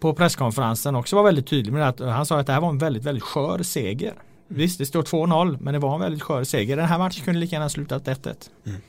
på 0.00 0.14
presskonferensen 0.14 0.94
också 0.94 1.16
var 1.16 1.22
väldigt 1.22 1.46
tydlig 1.46 1.72
med 1.72 1.94
det. 1.98 2.10
Han 2.10 2.26
sa 2.26 2.40
att 2.40 2.46
det 2.46 2.52
här 2.52 2.60
var 2.60 2.68
en 2.68 2.78
väldigt, 2.78 3.04
väldigt 3.04 3.24
skör 3.24 3.62
seger. 3.62 4.10
Mm. 4.10 4.22
Visst, 4.48 4.78
det 4.78 4.86
står 4.86 5.02
2-0, 5.02 5.58
men 5.60 5.74
det 5.74 5.78
var 5.80 5.94
en 5.94 6.00
väldigt 6.00 6.22
skör 6.22 6.44
seger. 6.44 6.76
Den 6.76 6.86
här 6.86 6.98
matchen 6.98 7.24
kunde 7.24 7.40
lika 7.40 7.56
gärna 7.56 7.68
slutat 7.68 8.04
1-1. 8.04 8.34
Mm. 8.66 8.80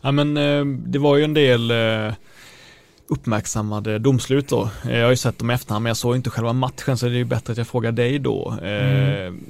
Ja 0.00 0.12
men 0.12 0.36
eh, 0.36 0.64
det 0.64 0.98
var 0.98 1.16
ju 1.16 1.24
en 1.24 1.34
del 1.34 1.70
uppmärksammade 3.08 3.98
domslut 3.98 4.48
då. 4.48 4.70
Eh, 4.84 4.96
jag 4.96 5.04
har 5.04 5.10
ju 5.10 5.16
sett 5.16 5.38
dem 5.38 5.50
i 5.50 5.54
efterhand 5.54 5.82
men 5.82 5.90
jag 5.90 5.96
såg 5.96 6.16
inte 6.16 6.30
själva 6.30 6.52
matchen 6.52 6.98
så 6.98 7.06
det 7.06 7.12
är 7.12 7.16
ju 7.16 7.24
bättre 7.24 7.52
att 7.52 7.58
jag 7.58 7.66
frågar 7.66 7.92
dig 7.92 8.18
då. 8.18 8.54
Eh, 8.62 9.26
mm. 9.26 9.40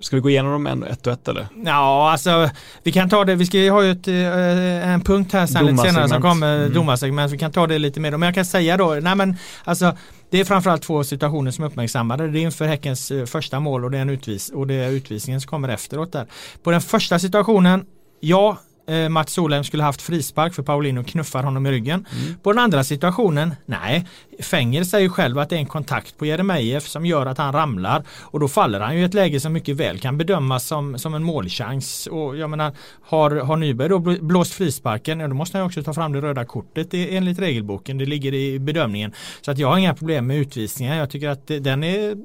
Ska 0.00 0.16
vi 0.16 0.22
gå 0.22 0.30
igenom 0.30 0.52
dem 0.52 0.66
en, 0.66 0.82
ett 0.82 1.06
och 1.06 1.12
ett 1.12 1.28
eller? 1.28 1.48
Ja, 1.64 2.10
alltså 2.12 2.50
vi 2.82 2.92
kan 2.92 3.08
ta 3.08 3.24
det. 3.24 3.34
Vi 3.34 3.46
ska 3.46 3.58
ha 3.58 3.82
ju 3.82 3.90
ett, 3.90 4.08
eh, 4.08 4.90
en 4.92 5.00
punkt 5.00 5.32
här 5.32 5.46
sen 5.46 5.66
lite 5.66 5.78
senare 5.78 6.08
som 6.08 6.22
kommer, 6.22 6.56
mm. 6.56 6.72
domarsegment. 6.72 7.32
Vi 7.32 7.38
kan 7.38 7.52
ta 7.52 7.66
det 7.66 7.78
lite 7.78 8.00
mer. 8.00 8.10
Men 8.10 8.22
jag 8.22 8.34
kan 8.34 8.44
säga 8.44 8.76
då, 8.76 8.98
nej 9.02 9.14
men 9.14 9.36
alltså 9.64 9.96
det 10.30 10.40
är 10.40 10.44
framförallt 10.44 10.82
två 10.82 11.04
situationer 11.04 11.50
som 11.50 11.64
är 11.64 11.68
uppmärksammade. 11.68 12.28
Det 12.28 12.38
är 12.38 12.42
inför 12.42 12.66
Häckens 12.66 13.12
första 13.26 13.60
mål 13.60 13.84
och 13.84 13.90
det 13.90 13.98
är, 13.98 14.02
en 14.02 14.10
utvis 14.10 14.50
och 14.50 14.66
det 14.66 14.74
är 14.74 14.90
utvisningen 14.90 15.40
som 15.40 15.48
kommer 15.48 15.68
efteråt 15.68 16.12
där. 16.12 16.26
På 16.62 16.70
den 16.70 16.80
första 16.80 17.18
situationen, 17.18 17.84
ja, 18.20 18.56
eh, 18.88 19.08
Mats 19.08 19.32
Solheim 19.32 19.64
skulle 19.64 19.82
haft 19.82 20.02
frispark 20.02 20.54
för 20.54 20.62
Paulino 20.62 21.04
knuffar 21.04 21.42
honom 21.42 21.66
i 21.66 21.70
ryggen. 21.70 22.06
Mm. 22.12 22.38
På 22.42 22.52
den 22.52 22.58
andra 22.58 22.84
situationen, 22.84 23.54
nej, 23.66 24.06
Fänger 24.40 24.84
säger 24.84 25.08
själv 25.08 25.38
att 25.38 25.50
det 25.50 25.56
är 25.56 25.60
en 25.60 25.66
kontakt 25.66 26.18
på 26.18 26.26
Jeremejeff 26.26 26.88
som 26.88 27.06
gör 27.06 27.26
att 27.26 27.38
han 27.38 27.52
ramlar 27.52 28.04
och 28.10 28.40
då 28.40 28.48
faller 28.48 28.80
han 28.80 28.96
ju 28.96 29.02
i 29.02 29.04
ett 29.04 29.14
läge 29.14 29.40
som 29.40 29.52
mycket 29.52 29.76
väl 29.76 29.98
kan 29.98 30.18
bedömas 30.18 30.66
som, 30.66 30.98
som 30.98 31.14
en 31.14 31.22
målchans. 31.22 32.06
Och 32.06 32.36
jag 32.36 32.50
menar, 32.50 32.72
har, 33.02 33.30
har 33.30 33.56
Nyberg 33.56 33.88
då 33.88 33.98
blåst 33.98 34.52
frisparken, 34.52 35.20
ja, 35.20 35.28
då 35.28 35.34
måste 35.34 35.58
han 35.58 35.66
också 35.66 35.82
ta 35.82 35.94
fram 35.94 36.12
det 36.12 36.20
röda 36.20 36.44
kortet 36.44 36.88
enligt 36.92 37.38
regelboken. 37.38 37.98
Det 37.98 38.06
ligger 38.06 38.34
i 38.34 38.58
bedömningen. 38.58 39.12
Så 39.40 39.50
att 39.50 39.58
jag 39.58 39.68
har 39.68 39.78
inga 39.78 39.94
problem 39.94 40.26
med 40.26 40.36
utvisningen. 40.36 40.96
Jag 40.96 41.10
tycker 41.10 41.28
att 41.28 41.46
den 41.46 41.84
är 41.84 42.16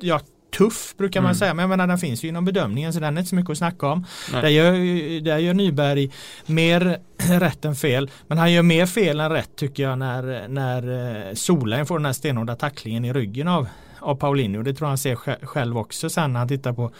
jag 0.00 0.20
tuff 0.52 0.94
brukar 0.96 1.20
man 1.20 1.30
mm. 1.30 1.38
säga. 1.38 1.54
Men 1.54 1.62
jag 1.62 1.68
menar 1.70 1.86
den 1.86 1.98
finns 1.98 2.24
ju 2.24 2.28
inom 2.28 2.44
bedömningen 2.44 2.92
så 2.92 3.00
den 3.00 3.16
är 3.16 3.20
inte 3.20 3.28
så 3.28 3.36
mycket 3.36 3.50
att 3.50 3.58
snacka 3.58 3.86
om. 3.86 4.06
Där 4.32 4.48
gör, 4.48 4.72
där 5.20 5.38
gör 5.38 5.54
Nyberg 5.54 6.10
mer 6.46 6.98
rätt 7.16 7.64
än 7.64 7.74
fel. 7.74 8.10
Men 8.26 8.38
han 8.38 8.52
gör 8.52 8.62
mer 8.62 8.86
fel 8.86 9.20
än 9.20 9.30
rätt 9.30 9.56
tycker 9.56 9.82
jag 9.82 9.98
när, 9.98 10.48
när 10.48 11.28
eh, 11.28 11.34
Solheim 11.34 11.86
får 11.86 11.98
den 11.98 12.06
här 12.06 12.12
stenhårda 12.12 12.56
tacklingen 12.56 13.04
i 13.04 13.12
ryggen 13.12 13.48
av, 13.48 13.68
av 13.98 14.14
Paulinho. 14.14 14.62
Det 14.62 14.74
tror 14.74 14.86
jag 14.86 14.90
han 14.90 14.98
ser 14.98 15.46
själv 15.46 15.78
också 15.78 16.10
sen 16.10 16.32
när 16.32 16.40
han 16.40 16.48
tittar 16.48 16.72
på, 16.72 16.90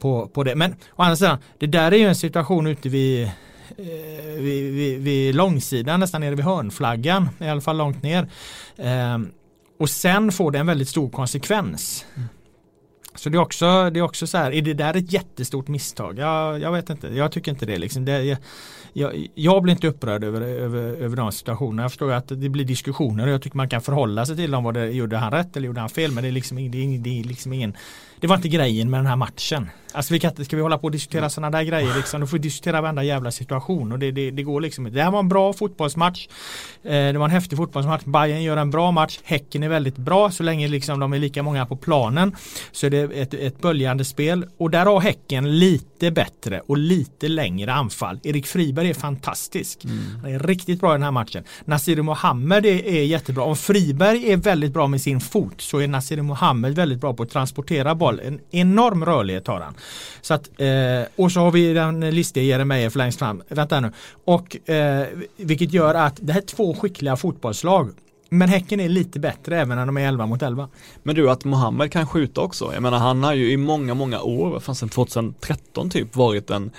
på, 0.00 0.28
på 0.28 0.44
det. 0.44 0.54
Men 0.54 0.72
å 0.72 1.02
andra 1.02 1.16
sidan, 1.16 1.38
det 1.58 1.66
där 1.66 1.92
är 1.92 1.96
ju 1.96 2.08
en 2.08 2.16
situation 2.16 2.66
ute 2.66 2.88
vid 2.88 3.24
eh, 3.24 3.30
vid, 4.38 4.74
vid, 4.74 5.00
vid 5.00 5.34
långsidan, 5.34 6.00
nästan 6.00 6.20
nere 6.20 6.34
vid 6.34 6.44
hörnflaggan, 6.44 7.28
i 7.40 7.48
alla 7.48 7.60
fall 7.60 7.76
långt 7.76 8.02
ner. 8.02 8.28
Eh, 8.76 9.18
och 9.78 9.90
sen 9.90 10.32
får 10.32 10.50
det 10.50 10.58
en 10.58 10.66
väldigt 10.66 10.88
stor 10.88 11.10
konsekvens. 11.10 12.06
Mm. 12.16 12.28
Så 13.14 13.28
det 13.28 13.36
är 13.36 13.40
också, 13.40 13.90
det 13.90 14.00
är 14.00 14.02
också 14.02 14.26
så 14.26 14.38
här, 14.38 14.50
är 14.50 14.62
det 14.62 14.74
där 14.74 14.96
ett 14.96 15.12
jättestort 15.12 15.68
misstag? 15.68 16.18
Jag, 16.18 16.60
jag 16.60 16.72
vet 16.72 16.90
inte, 16.90 17.08
jag 17.08 17.32
tycker 17.32 17.50
inte 17.50 17.66
det 17.66 17.78
liksom. 17.78 18.04
Det, 18.04 18.22
jag, 18.22 18.38
jag, 18.92 19.28
jag, 19.34 19.62
blir 19.62 19.72
inte 19.72 19.88
upprörd 19.88 20.24
över, 20.24 20.40
över, 20.40 20.82
över 20.82 21.16
de 21.16 21.32
situationerna. 21.32 21.82
Jag 21.82 21.90
förstår 21.90 22.12
att 22.12 22.28
det 22.28 22.48
blir 22.48 22.64
diskussioner 22.64 23.26
och 23.26 23.32
jag 23.32 23.42
tycker 23.42 23.56
man 23.56 23.68
kan 23.68 23.82
förhålla 23.82 24.26
sig 24.26 24.36
till 24.36 24.50
dem. 24.50 24.64
Vad 24.64 24.74
det, 24.74 24.90
gjorde 24.90 25.16
han 25.16 25.32
rätt 25.32 25.56
eller 25.56 25.66
gjorde 25.66 25.80
han 25.80 25.88
fel? 25.88 26.12
Men 26.12 26.24
det 26.24 26.30
är 26.30 26.32
liksom, 26.32 26.56
det 26.70 26.78
är, 26.78 26.98
det 26.98 27.20
är 27.20 27.24
liksom 27.24 27.52
ingen 27.52 27.76
det 28.24 28.28
var 28.28 28.36
inte 28.36 28.48
grejen 28.48 28.90
med 28.90 29.00
den 29.00 29.06
här 29.06 29.16
matchen. 29.16 29.70
Alltså 29.92 30.14
vi 30.14 30.20
kan 30.20 30.30
inte, 30.30 30.44
ska 30.44 30.56
vi 30.56 30.62
hålla 30.62 30.78
på 30.78 30.84
och 30.84 30.90
diskutera 30.90 31.30
sådana 31.30 31.58
där 31.58 31.64
grejer 31.64 31.96
liksom, 31.96 32.20
då 32.20 32.26
får 32.26 32.36
vi 32.36 32.42
diskutera 32.42 32.80
varenda 32.80 33.02
jävla 33.02 33.30
situation 33.30 33.92
och 33.92 33.98
det, 33.98 34.10
det, 34.10 34.30
det 34.30 34.42
går 34.42 34.60
liksom 34.60 34.86
inte. 34.86 34.98
Det 34.98 35.04
här 35.04 35.10
var 35.10 35.18
en 35.18 35.28
bra 35.28 35.52
fotbollsmatch. 35.52 36.28
Eh, 36.84 36.90
det 36.90 37.18
var 37.18 37.24
en 37.24 37.30
häftig 37.30 37.58
fotbollsmatch. 37.58 38.04
Bayern 38.04 38.42
gör 38.42 38.56
en 38.56 38.70
bra 38.70 38.90
match. 38.90 39.20
Häcken 39.24 39.62
är 39.62 39.68
väldigt 39.68 39.96
bra 39.96 40.30
så 40.30 40.42
länge 40.42 40.68
liksom 40.68 41.00
de 41.00 41.12
är 41.12 41.18
lika 41.18 41.42
många 41.42 41.66
på 41.66 41.76
planen. 41.76 42.36
Så 42.72 42.86
är 42.86 42.90
det 42.90 43.02
ett, 43.02 43.34
ett 43.34 43.60
böljande 43.60 44.04
spel 44.04 44.46
och 44.56 44.70
där 44.70 44.86
har 44.86 45.00
Häcken 45.00 45.58
lite 45.58 45.93
bättre 46.10 46.60
och 46.66 46.78
lite 46.78 47.28
längre 47.28 47.72
anfall. 47.72 48.20
Erik 48.22 48.46
Friberg 48.46 48.90
är 48.90 48.94
fantastisk. 48.94 49.84
Mm. 49.84 49.98
Han 50.22 50.32
är 50.32 50.38
riktigt 50.38 50.80
bra 50.80 50.90
i 50.90 50.94
den 50.94 51.02
här 51.02 51.10
matchen. 51.10 51.44
Nasir 51.64 52.02
Mohammed 52.02 52.66
är, 52.66 52.86
är 52.86 53.02
jättebra. 53.02 53.44
Om 53.44 53.56
Friberg 53.56 54.32
är 54.32 54.36
väldigt 54.36 54.72
bra 54.72 54.86
med 54.86 55.00
sin 55.00 55.20
fot 55.20 55.60
så 55.60 55.78
är 55.78 55.88
Nasir 55.88 56.22
Mohammed 56.22 56.74
väldigt 56.74 57.00
bra 57.00 57.14
på 57.14 57.22
att 57.22 57.30
transportera 57.30 57.94
boll. 57.94 58.20
En 58.24 58.40
enorm 58.50 59.04
rörlighet 59.04 59.46
har 59.46 59.60
han. 59.60 59.74
Så 60.20 60.34
att, 60.34 60.60
eh, 60.60 61.24
och 61.24 61.32
så 61.32 61.40
har 61.40 61.50
vi 61.50 61.72
den 61.72 62.10
listiga 62.10 62.44
Jeremejeff 62.44 62.94
längst 62.96 63.18
fram. 63.18 63.42
Vänta 63.48 63.80
nu. 63.80 63.92
Och, 64.24 64.70
eh, 64.70 65.06
vilket 65.36 65.72
gör 65.72 65.94
att 65.94 66.18
det 66.20 66.32
här 66.32 66.40
är 66.40 66.46
två 66.46 66.74
skickliga 66.74 67.16
fotbollslag. 67.16 67.90
Men 68.34 68.48
Häcken 68.48 68.80
är 68.80 68.88
lite 68.88 69.20
bättre 69.20 69.60
även 69.60 69.78
när 69.78 69.86
de 69.86 69.96
är 69.96 70.08
11 70.08 70.26
mot 70.26 70.42
11. 70.42 70.68
Men 71.02 71.14
du 71.14 71.30
att 71.30 71.44
Mohammed 71.44 71.92
kan 71.92 72.06
skjuta 72.06 72.40
också. 72.40 72.70
Jag 72.74 72.82
menar 72.82 72.98
han 72.98 73.22
har 73.22 73.34
ju 73.34 73.52
i 73.52 73.56
många, 73.56 73.94
många 73.94 74.22
år, 74.22 74.60
fan 74.60 74.74
sedan 74.74 74.88
2013 74.88 75.90
typ, 75.90 76.16
varit 76.16 76.50
en 76.50 76.70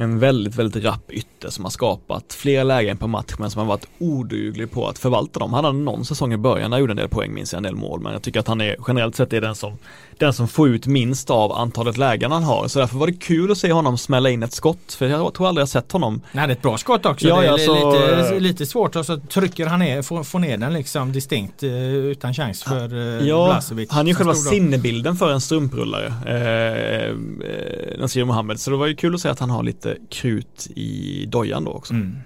en 0.00 0.18
väldigt, 0.18 0.54
väldigt 0.54 0.84
rapp 0.84 1.10
ytter 1.10 1.50
som 1.50 1.64
har 1.64 1.70
skapat 1.70 2.32
fler 2.32 2.64
lägen 2.64 2.96
per 2.96 3.06
match 3.06 3.34
men 3.38 3.50
som 3.50 3.60
har 3.60 3.66
varit 3.66 3.88
oduglig 3.98 4.70
på 4.70 4.88
att 4.88 4.98
förvalta 4.98 5.40
dem. 5.40 5.52
Han 5.52 5.64
hade 5.64 5.78
någon 5.78 6.04
säsong 6.04 6.32
i 6.32 6.36
början, 6.36 6.70
där 6.70 6.78
gjorde 6.78 6.92
en 6.92 6.96
del 6.96 7.08
poäng, 7.08 7.34
minns 7.34 7.52
jag, 7.52 7.56
en 7.58 7.62
del 7.62 7.74
mål, 7.74 8.00
men 8.00 8.12
jag 8.12 8.22
tycker 8.22 8.40
att 8.40 8.48
han 8.48 8.60
är 8.60 8.76
generellt 8.88 9.16
sett 9.16 9.32
är 9.32 9.40
den 9.40 9.54
som 9.54 9.72
den 10.18 10.32
som 10.32 10.48
får 10.48 10.68
ut 10.68 10.86
minst 10.86 11.30
av 11.30 11.52
antalet 11.52 11.96
lägen 11.96 12.32
han 12.32 12.42
har. 12.42 12.68
Så 12.68 12.78
därför 12.78 12.98
var 12.98 13.06
det 13.06 13.12
kul 13.12 13.50
att 13.50 13.58
se 13.58 13.72
honom 13.72 13.98
smälla 13.98 14.30
in 14.30 14.42
ett 14.42 14.52
skott. 14.52 14.92
För 14.92 15.06
jag 15.06 15.34
tror 15.34 15.48
aldrig 15.48 15.62
jag 15.62 15.68
sett 15.68 15.92
honom. 15.92 16.22
Det 16.32 16.38
är 16.38 16.48
ett 16.48 16.62
bra 16.62 16.78
skott 16.78 17.06
också. 17.06 17.28
Ja, 17.28 17.40
det 17.40 17.46
är 17.46 17.52
alltså, 17.52 17.74
lite, 17.74 18.40
lite 18.40 18.66
svårt 18.66 18.96
och 18.96 19.06
så 19.06 19.16
trycker 19.16 19.66
han 19.66 19.78
ner, 19.78 20.02
får, 20.02 20.24
får 20.24 20.38
ner 20.38 20.56
den 20.56 20.72
liksom 20.72 21.12
distinkt 21.12 21.62
eh, 21.62 21.94
utan 21.94 22.34
chans 22.34 22.62
för 22.62 22.94
uh, 22.94 23.28
ja, 23.28 23.46
Blasevic. 23.46 23.90
Han 23.90 24.06
är 24.06 24.08
ju 24.08 24.14
själva 24.14 24.34
sinnebilden 24.34 25.16
för 25.16 25.32
en 25.32 25.40
strumprullare. 25.40 26.06
Eh, 26.26 27.08
eh, 27.08 28.00
Nasir 28.00 28.24
Mohammed. 28.24 28.60
Så 28.60 28.70
det 28.70 28.76
var 28.76 28.86
ju 28.86 28.96
kul 28.96 29.14
att 29.14 29.20
se 29.20 29.28
att 29.28 29.40
han 29.40 29.50
har 29.50 29.62
lite 29.62 29.96
krut 30.10 30.68
i 30.74 31.24
dojan 31.26 31.64
då 31.64 31.70
också. 31.70 31.94
Mm. 31.94 32.16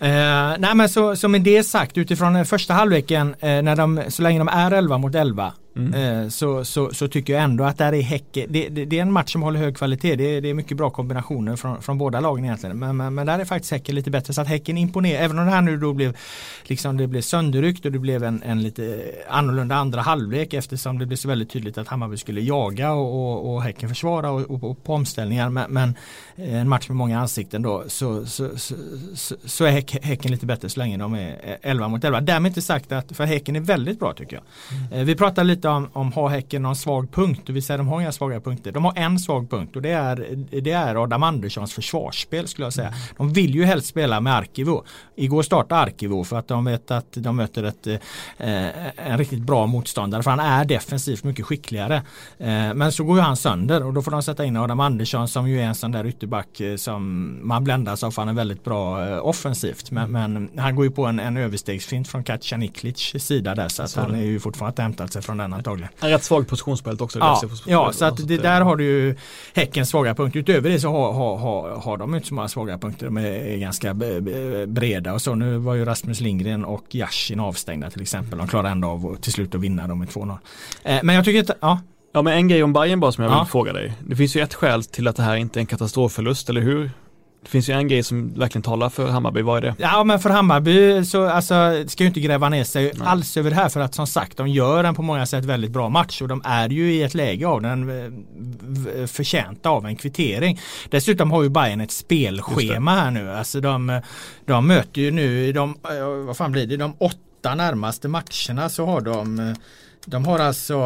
Eh, 0.00 0.58
nej 0.58 0.74
men 0.74 0.88
så, 0.88 1.16
så 1.16 1.28
med 1.28 1.42
det 1.42 1.62
sagt 1.62 1.98
utifrån 1.98 2.44
första 2.44 2.74
halvleken 2.74 3.34
eh, 3.40 3.62
när 3.62 3.76
de, 3.76 4.02
så 4.08 4.22
länge 4.22 4.38
de 4.38 4.48
är 4.48 4.70
11 4.70 4.98
mot 4.98 5.14
11 5.14 5.52
Mm. 5.76 5.94
Eh, 5.94 6.28
så, 6.28 6.64
så, 6.64 6.94
så, 6.94 7.08
tycker 7.08 7.32
jag 7.32 7.42
ändå 7.42 7.64
att 7.64 7.78
där 7.78 7.92
är 7.92 8.02
Häcke, 8.02 8.46
det, 8.48 8.68
det, 8.68 8.84
det, 8.84 8.98
är 8.98 9.02
en 9.02 9.12
match 9.12 9.32
som 9.32 9.42
håller 9.42 9.60
hög 9.60 9.76
kvalitet. 9.76 10.16
Det 10.16 10.36
är, 10.36 10.40
det 10.40 10.50
är 10.50 10.54
mycket 10.54 10.76
bra 10.76 10.90
kombinationer 10.90 11.56
från, 11.56 11.82
från 11.82 11.98
båda 11.98 12.20
lagen 12.20 12.44
egentligen. 12.44 12.78
Men, 12.78 12.96
men, 12.96 13.14
men, 13.14 13.26
där 13.26 13.38
är 13.38 13.44
faktiskt 13.44 13.72
Häcken 13.72 13.94
lite 13.94 14.10
bättre. 14.10 14.32
Så 14.32 14.40
att 14.40 14.48
Häcken 14.48 14.78
imponerar, 14.78 15.22
även 15.22 15.38
om 15.38 15.44
det 15.44 15.50
här 15.50 15.62
nu 15.62 15.76
då 15.76 15.92
blev 15.92 16.16
liksom 16.64 16.96
det 16.96 17.06
blev 17.06 17.20
sönderryckt 17.20 17.86
och 17.86 17.92
det 17.92 17.98
blev 17.98 18.24
en, 18.24 18.42
en 18.42 18.62
lite 18.62 19.02
annorlunda 19.28 19.74
andra 19.74 20.00
halvlek 20.00 20.54
eftersom 20.54 20.98
det 20.98 21.06
blev 21.06 21.16
så 21.16 21.28
väldigt 21.28 21.50
tydligt 21.50 21.78
att 21.78 21.88
Hammarby 21.88 22.16
skulle 22.16 22.40
jaga 22.40 22.92
och, 22.92 23.32
och, 23.32 23.54
och 23.54 23.62
Häcken 23.62 23.88
försvara 23.88 24.30
och, 24.30 24.50
och, 24.50 24.70
och 24.70 24.84
på 24.84 24.94
omställningar. 24.94 25.50
Men, 25.50 25.70
men, 25.70 25.94
eh, 26.36 26.54
en 26.54 26.68
match 26.68 26.88
med 26.88 26.96
många 26.96 27.20
ansikten 27.20 27.62
då 27.62 27.84
så, 27.86 28.26
så, 28.26 28.48
så, 29.44 29.64
är 29.64 29.70
häck, 29.70 30.04
Häcken 30.04 30.30
lite 30.30 30.46
bättre 30.46 30.68
så 30.68 30.80
länge 30.80 30.96
de 30.96 31.14
är 31.14 31.58
11 31.62 31.88
mot 31.88 32.04
11. 32.04 32.20
Därmed 32.20 32.50
inte 32.50 32.62
sagt 32.62 32.92
att, 32.92 33.16
för 33.16 33.24
Häcken 33.24 33.56
är 33.56 33.60
väldigt 33.60 33.98
bra 33.98 34.12
tycker 34.12 34.36
jag. 34.36 34.44
Mm. 34.78 34.92
Eh, 34.92 35.04
vi 35.04 35.14
pratar 35.14 35.44
lite 35.44 35.57
om, 35.64 35.90
om 35.92 36.12
har 36.12 36.28
Häcken 36.28 36.62
någon 36.62 36.76
svag 36.76 37.12
punkt. 37.12 37.42
Det 37.46 37.52
vill 37.52 37.62
säga 37.62 37.76
de 37.76 37.88
har 37.88 38.00
inga 38.00 38.12
svaga 38.12 38.40
punkter. 38.40 38.72
De 38.72 38.84
har 38.84 38.92
en 38.96 39.18
svag 39.18 39.50
punkt 39.50 39.76
och 39.76 39.82
det 39.82 39.90
är, 39.90 40.46
det 40.60 40.70
är 40.70 41.02
Adam 41.02 41.22
Anderssons 41.22 41.72
försvarsspel 41.72 42.48
skulle 42.48 42.66
jag 42.66 42.72
säga. 42.72 42.94
De 43.16 43.32
vill 43.32 43.54
ju 43.54 43.64
helst 43.64 43.86
spela 43.86 44.20
med 44.20 44.34
Arkivo. 44.34 44.84
Igår 45.16 45.42
startade 45.42 45.80
Arkivo 45.80 46.24
för 46.24 46.36
att 46.36 46.48
de 46.48 46.64
vet 46.64 46.90
att 46.90 47.12
de 47.12 47.36
möter 47.36 47.62
ett, 47.62 47.86
eh, 47.86 48.00
en 48.96 49.18
riktigt 49.18 49.42
bra 49.42 49.66
motståndare. 49.66 50.22
För 50.22 50.30
han 50.30 50.40
är 50.40 50.64
defensivt 50.64 51.24
mycket 51.24 51.46
skickligare. 51.46 51.96
Eh, 52.38 52.74
men 52.74 52.92
så 52.92 53.04
går 53.04 53.16
ju 53.16 53.22
han 53.22 53.36
sönder 53.36 53.86
och 53.86 53.94
då 53.94 54.02
får 54.02 54.10
de 54.10 54.22
sätta 54.22 54.44
in 54.44 54.56
Adam 54.56 54.80
Andersson 54.80 55.28
som 55.28 55.48
ju 55.48 55.60
är 55.60 55.64
en 55.64 55.74
sån 55.74 55.92
där 55.92 56.06
ytterback 56.06 56.60
eh, 56.60 56.76
som 56.76 57.38
man 57.42 57.64
bländas 57.64 58.02
av 58.02 58.10
för 58.10 58.22
han 58.22 58.28
är 58.28 58.32
väldigt 58.32 58.64
bra 58.64 59.08
eh, 59.08 59.26
offensivt. 59.26 59.90
Men, 59.90 60.10
men, 60.10 60.50
han 60.56 60.76
går 60.76 60.84
ju 60.84 60.90
på 60.90 61.06
en, 61.06 61.20
en 61.20 61.36
överstegsfint 61.36 62.08
från 62.08 62.24
Katja 62.24 62.56
Niklic 62.56 63.14
sida 63.18 63.54
där 63.54 63.68
så 63.68 63.82
att 63.82 63.94
han 63.94 64.14
är 64.14 64.22
ju 64.22 64.40
fortfarande 64.40 64.82
hämtat 64.82 65.12
sig 65.12 65.22
från 65.22 65.36
den 65.36 65.47
antagligen. 65.52 65.92
En 66.00 66.10
rätt 66.10 66.24
svag 66.24 66.48
positionsspelet 66.48 67.00
också. 67.00 67.18
Ja, 67.18 67.42
ja 67.66 67.92
så 67.92 68.04
att 68.04 68.28
det, 68.28 68.36
där 68.36 68.60
har 68.60 68.76
du 68.76 68.84
ju 68.84 69.16
Häckens 69.54 69.88
svaga 69.88 70.14
punkt. 70.14 70.36
Utöver 70.36 70.70
det 70.70 70.80
så 70.80 70.88
har, 70.88 71.12
har, 71.12 71.70
har, 71.80 71.96
de 71.96 72.14
inte 72.14 72.28
så 72.28 72.34
många 72.34 72.48
svaga 72.48 72.78
punkter. 72.78 73.06
De 73.06 73.16
är 73.16 73.56
ganska 73.56 73.94
breda 74.66 75.12
och 75.12 75.22
så. 75.22 75.34
Nu 75.34 75.58
var 75.58 75.74
ju 75.74 75.84
Rasmus 75.84 76.20
Lindgren 76.20 76.64
och 76.64 76.84
Yashin 76.94 77.40
avstängda 77.40 77.90
till 77.90 78.02
exempel. 78.02 78.38
De 78.38 78.48
klarar 78.48 78.70
ändå 78.70 78.88
av 78.88 79.16
till 79.16 79.32
slut 79.32 79.54
att 79.54 79.60
vinna 79.60 79.86
dem 79.86 79.98
med 79.98 80.08
2-0. 80.08 80.38
Eh, 80.82 80.98
men 81.02 81.14
jag 81.14 81.24
tycker 81.24 81.38
inte, 81.38 81.54
ja. 81.60 81.80
Ja 82.12 82.22
men 82.22 82.32
en 82.32 82.48
grej 82.48 82.62
om 82.62 82.72
Bayern 82.72 83.00
bara 83.00 83.12
som 83.12 83.24
jag 83.24 83.30
vill 83.30 83.38
ja. 83.38 83.44
fråga 83.44 83.72
dig. 83.72 83.92
Det 84.06 84.16
finns 84.16 84.36
ju 84.36 84.40
ett 84.40 84.54
skäl 84.54 84.84
till 84.84 85.08
att 85.08 85.16
det 85.16 85.22
här 85.22 85.36
inte 85.36 85.58
är 85.58 85.60
en 85.60 85.66
katastrofförlust, 85.66 86.48
eller 86.50 86.60
hur? 86.60 86.90
Det 87.42 87.48
finns 87.48 87.68
ju 87.68 87.72
en 87.72 87.88
grej 87.88 88.02
som 88.02 88.34
verkligen 88.34 88.62
talar 88.62 88.88
för 88.88 89.08
Hammarby, 89.08 89.42
vad 89.42 89.56
är 89.56 89.60
det? 89.60 89.74
Ja 89.78 90.04
men 90.04 90.18
för 90.18 90.30
Hammarby 90.30 91.04
så 91.04 91.28
alltså, 91.28 91.84
ska 91.86 92.02
ju 92.04 92.08
inte 92.08 92.20
gräva 92.20 92.48
ner 92.48 92.64
sig 92.64 92.92
Nej. 92.94 93.08
alls 93.08 93.36
över 93.36 93.50
det 93.50 93.56
här 93.56 93.68
för 93.68 93.80
att 93.80 93.94
som 93.94 94.06
sagt 94.06 94.36
de 94.36 94.48
gör 94.48 94.84
en 94.84 94.94
på 94.94 95.02
många 95.02 95.26
sätt 95.26 95.44
väldigt 95.44 95.70
bra 95.70 95.88
match 95.88 96.22
och 96.22 96.28
de 96.28 96.42
är 96.44 96.68
ju 96.68 96.92
i 96.92 97.02
ett 97.02 97.14
läge 97.14 97.46
av 97.46 97.62
den 97.62 97.88
eh, 97.88 99.06
förtjänta 99.06 99.70
av 99.70 99.86
en 99.86 99.96
kvittering. 99.96 100.60
Dessutom 100.90 101.30
har 101.30 101.42
ju 101.42 101.48
Bayern 101.48 101.80
ett 101.80 101.90
spelschema 101.90 102.90
här 102.90 103.10
nu. 103.10 103.32
Alltså 103.32 103.60
de, 103.60 104.00
de 104.44 104.66
möter 104.66 105.00
ju 105.00 105.10
nu, 105.10 105.52
de, 105.52 105.70
eh, 105.70 106.26
vad 106.26 106.36
fan 106.36 106.52
blir 106.52 106.66
det, 106.66 106.76
de 106.76 106.94
åtta 106.98 107.54
närmaste 107.54 108.08
matcherna 108.08 108.68
så 108.68 108.86
har 108.86 109.00
de 109.00 109.38
eh, 109.38 109.54
de 110.04 110.24
har 110.24 110.38
alltså 110.38 110.80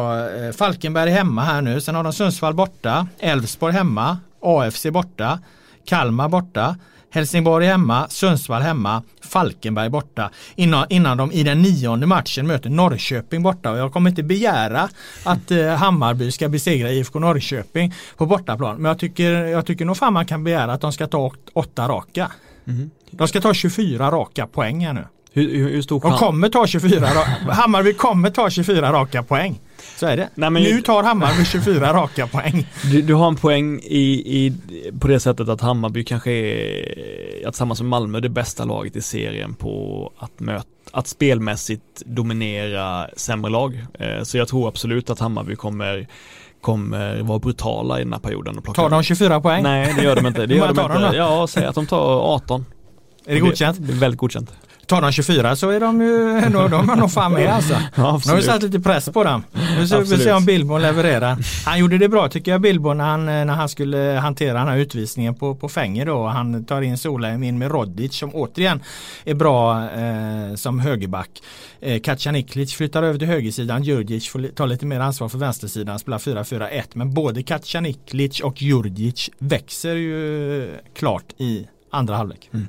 Falkenberg 0.57 1.09
hemma 1.11 1.43
här 1.43 1.61
nu, 1.61 1.81
sen 1.81 1.95
har 1.95 2.03
de 2.03 2.13
Sundsvall 2.13 2.53
borta, 2.53 3.07
Elfsborg 3.19 3.73
hemma, 3.73 4.17
AFC 4.41 4.85
borta, 4.91 5.39
Kalmar 5.85 6.29
borta, 6.29 6.75
Helsingborg 7.13 7.65
hemma, 7.65 8.09
Sundsvall 8.09 8.61
hemma, 8.61 9.03
Falkenberg 9.21 9.89
borta 9.89 10.29
innan, 10.55 10.85
innan 10.89 11.17
de 11.17 11.31
i 11.31 11.43
den 11.43 11.61
nionde 11.61 12.05
matchen 12.05 12.47
möter 12.47 12.69
Norrköping 12.69 13.43
borta 13.43 13.71
och 13.71 13.77
jag 13.77 13.93
kommer 13.93 14.09
inte 14.09 14.23
begära 14.23 14.89
att 15.23 15.51
eh, 15.51 15.67
Hammarby 15.67 16.31
ska 16.31 16.49
besegra 16.49 16.91
IFK 16.91 17.19
Norrköping 17.19 17.93
på 18.17 18.25
bortaplan 18.25 18.75
men 18.75 18.85
jag 18.85 18.99
tycker, 18.99 19.31
jag 19.31 19.65
tycker 19.65 19.85
nog 19.85 19.97
fan 19.97 20.13
man 20.13 20.25
kan 20.25 20.43
begära 20.43 20.73
att 20.73 20.81
de 20.81 20.93
ska 20.93 21.07
ta 21.07 21.31
åtta 21.53 21.87
raka. 21.87 22.31
Mm. 22.67 22.91
De 23.11 23.27
ska 23.27 23.41
ta 23.41 23.53
24 23.53 24.11
raka 24.11 24.47
poäng 24.47 24.85
här 24.85 24.93
nu. 24.93 25.05
Hur, 25.33 25.69
hur 25.69 25.81
stor 25.81 26.01
De 26.01 26.17
kommer 26.17 26.49
ta 26.49 26.67
24, 26.67 27.07
Hammarby 27.49 27.93
kommer 27.93 28.29
ta 28.29 28.49
24 28.49 28.93
raka 28.93 29.23
poäng. 29.23 29.59
Så 29.97 30.05
är 30.05 30.17
det. 30.17 30.29
Nej, 30.35 30.49
men, 30.49 30.63
nu 30.63 30.81
tar 30.81 31.03
Hammarby 31.03 31.45
24 31.51 31.93
raka 31.93 32.27
poäng. 32.27 32.67
Du, 32.91 33.01
du, 33.01 33.13
har 33.13 33.27
en 33.27 33.35
poäng 33.35 33.79
i, 33.79 34.37
i, 34.37 34.53
på 34.99 35.07
det 35.07 35.19
sättet 35.19 35.49
att 35.49 35.61
Hammarby 35.61 36.03
kanske 36.03 36.31
är, 36.31 37.43
tillsammans 37.45 37.81
med 37.81 37.89
Malmö, 37.89 38.19
det 38.19 38.29
bästa 38.29 38.65
laget 38.65 38.95
i 38.95 39.01
serien 39.01 39.53
på 39.53 40.11
att 40.17 40.39
möta 40.39 40.67
att 40.91 41.07
spelmässigt 41.07 42.03
dominera 42.05 43.07
sämre 43.15 43.51
lag. 43.51 43.85
Eh, 43.99 44.23
så 44.23 44.37
jag 44.37 44.47
tror 44.47 44.67
absolut 44.67 45.09
att 45.09 45.19
Hammarby 45.19 45.55
kommer 45.55 46.07
kommer 46.61 47.21
vara 47.21 47.39
brutala 47.39 47.99
i 47.99 48.03
den 48.03 48.13
här 48.13 48.19
perioden. 48.19 48.57
Och 48.57 48.63
plocka 48.63 48.81
tar 48.81 48.89
de 48.89 49.03
24 49.03 49.41
poäng? 49.41 49.63
Nej 49.63 49.93
det 49.97 50.03
gör 50.03 50.15
de 50.15 50.27
inte. 50.27 50.45
Det 50.45 50.55
gör 50.55 50.73
de 50.73 51.05
inte. 51.05 51.17
Ja, 51.17 51.47
säg 51.47 51.65
att 51.65 51.75
de 51.75 51.85
tar 51.85 52.35
18. 52.35 52.65
Är 53.25 53.33
det 53.33 53.39
godkänt? 53.39 53.77
Det 53.79 53.93
är 53.93 53.97
väldigt 53.97 54.19
godkänt. 54.19 54.51
Tar 54.85 55.01
de 55.01 55.11
24 55.11 55.55
så 55.55 55.69
är 55.69 55.79
de 55.79 56.01
ju, 56.01 56.41
då, 56.53 56.67
de 56.67 56.89
är 56.89 56.95
nog 56.95 57.11
fan 57.11 57.33
med 57.33 57.49
alltså. 57.49 57.73
Ja, 57.95 58.21
nu 58.25 58.31
har 58.31 58.37
vi 58.37 58.43
satt 58.43 58.63
lite 58.63 58.79
press 58.79 59.09
på 59.09 59.23
dem. 59.23 59.43
Nu 59.79 59.87
ska 59.87 59.99
vi 59.99 60.17
se 60.17 60.31
om 60.31 60.45
Billborn 60.45 60.81
levererar. 60.81 61.37
Han 61.65 61.79
gjorde 61.79 61.97
det 61.97 62.09
bra 62.09 62.29
tycker 62.29 62.51
jag 62.51 62.61
Billborn 62.61 62.97
när 62.97 63.05
han, 63.05 63.25
när 63.25 63.45
han 63.45 63.69
skulle 63.69 64.19
hantera 64.21 64.59
den 64.59 64.67
här 64.67 64.77
utvisningen 64.77 65.35
på, 65.35 65.55
på 65.55 65.69
Fänger 65.69 66.05
då. 66.05 66.27
Han 66.27 66.65
tar 66.65 66.81
in 66.81 66.97
Solheim 66.97 67.43
in 67.43 67.57
med 67.57 67.71
Rodic 67.71 68.15
som 68.15 68.35
återigen 68.35 68.81
är 69.23 69.33
bra 69.33 69.89
eh, 69.89 70.55
som 70.55 70.79
högerback. 70.79 71.29
Eh, 71.79 72.01
Kacaniklic 72.01 72.73
flyttar 72.73 73.03
över 73.03 73.19
till 73.19 73.27
högersidan. 73.27 73.83
Djurdjic 73.83 74.29
får 74.29 74.55
ta 74.55 74.65
lite 74.65 74.85
mer 74.85 74.99
ansvar 74.99 75.29
för 75.29 75.37
vänstersidan. 75.37 75.99
Spelar 75.99 76.17
4-4-1. 76.17 76.83
Men 76.93 77.13
både 77.13 77.43
Kacaniklic 77.43 78.39
och 78.39 78.61
Djurdjic 78.61 79.29
växer 79.37 79.95
ju 79.95 80.77
klart 80.95 81.25
i 81.37 81.67
andra 81.91 82.15
halvlek. 82.15 82.49
Mm. 82.53 82.67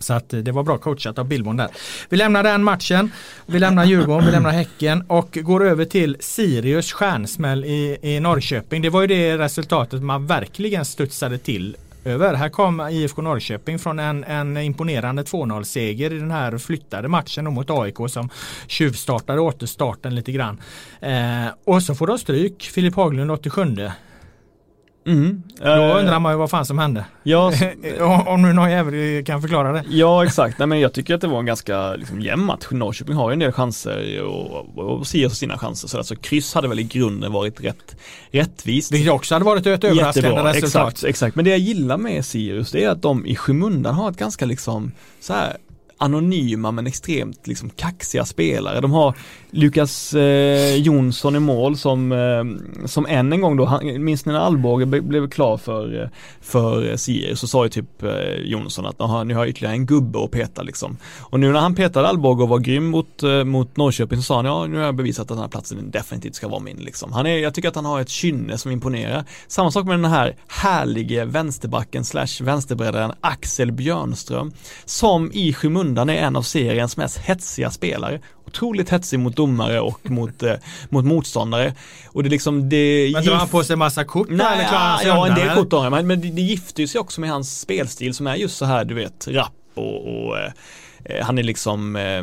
Så 0.00 0.14
att 0.14 0.32
eh, 0.32 0.40
det 0.40 0.52
var 0.52 0.62
bra 0.62 0.78
coachat 0.78 1.18
av 1.18 1.28
Billborn 1.28 1.56
där. 1.56 1.68
Vi 2.08 2.16
lämnar 2.16 2.42
den 2.42 2.64
matchen. 2.64 3.12
Vi 3.46 3.58
lämnar 3.58 3.84
Djurgården, 3.84 4.26
vi 4.26 4.32
lämnar 4.32 4.50
Häcken 4.50 5.04
och 5.08 5.38
går 5.42 5.66
över 5.66 5.84
till 5.84 6.16
Sirius 6.20 6.92
stjärnsmäll 6.92 7.64
i, 7.64 7.98
i 8.02 8.20
Norrköping. 8.20 8.82
Det 8.82 8.90
var 8.90 9.00
ju 9.00 9.06
det 9.06 9.38
resultatet 9.38 10.02
man 10.02 10.26
verkligen 10.26 10.84
studsade 10.84 11.38
till 11.38 11.76
över. 12.04 12.34
Här 12.34 12.48
kom 12.48 12.80
IFK 12.80 13.22
Norrköping 13.22 13.78
från 13.78 13.98
en, 13.98 14.24
en 14.24 14.56
imponerande 14.56 15.22
2-0 15.22 15.62
seger 15.62 16.12
i 16.12 16.18
den 16.18 16.30
här 16.30 16.58
flyttade 16.58 17.08
matchen 17.08 17.54
mot 17.54 17.70
AIK 17.70 17.96
som 18.08 18.28
tjuvstartade 18.66 19.40
återstarten 19.40 20.14
lite 20.14 20.32
grann. 20.32 20.60
Eh, 21.00 21.46
och 21.64 21.82
så 21.82 21.94
får 21.94 22.06
de 22.06 22.18
stryk, 22.18 22.62
Filip 22.62 22.94
Haglund 22.94 23.30
87. 23.30 23.90
Mm. 25.06 25.42
Då 25.58 25.70
undrar 25.70 26.18
man 26.18 26.32
ju 26.32 26.38
vad 26.38 26.50
fan 26.50 26.64
som 26.64 26.78
hände. 26.78 27.04
Ja, 27.22 27.52
Om 28.26 28.42
nu 28.42 28.52
någon 28.52 28.70
jävel 28.70 29.24
kan 29.24 29.40
förklara 29.40 29.72
det. 29.72 29.84
ja 29.88 30.24
exakt, 30.24 30.58
Nej, 30.58 30.68
men 30.68 30.80
jag 30.80 30.92
tycker 30.92 31.14
att 31.14 31.20
det 31.20 31.26
var 31.26 31.38
en 31.38 31.46
ganska 31.46 31.94
liksom, 31.94 32.20
jämn 32.20 32.44
match. 32.44 32.66
Norrköping 32.70 33.14
har 33.14 33.30
ju 33.30 33.32
en 33.32 33.38
del 33.38 33.52
chanser 33.52 34.22
och, 34.22 34.78
och 34.78 35.06
Sirius 35.06 35.38
sina 35.38 35.58
chanser. 35.58 35.88
Så 35.88 35.98
alltså 35.98 36.16
kryss 36.16 36.54
hade 36.54 36.68
väl 36.68 36.80
i 36.80 36.82
grunden 36.82 37.32
varit 37.32 37.60
rätt 37.60 37.96
rättvist. 38.30 38.92
Vilket 38.92 39.12
också 39.12 39.34
hade 39.34 39.44
varit 39.44 39.66
ett 39.66 39.84
överraskande 39.84 40.28
Jättebra, 40.28 40.52
resultat. 40.52 40.88
exakt, 40.88 41.04
exakt. 41.04 41.36
Men 41.36 41.44
det 41.44 41.50
jag 41.50 41.58
gillar 41.58 41.98
med 41.98 42.24
Sirius 42.24 42.70
det 42.70 42.84
är 42.84 42.88
att 42.88 43.02
de 43.02 43.26
i 43.26 43.36
skymundan 43.36 43.94
har 43.94 44.10
ett 44.10 44.16
ganska 44.16 44.46
liksom 44.46 44.92
så 45.20 45.32
här 45.32 45.56
anonyma 46.00 46.70
men 46.70 46.86
extremt 46.86 47.46
liksom 47.46 47.70
kaxiga 47.70 48.24
spelare. 48.24 48.80
De 48.80 48.92
har 48.92 49.14
Lukas 49.50 50.14
eh, 50.14 50.76
Jonsson 50.76 51.36
i 51.36 51.38
mål 51.38 51.76
som, 51.76 52.12
eh, 52.12 52.86
som 52.86 53.06
än 53.06 53.32
en 53.32 53.40
gång 53.40 53.56
då, 53.56 53.64
han, 53.64 54.04
minns 54.04 54.26
ni 54.26 54.32
när 54.32 54.40
Alborg 54.40 54.86
blev 54.86 55.30
klar 55.30 55.56
för, 55.56 56.02
eh, 56.02 56.08
för 56.40 56.90
eh, 56.90 56.96
Sirius 56.96 57.40
så 57.40 57.46
sa 57.46 57.64
ju 57.64 57.68
typ 57.68 58.02
eh, 58.02 58.10
Jonsson 58.44 58.86
att 58.86 58.98
nu 58.98 59.34
har 59.34 59.40
jag 59.40 59.48
ytterligare 59.48 59.74
en 59.74 59.86
gubbe 59.86 60.24
att 60.24 60.30
peta 60.30 60.62
liksom. 60.62 60.96
Och 61.20 61.40
nu 61.40 61.52
när 61.52 61.60
han 61.60 61.74
petade 61.74 62.08
Alborg 62.08 62.42
och 62.42 62.48
var 62.48 62.58
grym 62.58 62.86
mot, 62.86 63.22
eh, 63.22 63.44
mot 63.44 63.76
Norrköping 63.76 64.18
så 64.18 64.22
sa 64.22 64.36
han 64.36 64.44
ja 64.44 64.66
nu 64.66 64.76
har 64.76 64.84
jag 64.84 64.94
bevisat 64.94 65.22
att 65.22 65.28
den 65.28 65.38
här 65.38 65.48
platsen 65.48 65.90
definitivt 65.90 66.34
ska 66.34 66.48
vara 66.48 66.60
min 66.60 66.76
liksom. 66.76 67.12
Han 67.12 67.26
är, 67.26 67.38
jag 67.38 67.54
tycker 67.54 67.68
att 67.68 67.76
han 67.76 67.84
har 67.84 68.00
ett 68.00 68.08
kynne 68.08 68.58
som 68.58 68.70
imponerar. 68.70 69.24
Samma 69.48 69.70
sak 69.70 69.86
med 69.86 69.94
den 69.94 70.10
här 70.10 70.36
härlige 70.46 71.24
vänsterbacken 71.24 72.04
slash 72.04 72.42
vänsterbreddaren 72.42 73.12
Axel 73.20 73.72
Björnström 73.72 74.52
som 74.84 75.30
i 75.32 75.52
skymundan 75.52 75.89
är 75.98 76.14
en 76.14 76.36
av 76.36 76.42
seriens 76.42 76.96
mest 76.96 77.18
hetsiga 77.18 77.70
spelare. 77.70 78.20
Otroligt 78.46 78.90
hetsig 78.90 79.18
mot 79.18 79.36
domare 79.36 79.80
och 79.80 80.10
mot, 80.10 80.42
eh, 80.42 80.54
mot 80.88 81.04
motståndare. 81.04 81.74
Och 82.06 82.22
det 82.22 82.28
liksom 82.28 82.68
det 82.68 83.10
Men 83.14 83.24
drar 83.24 83.34
han 83.34 83.48
på 83.48 83.64
sig 83.64 83.76
massa 83.76 84.04
kort 84.04 84.28
Nej, 84.30 84.46
eller 84.54 84.68
klarar 84.68 84.88
han 84.88 84.98
sig 84.98 85.08
ja, 85.08 85.14
en 85.14 85.22
undan, 85.22 85.38
del 85.38 85.48
eller? 85.48 85.62
kort 85.62 85.72
har 85.72 85.82
han, 85.82 85.92
men, 85.92 86.06
men 86.06 86.20
det, 86.20 86.30
det 86.30 86.42
gifter 86.42 86.86
sig 86.86 87.00
också 87.00 87.20
med 87.20 87.30
hans 87.30 87.60
spelstil 87.60 88.14
som 88.14 88.26
är 88.26 88.34
just 88.34 88.56
så 88.56 88.64
här, 88.64 88.84
du 88.84 88.94
vet, 88.94 89.28
rapp 89.28 89.52
och, 89.74 90.26
och 90.26 90.38
eh, 90.38 90.52
han 91.22 91.38
är 91.38 91.42
liksom 91.42 91.96
eh, 91.96 92.22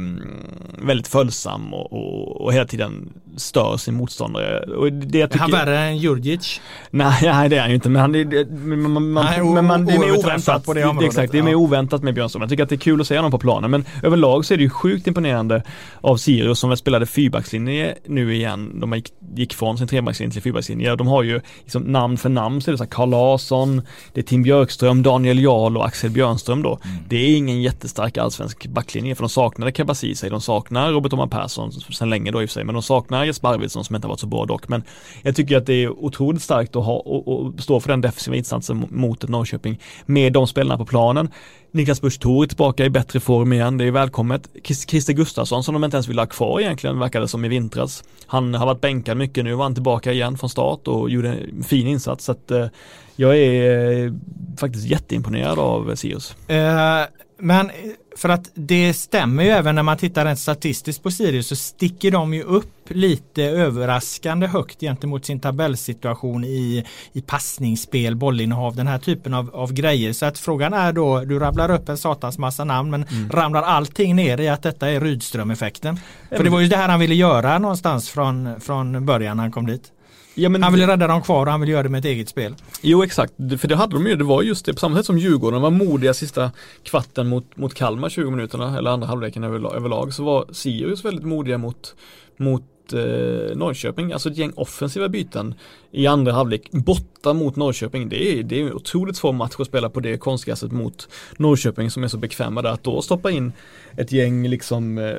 väldigt 0.85 1.07
följsam 1.07 1.73
och, 1.73 1.93
och, 1.93 2.41
och 2.41 2.53
hela 2.53 2.65
tiden 2.65 3.13
stör 3.37 3.77
sin 3.77 3.93
motståndare. 3.93 4.59
Och 4.59 4.93
det 4.93 5.19
jag 5.19 5.35
Är 5.35 5.39
han 5.39 5.49
tycker, 5.49 5.65
värre 5.65 5.79
än 5.79 5.97
Djurdjic? 5.97 6.61
nej, 6.91 7.19
nej, 7.21 7.49
det 7.49 7.55
är 7.57 7.61
han 7.61 7.69
ju 7.69 7.75
inte, 7.75 7.89
men 7.89 8.01
han 8.01 8.15
är, 8.15 8.25
det, 8.25 8.51
man, 8.51 9.11
man, 9.11 9.25
Nej, 9.25 9.43
men 9.43 9.65
man, 9.65 9.85
det 9.85 9.93
är 9.93 9.99
mer 9.99 10.17
oväntat. 10.17 10.65
på 10.65 10.73
det 10.73 10.79
det 10.79 10.87
området, 10.87 11.07
exakt, 11.09 11.31
det 11.31 11.37
är 11.37 11.43
mer 11.43 11.51
ja. 11.51 11.57
oväntat 11.57 12.03
med 12.03 12.13
Björnström. 12.13 12.41
Jag 12.41 12.49
tycker 12.49 12.63
att 12.63 12.69
det 12.69 12.75
är 12.75 12.79
kul 12.79 13.01
att 13.01 13.07
se 13.07 13.15
honom 13.15 13.31
på 13.31 13.39
planen, 13.39 13.71
men 13.71 13.85
överlag 14.03 14.45
så 14.45 14.53
är 14.53 14.57
det 14.57 14.63
ju 14.63 14.69
sjukt 14.69 15.07
imponerande 15.07 15.63
av 16.01 16.17
Sirius 16.17 16.59
som 16.59 16.69
väl 16.69 16.77
spelade 16.77 17.05
fyrbackslinje 17.05 17.95
nu 18.05 18.35
igen. 18.35 18.79
De 18.79 18.93
gick, 18.93 19.13
gick 19.35 19.53
från 19.53 19.77
sin 19.77 19.87
trebackslinje 19.87 20.33
till 20.33 20.41
fyrbackslinje. 20.41 20.95
De 20.95 21.07
har 21.07 21.23
ju 21.23 21.41
liksom 21.61 21.83
namn 21.83 22.17
för 22.17 22.29
namn 22.29 22.61
så 22.61 22.69
är 22.69 22.71
det 22.71 22.77
så 22.77 22.83
här 22.83 22.91
Carl 22.91 23.09
Larsson, 23.09 23.81
det 24.13 24.21
är 24.21 24.23
Tim 24.23 24.43
Björkström, 24.43 25.03
Daniel 25.03 25.39
Jarl 25.39 25.77
och 25.77 25.85
Axel 25.85 26.09
Björnström 26.09 26.63
då. 26.63 26.79
Mm. 26.83 26.97
Det 27.09 27.15
är 27.15 27.37
ingen 27.37 27.61
jättestark 27.61 28.17
allsvensk 28.17 28.67
backlinjen 28.77 29.15
för 29.15 29.23
de 29.23 29.29
saknade 29.29 29.71
Kabasi 29.71 30.13
de 30.29 30.41
saknar 30.41 30.91
Robert 30.91 31.13
Oman 31.13 31.29
Persson 31.29 31.71
sen 31.71 32.09
länge 32.09 32.31
då 32.31 32.41
i 32.41 32.45
och 32.45 32.49
för 32.49 32.53
sig, 32.53 32.63
men 32.63 32.73
de 32.73 32.83
saknar 32.83 33.25
Jesper 33.25 33.47
Arvidsson 33.47 33.83
som 33.83 33.95
inte 33.95 34.07
har 34.07 34.09
varit 34.09 34.19
så 34.19 34.27
bra 34.27 34.45
dock. 34.45 34.67
Men 34.67 34.83
jag 35.21 35.35
tycker 35.35 35.57
att 35.57 35.65
det 35.65 35.83
är 35.83 35.89
otroligt 35.89 36.41
starkt 36.41 36.75
att 36.75 36.85
ha 36.85 36.93
och, 36.93 37.27
och 37.27 37.59
stå 37.59 37.79
för 37.79 37.89
den 37.89 38.01
defensiva 38.01 38.35
insatsen 38.37 38.87
mot 38.89 39.23
ett 39.23 39.29
Norrköping 39.29 39.79
med 40.05 40.33
de 40.33 40.47
spelarna 40.47 40.77
på 40.77 40.85
planen. 40.85 41.29
Niklas 41.71 42.01
Busch 42.01 42.19
Thor 42.19 42.43
är 42.43 42.47
tillbaka 42.47 42.85
i 42.85 42.89
bättre 42.89 43.19
form 43.19 43.53
igen, 43.53 43.77
det 43.77 43.85
är 43.85 43.91
välkommet. 43.91 44.49
Christer 44.63 45.13
Gustafsson 45.13 45.63
som 45.63 45.73
de 45.73 45.83
inte 45.83 45.97
ens 45.97 46.07
vill 46.07 46.19
ha 46.19 46.25
kvar 46.25 46.59
egentligen 46.59 46.99
verkade 46.99 47.27
som 47.27 47.45
i 47.45 47.47
vintras. 47.47 48.03
Han 48.27 48.53
har 48.53 48.65
varit 48.65 48.81
bänkad 48.81 49.17
mycket 49.17 49.43
nu, 49.43 49.53
var 49.53 49.63
han 49.63 49.73
tillbaka 49.73 50.11
igen 50.11 50.37
från 50.37 50.49
start 50.49 50.87
och 50.87 51.09
gjorde 51.09 51.29
en 51.29 51.63
fin 51.63 51.87
insats. 51.87 52.25
Så 52.25 52.31
att, 52.31 52.51
eh, 52.51 52.67
jag 53.15 53.37
är 53.37 54.05
eh, 54.05 54.13
faktiskt 54.59 54.87
jätteimponerad 54.87 55.59
av 55.59 55.95
Sirius. 55.95 56.35
Eh, 56.47 57.01
men 57.37 57.71
för 58.17 58.29
att 58.29 58.51
det 58.53 58.93
stämmer 58.93 59.43
ju 59.43 59.49
även 59.49 59.75
när 59.75 59.83
man 59.83 59.97
tittar 59.97 60.25
rent 60.25 60.39
statistiskt 60.39 61.03
på 61.03 61.11
Sirius 61.11 61.47
så 61.47 61.55
sticker 61.55 62.11
de 62.11 62.33
ju 62.33 62.43
upp 62.43 62.73
lite 62.87 63.43
överraskande 63.43 64.47
högt 64.47 64.79
gentemot 64.79 65.25
sin 65.25 65.39
tabellsituation 65.39 66.43
i, 66.43 66.85
i 67.13 67.21
passningsspel, 67.21 68.15
bollinnehav, 68.15 68.75
den 68.75 68.87
här 68.87 68.99
typen 68.99 69.33
av, 69.33 69.55
av 69.55 69.73
grejer. 69.73 70.13
Så 70.13 70.25
att 70.25 70.37
frågan 70.39 70.73
är 70.73 70.93
då, 70.93 71.19
du 71.19 71.39
rabblar 71.39 71.71
upp 71.71 71.89
en 71.89 71.97
satans 71.97 72.37
massa 72.37 72.63
namn 72.63 72.89
men 72.89 73.05
ramlar 73.31 73.63
allting 73.63 74.15
ner 74.15 74.39
i 74.39 74.49
att 74.49 74.63
detta 74.63 74.89
är 74.89 74.99
Rydström-effekten? 74.99 75.99
För 76.29 76.43
det 76.43 76.49
var 76.49 76.59
ju 76.59 76.67
det 76.67 76.77
här 76.77 76.89
han 76.89 76.99
ville 76.99 77.15
göra 77.15 77.59
någonstans 77.59 78.09
från, 78.09 78.61
från 78.61 79.05
början 79.05 79.37
när 79.37 79.43
han 79.43 79.51
kom 79.51 79.67
dit. 79.67 79.91
Ja, 80.39 80.49
men 80.49 80.63
Han 80.63 80.73
ville 80.73 80.87
rädda 80.87 81.07
dem 81.07 81.21
kvar 81.21 81.45
och 81.45 81.51
han 81.51 81.61
ville 81.61 81.71
göra 81.71 81.83
det 81.83 81.89
med 81.89 81.99
ett 81.99 82.05
eget 82.05 82.29
spel. 82.29 82.55
Jo 82.81 83.03
exakt, 83.03 83.33
för 83.59 83.67
det 83.67 83.75
hade 83.75 83.95
de 83.95 84.07
ju, 84.07 84.15
det 84.15 84.23
var 84.23 84.41
just 84.41 84.65
det 84.65 84.73
på 84.73 84.79
samma 84.79 84.97
sätt 84.97 85.05
som 85.05 85.17
Djurgården 85.17 85.61
var 85.61 85.69
modiga 85.69 86.13
sista 86.13 86.51
kvarten 86.83 87.27
mot, 87.27 87.57
mot 87.57 87.73
Kalmar 87.73 88.09
20 88.09 88.31
minuterna 88.31 88.77
eller 88.77 88.91
andra 88.91 89.07
halvleken 89.07 89.43
överlag, 89.43 89.75
överlag 89.75 90.13
så 90.13 90.23
var 90.23 90.45
Sirius 90.51 91.05
väldigt 91.05 91.25
modiga 91.25 91.57
mot, 91.57 91.95
mot 92.37 92.63
eh, 92.93 93.57
Norrköping, 93.57 94.11
alltså 94.11 94.29
ett 94.29 94.37
gäng 94.37 94.51
offensiva 94.55 95.09
byten 95.09 95.55
i 95.91 96.07
andra 96.07 96.31
halvlek 96.31 96.71
borta 96.71 97.33
mot 97.33 97.55
Norrköping. 97.55 98.09
Det 98.09 98.39
är, 98.39 98.43
det 98.43 98.61
är 98.61 98.65
en 98.65 98.73
otroligt 98.73 99.17
svår 99.17 99.33
match 99.33 99.55
att 99.59 99.67
spela 99.67 99.89
på 99.89 99.99
det 99.99 100.17
konstiga 100.17 100.55
sättet 100.55 100.75
mot 100.75 101.09
Norrköping 101.37 101.91
som 101.91 102.03
är 102.03 102.07
så 102.07 102.17
bekväma 102.17 102.61
där. 102.61 102.69
Att 102.69 102.83
då 102.83 103.01
stoppa 103.01 103.31
in 103.31 103.51
ett 103.97 104.11
gäng 104.11 104.47
liksom 104.47 104.97
eh, 104.97 105.15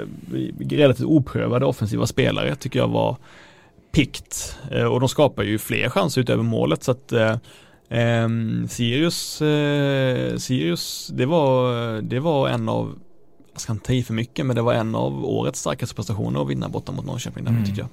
relativt 0.60 1.06
oprövade 1.06 1.66
offensiva 1.66 2.06
spelare 2.06 2.56
tycker 2.56 2.78
jag 2.78 2.88
var 2.88 3.16
pikt 3.92 4.56
eh, 4.70 4.84
och 4.84 5.00
de 5.00 5.08
skapar 5.08 5.42
ju 5.42 5.58
fler 5.58 5.88
chanser 5.88 6.20
utöver 6.20 6.42
målet 6.42 6.82
så 6.82 6.90
att 6.90 7.12
eh, 7.12 7.36
ehm, 7.88 8.68
Sirius, 8.68 9.42
eh, 9.42 10.36
Sirius 10.36 11.10
det 11.12 11.26
var, 11.26 12.00
det 12.02 12.20
var 12.20 12.48
en 12.48 12.68
av 12.68 12.98
jag 13.52 13.60
ska 13.60 13.72
inte 13.72 13.86
ta 13.86 13.92
i 13.92 14.02
för 14.02 14.14
mycket 14.14 14.46
men 14.46 14.56
det 14.56 14.62
var 14.62 14.74
en 14.74 14.94
av 14.94 15.24
årets 15.24 15.60
starkaste 15.60 15.94
prestationer 15.94 16.42
att 16.42 16.48
vinna 16.48 16.68
borta 16.68 16.92
mot 16.92 17.06
Norrköping 17.06 17.46
Mm. 17.46 17.64
tycker 17.64 17.80
jag. 17.80 17.88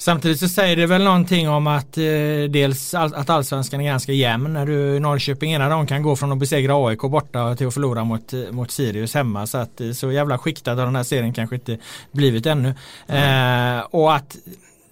Samtidigt 0.00 0.40
så 0.40 0.48
säger 0.48 0.76
det 0.76 0.86
väl 0.86 1.04
någonting 1.04 1.48
om 1.48 1.66
att 1.66 1.98
eh, 1.98 2.04
dels 2.50 2.94
all, 2.94 3.14
att 3.14 3.30
allsvenskan 3.30 3.80
är 3.80 3.84
ganska 3.84 4.12
jämn 4.12 4.52
när 4.52 4.66
du 4.66 5.00
Norrköping 5.00 5.52
ena 5.52 5.68
dagen 5.68 5.86
kan 5.86 6.02
gå 6.02 6.16
från 6.16 6.32
att 6.32 6.38
besegra 6.38 6.86
AIK 6.86 7.00
borta 7.00 7.56
till 7.56 7.66
att 7.66 7.74
förlora 7.74 8.04
mot, 8.04 8.32
eh, 8.32 8.40
mot 8.50 8.70
Sirius 8.70 9.14
hemma 9.14 9.46
så 9.46 9.58
att 9.58 9.80
eh, 9.80 9.90
så 9.90 10.12
jävla 10.12 10.38
skiktad 10.38 10.74
har 10.74 10.84
den 10.84 10.96
här 10.96 11.02
serien 11.02 11.32
kanske 11.32 11.56
inte 11.56 11.78
blivit 12.12 12.46
ännu. 12.46 12.68
Eh, 13.06 13.80
och 13.90 14.14
att 14.14 14.36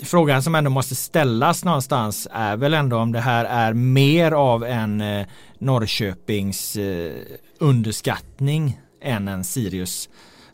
frågan 0.02 0.43
som 0.43 0.55
ändå 0.55 0.70
måste 0.70 0.94
ställas 0.94 1.64
någonstans 1.64 2.28
är 2.32 2.56
väl 2.56 2.74
ändå 2.74 2.97
om 2.97 3.12
det 3.12 3.20
här 3.20 3.44
är 3.44 3.73
mer 3.73 4.32
av 4.32 4.64
en 4.64 5.01
eh, 5.01 5.27
Norrköpings 5.59 6.77
eh, 6.77 7.12
underskattning 7.59 8.81
än 9.02 9.28
en 9.28 9.44
Sirius 9.44 10.09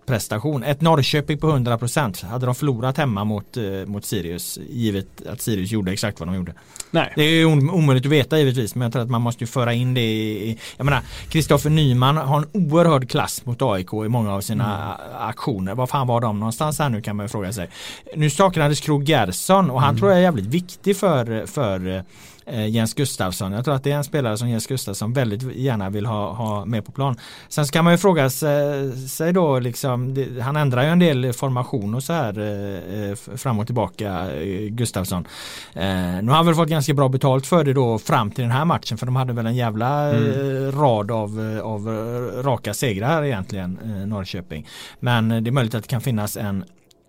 prestation. 0.07 0.63
Ett 0.63 0.81
Norrköping 0.81 1.39
på 1.39 1.47
100% 1.53 2.23
hade 2.27 2.47
de 2.47 2.55
förlorat 2.55 2.97
hemma 2.97 3.25
mot, 3.25 3.57
eh, 3.57 3.63
mot 3.87 4.05
Sirius 4.05 4.59
givet 4.71 5.27
att 5.27 5.41
Sirius 5.41 5.71
gjorde 5.71 5.93
exakt 5.93 6.21
vad 6.21 6.29
de 6.29 6.35
gjorde. 6.35 6.55
Nej, 6.91 7.13
Det 7.17 7.23
är 7.23 7.31
ju 7.31 7.45
om- 7.45 7.71
omöjligt 7.71 8.07
att 8.07 8.13
veta 8.13 8.39
givetvis 8.39 8.75
men 8.75 8.83
jag 8.83 8.93
tror 8.93 9.03
att 9.03 9.11
man 9.11 9.21
måste 9.23 9.45
ju 9.45 9.49
föra 9.49 9.73
in 9.73 9.95
det 9.95 10.01
i, 10.01 10.59
jag 10.77 10.85
menar 10.85 11.01
Kristoffer 11.29 11.71
Nyman 11.71 12.17
har 12.17 12.39
en 12.39 12.47
oerhörd 12.53 13.11
klass 13.11 13.47
mot 13.47 13.63
AIK 13.63 13.93
i 14.05 14.09
många 14.09 14.33
av 14.35 14.41
sina 14.41 14.93
a- 14.93 14.99
aktioner. 15.29 15.75
Var 15.75 15.87
fan 15.87 16.07
var 16.07 16.21
de 16.21 16.39
någonstans 16.41 16.79
här 16.79 16.89
nu 16.89 17.01
kan 17.03 17.17
man 17.17 17.25
ju 17.25 17.29
fråga 17.29 17.53
sig. 17.53 17.69
Nu 18.17 18.31
saknades 18.31 18.81
Krog 18.81 19.05
Gerson 19.09 19.71
och 19.71 19.81
han 19.83 19.99
tror 19.99 20.11
jag 20.11 20.19
är 20.19 20.23
jävligt 20.23 20.47
viktig 20.47 20.97
för, 20.97 21.47
för 21.47 22.05
Jens 22.47 22.95
Gustafsson. 22.95 23.53
Jag 23.53 23.65
tror 23.65 23.75
att 23.75 23.85
det 23.85 23.93
är 23.93 23.97
en 23.97 24.05
spelare 24.05 24.37
som 24.39 24.49
Jens 24.49 24.67
Gustafsson 24.67 25.13
väldigt 25.13 25.57
gärna 25.57 25.91
vill 25.91 26.07
ha, 26.07 26.33
ha 26.33 26.65
med 26.65 26.85
på 26.85 26.93
plan. 26.93 27.17
Sen 27.49 27.67
så 27.67 27.73
kan 27.73 27.85
man 27.85 27.93
ju 27.93 27.99
fråga 27.99 28.31
sig, 28.31 29.33
då 29.33 29.59
liksom, 29.59 30.15
det, 30.15 30.41
han 30.41 30.57
ändrar 30.57 30.83
ju 30.83 30.89
en 30.89 30.99
del 30.99 31.33
formation 31.33 31.95
och 31.95 32.03
så 32.03 32.13
här 32.13 32.39
eh, 32.39 33.11
eh, 33.11 33.15
fram 33.37 33.59
och 33.59 33.67
tillbaka 33.67 34.33
eh, 34.33 34.69
Gustafsson. 34.69 35.27
Eh, 35.75 35.85
nu 36.23 36.29
har 36.29 36.37
han 36.37 36.47
väl 36.47 36.55
fått 36.55 36.69
ganska 36.69 36.95
bra 36.95 37.09
betalt 37.09 37.47
för 37.47 37.65
det 37.65 37.73
då 37.73 37.99
fram 37.99 38.31
till 38.31 38.43
den 38.43 38.51
här 38.51 38.65
matchen 38.65 38.99
för 38.99 39.07
de 39.07 39.17
hade 39.17 39.33
väl 39.33 39.47
en 39.47 39.57
jävla 39.57 40.11
eh, 40.11 40.73
rad 40.73 41.11
av, 41.11 41.57
eh, 41.57 41.63
av 41.63 41.89
eh, 41.89 42.43
raka 42.43 42.75
segrar 42.75 43.25
egentligen 43.25 43.79
eh, 43.85 44.07
Norrköping. 44.07 44.67
Men 45.01 45.31
eh, 45.31 45.41
det 45.41 45.51
är 45.51 45.53
möjligt 45.53 45.75
att 45.75 45.83
det 45.83 45.89
kan 45.89 46.01
finnas 46.01 46.37
en 46.37 46.65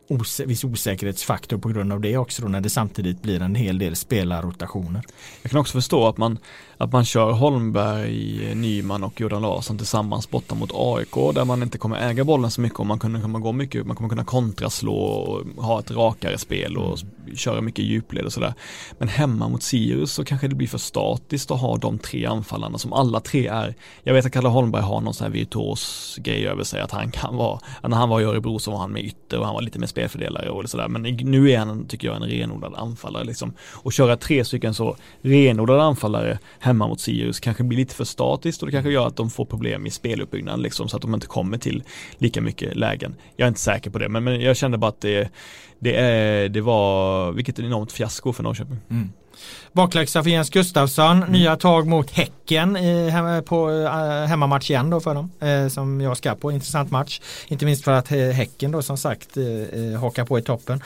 os 0.08 0.40
viss 0.40 0.64
osäkerhetsfaktor 0.64 1.58
på 1.58 1.70
grund 1.70 1.94
av 1.94 2.02
det 2.02 2.18
också 2.18 2.42
då 2.42 2.48
när 2.48 2.62
det 2.62 2.70
samtidigt 2.70 3.22
blir 3.22 3.42
en 3.42 3.56
hel 3.56 3.78
del 3.78 3.96
spelarrotationer. 3.96 5.02
Jag 5.42 5.52
kan 5.52 5.60
också 5.60 5.74
förstå 5.74 6.08
att 6.08 6.18
man, 6.18 6.40
att 6.78 6.92
man 6.92 7.06
kör 7.06 7.32
Holmberg, 7.32 8.56
Nyman 8.56 9.04
och 9.04 9.22
Jordan 9.22 9.42
Larsson 9.42 9.78
tillsammans 9.78 10.30
borta 10.30 10.56
mot 10.56 10.72
AIK 10.74 11.36
där 11.36 11.46
man 11.46 11.64
inte 11.64 11.78
kommer 11.78 12.10
äga 12.10 12.24
bollen 12.24 12.52
så 12.52 12.62
mycket 12.62 12.80
och 12.80 12.86
man 12.86 13.00
kommer, 13.00 13.40
gå 13.40 13.52
mycket, 13.52 13.86
man 13.86 13.96
kommer 13.96 14.10
kunna 14.10 14.24
kontraslå 14.24 14.96
och 14.96 15.64
ha 15.64 15.80
ett 15.80 15.92
rakare 15.92 16.38
spel 16.38 16.78
och 16.78 17.00
köra 17.36 17.62
mycket 17.62 17.86
djupled 17.86 18.26
och 18.26 18.34
sådär. 18.34 18.54
Men 18.98 19.08
hemma 19.08 19.50
mot 19.50 19.64
Sirius 19.64 20.12
så 20.12 20.26
kanske 20.26 20.48
det 20.48 20.56
blir 20.56 20.68
för 20.68 20.78
statiskt 20.78 21.52
att 21.52 21.62
ha 21.62 21.78
de 21.78 22.00
tre 22.00 22.26
anfallarna 22.26 22.78
som 22.78 22.94
alla 22.94 23.20
tre 23.20 23.48
är. 23.48 23.76
Jag 24.04 24.14
vet 24.14 24.26
att 24.26 24.32
Kalle 24.32 24.50
Holmberg 24.50 24.82
har 24.82 25.02
någon 25.02 25.14
sån 25.14 25.26
här 25.26 25.32
virtuos 25.32 26.16
grej 26.22 26.48
över 26.48 26.64
sig 26.64 26.82
att 26.82 26.92
han 26.92 27.12
kan 27.12 27.36
vara, 27.36 27.60
när 27.82 27.98
han 27.98 28.10
var 28.10 28.22
i 28.22 28.24
Örebro 28.24 28.60
så 28.60 28.72
var 28.72 28.78
han 28.78 28.92
med 28.92 29.04
ytter 29.04 29.40
och 29.40 29.46
han 29.46 29.56
var 29.56 29.62
lite 29.62 29.80
mer 29.80 29.88
spelfördelare 29.88 30.50
och 30.50 30.70
sådär. 30.70 30.88
Men 30.88 31.02
nu 31.02 31.52
är 31.52 31.58
han, 31.58 31.88
tycker 31.88 32.08
jag, 32.08 32.16
en 32.16 32.24
renodlad 32.24 32.76
anfallare 32.76 33.24
liksom. 33.24 33.54
Och 33.72 33.94
köra 33.94 34.18
tre 34.18 34.46
stycken 34.46 34.74
så 34.74 34.96
renodlade 35.22 35.84
anfallare 35.84 36.40
hemma 36.74 36.88
mot 36.88 37.00
Sirius 37.00 37.40
kanske 37.40 37.64
blir 37.64 37.78
lite 37.78 37.96
för 37.96 38.04
statiskt 38.04 38.62
och 38.62 38.68
det 38.68 38.72
kanske 38.72 38.92
gör 38.92 39.08
att 39.08 39.16
de 39.16 39.30
får 39.30 39.46
problem 39.46 39.86
i 39.86 39.92
speluppbyggnaden 39.92 40.62
liksom 40.62 40.90
så 40.90 40.96
att 40.96 41.02
de 41.02 41.14
inte 41.14 41.28
kommer 41.28 41.58
till 41.58 41.84
lika 42.18 42.42
mycket 42.42 42.76
lägen. 42.76 43.16
Jag 43.36 43.46
är 43.46 43.48
inte 43.48 43.60
säker 43.60 43.90
på 43.90 44.00
det, 44.00 44.10
men, 44.10 44.24
men 44.24 44.42
jag 44.42 44.58
kände 44.58 44.78
bara 44.78 44.90
att 44.90 45.02
det, 45.02 45.30
det, 45.80 45.96
är, 45.96 46.50
det 46.50 46.62
var, 46.62 47.32
vilket 47.32 47.60
enormt 47.60 47.92
fiasko 47.92 48.34
för 48.34 48.44
Norrköping. 48.44 48.78
Mm. 48.90 49.10
Bakläxa 49.72 50.24
för 50.24 50.30
Jens 50.30 50.50
Gustafsson, 50.50 51.18
mm. 51.18 51.32
nya 51.32 51.56
tag 51.56 51.88
mot 51.88 52.12
Häcken 52.12 52.78
i, 52.78 53.12
på 53.46 53.70
äh, 53.70 54.28
hemmamatch 54.28 54.70
igen 54.70 54.90
då 54.90 55.00
för 55.00 55.14
dem. 55.14 55.32
Äh, 55.40 55.68
som 55.68 56.02
jag 56.02 56.18
ska 56.18 56.36
på, 56.36 56.52
intressant 56.52 56.92
match. 56.92 57.22
Inte 57.48 57.66
minst 57.66 57.84
för 57.84 57.92
att 57.92 58.12
äh, 58.12 58.18
Häcken 58.18 58.72
då 58.72 58.82
som 58.82 58.98
sagt 58.98 59.38
äh, 59.38 60.00
hakar 60.00 60.26
på 60.26 60.40
i 60.40 60.42
toppen. 60.42 60.82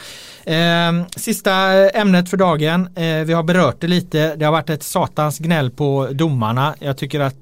sista 1.15 1.51
ämnet 1.89 2.29
för 2.29 2.37
dagen, 2.37 2.89
vi 3.25 3.33
har 3.33 3.43
berört 3.43 3.81
det 3.81 3.87
lite. 3.87 4.35
Det 4.35 4.45
har 4.45 4.51
varit 4.51 4.69
ett 4.69 4.83
satans 4.83 5.39
gnäll 5.39 5.71
på 5.71 6.07
domarna. 6.11 6.75
Jag 6.79 6.97
tycker 6.97 7.19
att 7.19 7.35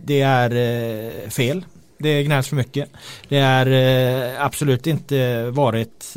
det 0.00 0.20
är 0.20 1.30
fel. 1.30 1.64
Det 1.98 2.22
gnälls 2.22 2.48
för 2.48 2.56
mycket. 2.56 2.88
Det 3.28 3.38
är 3.38 4.36
absolut 4.38 4.86
inte 4.86 5.50
varit 5.50 6.14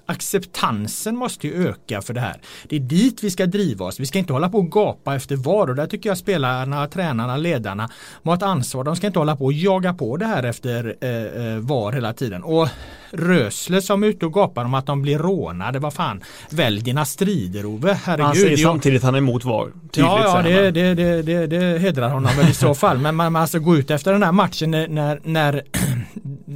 acceptansen 0.07 1.17
måste 1.17 1.47
ju 1.47 1.69
öka 1.69 2.03
för 2.03 2.15
det 2.15 2.21
här. 2.21 2.37
Det 2.69 2.77
är 2.77 2.81
dit 2.81 3.23
vi 3.23 3.31
ska 3.31 3.47
driva 3.47 3.85
oss. 3.85 4.01
Vi 4.01 4.07
ska 4.07 4.19
inte 4.19 4.33
hålla 4.33 4.49
på 4.49 4.59
och 4.59 4.71
gapa 4.73 5.15
efter 5.15 5.37
VAR 5.37 5.71
och 5.71 5.75
där 5.77 5.87
tycker 5.87 6.11
jag 6.11 6.19
spelarna, 6.19 6.87
tränarna, 6.87 7.37
ledarna 7.37 7.91
har 8.25 8.35
ett 8.35 8.43
ansvar. 8.43 8.85
De 8.85 8.97
ska 8.97 9.07
inte 9.07 9.19
hålla 9.19 9.37
på 9.37 9.45
och 9.45 9.53
jaga 9.53 9.95
på 9.95 10.17
det 10.17 10.27
här 10.27 10.43
efter 10.43 10.97
eh, 11.01 11.11
eh 11.11 11.59
VAR 11.59 11.93
hela 11.93 12.13
tiden. 12.13 12.43
Och 12.43 12.69
Rösle 13.13 13.83
som 13.83 14.03
är 14.03 14.07
ute 14.07 14.27
och 14.27 14.33
gapar 14.33 14.65
om 14.65 14.75
att 14.75 14.87
de 14.87 15.03
blir 15.03 15.19
rånade. 15.19 15.79
Vad 15.79 15.95
fan, 15.95 16.23
välj 16.51 16.81
dina 16.81 17.05
strider 17.05 17.67
Ove. 17.67 17.99
Herregud. 18.05 18.27
Han 18.27 18.35
säger 18.35 18.57
samtidigt 18.57 19.03
han 19.03 19.15
är 19.15 19.19
emot 19.19 19.45
VAR. 19.45 19.65
Tydligt, 19.65 19.97
ja, 19.97 20.43
ja 20.49 20.71
det, 20.71 20.95
det, 20.95 21.23
det, 21.23 21.47
det, 21.47 21.79
hedrar 21.79 22.09
honom 22.09 22.37
väl 22.37 22.49
i 22.49 22.55
så 22.55 22.75
fall. 22.75 22.99
Men 22.99 23.15
man, 23.15 23.33
man 23.33 23.43
alltså 23.43 23.59
gå 23.59 23.77
ut 23.77 23.91
efter 23.91 24.13
den 24.13 24.23
här 24.23 24.33
matchen 24.33 24.71
när, 24.71 25.21
när 25.23 25.63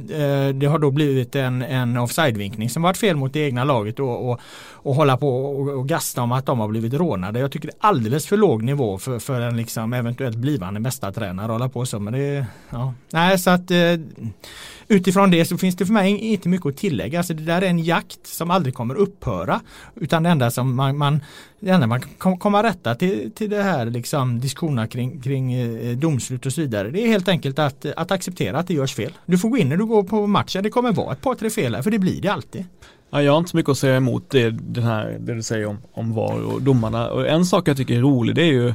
Eh, 0.09 0.53
det 0.53 0.65
har 0.65 0.79
då 0.79 0.91
blivit 0.91 1.35
en, 1.35 1.61
en 1.61 1.97
offside-vinkning 1.97 2.69
som 2.69 2.83
varit 2.83 2.97
fel 2.97 3.15
mot 3.15 3.33
det 3.33 3.39
egna 3.39 3.63
laget 3.63 3.99
och, 3.99 4.31
och, 4.31 4.39
och 4.87 4.95
hålla 4.95 5.17
på 5.17 5.45
och, 5.45 5.69
och 5.69 5.87
gasta 5.87 6.21
om 6.21 6.31
att 6.31 6.45
de 6.45 6.59
har 6.59 6.67
blivit 6.67 6.93
rånade. 6.93 7.39
Jag 7.39 7.51
tycker 7.51 7.67
det 7.67 7.73
är 7.73 7.87
alldeles 7.87 8.27
för 8.27 8.37
låg 8.37 8.63
nivå 8.63 8.97
för, 8.97 9.19
för 9.19 9.41
en 9.41 9.57
liksom 9.57 9.93
eventuellt 9.93 10.37
blivande 10.37 10.79
mästartränare 10.79 11.45
att 11.45 11.51
hålla 11.51 11.69
på 11.69 11.85
så. 11.85 11.99
Men 11.99 12.13
det, 12.13 12.45
ja. 12.69 12.93
Nej, 13.13 13.39
så 13.39 13.49
att 13.49 13.71
eh, 13.71 13.77
utifrån 14.87 15.31
det 15.31 15.45
så 15.45 15.57
finns 15.57 15.75
det 15.75 15.85
för 15.85 15.93
mig 15.93 16.17
inte 16.17 16.49
mycket 16.49 16.67
att 16.67 16.77
tillägga. 16.77 17.19
Alltså 17.19 17.33
det 17.33 17.43
där 17.43 17.61
är 17.61 17.65
en 17.65 17.79
jakt 17.79 18.27
som 18.27 18.51
aldrig 18.51 18.75
kommer 18.75 18.95
upphöra. 18.95 19.61
Utan 19.95 20.23
det 20.23 20.29
enda 20.29 20.51
som 20.51 20.75
man, 20.75 20.97
man 20.97 21.21
det 21.59 21.69
enda 21.69 21.87
man 21.87 22.01
kan 22.01 22.37
komma 22.37 22.63
rätta 22.63 22.95
till, 22.95 23.31
till 23.31 23.49
det 23.49 23.63
här 23.63 23.85
liksom 23.85 24.39
diskussionerna 24.39 24.87
kring, 24.87 25.21
kring 25.21 25.53
eh, 25.53 25.97
domslut 25.97 26.45
och 26.45 26.53
så 26.53 26.61
vidare. 26.61 26.89
Det 26.89 27.03
är 27.03 27.07
helt 27.07 27.27
enkelt 27.27 27.59
att, 27.59 27.85
att 27.85 28.11
acceptera 28.11 28.59
att 28.59 28.67
det 28.67 28.73
görs 28.73 28.95
fel. 28.95 29.13
Du 29.25 29.37
får 29.37 29.49
gå 29.49 29.57
in 29.57 29.69
när 29.69 29.77
du 29.77 29.85
går 29.85 30.03
på 30.03 30.27
matchen. 30.27 30.63
Det 30.63 30.69
kommer 30.69 30.91
vara 30.91 31.13
ett 31.13 31.21
par 31.21 31.35
tre 31.35 31.49
fel 31.49 31.75
här, 31.75 31.81
för 31.81 31.91
det 31.91 31.99
blir 31.99 32.21
det 32.21 32.29
alltid. 32.29 32.65
Ja, 33.09 33.21
jag 33.21 33.31
har 33.31 33.37
inte 33.37 33.49
så 33.49 33.57
mycket 33.57 33.69
att 33.69 33.77
säga 33.77 33.97
emot 33.97 34.29
det, 34.29 34.49
den 34.49 34.83
här, 34.83 35.17
det 35.19 35.33
du 35.33 35.43
säger 35.43 35.65
om, 35.65 35.77
om 35.91 36.13
VAR 36.13 36.43
och 36.43 36.61
domarna. 36.61 37.09
Och 37.09 37.27
en 37.27 37.45
sak 37.45 37.67
jag 37.67 37.77
tycker 37.77 37.95
är 37.97 38.01
rolig 38.01 38.35
det 38.35 38.41
är 38.41 38.53
ju 38.53 38.73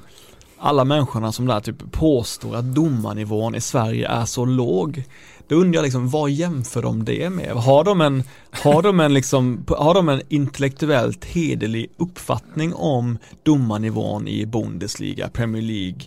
alla 0.58 0.84
människorna 0.84 1.32
som 1.32 1.46
där 1.46 1.60
typ 1.60 1.92
påstår 1.92 2.56
att 2.56 2.74
domarnivån 2.74 3.54
i 3.54 3.60
Sverige 3.60 4.08
är 4.08 4.24
så 4.24 4.44
låg. 4.44 5.04
Då 5.48 5.56
undrar 5.56 5.78
jag 5.78 5.82
liksom, 5.82 6.08
vad 6.08 6.30
jämför 6.30 6.82
de 6.82 7.04
det 7.04 7.30
med? 7.30 7.50
Har 7.50 7.84
de 7.84 8.00
en, 8.00 8.22
har 8.50 8.82
de 8.82 9.00
en, 9.00 9.14
liksom, 9.14 9.64
har 9.68 9.94
de 9.94 10.08
en 10.08 10.22
intellektuellt 10.28 11.24
hederlig 11.24 11.86
uppfattning 11.96 12.74
om 12.74 13.18
domarnivån 13.42 14.28
i 14.28 14.46
Bundesliga, 14.46 15.28
Premier 15.28 15.62
League, 15.62 16.00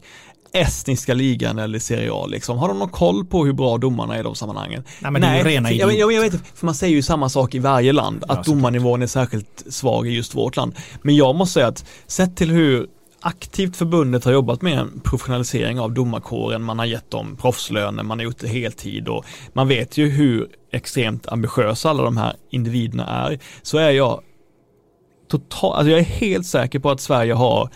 estniska 0.55 1.13
ligan 1.13 1.59
eller 1.59 1.79
Serie 1.79 2.11
A 2.13 2.25
liksom? 2.25 2.57
Har 2.57 2.67
de 2.67 2.79
någon 2.79 2.89
koll 2.89 3.25
på 3.25 3.45
hur 3.45 3.53
bra 3.53 3.77
domarna 3.77 4.15
är 4.15 4.19
i 4.19 4.23
de 4.23 4.35
sammanhangen? 4.35 4.83
Nej, 4.99 5.11
men 5.11 5.21
Nej, 5.21 5.43
det 5.43 5.49
är 5.49 5.53
rena 5.53 5.71
jag, 5.71 5.95
jag, 5.95 6.13
jag 6.13 6.21
vet 6.21 6.33
inte, 6.33 6.45
för 6.55 6.65
man 6.65 6.75
säger 6.75 6.95
ju 6.95 7.01
samma 7.01 7.29
sak 7.29 7.55
i 7.55 7.59
varje 7.59 7.93
land, 7.93 8.23
att 8.27 8.47
ja, 8.47 8.53
domarnivån 8.53 9.01
är 9.01 9.07
särskilt 9.07 9.63
svag 9.69 10.07
i 10.07 10.11
just 10.11 10.35
vårt 10.35 10.55
land. 10.55 10.75
Men 11.01 11.15
jag 11.15 11.35
måste 11.35 11.53
säga 11.53 11.67
att 11.67 11.85
sett 12.07 12.37
till 12.37 12.51
hur 12.51 12.87
aktivt 13.25 13.75
förbundet 13.75 14.25
har 14.25 14.31
jobbat 14.31 14.61
med 14.61 14.79
en 14.79 14.99
professionalisering 14.99 15.79
av 15.79 15.93
domarkåren. 15.93 16.63
Man 16.63 16.79
har 16.79 16.85
gett 16.85 17.11
dem 17.11 17.37
proffslöner, 17.41 18.03
man 18.03 18.19
har 18.19 18.23
gjort 18.23 18.39
det 18.39 18.47
heltid 18.47 19.07
och 19.07 19.25
man 19.53 19.67
vet 19.67 19.97
ju 19.97 20.09
hur 20.09 20.47
extremt 20.71 21.27
ambitiösa 21.27 21.89
alla 21.89 22.03
de 22.03 22.17
här 22.17 22.33
individerna 22.51 23.05
är. 23.05 23.39
Så 23.61 23.77
är 23.77 23.89
jag 23.89 24.21
total, 25.29 25.75
alltså 25.75 25.91
jag 25.91 25.99
är 25.99 26.03
helt 26.03 26.45
säker 26.45 26.79
på 26.79 26.91
att 26.91 27.01
Sverige 27.01 27.33
har 27.33 27.69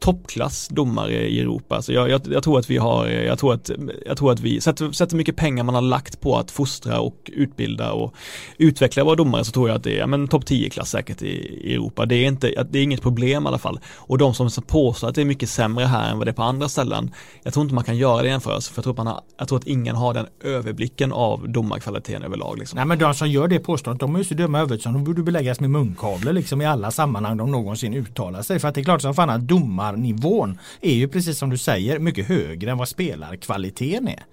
toppklass 0.00 0.68
domare 0.68 1.28
i 1.28 1.40
Europa. 1.40 1.82
Så 1.82 1.92
jag, 1.92 2.10
jag, 2.10 2.20
jag, 2.30 2.42
tror 2.42 2.58
att 2.58 2.70
vi 2.70 2.76
har, 2.76 3.06
jag 3.08 3.38
tror 3.38 3.54
att, 3.54 3.70
jag 4.06 4.16
tror 4.16 4.32
att 4.32 4.40
vi 4.40 4.60
sätter, 4.60 5.10
hur 5.10 5.16
mycket 5.16 5.36
pengar 5.36 5.64
man 5.64 5.74
har 5.74 5.82
lagt 5.82 6.20
på 6.20 6.36
att 6.36 6.50
fostra 6.50 7.00
och 7.00 7.30
utbilda 7.32 7.92
och 7.92 8.14
utveckla 8.58 9.04
våra 9.04 9.16
domare 9.16 9.44
så 9.44 9.52
tror 9.52 9.68
jag 9.68 9.76
att 9.76 9.84
det 9.84 9.98
är 9.98 10.06
men 10.06 10.28
topp 10.28 10.44
10-klass 10.44 10.90
säkert 10.90 11.22
i, 11.22 11.26
i, 11.62 11.74
Europa. 11.74 12.06
Det 12.06 12.14
är, 12.14 12.26
inte, 12.28 12.66
det 12.70 12.78
är 12.78 12.82
inget 12.82 13.02
problem 13.02 13.44
i 13.44 13.48
alla 13.48 13.58
fall. 13.58 13.80
Och 13.96 14.18
de 14.18 14.34
som 14.34 14.50
påstår 14.66 15.08
att 15.08 15.14
det 15.14 15.20
är 15.20 15.24
mycket 15.24 15.50
sämre 15.50 15.84
här 15.84 16.10
än 16.10 16.18
vad 16.18 16.26
det 16.26 16.30
är 16.30 16.34
på 16.34 16.42
andra 16.42 16.68
ställen, 16.68 17.14
jag 17.42 17.54
tror 17.54 17.62
inte 17.62 17.74
man 17.74 17.84
kan 17.84 17.96
göra 17.96 18.22
det 18.22 18.28
jämförelse 18.28 18.72
för 18.72 18.78
jag 18.78 18.84
tror, 18.84 18.92
att 18.92 18.98
man 18.98 19.06
har, 19.06 19.20
jag 19.38 19.48
tror 19.48 19.58
att 19.58 19.66
ingen 19.66 19.96
har 19.96 20.14
den 20.14 20.26
överblicken 20.44 21.12
av 21.12 21.48
domarkvaliteten 21.48 22.22
överlag. 22.22 22.58
Liksom. 22.58 22.76
Nej 22.76 22.86
men 22.86 22.98
de 22.98 23.14
som 23.14 23.28
gör 23.28 23.48
det 23.48 23.58
påståendet, 23.58 24.00
de 24.00 24.14
är 24.14 24.18
ju 24.18 24.24
så 24.24 24.34
dumma 24.34 24.60
övrigt 24.60 24.82
som 24.82 24.92
de 24.92 25.04
borde 25.04 25.22
beläggas 25.22 25.60
med 25.60 25.70
munkavle 25.70 26.32
liksom 26.32 26.60
i 26.60 26.66
alla 26.66 26.90
sammanhang 26.90 27.36
de 27.36 27.50
någonsin 27.50 27.94
uttalar 27.94 28.42
sig. 28.42 28.58
För 28.58 28.68
att 28.68 28.74
det 28.74 28.80
är 28.80 28.84
klart 28.84 29.02
som 29.02 29.14
fan 29.14 29.30
att 29.30 29.48
nivån 29.96 30.58
är 30.80 30.94
ju 30.94 31.08
precis 31.08 31.38
som 31.38 31.50
du 31.50 31.58
säger 31.58 31.98
mycket 31.98 32.28
högre 32.28 32.70
än 32.70 32.78
vad 32.78 32.88
spelarkvaliteten 32.88 34.08
är. 34.08 34.24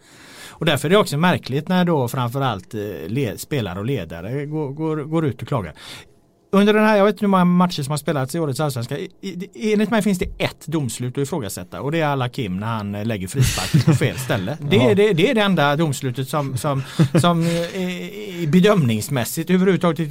Och 0.49 0.65
därför 0.65 0.87
är 0.87 0.89
det 0.89 0.97
också 0.97 1.17
märkligt 1.17 1.67
när 1.67 1.85
då 1.85 2.07
framförallt 2.07 2.73
eh, 2.73 3.35
spelare 3.35 3.79
och 3.79 3.85
ledare 3.85 4.45
går, 4.45 4.69
går, 4.69 4.97
går 4.97 5.25
ut 5.25 5.41
och 5.41 5.47
klagar 5.47 5.73
under 6.51 6.73
den 6.73 6.83
här, 6.83 6.97
jag 6.97 7.05
vet 7.05 7.13
inte 7.13 7.25
hur 7.25 7.29
många 7.29 7.45
matcher 7.45 7.83
som 7.83 7.91
har 7.91 7.97
spelats 7.97 8.35
i 8.35 8.39
årets 8.39 8.59
allsvenska. 8.59 8.97
Enligt 9.55 9.91
mig 9.91 10.01
finns 10.01 10.19
det 10.19 10.25
ett 10.37 10.67
domslut 10.67 11.17
att 11.17 11.21
ifrågasätta 11.21 11.81
och 11.81 11.91
det 11.91 12.01
är 12.01 12.07
alla 12.07 12.29
Kim 12.29 12.57
när 12.57 12.67
han 12.67 12.91
lägger 12.91 13.27
frispark 13.27 13.85
på 13.85 13.93
fel 13.93 14.17
ställe. 14.17 14.57
Det 14.69 14.77
är 14.77 14.95
det, 14.95 15.13
det, 15.13 15.29
är 15.29 15.35
det 15.35 15.41
enda 15.41 15.75
domslutet 15.75 16.29
som, 16.29 16.57
som, 16.57 16.83
som 17.21 17.41
eh, 17.41 18.49
bedömningsmässigt 18.49 19.49
överhuvudtaget 19.49 20.09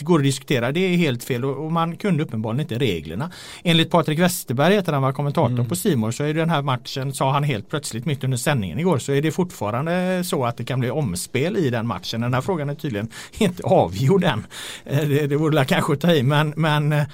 går 0.00 0.18
att 0.18 0.24
diskutera. 0.24 0.72
Det 0.72 0.80
är 0.80 0.96
helt 0.96 1.24
fel 1.24 1.44
och 1.44 1.72
man 1.72 1.96
kunde 1.96 2.22
uppenbarligen 2.22 2.60
inte 2.60 2.78
reglerna. 2.78 3.30
Enligt 3.64 3.90
Patrik 3.90 4.18
Westerberg, 4.18 4.74
heter 4.74 4.92
han 4.92 5.02
var 5.02 5.12
kommentator 5.12 5.50
mm. 5.50 5.68
på 5.68 5.76
Simor 5.76 6.10
så 6.10 6.24
är 6.24 6.34
den 6.34 6.50
här 6.50 6.62
matchen, 6.62 7.14
sa 7.14 7.32
han 7.32 7.44
helt 7.44 7.68
plötsligt 7.68 8.04
mitt 8.04 8.24
under 8.24 8.38
sändningen 8.38 8.78
igår, 8.78 8.98
så 8.98 9.12
är 9.12 9.22
det 9.22 9.32
fortfarande 9.32 10.24
så 10.24 10.44
att 10.44 10.56
det 10.56 10.64
kan 10.64 10.80
bli 10.80 10.90
omspel 10.90 11.56
i 11.56 11.70
den 11.70 11.86
matchen. 11.86 12.20
Den 12.20 12.34
här 12.34 12.40
frågan 12.40 12.70
är 12.70 12.74
tydligen 12.74 13.08
inte 13.38 13.62
avgjord 13.62 14.24
än. 14.24 14.46
Eh, 14.84 15.08
det, 15.08 15.26
det 15.26 15.36
vore 15.36 15.59
kanske 15.64 15.92
att 15.92 16.00
ta 16.00 16.12
i 16.12 16.22
men, 16.22 16.54
men 16.56 16.92
eh, 16.92 17.04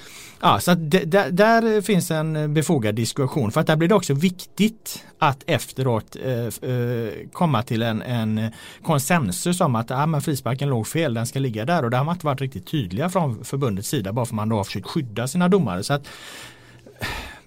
ja, 0.41 0.59
så 0.59 0.71
att 0.71 0.91
där, 0.91 1.31
där 1.31 1.81
finns 1.81 2.11
en 2.11 2.53
befogad 2.53 2.95
diskussion 2.95 3.51
för 3.51 3.61
att 3.61 3.67
där 3.67 3.75
blir 3.75 3.89
det 3.89 3.95
också 3.95 4.13
viktigt 4.13 5.05
att 5.19 5.43
efteråt 5.47 6.15
eh, 6.25 6.69
eh, 6.71 7.13
komma 7.33 7.63
till 7.63 7.81
en, 7.83 8.01
en 8.01 8.51
konsensus 8.83 9.61
om 9.61 9.75
att 9.75 9.91
ah, 9.91 10.05
men 10.05 10.21
frisparken 10.21 10.69
låg 10.69 10.87
fel, 10.87 11.13
den 11.13 11.27
ska 11.27 11.39
ligga 11.39 11.65
där 11.65 11.83
och 11.83 11.91
det 11.91 11.97
har 11.97 12.03
man 12.03 12.15
inte 12.15 12.25
varit 12.25 12.41
riktigt 12.41 12.67
tydliga 12.67 13.09
från 13.09 13.45
förbundets 13.45 13.89
sida 13.89 14.13
bara 14.13 14.25
för 14.25 14.35
man 14.35 14.49
då 14.49 14.55
har 14.55 14.63
försökt 14.63 14.87
skydda 14.87 15.27
sina 15.27 15.49
domare. 15.49 15.83
Så 15.83 15.93
att, 15.93 16.07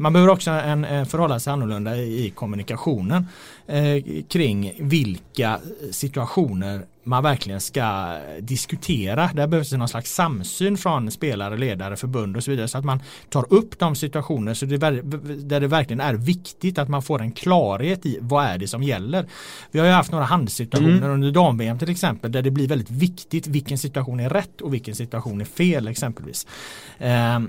man 0.00 0.12
behöver 0.12 0.32
också 0.32 0.50
en, 0.50 0.84
en 0.84 1.06
förhålla 1.06 1.40
sig 1.40 1.52
annorlunda 1.52 1.96
i, 1.96 2.32
kommunikationen 2.34 3.26
eh, 3.66 4.22
kring 4.28 4.72
vilka 4.78 5.60
situationer 5.90 6.82
man 7.04 7.22
verkligen 7.22 7.60
ska 7.60 8.18
diskutera. 8.40 9.30
Där 9.34 9.46
behövs 9.46 9.70
det 9.70 9.76
någon 9.76 9.88
slags 9.88 10.14
samsyn 10.14 10.76
från 10.76 11.10
spelare, 11.10 11.56
ledare, 11.56 11.96
förbund 11.96 12.36
och 12.36 12.44
så 12.44 12.50
vidare 12.50 12.68
så 12.68 12.78
att 12.78 12.84
man 12.84 13.02
tar 13.28 13.54
upp 13.54 13.78
de 13.78 13.96
situationer 13.96 14.54
så 14.54 14.66
det, 14.66 14.76
där 14.78 15.60
det 15.60 15.66
verkligen 15.66 16.00
är 16.00 16.14
viktigt 16.14 16.78
att 16.78 16.88
man 16.88 17.02
får 17.02 17.20
en 17.20 17.32
klarhet 17.32 18.06
i 18.06 18.18
vad 18.20 18.44
är 18.44 18.58
det 18.58 18.68
som 18.68 18.82
gäller. 18.82 19.26
Vi 19.70 19.78
har 19.78 19.86
ju 19.86 19.92
haft 19.92 20.12
några 20.12 20.24
handsituationer 20.24 20.96
mm. 20.96 21.10
under 21.10 21.30
dam 21.30 21.78
till 21.78 21.90
exempel 21.90 22.32
där 22.32 22.42
det 22.42 22.50
blir 22.50 22.68
väldigt 22.68 22.90
viktigt 22.90 23.46
vilken 23.46 23.78
situation 23.78 24.20
är 24.20 24.30
rätt 24.30 24.60
och 24.60 24.74
vilken 24.74 24.94
situation 24.94 25.40
är 25.40 25.44
fel 25.44 25.88
exempelvis. 25.88 26.46
Eh, 26.98 27.40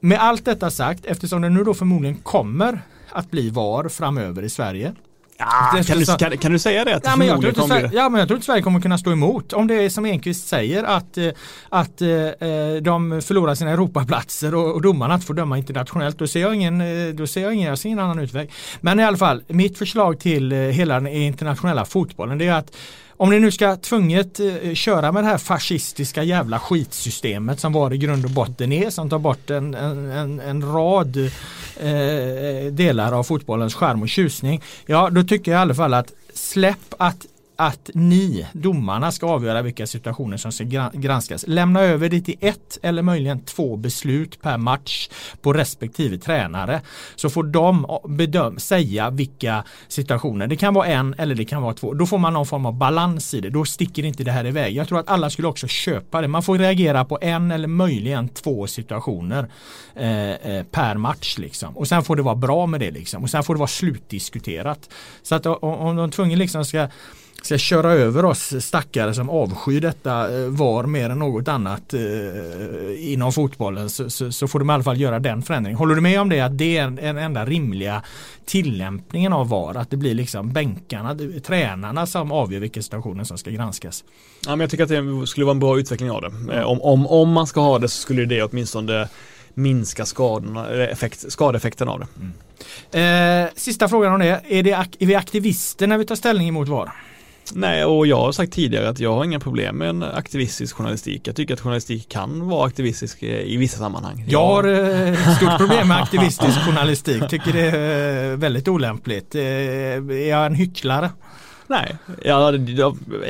med 0.00 0.18
allt 0.20 0.44
detta 0.44 0.70
sagt, 0.70 1.04
eftersom 1.04 1.42
det 1.42 1.48
nu 1.48 1.64
då 1.64 1.74
förmodligen 1.74 2.16
kommer 2.16 2.80
att 3.10 3.30
bli 3.30 3.50
VAR 3.50 3.88
framöver 3.88 4.42
i 4.42 4.48
Sverige 4.48 4.94
Ja, 5.40 5.82
kan, 5.86 5.98
du, 5.98 6.04
kan, 6.04 6.38
kan, 6.38 6.52
du 6.52 6.58
säga 6.58 6.84
det? 6.84 7.00
ja, 7.04 7.16
men 7.16 7.26
jag 7.26 7.40
tror 7.40 7.48
inte 7.48 7.62
Sverige, 7.62 7.90
ja, 7.92 8.08
men 8.08 8.18
jag 8.18 8.28
tror 8.28 8.36
inte 8.36 8.46
Sverige 8.46 8.62
kommer 8.62 8.80
kunna 8.80 8.98
stå 8.98 9.12
emot. 9.12 9.52
Om 9.52 9.66
det 9.66 9.74
är 9.74 9.88
som 9.88 10.06
Enqvist 10.06 10.48
säger 10.48 10.84
att, 10.84 11.18
eh, 11.18 11.28
att 11.68 12.02
eh, 12.02 12.08
de 12.82 13.22
förlorar 13.22 13.54
sina 13.54 13.70
Europaplatser 13.70 14.54
och, 14.54 14.74
och 14.74 14.82
domarna 14.82 15.14
inte 15.14 15.26
får 15.26 15.34
döma 15.34 15.58
internationellt. 15.58 16.18
Då 16.18 16.26
ser 16.26 16.40
jag 16.40 16.54
ingen, 16.54 16.80
eh, 16.80 17.14
då 17.14 17.26
ser 17.26 17.42
jag 17.42 17.54
ingen, 17.54 17.68
jag 17.68 17.78
ser 17.78 17.88
ingen 17.88 17.98
annan 17.98 18.18
utväg. 18.18 18.50
Men 18.80 19.00
i 19.00 19.04
alla 19.04 19.16
fall, 19.16 19.42
mitt 19.48 19.78
förslag 19.78 20.20
till 20.20 20.52
hela 20.52 20.94
den 20.94 21.06
internationella 21.06 21.84
fotbollen 21.84 22.38
det 22.38 22.46
är 22.46 22.52
att 22.52 22.76
om 23.18 23.30
ni 23.30 23.40
nu 23.40 23.50
ska 23.50 23.76
tvunget 23.76 24.40
eh, 24.40 24.74
köra 24.74 25.12
med 25.12 25.24
det 25.24 25.28
här 25.28 25.38
fascistiska 25.38 26.22
jävla 26.22 26.58
skitsystemet 26.58 27.60
som 27.60 27.72
var 27.72 27.92
i 27.92 27.98
grund 27.98 28.24
och 28.24 28.30
botten 28.30 28.72
är 28.72 28.90
som 28.90 29.10
tar 29.10 29.18
bort 29.18 29.50
en, 29.50 29.74
en, 29.74 30.40
en 30.40 30.72
rad 30.72 31.16
eh, 31.80 32.72
delar 32.72 33.12
av 33.12 33.22
fotbollens 33.22 33.74
skärm 33.74 34.02
och 34.02 34.08
tjusning. 34.08 34.62
Ja, 34.86 35.10
då 35.10 35.22
tycker 35.22 35.52
jag 35.52 35.58
i 35.58 35.62
alla 35.62 35.74
fall 35.74 35.94
att 35.94 36.12
släpp 36.34 36.94
att 36.98 37.26
att 37.60 37.90
ni, 37.94 38.46
domarna, 38.52 39.12
ska 39.12 39.26
avgöra 39.26 39.62
vilka 39.62 39.86
situationer 39.86 40.36
som 40.36 40.52
ska 40.52 40.64
granskas. 40.92 41.44
Lämna 41.46 41.80
över 41.80 42.08
det 42.08 42.20
till 42.20 42.36
ett 42.40 42.78
eller 42.82 43.02
möjligen 43.02 43.40
två 43.40 43.76
beslut 43.76 44.42
per 44.42 44.56
match 44.56 45.08
på 45.42 45.52
respektive 45.52 46.18
tränare. 46.18 46.80
Så 47.16 47.30
får 47.30 47.42
de 47.42 47.86
bedöm 48.08 48.58
säga 48.58 49.10
vilka 49.10 49.64
situationer. 49.88 50.46
Det 50.46 50.56
kan 50.56 50.74
vara 50.74 50.86
en 50.86 51.14
eller 51.18 51.34
det 51.34 51.44
kan 51.44 51.62
vara 51.62 51.74
två. 51.74 51.94
Då 51.94 52.06
får 52.06 52.18
man 52.18 52.32
någon 52.32 52.46
form 52.46 52.66
av 52.66 52.74
balans 52.74 53.34
i 53.34 53.40
det. 53.40 53.50
Då 53.50 53.64
sticker 53.64 54.04
inte 54.04 54.24
det 54.24 54.32
här 54.32 54.46
iväg. 54.46 54.76
Jag 54.76 54.88
tror 54.88 54.98
att 54.98 55.08
alla 55.08 55.30
skulle 55.30 55.48
också 55.48 55.66
köpa 55.66 56.20
det. 56.20 56.28
Man 56.28 56.42
får 56.42 56.58
reagera 56.58 57.04
på 57.04 57.18
en 57.20 57.50
eller 57.50 57.68
möjligen 57.68 58.28
två 58.28 58.66
situationer 58.66 59.50
eh, 59.94 60.30
eh 60.30 60.64
per 60.70 60.96
match. 60.96 61.38
Liksom. 61.38 61.76
Och 61.76 61.88
sen 61.88 62.04
får 62.04 62.16
det 62.16 62.22
vara 62.22 62.34
bra 62.34 62.66
med 62.66 62.80
det. 62.80 62.90
Liksom. 62.90 63.22
Och 63.22 63.30
sen 63.30 63.42
får 63.42 63.54
det 63.54 63.58
vara 63.58 63.68
slutdiskuterat. 63.68 64.90
Så 65.22 65.34
att 65.34 65.46
om 65.46 65.96
de 65.96 66.10
tvungen 66.10 66.38
liksom 66.38 66.64
ska 66.64 66.88
ska 67.42 67.58
köra 67.58 67.92
över 67.92 68.24
oss 68.24 68.54
stackare 68.60 69.14
som 69.14 69.30
avskyr 69.30 69.80
detta 69.80 70.38
eh, 70.38 70.48
var 70.48 70.84
mer 70.84 71.10
än 71.10 71.18
något 71.18 71.48
annat 71.48 71.94
eh, 71.94 73.12
inom 73.12 73.32
fotbollen 73.32 73.90
så, 73.90 74.10
så, 74.10 74.32
så, 74.32 74.48
får 74.48 74.58
de 74.58 74.70
i 74.70 74.72
alla 74.72 74.82
fall 74.82 75.00
göra 75.00 75.18
den 75.18 75.42
förändringen. 75.42 75.78
Håller 75.78 75.94
du 75.94 76.00
med 76.00 76.20
om 76.20 76.28
det 76.28 76.40
att 76.40 76.58
det 76.58 76.76
är 76.76 76.90
den 76.90 77.18
enda 77.18 77.44
rimliga 77.44 78.02
tillämpningen 78.46 79.32
av 79.32 79.48
VAR? 79.48 79.74
Att 79.74 79.90
det 79.90 79.96
blir 79.96 80.14
liksom 80.14 80.52
bänkarna, 80.52 81.16
tränarna 81.46 82.06
som 82.06 82.32
avgör 82.32 82.60
vilka 82.60 82.82
situationer 82.82 83.24
som 83.24 83.38
ska 83.38 83.50
granskas? 83.50 84.04
Ja, 84.46 84.50
men 84.50 84.60
jag 84.60 84.70
tycker 84.70 84.84
att 84.84 85.20
det 85.20 85.26
skulle 85.26 85.46
vara 85.46 85.54
en 85.54 85.60
bra 85.60 85.78
utveckling 85.78 86.10
av 86.10 86.22
det. 86.22 86.56
Eh, 86.56 86.62
om, 86.62 86.82
om, 86.82 87.06
om 87.06 87.32
man 87.32 87.46
ska 87.46 87.60
ha 87.60 87.78
det 87.78 87.88
så 87.88 88.00
skulle 88.00 88.24
det 88.24 88.42
åtminstone 88.42 89.08
minska 89.54 90.06
skadorna, 90.06 90.68
effekt, 90.68 91.32
skadeeffekten 91.32 91.88
av 91.88 92.00
det. 92.00 92.06
Mm. 92.16 93.44
Eh, 93.46 93.50
sista 93.56 93.88
frågan 93.88 94.12
om 94.12 94.20
det. 94.20 94.40
Är, 94.48 94.62
det, 94.62 94.70
är 94.70 95.06
vi 95.06 95.14
aktivister 95.14 95.86
när 95.86 95.98
vi 95.98 96.04
tar 96.04 96.14
ställning 96.14 96.48
emot 96.48 96.68
VAR? 96.68 96.92
Nej, 97.54 97.84
och 97.84 98.06
jag 98.06 98.16
har 98.16 98.32
sagt 98.32 98.52
tidigare 98.52 98.88
att 98.88 99.00
jag 99.00 99.14
har 99.14 99.24
inga 99.24 99.40
problem 99.40 99.76
med 99.76 99.88
en 99.88 100.02
aktivistisk 100.02 100.76
journalistik. 100.76 101.28
Jag 101.28 101.36
tycker 101.36 101.54
att 101.54 101.60
journalistik 101.60 102.08
kan 102.08 102.48
vara 102.48 102.66
aktivistisk 102.66 103.22
i 103.22 103.56
vissa 103.56 103.78
sammanhang. 103.78 104.24
Jag 104.28 104.46
har 104.46 104.64
eh, 104.64 105.36
stort 105.36 105.56
problem 105.58 105.88
med 105.88 105.96
aktivistisk 106.02 106.58
journalistik. 106.58 107.28
Tycker 107.28 107.52
det 107.52 107.70
är 107.70 108.36
väldigt 108.36 108.68
olämpligt. 108.68 109.34
Eh, 109.34 109.42
är 109.42 110.28
jag 110.28 110.46
en 110.46 110.54
hycklare? 110.54 111.10
Nej, 111.70 111.96
ja, 112.24 112.52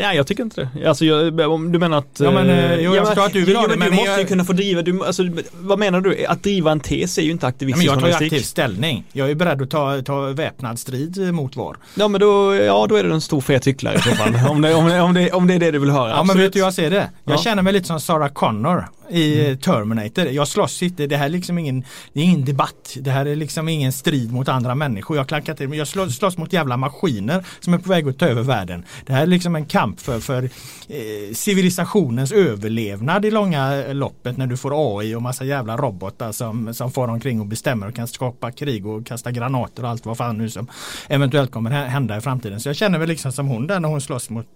ja, 0.00 0.14
jag 0.14 0.26
tycker 0.26 0.42
inte 0.42 0.70
det. 0.74 0.88
Alltså, 0.88 1.04
jag, 1.04 1.40
om 1.40 1.72
du 1.72 1.78
menar 1.78 1.98
att... 1.98 2.20
Ja, 2.20 2.30
men, 2.30 2.50
eh, 2.50 2.80
jo, 2.80 2.94
jag 2.94 3.06
förstår 3.06 3.24
att 3.24 3.32
du 3.32 3.44
vill 3.44 3.56
ha 3.56 3.66
det, 3.66 3.76
men, 3.76 3.90
du 3.90 3.96
måste 3.96 4.10
jag... 4.10 4.20
ju 4.20 4.26
kunna 4.26 4.44
få 4.44 4.52
driva, 4.52 4.82
du, 4.82 5.04
alltså, 5.04 5.22
vad 5.52 5.78
menar 5.78 6.00
du? 6.00 6.26
Att 6.26 6.42
driva 6.42 6.72
en 6.72 6.80
tes 6.80 7.18
är 7.18 7.22
ju 7.22 7.30
inte 7.30 7.46
aktivistisk 7.46 7.86
ja, 7.86 7.94
men 7.94 8.04
Jag 8.04 8.12
tar 8.12 8.20
ju 8.20 8.26
aktiv 8.26 8.40
ställning. 8.40 9.04
Jag 9.12 9.30
är 9.30 9.34
beredd 9.34 9.62
att 9.62 9.70
ta, 9.70 10.02
ta 10.02 10.20
väpnad 10.20 10.78
strid 10.78 11.34
mot 11.34 11.56
VAR. 11.56 11.76
Ja, 11.94 12.08
men 12.08 12.20
då, 12.20 12.54
ja, 12.54 12.86
då 12.88 12.96
är 12.96 13.04
det 13.04 13.12
en 13.12 13.20
stor 13.20 13.40
fet 13.40 13.66
hycklare 13.66 13.94
i 13.96 14.00
så 14.00 14.10
fall. 14.10 14.34
om, 14.48 14.62
det, 14.62 14.74
om, 14.74 14.88
det, 14.88 15.00
om, 15.00 15.14
det, 15.14 15.32
om 15.32 15.46
det 15.46 15.54
är 15.54 15.58
det 15.58 15.70
du 15.70 15.78
vill 15.78 15.90
höra. 15.90 16.08
Ja, 16.08 16.14
absolut. 16.14 16.36
men 16.36 16.42
vet 16.42 16.52
du 16.52 16.58
hur 16.58 16.66
jag 16.66 16.74
ser 16.74 16.90
det? 16.90 17.10
Jag 17.24 17.34
ja. 17.34 17.38
känner 17.38 17.62
mig 17.62 17.72
lite 17.72 17.86
som 17.86 18.00
Sarah 18.00 18.28
Connor 18.28 18.84
i 19.10 19.40
mm. 19.40 19.58
Terminator. 19.58 20.26
Jag 20.26 20.48
slåss 20.48 20.82
inte, 20.82 21.06
det 21.06 21.16
här 21.16 21.24
är 21.24 21.30
liksom 21.30 21.58
ingen, 21.58 21.84
det 22.12 22.20
är 22.20 22.24
ingen 22.24 22.44
debatt. 22.44 22.96
Det 23.00 23.10
här 23.10 23.26
är 23.26 23.36
liksom 23.36 23.68
ingen 23.68 23.92
strid 23.92 24.32
mot 24.32 24.48
andra 24.48 24.74
människor. 24.74 25.16
Jag 25.16 25.28
klankar 25.28 25.54
till, 25.54 25.68
men 25.68 25.78
jag 25.78 25.88
slåss, 25.88 26.16
slåss 26.16 26.36
mot 26.36 26.52
jävla 26.52 26.76
maskiner 26.76 27.44
som 27.60 27.74
är 27.74 27.78
på 27.78 27.88
väg 27.88 28.08
att 28.08 28.18
ta 28.18 28.27
över 28.28 28.42
världen. 28.42 28.84
Det 29.06 29.12
här 29.12 29.22
är 29.22 29.26
liksom 29.26 29.56
en 29.56 29.66
kamp 29.66 30.00
för, 30.00 30.20
för 30.20 30.42
eh, 30.88 31.34
civilisationens 31.34 32.32
överlevnad 32.32 33.24
i 33.24 33.30
långa 33.30 33.84
eh, 33.84 33.94
loppet 33.94 34.36
när 34.36 34.46
du 34.46 34.56
får 34.56 34.98
AI 34.98 35.14
och 35.14 35.22
massa 35.22 35.44
jävla 35.44 35.76
robotar 35.76 36.32
som, 36.32 36.74
som 36.74 36.90
far 36.90 37.08
omkring 37.08 37.40
och 37.40 37.46
bestämmer 37.46 37.88
och 37.88 37.94
kan 37.94 38.08
skapa 38.08 38.52
krig 38.52 38.86
och 38.86 39.06
kasta 39.06 39.30
granater 39.30 39.82
och 39.82 39.88
allt 39.88 40.06
vad 40.06 40.16
fan 40.16 40.38
nu 40.38 40.50
som 40.50 40.66
eventuellt 41.08 41.50
kommer 41.50 41.70
hända 41.70 42.16
i 42.16 42.20
framtiden. 42.20 42.60
Så 42.60 42.68
jag 42.68 42.76
känner 42.76 42.98
väl 42.98 43.08
liksom 43.08 43.32
som 43.32 43.48
hon 43.48 43.66
där 43.66 43.80
när 43.80 43.88
hon 43.88 44.00
slåss 44.00 44.30
mot 44.30 44.46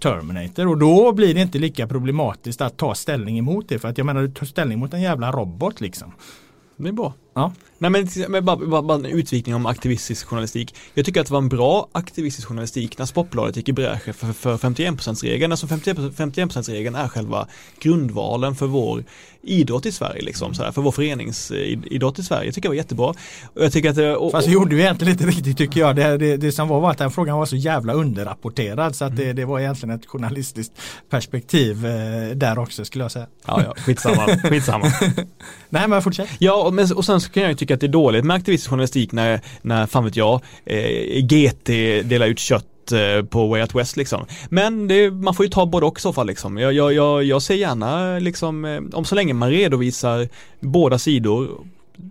Terminator 0.00 0.68
och 0.68 0.78
då 0.78 1.12
blir 1.12 1.34
det 1.34 1.40
inte 1.40 1.58
lika 1.58 1.86
problematiskt 1.86 2.60
att 2.60 2.76
ta 2.76 2.94
ställning 2.94 3.38
emot 3.38 3.68
det 3.68 3.78
för 3.78 3.88
att 3.88 3.98
jag 3.98 4.04
menar 4.04 4.22
du 4.22 4.28
tar 4.28 4.46
ställning 4.46 4.78
mot 4.78 4.94
en 4.94 5.02
jävla 5.02 5.32
robot 5.32 5.80
liksom. 5.80 6.12
Det 6.76 6.88
är 6.88 6.92
bra. 6.92 7.14
Ja. 7.38 7.52
Nej 7.80 7.90
men, 7.90 8.08
men 8.28 8.44
bara, 8.44 8.56
bara, 8.56 8.82
bara 8.82 8.98
en 8.98 9.06
utvikning 9.06 9.54
om 9.54 9.66
aktivistisk 9.66 10.26
journalistik. 10.26 10.74
Jag 10.94 11.04
tycker 11.04 11.20
att 11.20 11.26
det 11.26 11.32
var 11.32 11.38
en 11.38 11.48
bra 11.48 11.88
aktivistisk 11.92 12.48
journalistik 12.48 12.98
när 12.98 13.06
Sportbladet 13.06 13.56
gick 13.56 13.68
i 13.68 13.72
bräschen 13.72 14.14
för, 14.14 14.32
för 14.32 14.56
51%-regeln, 14.56 15.52
alltså 15.52 15.66
51%-regeln 15.66 16.94
är 16.94 17.08
själva 17.08 17.46
grundvalen 17.80 18.54
för 18.54 18.66
vår 18.66 19.04
idrott 19.42 19.86
i 19.86 19.92
Sverige, 19.92 20.22
liksom, 20.22 20.54
så 20.54 20.62
här, 20.62 20.72
för 20.72 20.82
vår 20.82 20.92
föreningsidrott 20.92 22.18
i 22.18 22.22
Sverige. 22.22 22.44
Jag 22.44 22.54
tycker 22.54 22.68
det 22.68 22.70
var 22.70 22.76
jättebra. 22.76 23.06
Och 23.06 23.64
jag 23.64 23.72
tycker 23.72 23.90
att, 23.90 23.96
det- 23.96 24.16
och, 24.16 24.32
Fast 24.32 24.46
det 24.46 24.52
gjorde 24.52 24.74
ju 24.74 24.80
egentligen 24.80 25.12
inte 25.12 25.26
riktigt 25.26 25.58
tycker 25.58 25.80
jag. 25.80 25.96
Det, 25.96 26.16
det, 26.18 26.36
det 26.36 26.52
som 26.52 26.68
var 26.68 26.80
var 26.80 26.90
att 26.90 26.98
den 26.98 27.10
frågan 27.10 27.38
var 27.38 27.46
så 27.46 27.56
jävla 27.56 27.92
underrapporterad 27.92 28.96
så 28.96 29.04
att 29.04 29.12
Mm. 29.12 29.26
det, 29.26 29.32
det 29.32 29.44
var 29.44 29.60
egentligen 29.60 29.94
ett 29.94 30.06
journalistiskt 30.06 30.72
perspektiv 31.10 31.86
eh, 31.86 32.28
där 32.36 32.58
också 32.58 32.84
skulle 32.84 33.04
jag 33.04 33.12
säga. 33.12 33.26
ja, 33.46 33.62
ja, 33.64 33.74
skitsamma, 33.82 34.26
skitsamma. 34.42 34.92
Nej 35.68 35.88
men 35.88 36.02
fortsätt. 36.02 36.28
Ja, 36.38 36.70
men, 36.72 36.92
och 36.92 37.04
sen 37.04 37.20
så 37.28 37.34
kan 37.34 37.42
jag 37.42 37.50
ju 37.50 37.56
tycka 37.56 37.74
att 37.74 37.80
det 37.80 37.86
är 37.86 37.88
dåligt 37.88 38.24
med 38.24 38.36
aktivistisk 38.36 38.70
journalistik 38.70 39.12
när, 39.12 39.40
när 39.62 39.86
fan 39.86 40.04
vet 40.04 40.16
jag, 40.16 40.40
eh, 40.64 41.22
GT 41.22 41.66
delar 42.02 42.26
ut 42.26 42.38
kött 42.38 42.92
eh, 42.92 43.24
på 43.24 43.48
Way 43.48 43.60
Out 43.60 43.74
West 43.74 43.96
liksom. 43.96 44.26
Men 44.48 44.88
det, 44.88 45.10
man 45.10 45.34
får 45.34 45.46
ju 45.46 45.50
ta 45.50 45.66
både 45.66 45.86
och 45.86 45.98
i 45.98 46.00
så 46.00 46.12
fall 46.12 46.26
liksom. 46.26 46.56
Jag, 46.58 46.72
jag, 46.72 46.92
jag, 46.92 47.24
jag 47.24 47.42
ser 47.42 47.54
gärna 47.54 48.18
liksom, 48.18 48.64
eh, 48.64 48.80
om 48.92 49.04
så 49.04 49.14
länge 49.14 49.34
man 49.34 49.50
redovisar 49.50 50.28
båda 50.60 50.98
sidor 50.98 51.66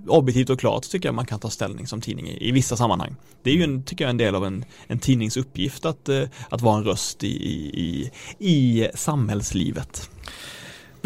objektivt 0.08 0.50
och 0.50 0.60
klart 0.60 0.86
så 0.86 0.92
tycker 0.92 1.08
jag 1.08 1.16
man 1.16 1.26
kan 1.26 1.40
ta 1.40 1.50
ställning 1.50 1.88
som 1.88 2.02
tidning 2.02 2.28
i, 2.28 2.50
i 2.50 2.52
vissa 2.52 2.78
sammanhang. 2.78 3.16
Det 3.44 3.50
är 3.50 3.56
ju 3.56 3.64
en, 3.64 3.84
tycker 3.84 4.04
jag, 4.04 4.10
en 4.10 4.18
del 4.18 4.36
av 4.36 4.46
en, 4.46 4.66
en 4.88 5.00
tidnings 5.00 5.38
uppgift 5.38 5.86
att, 5.86 6.10
eh, 6.10 6.24
att 6.50 6.62
vara 6.62 6.78
en 6.78 6.84
röst 6.84 7.24
i, 7.24 7.28
i, 7.28 7.72
i, 7.74 8.12
i 8.40 8.88
samhällslivet. 8.94 10.10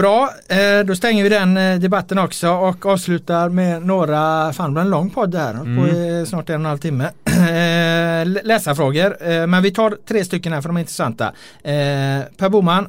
Bra, 0.01 0.29
eh, 0.47 0.85
då 0.85 0.95
stänger 0.95 1.23
vi 1.23 1.29
den 1.29 1.57
eh, 1.57 1.79
debatten 1.79 2.17
också 2.17 2.49
och 2.49 2.85
avslutar 2.85 3.49
med 3.49 3.85
några, 3.85 4.53
fan 4.53 4.69
det 4.69 4.71
blir 4.73 4.81
en 4.81 4.89
lång 4.89 5.09
podd 5.09 5.35
här, 5.35 5.53
mm. 5.53 5.77
på 5.77 5.97
eh, 5.97 6.25
snart 6.25 6.49
en 6.49 6.55
och 6.55 6.59
en 6.59 6.65
halv 6.65 6.77
timme. 6.77 7.09
Lä- 8.25 8.41
läsarfrågor, 8.43 9.47
men 9.47 9.63
vi 9.63 9.71
tar 9.71 9.97
tre 10.07 10.25
stycken 10.25 10.53
här 10.53 10.61
för 10.61 10.69
de 10.69 10.75
är 10.75 10.79
intressanta. 10.79 11.31
Per 12.37 12.49
Boman, 12.49 12.87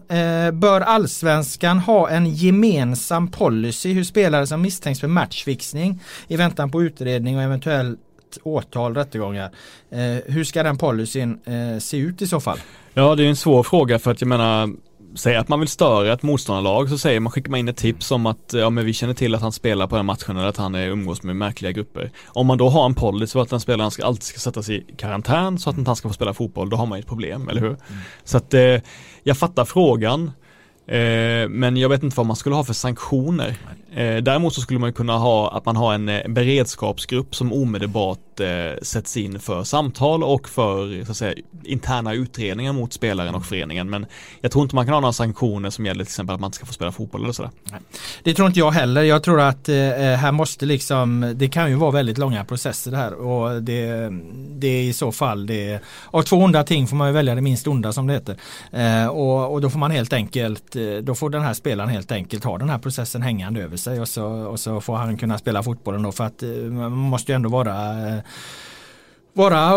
bör 0.52 0.80
allsvenskan 0.80 1.78
ha 1.78 2.10
en 2.10 2.34
gemensam 2.34 3.28
policy 3.30 3.92
hur 3.92 4.04
spelare 4.04 4.46
som 4.46 4.62
misstänks 4.62 5.00
för 5.00 5.08
matchfixning 5.08 6.00
i 6.28 6.36
väntan 6.36 6.70
på 6.70 6.82
utredning 6.82 7.36
och 7.36 7.42
eventuellt 7.42 7.98
åtal, 8.42 8.94
rättegångar. 8.94 9.50
Hur 10.26 10.44
ska 10.44 10.62
den 10.62 10.78
policyn 10.78 11.38
se 11.80 11.96
ut 11.96 12.22
i 12.22 12.26
så 12.26 12.40
fall? 12.40 12.58
Ja, 12.94 13.14
det 13.14 13.24
är 13.24 13.28
en 13.28 13.36
svår 13.36 13.62
fråga 13.62 13.98
för 13.98 14.10
att 14.10 14.20
jag 14.20 14.28
menar 14.28 14.70
Säg 15.14 15.36
att 15.36 15.48
man 15.48 15.60
vill 15.60 15.68
störa 15.68 16.12
ett 16.12 16.22
motståndarlag 16.22 16.88
så 16.88 16.98
säger 16.98 17.20
man, 17.20 17.32
skickar 17.32 17.50
man 17.50 17.60
in 17.60 17.68
ett 17.68 17.76
tips 17.76 18.10
om 18.10 18.26
att 18.26 18.52
ja 18.52 18.70
men 18.70 18.84
vi 18.84 18.92
känner 18.92 19.14
till 19.14 19.34
att 19.34 19.42
han 19.42 19.52
spelar 19.52 19.86
på 19.86 19.96
den 19.96 20.06
matchen 20.06 20.36
eller 20.36 20.48
att 20.48 20.56
han 20.56 20.74
är 20.74 20.88
umgås 20.88 21.22
med 21.22 21.36
märkliga 21.36 21.72
grupper. 21.72 22.10
Om 22.26 22.46
man 22.46 22.58
då 22.58 22.68
har 22.68 22.86
en 22.86 22.94
policy 22.94 23.38
att 23.38 23.50
den 23.50 23.60
spelaren 23.60 23.90
ska, 23.90 24.04
alltid 24.04 24.22
ska 24.22 24.38
sättas 24.38 24.68
i 24.68 24.84
karantän 24.96 25.58
så 25.58 25.70
att 25.70 25.78
inte 25.78 25.88
han 25.88 25.96
ska 25.96 26.08
få 26.08 26.14
spela 26.14 26.34
fotboll, 26.34 26.70
då 26.70 26.76
har 26.76 26.86
man 26.86 26.98
ju 26.98 27.00
ett 27.00 27.08
problem, 27.08 27.48
eller 27.48 27.60
hur? 27.60 27.76
Så 28.24 28.36
att 28.36 28.54
eh, 28.54 28.80
jag 29.22 29.38
fattar 29.38 29.64
frågan 29.64 30.30
eh, 30.86 31.48
men 31.48 31.76
jag 31.76 31.88
vet 31.88 32.02
inte 32.02 32.16
vad 32.16 32.26
man 32.26 32.36
skulle 32.36 32.54
ha 32.54 32.64
för 32.64 32.74
sanktioner. 32.74 33.56
Eh, 33.94 34.16
däremot 34.16 34.54
så 34.54 34.60
skulle 34.60 34.78
man 34.78 34.92
kunna 34.92 35.18
ha 35.18 35.50
att 35.50 35.64
man 35.64 35.76
har 35.76 35.94
en 35.94 36.08
eh, 36.08 36.28
beredskapsgrupp 36.28 37.34
som 37.34 37.52
omedelbart 37.52 38.40
eh, 38.40 38.46
sätts 38.82 39.16
in 39.16 39.40
för 39.40 39.64
samtal 39.64 40.22
och 40.22 40.48
för 40.48 41.04
så 41.04 41.10
att 41.10 41.16
säga, 41.16 41.34
interna 41.64 42.14
utredningar 42.14 42.72
mot 42.72 42.92
spelaren 42.92 43.34
och 43.34 43.46
föreningen. 43.46 43.90
Men 43.90 44.06
jag 44.40 44.52
tror 44.52 44.62
inte 44.62 44.74
man 44.74 44.84
kan 44.84 44.94
ha 44.94 45.00
några 45.00 45.12
sanktioner 45.12 45.70
som 45.70 45.86
gäller 45.86 46.04
till 46.04 46.10
exempel 46.10 46.34
att 46.34 46.40
man 46.40 46.48
inte 46.48 46.56
ska 46.56 46.66
få 46.66 46.72
spela 46.72 46.92
fotboll 46.92 47.22
eller 47.22 47.32
sådär. 47.32 47.50
Det 48.22 48.34
tror 48.34 48.48
inte 48.48 48.58
jag 48.58 48.70
heller. 48.70 49.02
Jag 49.02 49.22
tror 49.22 49.40
att 49.40 49.68
här 49.68 50.32
måste 50.32 50.66
liksom, 50.66 51.32
det 51.36 51.48
kan 51.48 51.70
ju 51.70 51.76
vara 51.76 51.90
väldigt 51.90 52.18
långa 52.18 52.44
processer 52.44 52.90
det 52.90 52.96
här 52.96 53.14
och 53.14 53.62
det, 53.62 54.10
det 54.48 54.68
är 54.68 54.82
i 54.82 54.92
så 54.92 55.12
fall 55.12 55.46
det, 55.46 55.80
av 56.10 56.22
två 56.22 56.36
onda 56.36 56.64
ting 56.64 56.86
får 56.86 56.96
man 56.96 57.08
ju 57.08 57.14
välja 57.14 57.34
det 57.34 57.40
minst 57.40 57.66
onda 57.66 57.92
som 57.92 58.06
det 58.06 58.12
heter. 58.12 58.36
Och, 59.10 59.52
och 59.52 59.60
då 59.60 59.70
får 59.70 59.78
man 59.78 59.90
helt 59.90 60.12
enkelt, 60.12 60.76
då 61.02 61.14
får 61.14 61.30
den 61.30 61.42
här 61.42 61.54
spelaren 61.54 61.90
helt 61.90 62.12
enkelt 62.12 62.44
ha 62.44 62.58
den 62.58 62.70
här 62.70 62.78
processen 62.78 63.22
hängande 63.22 63.62
över 63.62 63.76
sig 63.82 64.00
och 64.00 64.08
så, 64.08 64.24
och 64.26 64.60
så 64.60 64.80
får 64.80 64.96
han 64.96 65.16
kunna 65.16 65.38
spela 65.38 65.62
fotbollen 65.62 66.02
då 66.02 66.12
för 66.12 66.24
att 66.24 66.42
eh, 66.42 66.48
man 66.48 66.92
måste 66.92 67.32
ju 67.32 67.36
ändå 67.36 67.48
vara 67.48 68.08
eh, 68.08 68.18
vara 69.32 69.76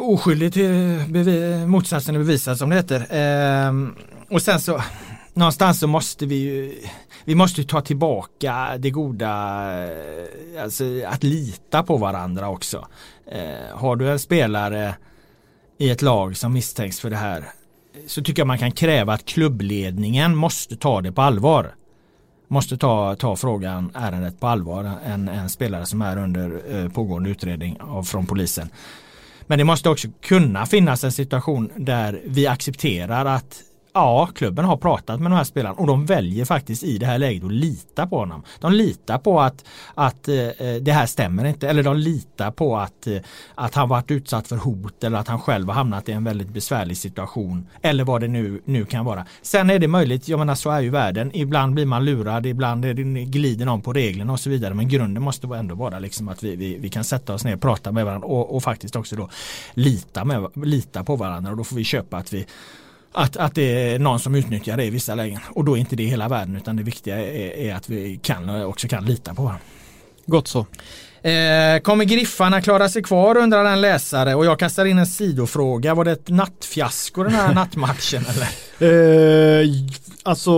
oskyldig 0.00 0.52
till 0.52 0.70
bevi- 1.08 1.66
motsatsen 1.66 2.14
är 2.14 2.18
bevisad 2.18 2.58
som 2.58 2.70
det 2.70 2.76
heter. 2.76 3.06
Ehm, 3.10 3.94
och 4.30 4.42
sen 4.42 4.60
så 4.60 4.82
någonstans 5.34 5.80
så 5.80 5.86
måste 5.86 6.26
vi 6.26 6.34
ju 6.34 6.74
vi 7.24 7.34
måste 7.34 7.60
ju 7.60 7.66
ta 7.66 7.80
tillbaka 7.80 8.68
det 8.78 8.90
goda, 8.90 9.28
eh, 9.84 10.62
alltså 10.62 10.84
att 11.06 11.24
lita 11.24 11.82
på 11.82 11.96
varandra 11.96 12.48
också. 12.48 12.86
Eh, 13.32 13.76
har 13.78 13.96
du 13.96 14.10
en 14.10 14.18
spelare 14.18 14.94
i 15.78 15.90
ett 15.90 16.02
lag 16.02 16.36
som 16.36 16.52
misstänks 16.52 17.00
för 17.00 17.10
det 17.10 17.16
här 17.16 17.44
så 18.06 18.22
tycker 18.22 18.40
jag 18.40 18.46
man 18.46 18.58
kan 18.58 18.72
kräva 18.72 19.12
att 19.12 19.24
klubbledningen 19.24 20.36
måste 20.36 20.76
ta 20.76 21.00
det 21.00 21.12
på 21.12 21.22
allvar. 21.22 21.74
Måste 22.48 22.76
ta, 22.76 23.16
ta 23.16 23.36
frågan, 23.36 23.90
ärendet 23.94 24.40
på 24.40 24.46
allvar, 24.46 24.90
en, 25.06 25.28
en 25.28 25.48
spelare 25.48 25.86
som 25.86 26.02
är 26.02 26.16
under 26.16 26.62
eh, 26.74 26.88
pågående 26.88 27.30
utredning 27.30 27.80
av, 27.80 28.02
från 28.02 28.26
polisen. 28.26 28.68
Men 29.46 29.58
det 29.58 29.64
måste 29.64 29.90
också 29.90 30.08
kunna 30.20 30.66
finnas 30.66 31.04
en 31.04 31.12
situation 31.12 31.70
där 31.76 32.20
vi 32.24 32.46
accepterar 32.46 33.24
att 33.24 33.62
ja, 33.98 34.28
klubben 34.34 34.64
har 34.64 34.76
pratat 34.76 35.20
med 35.20 35.30
de 35.30 35.36
här 35.36 35.44
spelarna 35.44 35.74
och 35.74 35.86
de 35.86 36.06
väljer 36.06 36.44
faktiskt 36.44 36.82
i 36.82 36.98
det 36.98 37.06
här 37.06 37.18
läget 37.18 37.44
att 37.44 37.52
lita 37.52 38.06
på 38.06 38.18
honom. 38.18 38.42
De 38.60 38.72
litar 38.72 39.18
på 39.18 39.40
att, 39.40 39.64
att 39.94 40.28
eh, 40.28 40.36
eh, 40.36 40.74
det 40.80 40.92
här 40.92 41.06
stämmer 41.06 41.44
inte 41.44 41.68
eller 41.68 41.82
de 41.82 41.96
litar 41.96 42.50
på 42.50 42.76
att, 42.76 43.06
eh, 43.06 43.16
att 43.54 43.74
han 43.74 43.88
varit 43.88 44.10
utsatt 44.10 44.48
för 44.48 44.56
hot 44.56 45.04
eller 45.04 45.18
att 45.18 45.28
han 45.28 45.40
själv 45.40 45.68
har 45.68 45.74
hamnat 45.74 46.08
i 46.08 46.12
en 46.12 46.24
väldigt 46.24 46.48
besvärlig 46.48 46.96
situation 46.96 47.66
eller 47.82 48.04
vad 48.04 48.20
det 48.20 48.28
nu, 48.28 48.62
nu 48.64 48.84
kan 48.84 49.04
vara. 49.04 49.26
Sen 49.42 49.70
är 49.70 49.78
det 49.78 49.88
möjligt, 49.88 50.28
jag 50.28 50.38
menar 50.38 50.54
så 50.54 50.70
är 50.70 50.80
ju 50.80 50.90
världen, 50.90 51.30
ibland 51.34 51.74
blir 51.74 51.86
man 51.86 52.04
lurad, 52.04 52.46
ibland 52.46 52.84
är 52.84 52.94
det, 52.94 53.02
glider 53.24 53.66
någon 53.66 53.80
på 53.80 53.92
reglerna 53.92 54.32
och 54.32 54.40
så 54.40 54.50
vidare 54.50 54.74
men 54.74 54.88
grunden 54.88 55.22
måste 55.22 55.46
ändå 55.46 55.74
vara 55.74 55.98
liksom 55.98 56.28
att 56.28 56.42
vi, 56.42 56.56
vi, 56.56 56.78
vi 56.78 56.88
kan 56.88 57.04
sätta 57.04 57.34
oss 57.34 57.44
ner 57.44 57.54
och 57.54 57.60
prata 57.60 57.92
med 57.92 58.04
varandra 58.04 58.28
och, 58.28 58.56
och 58.56 58.62
faktiskt 58.62 58.96
också 58.96 59.16
då 59.16 59.28
lita, 59.74 60.24
med, 60.24 60.46
lita 60.54 61.04
på 61.04 61.16
varandra 61.16 61.50
och 61.50 61.56
då 61.56 61.64
får 61.64 61.76
vi 61.76 61.84
köpa 61.84 62.16
att 62.16 62.32
vi 62.32 62.46
att, 63.12 63.36
att 63.36 63.54
det 63.54 63.92
är 63.92 63.98
någon 63.98 64.20
som 64.20 64.34
utnyttjar 64.34 64.76
det 64.76 64.84
i 64.84 64.90
vissa 64.90 65.14
lägen. 65.14 65.40
Och 65.50 65.64
då 65.64 65.76
är 65.76 65.80
inte 65.80 65.96
det 65.96 66.04
hela 66.04 66.28
världen 66.28 66.56
utan 66.56 66.76
det 66.76 66.82
viktiga 66.82 67.16
är, 67.16 67.56
är 67.56 67.74
att 67.74 67.88
vi 67.88 68.20
kan 68.22 68.64
också 68.64 68.88
kan 68.88 69.04
lita 69.04 69.34
på 69.34 69.42
varandra. 69.42 69.64
Gott 70.26 70.48
så. 70.48 70.66
Eh, 71.22 71.80
kommer 71.82 72.04
Griffarna 72.04 72.60
klara 72.60 72.88
sig 72.88 73.02
kvar 73.02 73.36
undrar 73.36 73.64
en 73.64 73.80
läsare 73.80 74.34
och 74.34 74.46
jag 74.46 74.58
kastar 74.58 74.84
in 74.84 74.98
en 74.98 75.06
sidofråga. 75.06 75.94
Var 75.94 76.04
det 76.04 76.12
ett 76.12 76.28
nattfiasko 76.28 77.22
den 77.22 77.32
här 77.32 77.54
nattmatchen 77.54 78.24
eller? 78.28 78.48
Eh, 78.80 79.68
alltså 80.22 80.50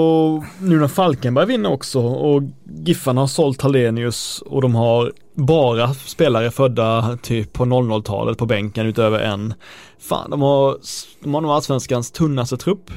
nu 0.59 0.81
när 0.81 0.89
Falkenberg 0.89 1.47
vinner 1.47 1.71
också 1.71 2.01
och 2.01 2.43
Giffarna 2.85 3.21
har 3.21 3.29
sålt 3.29 3.63
Hallenius 3.63 4.43
och 4.47 4.63
de 4.63 4.75
har 4.75 5.13
bara 5.35 5.95
spelare 5.95 6.51
födda 6.51 7.19
typ 7.23 7.53
på 7.53 7.65
00-talet 7.65 8.39
på 8.39 8.47
bänken 8.47 8.87
utöver 8.87 9.19
en. 9.19 9.55
Fan, 10.01 10.31
de 10.31 10.41
har, 10.43 10.79
de 11.21 11.35
har 11.35 11.41
nog 11.41 11.51
allsvenskans 11.51 12.11
tunnaste 12.11 12.57
trupp. 12.57 12.91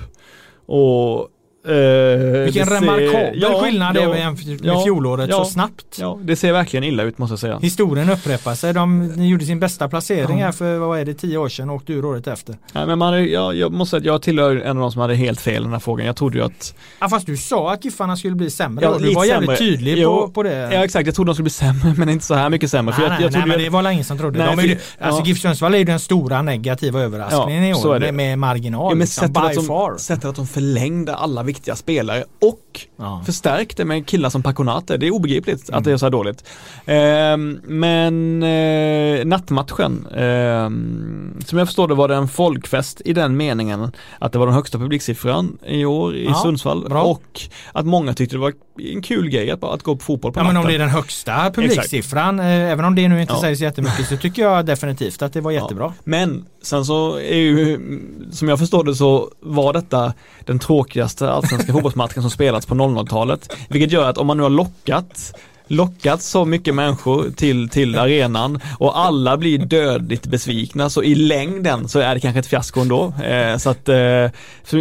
Och 0.66 1.30
eh, 1.66 2.44
Vilken 2.44 2.68
det 2.68 2.76
remarkabel 2.76 3.42
ja, 3.42 3.62
skillnad 3.64 3.94
det 3.94 4.02
ja, 4.02 4.16
är 4.16 4.20
jämfört 4.20 4.48
med 4.48 4.60
ja, 4.64 4.84
fjolåret 4.84 5.30
ja. 5.30 5.38
så 5.38 5.52
snabbt. 5.52 5.98
Ja, 6.00 6.20
det 6.22 6.36
ser 6.36 6.52
verkligen 6.52 6.84
illa 6.84 7.04
ut 7.04 7.18
måste 7.18 7.32
jag 7.32 7.40
säga. 7.40 7.60
Historien 7.62 8.10
upprepar 8.10 8.56
sig. 8.56 8.74
De 8.74 9.14
gjorde 9.18 9.46
sin 9.46 9.60
bästa 9.60 9.90
placering 9.90 10.44
här 10.44 10.52
för 10.52 10.78
vad 10.78 11.00
är 11.00 11.06
det, 11.06 11.14
tio 11.14 11.38
år 11.38 11.50
sedan 11.50 11.70
och 11.70 11.76
åkte 11.76 11.94
ur 11.94 12.06
året 12.06 12.28
efter. 12.28 12.58
Nej, 12.74 12.88
men 12.88 13.00
man, 13.00 13.26
jag, 13.32 13.56
jag 13.56 13.72
måste 13.72 14.00
säga 14.00 14.14
jag 14.14 14.22
tillhör 14.22 14.56
en 14.56 14.78
av 14.78 14.82
de 14.82 14.92
som 14.92 15.02
hade 15.02 15.16
helt 15.16 15.42
fel 15.42 15.62
i 15.62 15.64
den 15.64 15.72
här 15.72 15.80
frågan. 15.80 16.06
Jag 16.06 16.16
trodde 16.16 16.38
ju 16.38 16.44
att 16.44 16.76
Ja, 17.00 17.10
fast 17.10 17.26
du 17.26 17.38
sa 17.38 17.74
att 17.74 17.86
Giffarna 17.86 18.18
skulle 18.18 18.36
bli 18.36 18.50
sämre. 18.50 18.86
Ja, 18.86 18.98
du 18.98 19.14
var 19.14 19.26
jävligt 19.26 19.58
sämre. 19.58 19.58
tydlig 19.58 19.98
Jo, 19.98 20.22
på, 20.22 20.32
på 20.32 20.44
det. 20.44 20.70
Ja 20.74 20.84
exakt, 20.84 21.06
jag 21.06 21.16
trodde 21.16 21.30
de 21.30 21.36
skulle 21.36 21.44
bli 21.44 21.50
sämre 21.50 21.94
men 21.98 22.10
inte 22.10 22.26
så 22.26 22.34
här 22.34 22.50
mycket 22.50 22.72
sämre. 22.72 22.96
Nej, 22.98 23.04
jag, 23.04 23.12
nej, 23.12 23.22
jag 23.24 23.32
nej 23.32 23.48
men 23.48 23.58
det 23.58 23.70
var 23.70 23.90
ingen 23.90 24.06
som 24.06 24.18
trodde. 24.18 24.40
Nej, 24.40 24.56
de 24.56 24.64
är 24.64 24.68
ju, 24.68 24.78
alltså. 25.00 25.24
GIF 25.26 25.40
Sundsvall 25.40 25.74
är 25.74 25.78
ju 25.78 25.84
den 25.84 26.00
stora 26.00 26.42
negativa 26.42 27.00
överraskningen 27.02 27.64
i 27.64 27.74
år 27.74 27.96
är 27.96 28.00
det. 28.00 28.12
med, 28.12 28.40
marginal. 28.40 28.86
Ja, 28.86 28.90
men 28.90 29.00
liksom, 29.00 29.28
sättet, 29.28 29.44
att 29.44 29.50
by 29.50 29.56
de, 29.56 29.66
far. 29.66 29.98
sättet 29.98 30.26
att 30.26 30.36
de 30.36 30.48
förlängde 30.48 31.16
alla 31.16 31.44
viktiga 31.54 31.76
spelare 31.76 32.24
och 32.42 32.60
Ja. 32.98 33.22
förstärkte 33.26 33.86
med 33.86 34.06
killar 34.08 34.30
som 34.30 34.44
Paconate. 34.44 34.98
Det 34.98 35.08
är 35.08 35.12
obegripligt 35.12 35.70
att 35.70 35.84
det 35.84 35.92
är 35.92 35.98
så 35.98 36.06
här 36.06 36.12
dåligt. 36.12 36.44
Ehm, 36.86 37.60
men 37.64 38.44
eh, 38.44 39.26
nattmatchen, 39.26 40.08
ehm, 40.16 41.40
som 41.46 41.58
jag 41.58 41.68
förstår 41.68 41.88
det 41.88 41.94
var 41.96 42.08
det 42.08 42.16
en 42.16 42.28
folkfest 42.28 43.02
i 43.06 43.14
den 43.14 43.38
meningen 43.38 43.92
att 44.20 44.32
det 44.32 44.40
var 44.40 44.46
den 44.46 44.56
högsta 44.56 44.78
publiksiffran 44.78 45.58
i 45.68 45.86
år 45.86 46.16
i 46.16 46.26
Ja, 46.26 46.34
Sundsvall 46.34 46.90
bra. 46.90 47.04
och 47.04 47.42
att 47.74 47.86
många 47.86 48.14
tyckte 48.14 48.36
det 48.36 48.40
var 48.40 48.54
en 48.80 49.02
kul 49.02 49.30
grej 49.30 49.52
att, 49.52 49.60
bara- 49.60 49.74
att 49.74 49.84
gå 49.84 49.96
på 49.96 50.04
fotboll 50.04 50.32
på 50.34 50.40
Ja 50.40 50.44
men 50.44 50.54
natten. 50.54 50.66
om 50.66 50.72
det 50.72 50.76
är 50.76 50.80
den 50.80 50.90
högsta 50.90 51.52
publiksiffran, 51.52 52.40
eh, 52.40 52.46
även 52.72 52.86
om 52.86 52.96
det 52.96 53.08
nu 53.08 53.22
inte 53.22 53.34
Ja. 53.34 53.42
sägs 53.42 53.62
jättemycket 53.62 54.08
så 54.08 54.18
tycker 54.18 54.42
jag 54.42 54.66
definitivt 54.66 55.22
att 55.22 55.34
det 55.34 55.42
var 55.42 55.52
jättebra. 55.52 55.86
Ja. 55.86 55.94
Men 56.04 56.46
sen 56.62 56.86
så 56.86 57.16
är 57.18 57.36
ju, 57.38 57.80
som 58.32 58.50
jag 58.50 58.60
förstår 58.60 58.84
det 58.84 58.96
så 58.96 59.30
var 59.40 59.74
detta 59.74 60.14
den 60.46 60.60
tråkigaste 60.60 61.32
allsvenska 61.32 61.74
fotbollsmatchen 61.74 62.22
som 62.22 62.32
spelats 62.32 62.66
på 62.66 62.76
00-talet. 62.76 63.56
Vilket 63.70 63.92
gör 63.92 64.10
att 64.10 64.18
om 64.18 64.28
man 64.28 64.38
nu 64.38 64.44
har 64.44 64.50
lockat 64.50 65.34
lockat 65.68 66.22
så 66.22 66.46
mycket 66.46 66.76
människor 66.76 67.32
till, 67.36 67.70
till 67.70 67.98
arenan 67.98 68.60
och 68.80 69.00
alla 69.00 69.38
blir 69.38 69.58
dödligt 69.58 70.28
besvikna 70.28 70.90
så 70.90 71.04
i 71.04 71.16
längden 71.16 71.88
så 71.88 72.00
är 72.00 72.16
det 72.16 72.22
kanske 72.22 72.40
ett 72.40 72.48
fiasko 72.48 72.80
ändå. 72.82 73.14
Eh, 73.24 73.58
så 73.58 73.70
att 73.70 73.90
eh, 73.90 74.30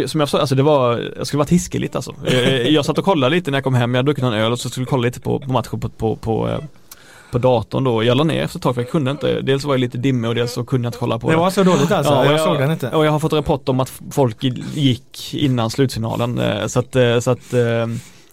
som 0.05 0.19
jag 0.19 0.29
sa, 0.29 0.39
alltså 0.39 0.55
det 0.55 0.63
var, 0.63 1.11
jag 1.17 1.27
skulle 1.27 1.37
varit 1.39 1.49
hiskeligt 1.49 1.95
alltså. 1.95 2.15
Eh, 2.25 2.67
jag 2.67 2.85
satt 2.85 2.97
och 2.97 3.05
kollade 3.05 3.35
lite 3.35 3.51
när 3.51 3.57
jag 3.57 3.63
kom 3.63 3.73
hem, 3.73 3.93
jag 3.93 3.99
hade 3.99 4.07
druckit 4.07 4.23
någon 4.23 4.33
öl 4.33 4.51
och 4.51 4.59
så 4.59 4.69
skulle 4.69 4.83
jag 4.83 4.89
kolla 4.89 5.03
lite 5.03 5.19
på, 5.19 5.39
på 5.39 5.51
matchen 5.51 5.79
på, 5.79 5.89
på, 5.89 6.15
på 6.15 6.49
eh, 6.49 6.59
på 7.31 7.39
datorn 7.39 7.83
då. 7.83 8.03
Jag 8.03 8.17
la 8.17 8.23
ner 8.23 8.43
efter 8.43 8.57
ett 8.59 8.63
tag 8.63 8.75
för 8.75 8.81
jag 8.81 8.91
kunde 8.91 9.11
inte. 9.11 9.41
Dels 9.41 9.63
var 9.63 9.73
jag 9.73 9.79
lite 9.79 9.97
dimmig 9.97 10.29
och 10.29 10.35
dels 10.35 10.53
så 10.53 10.63
kunde 10.63 10.85
jag 10.85 10.89
inte 10.89 10.97
kolla 10.97 11.19
på 11.19 11.27
det. 11.27 11.33
Det 11.33 11.39
var 11.39 11.49
så 11.49 11.63
dåligt 11.63 11.91
alltså? 11.91 12.13
Ja, 12.13 12.25
jag, 12.25 12.33
jag 12.33 12.39
såg 12.39 12.59
den 12.59 12.71
inte. 12.71 12.89
Och 12.89 13.05
jag 13.05 13.11
har 13.11 13.19
fått 13.19 13.33
rapport 13.33 13.69
om 13.69 13.79
att 13.79 13.91
folk 14.11 14.43
gick 14.73 15.33
innan 15.33 15.69
slutfinalen. 15.69 16.39
Eh, 16.39 16.67
så 16.67 16.79
att, 16.79 16.95
så 17.23 17.31
att 17.31 17.53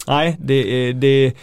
Nej, 0.07 0.37
det, 0.39 0.91
det, 0.93 1.33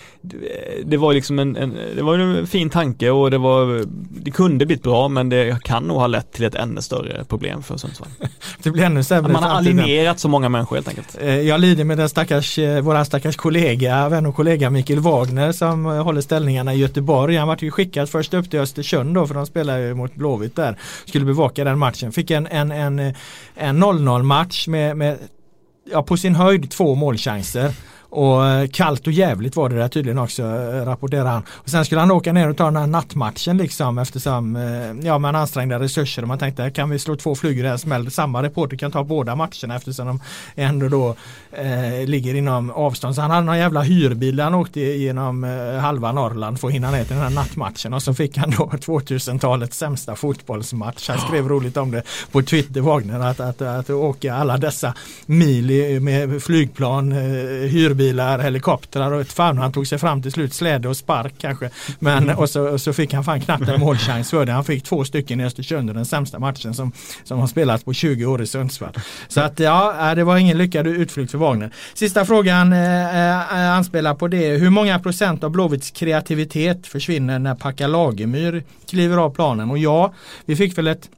det 0.85 0.97
var 0.97 1.13
liksom 1.13 1.39
en, 1.39 1.57
en, 1.57 1.77
det 1.97 2.03
var 2.03 2.19
en 2.19 2.47
fin 2.47 2.71
tanke 2.71 3.11
och 3.11 3.31
det 3.31 3.39
var, 3.39 3.85
det 4.11 4.31
kunde 4.31 4.67
blivit 4.67 4.83
bra 4.83 5.09
men 5.09 5.29
det 5.29 5.63
kan 5.63 5.83
nog 5.83 5.97
ha 5.97 6.07
lett 6.07 6.33
till 6.33 6.45
ett 6.45 6.55
ännu 6.55 6.83
större 6.83 7.25
problem 7.25 7.63
för 7.63 7.77
Sundsvall. 7.77 8.09
det 8.63 8.71
blir 8.71 8.85
ännu 8.85 9.05
sämre. 9.05 9.33
Man 9.33 9.43
har 9.43 9.51
alienerat 9.51 10.21
så 10.21 10.29
många 10.29 10.49
människor 10.49 10.77
helt 10.77 10.89
enkelt. 10.89 11.17
Eh, 11.21 11.41
jag 11.41 11.61
lider 11.61 11.85
med 11.85 11.99
den 11.99 12.09
stackars, 12.09 12.59
eh, 12.59 12.81
våran 12.81 13.05
stackars 13.05 13.37
kollega, 13.37 14.09
vän 14.09 14.27
och 14.27 14.35
kollega 14.35 14.71
Mikael 14.71 15.01
Wagner 15.01 15.53
som 15.53 15.87
eh, 15.87 16.05
håller 16.05 16.21
ställningarna 16.21 16.75
i 16.75 16.79
Göteborg. 16.79 17.37
Han 17.37 17.49
vart 17.49 17.63
ju 17.63 17.71
skickad 17.71 18.09
först 18.09 18.35
upp 18.35 18.51
till 18.51 18.61
Östersund 18.61 19.15
då 19.15 19.27
för 19.27 19.35
de 19.35 19.47
spelar 19.47 19.79
ju 19.79 19.95
mot 19.95 20.15
Blåvitt 20.15 20.57
där. 20.57 20.79
Skulle 21.05 21.25
bevaka 21.25 21.65
den 21.65 21.79
matchen. 21.79 22.13
Fick 22.13 22.31
en, 22.31 22.47
en, 22.47 22.71
en, 22.71 22.99
en 23.55 23.85
0-0 23.85 24.23
match 24.23 24.69
med, 24.69 24.97
med 24.97 25.19
ja, 25.93 26.03
på 26.03 26.17
sin 26.17 26.35
höjd 26.35 26.71
två 26.71 26.95
målchanser. 26.95 27.73
Och 28.11 28.47
eh, 28.47 28.69
kallt 28.69 29.07
och 29.07 29.13
jävligt 29.13 29.57
var 29.57 29.69
det 29.69 29.77
där 29.77 29.89
tydligen 29.89 30.19
också 30.19 30.43
eh, 30.43 30.85
rapporterar 30.85 31.25
han. 31.25 31.43
Och 31.51 31.69
sen 31.69 31.85
skulle 31.85 32.01
han 32.01 32.11
åka 32.11 32.33
ner 32.33 32.49
och 32.49 32.57
ta 32.57 32.65
den 32.65 32.77
här 32.77 32.87
nattmatchen 32.87 33.57
liksom 33.57 33.99
eftersom 33.99 34.57
eh, 34.57 35.07
ja, 35.07 35.19
man 35.19 35.37
ansträngde 35.37 35.79
resurser 35.79 36.23
och 36.23 36.29
man 36.29 36.39
tänkte 36.39 36.71
kan 36.71 36.91
vi 36.91 36.99
slå 36.99 37.17
två 37.17 37.35
flugor 37.35 37.65
i 37.65 37.69
en 37.69 37.79
smäll. 37.79 38.11
Samma 38.11 38.43
reporter 38.43 38.77
kan 38.77 38.91
ta 38.91 39.05
båda 39.05 39.37
matcherna 39.37 39.77
eftersom 39.77 40.07
de 40.07 40.21
ändå 40.57 40.89
då 40.89 41.17
eh, 41.53 42.07
ligger 42.07 42.35
inom 42.35 42.71
avstånd. 42.71 43.15
Så 43.15 43.21
han 43.21 43.31
hade 43.31 43.47
någon 43.47 43.59
jävla 43.59 43.83
hyrbil 43.83 44.37
där 44.37 44.45
han 44.45 44.55
åkte 44.55 44.81
genom 44.81 45.45
eh, 45.45 45.81
halva 45.81 46.13
Norrland 46.13 46.61
för 46.61 46.69
att 46.69 46.75
hinna 46.75 46.91
ner 46.91 47.05
till 47.05 47.17
den 47.17 47.25
här 47.25 47.31
nattmatchen 47.31 47.95
och 47.95 48.03
så 48.03 48.15
fick 48.15 48.37
han 48.37 48.51
då 48.51 48.65
2000-talets 48.73 49.79
sämsta 49.79 50.17
fotbollsmatch. 50.17 51.09
Han 51.09 51.19
skrev 51.19 51.49
roligt 51.49 51.77
om 51.77 51.91
det 51.91 52.03
på 52.33 52.43
Twitter 52.43 52.81
Wagner 52.81 53.21
att, 53.21 53.41
att, 53.41 53.63
att, 53.63 53.79
att 53.79 53.91
åka 53.91 54.35
alla 54.35 54.57
dessa 54.57 54.95
mil 55.27 56.01
med 56.01 56.43
flygplan, 56.43 57.13
eh, 57.13 57.19
hyrbil 57.69 57.98
hyrbilar, 57.99 58.39
helikoptrar 58.39 59.12
och 59.12 59.20
ett 59.20 59.33
fan 59.33 59.59
han 59.59 59.73
tog 59.73 59.87
sig 59.87 59.99
fram 59.99 60.23
till 60.23 60.33
slut, 60.33 60.55
släde 60.55 60.89
och 60.89 60.97
spark 60.97 61.35
kanske. 61.41 61.70
Men 61.99 62.31
och 62.37 62.51
så, 62.51 62.69
och 62.69 62.81
så 62.81 62.93
fick 62.93 63.12
han 63.12 63.25
fan 63.25 63.41
knappt 63.41 63.69
en 63.69 63.81
målchans 63.81 64.31
för 64.31 64.47
det. 64.47 64.53
Han 64.53 64.65
fick 64.65 64.85
två 64.85 65.05
stycken 65.05 65.41
i 65.41 65.45
Östersund 65.45 65.95
den 65.95 66.05
sämsta 66.05 66.39
matchen 66.39 66.75
som, 66.75 66.93
som 67.25 67.39
har 67.39 67.47
spelats 67.47 67.85
på 67.85 67.93
20 67.93 68.27
år 68.27 68.43
i 68.43 68.47
Sundsvall. 68.47 68.95
Så 69.29 69.41
att 69.41 69.61
ja, 69.61 70.15
det 70.15 70.25
var 70.25 70.37
ingen 70.37 70.59
lyckad 70.59 70.87
utflykt 70.87 71.31
för 71.31 71.39
Wagner. 71.39 71.70
Sista 71.95 72.25
frågan 72.25 72.73
eh, 72.73 73.70
anspelar 73.73 74.15
på 74.15 74.29
det. 74.29 74.49
Hur 74.49 74.70
många 74.70 74.99
procent 74.99 75.45
av 75.45 75.51
Blåvitts 75.51 75.91
kreativitet 75.91 76.87
försvinner 76.87 77.39
när 77.39 77.55
Packa 77.55 77.87
Lagemyr 77.87 78.65
kliver 78.91 79.16
av 79.16 79.31
planen? 79.31 79.70
Och 79.70 79.79
ja, 79.79 80.15
vi 80.47 80.57
fick 80.57 80.79
väl 80.79 80.87
ett 80.87 81.09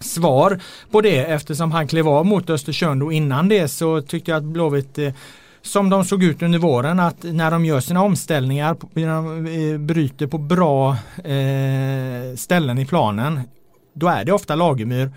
svar 0.00 0.60
på 0.90 1.00
det 1.00 1.18
eftersom 1.18 1.72
han 1.72 1.88
klev 1.88 2.08
av 2.08 2.26
mot 2.26 2.50
Östersund 2.50 3.02
och 3.02 3.12
innan 3.12 3.48
det 3.48 3.68
så 3.68 4.02
tyckte 4.02 4.30
jag 4.30 4.38
att 4.38 4.44
Blåvitt 4.44 4.98
eh, 4.98 5.12
som 5.68 5.90
de 5.90 6.04
såg 6.04 6.22
ut 6.22 6.42
under 6.42 6.58
våren 6.58 7.00
att 7.00 7.22
när 7.22 7.50
de 7.50 7.64
gör 7.64 7.80
sina 7.80 8.02
omställningar, 8.02 8.76
när 8.92 9.06
de 9.06 9.46
eh, 9.46 9.78
bryter 9.78 10.26
på 10.26 10.38
bra 10.38 10.90
eh, 11.24 12.36
ställen 12.36 12.78
i 12.78 12.86
planen, 12.86 13.40
då 13.94 14.08
är 14.08 14.24
det 14.24 14.32
ofta 14.32 14.54
Lagemyr 14.54 15.10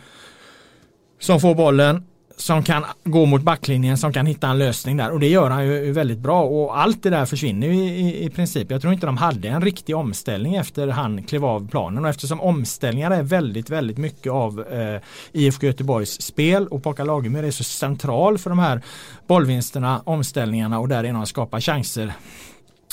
som 1.19 1.39
får 1.39 1.55
bollen 1.55 2.03
som 2.41 2.63
kan 2.63 2.85
gå 3.03 3.25
mot 3.25 3.41
backlinjen 3.41 3.97
som 3.97 4.13
kan 4.13 4.25
hitta 4.25 4.47
en 4.47 4.59
lösning 4.59 4.97
där 4.97 5.11
och 5.11 5.19
det 5.19 5.27
gör 5.27 5.49
han 5.49 5.65
ju 5.65 5.91
väldigt 5.91 6.19
bra 6.19 6.43
och 6.43 6.79
allt 6.79 7.03
det 7.03 7.09
där 7.09 7.25
försvinner 7.25 7.67
i, 7.67 7.79
i, 7.79 8.25
i 8.25 8.29
princip. 8.29 8.71
Jag 8.71 8.81
tror 8.81 8.93
inte 8.93 9.05
de 9.05 9.17
hade 9.17 9.47
en 9.47 9.61
riktig 9.61 9.95
omställning 9.95 10.55
efter 10.55 10.87
han 10.87 11.23
klev 11.23 11.45
av 11.45 11.69
planen 11.69 12.03
och 12.03 12.09
eftersom 12.09 12.41
omställningar 12.41 13.11
är 13.11 13.23
väldigt 13.23 13.69
väldigt 13.69 13.97
mycket 13.97 14.31
av 14.31 14.65
eh, 14.71 15.01
IFK 15.31 15.65
Göteborgs 15.65 16.21
spel 16.21 16.67
och 16.67 16.83
Pocka 16.83 17.03
Lagemyr 17.03 17.43
är 17.43 17.51
så 17.51 17.63
central 17.63 18.37
för 18.37 18.49
de 18.49 18.59
här 18.59 18.81
bollvinsterna, 19.27 20.01
omställningarna 20.05 20.79
och 20.79 20.87
därigenom 20.87 21.25
skapa 21.25 21.61
chanser 21.61 22.13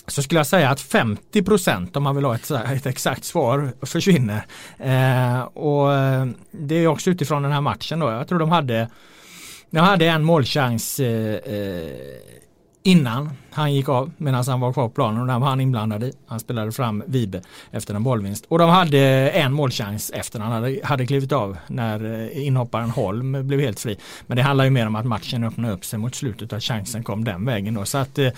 så 0.07 0.23
skulle 0.23 0.41
jag 0.41 0.47
säga 0.47 0.70
att 0.70 0.81
50 0.81 1.43
procent 1.43 1.97
om 1.97 2.03
man 2.03 2.16
vill 2.16 2.25
ha 2.25 2.35
ett, 2.35 2.51
ett 2.51 2.87
exakt 2.87 3.25
svar 3.25 3.73
försvinner. 3.83 4.47
Eh, 4.79 5.41
och 5.41 5.95
eh, 5.95 6.27
det 6.51 6.75
är 6.75 6.87
också 6.87 7.11
utifrån 7.11 7.43
den 7.43 7.53
här 7.53 7.61
matchen 7.61 7.99
då. 7.99 8.11
Jag 8.11 8.29
tror 8.29 8.39
de 8.39 8.51
hade 8.51 8.89
jag 9.70 9.82
hade 9.82 10.07
en 10.07 10.24
målchans 10.24 11.01
eh, 11.01 11.35
eh, 11.35 11.93
innan 12.82 13.31
han 13.51 13.74
gick 13.74 13.89
av 13.89 14.11
medan 14.16 14.45
han 14.47 14.61
var 14.61 14.73
kvar 14.73 14.89
på 14.89 14.95
planen 14.95 15.20
och 15.20 15.27
den 15.27 15.40
var 15.40 15.49
han 15.49 15.61
inblandad 15.61 16.05
i. 16.05 16.12
Han 16.27 16.40
spelade 16.40 16.73
fram 16.73 17.03
Vibe 17.07 17.43
efter 17.70 17.95
en 17.95 18.03
bollvinst. 18.03 18.45
Och 18.49 18.59
de 18.59 18.70
hade 18.70 19.31
en 19.31 19.53
målchans 19.53 20.11
efter 20.11 20.40
han 20.40 20.53
hade, 20.53 20.81
hade 20.85 21.07
klivit 21.07 21.32
av 21.32 21.57
när 21.66 22.23
eh, 22.23 22.47
inhopparen 22.47 22.90
Holm 22.90 23.49
blev 23.49 23.61
helt 23.61 23.81
fri. 23.81 23.99
Men 24.27 24.36
det 24.36 24.43
handlar 24.43 24.65
ju 24.65 24.70
mer 24.70 24.86
om 24.86 24.95
att 24.95 25.07
matchen 25.07 25.45
öppnade 25.45 25.74
upp 25.74 25.85
sig 25.85 25.99
mot 25.99 26.15
slutet 26.15 26.53
och 26.53 26.57
att 26.57 26.65
chansen 26.65 27.05
kom 27.05 27.24
den 27.24 27.45
vägen 27.45 27.74
då. 27.74 27.85
Så 27.85 27.99
att 27.99 28.19
eh, 28.19 28.28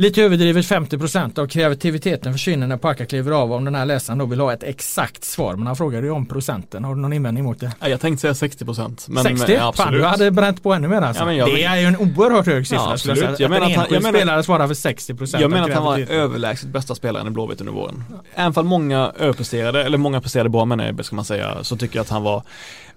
Lite 0.00 0.22
överdrivet 0.22 0.66
50% 0.66 1.38
av 1.38 1.46
kreativiteten 1.46 2.32
försvinner 2.32 2.66
när 2.66 2.76
Packa 2.76 3.06
kliver 3.06 3.32
av 3.32 3.52
om 3.52 3.64
den 3.64 3.74
här 3.74 3.84
läsaren 3.84 4.18
då 4.18 4.26
vill 4.26 4.40
ha 4.40 4.52
ett 4.52 4.62
exakt 4.62 5.24
svar. 5.24 5.56
Men 5.56 5.66
han 5.66 5.76
frågade 5.76 6.06
ju 6.06 6.12
om 6.12 6.26
procenten. 6.26 6.84
Har 6.84 6.94
du 6.94 7.00
någon 7.00 7.12
invändning 7.12 7.44
mot 7.44 7.60
det? 7.60 7.72
Jag 7.80 8.00
tänkte 8.00 8.34
säga 8.34 8.48
60%. 8.50 9.06
Men 9.08 9.24
60? 9.24 9.52
Men, 9.52 9.72
Fan, 9.72 9.92
du 9.92 10.04
hade 10.04 10.30
bränt 10.30 10.62
på 10.62 10.72
ännu 10.72 10.88
mer 10.88 11.00
alltså. 11.00 11.32
Ja, 11.32 11.46
det 11.46 11.64
är 11.64 11.76
ju 11.76 11.86
en 11.86 11.96
oerhört 11.96 12.46
hög 12.46 12.66
siffra. 12.66 12.84
Ja, 12.84 12.92
absolut. 12.92 13.22
Jag, 13.22 13.40
jag 13.40 13.50
menar 13.50 13.66
att, 13.66 13.90
jag 13.90 14.02
menar, 14.02 14.18
spelare 14.18 14.42
svarar 14.42 14.66
för 14.66 14.74
60% 14.74 15.40
Jag 15.40 15.50
menar 15.50 15.68
att 15.68 15.74
han 15.74 15.84
var 15.84 15.98
överlägset 15.98 16.68
bästa 16.68 16.94
spelaren 16.94 17.26
i 17.26 17.30
Blåvitt 17.30 17.60
under 17.60 17.72
våren. 17.72 18.04
Även 18.34 18.52
fall 18.52 18.64
många 18.64 19.12
överpresterade, 19.18 19.84
eller 19.84 19.98
många 19.98 20.20
presterade 20.20 20.48
bra 20.48 20.64
menar 20.64 20.86
jag, 20.86 21.04
ska 21.04 21.16
man 21.16 21.24
säga, 21.24 21.56
så 21.62 21.76
tycker 21.76 21.96
jag 21.96 22.02
att 22.02 22.10
han 22.10 22.22
var 22.22 22.42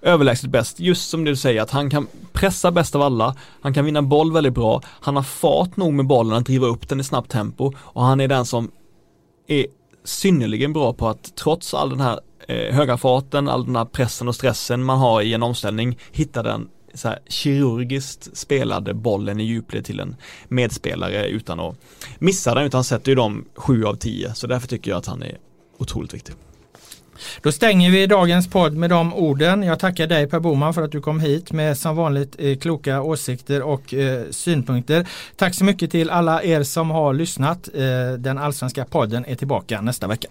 överlägset 0.02 0.50
bäst. 0.50 0.80
Just 0.80 1.10
som 1.10 1.24
du 1.24 1.36
säger 1.36 1.62
att 1.62 1.70
han 1.70 1.90
kan 1.90 2.06
pressa 2.32 2.70
bäst 2.70 2.94
av 2.94 3.02
alla, 3.02 3.36
han 3.60 3.74
kan 3.74 3.84
vinna 3.84 4.02
boll 4.02 4.32
väldigt 4.32 4.54
bra, 4.54 4.82
han 4.86 5.16
har 5.16 5.22
fart 5.22 5.76
nog 5.76 5.92
med 5.92 6.06
bollen 6.06 6.32
att 6.32 6.46
driva 6.46 6.66
upp 6.66 6.88
den 6.88 7.00
i 7.00 7.04
snabbt 7.04 7.30
tempo. 7.30 7.72
Och 7.78 8.02
han 8.02 8.20
är 8.20 8.28
den 8.28 8.46
som 8.46 8.70
är 9.46 9.66
synnerligen 10.04 10.72
bra 10.72 10.92
på 10.92 11.08
att 11.08 11.36
trots 11.36 11.74
all 11.74 11.90
den 11.90 12.00
här 12.00 12.20
eh, 12.48 12.74
höga 12.74 12.96
farten, 12.96 13.48
all 13.48 13.66
den 13.66 13.76
här 13.76 13.84
pressen 13.84 14.28
och 14.28 14.34
stressen 14.34 14.84
man 14.84 14.98
har 14.98 15.22
i 15.22 15.34
en 15.34 15.42
omställning, 15.42 15.98
hitta 16.12 16.42
den 16.42 16.68
så 16.94 17.08
här, 17.08 17.18
kirurgiskt 17.26 18.36
spelade 18.36 18.94
bollen 18.94 19.40
i 19.40 19.44
djupled 19.44 19.84
till 19.84 20.00
en 20.00 20.16
medspelare 20.48 21.26
utan 21.26 21.60
att 21.60 21.76
missa 22.18 22.54
den. 22.54 22.64
Utan 22.64 22.84
sätter 22.84 23.10
ju 23.10 23.14
dem 23.14 23.44
sju 23.54 23.84
av 23.84 23.94
tio. 23.94 24.34
Så 24.34 24.46
därför 24.46 24.68
tycker 24.68 24.90
jag 24.90 24.98
att 24.98 25.06
han 25.06 25.22
är 25.22 25.38
otroligt 25.78 26.14
viktig. 26.14 26.34
Då 27.42 27.52
stänger 27.52 27.90
vi 27.90 28.06
dagens 28.06 28.50
podd 28.50 28.76
med 28.76 28.90
de 28.90 29.14
orden. 29.14 29.62
Jag 29.62 29.78
tackar 29.78 30.06
dig 30.06 30.26
Per 30.26 30.40
Boman 30.40 30.74
för 30.74 30.82
att 30.82 30.92
du 30.92 31.00
kom 31.00 31.20
hit 31.20 31.52
med 31.52 31.78
som 31.78 31.96
vanligt 31.96 32.36
eh, 32.38 32.58
kloka 32.58 33.02
åsikter 33.02 33.62
och 33.62 33.94
eh, 33.94 34.22
synpunkter. 34.30 35.06
Tack 35.36 35.54
så 35.54 35.64
mycket 35.64 35.90
till 35.90 36.10
alla 36.10 36.42
er 36.42 36.62
som 36.62 36.90
har 36.90 37.14
lyssnat. 37.14 37.68
Eh, 37.74 37.82
den 38.18 38.38
allsvenska 38.38 38.84
podden 38.84 39.24
är 39.24 39.34
tillbaka 39.34 39.80
nästa 39.80 40.06
vecka. 40.06 40.28